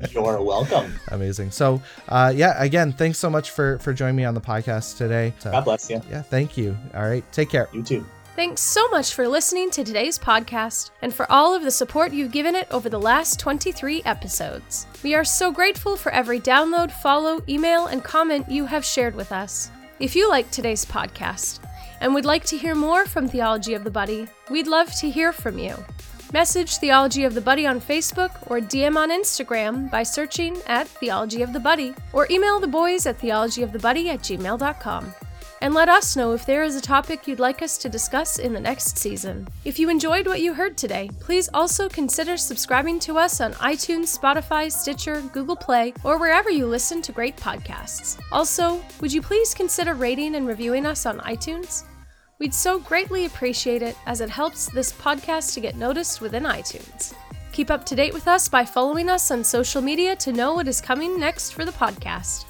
You're 0.10 0.42
welcome. 0.42 0.92
Amazing. 1.08 1.50
So 1.50 1.80
uh, 2.08 2.32
yeah 2.34 2.60
again 2.60 2.92
thanks 2.92 3.18
so 3.18 3.30
much 3.30 3.50
for 3.50 3.78
for 3.78 3.92
joining 3.92 4.16
me 4.16 4.24
on 4.24 4.34
the 4.34 4.40
podcast 4.40 4.96
today. 4.96 5.32
So, 5.38 5.52
god 5.52 5.64
bless 5.64 5.88
you 5.88 6.00
yeah 6.10 6.22
thank 6.22 6.56
you. 6.56 6.76
All 6.94 7.02
right 7.02 7.24
take 7.32 7.50
care. 7.50 7.68
You 7.72 7.82
too 7.82 8.04
Thanks 8.36 8.60
so 8.60 8.86
much 8.90 9.14
for 9.14 9.26
listening 9.26 9.70
to 9.70 9.82
today's 9.82 10.18
podcast 10.18 10.90
and 11.00 11.12
for 11.12 11.24
all 11.32 11.54
of 11.54 11.62
the 11.62 11.70
support 11.70 12.12
you've 12.12 12.32
given 12.32 12.54
it 12.54 12.68
over 12.70 12.90
the 12.90 13.00
last 13.00 13.40
23 13.40 14.02
episodes. 14.04 14.86
We 15.02 15.14
are 15.14 15.24
so 15.24 15.50
grateful 15.50 15.96
for 15.96 16.12
every 16.12 16.38
download, 16.38 16.92
follow, 16.92 17.42
email, 17.48 17.86
and 17.86 18.04
comment 18.04 18.50
you 18.50 18.66
have 18.66 18.84
shared 18.84 19.14
with 19.14 19.32
us. 19.32 19.70
If 20.00 20.14
you 20.14 20.28
liked 20.28 20.52
today's 20.52 20.84
podcast 20.84 21.60
and 22.02 22.12
would 22.12 22.26
like 22.26 22.44
to 22.44 22.58
hear 22.58 22.74
more 22.74 23.06
from 23.06 23.26
Theology 23.26 23.72
of 23.72 23.84
the 23.84 23.90
Buddy, 23.90 24.28
we'd 24.50 24.66
love 24.66 24.92
to 24.96 25.08
hear 25.08 25.32
from 25.32 25.58
you. 25.58 25.74
Message 26.34 26.76
Theology 26.76 27.24
of 27.24 27.32
the 27.32 27.40
Buddy 27.40 27.66
on 27.66 27.80
Facebook 27.80 28.32
or 28.50 28.60
DM 28.60 28.96
on 28.96 29.10
Instagram 29.10 29.90
by 29.90 30.02
searching 30.02 30.58
at 30.66 30.86
Theology 30.86 31.40
of 31.40 31.54
the 31.54 31.60
Buddy 31.60 31.94
or 32.12 32.26
email 32.30 32.60
the 32.60 32.66
boys 32.66 33.06
at 33.06 33.18
theologyofthebuddy 33.18 34.08
at 34.08 34.20
gmail.com 34.20 35.14
and 35.66 35.74
let 35.74 35.88
us 35.88 36.14
know 36.14 36.30
if 36.30 36.46
there 36.46 36.62
is 36.62 36.76
a 36.76 36.80
topic 36.80 37.26
you'd 37.26 37.40
like 37.40 37.60
us 37.60 37.76
to 37.76 37.88
discuss 37.88 38.38
in 38.38 38.52
the 38.52 38.60
next 38.60 38.96
season. 38.96 39.48
If 39.64 39.80
you 39.80 39.90
enjoyed 39.90 40.24
what 40.28 40.40
you 40.40 40.54
heard 40.54 40.78
today, 40.78 41.10
please 41.18 41.48
also 41.52 41.88
consider 41.88 42.36
subscribing 42.36 43.00
to 43.00 43.18
us 43.18 43.40
on 43.40 43.52
iTunes, 43.54 44.16
Spotify, 44.16 44.70
Stitcher, 44.70 45.22
Google 45.32 45.56
Play, 45.56 45.92
or 46.04 46.18
wherever 46.18 46.50
you 46.50 46.66
listen 46.68 47.02
to 47.02 47.10
great 47.10 47.36
podcasts. 47.36 48.16
Also, 48.30 48.80
would 49.00 49.12
you 49.12 49.20
please 49.20 49.54
consider 49.54 49.94
rating 49.94 50.36
and 50.36 50.46
reviewing 50.46 50.86
us 50.86 51.04
on 51.04 51.18
iTunes? 51.18 51.82
We'd 52.38 52.54
so 52.54 52.78
greatly 52.78 53.24
appreciate 53.24 53.82
it 53.82 53.96
as 54.06 54.20
it 54.20 54.30
helps 54.30 54.70
this 54.70 54.92
podcast 54.92 55.52
to 55.54 55.60
get 55.60 55.74
noticed 55.74 56.20
within 56.20 56.44
iTunes. 56.44 57.12
Keep 57.50 57.72
up 57.72 57.84
to 57.86 57.96
date 57.96 58.14
with 58.14 58.28
us 58.28 58.48
by 58.48 58.64
following 58.64 59.10
us 59.10 59.32
on 59.32 59.42
social 59.42 59.82
media 59.82 60.14
to 60.14 60.30
know 60.30 60.54
what 60.54 60.68
is 60.68 60.80
coming 60.80 61.18
next 61.18 61.50
for 61.50 61.64
the 61.64 61.72
podcast. 61.72 62.44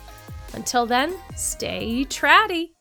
Until 0.52 0.84
then, 0.84 1.16
stay 1.34 2.04
tratty. 2.04 2.75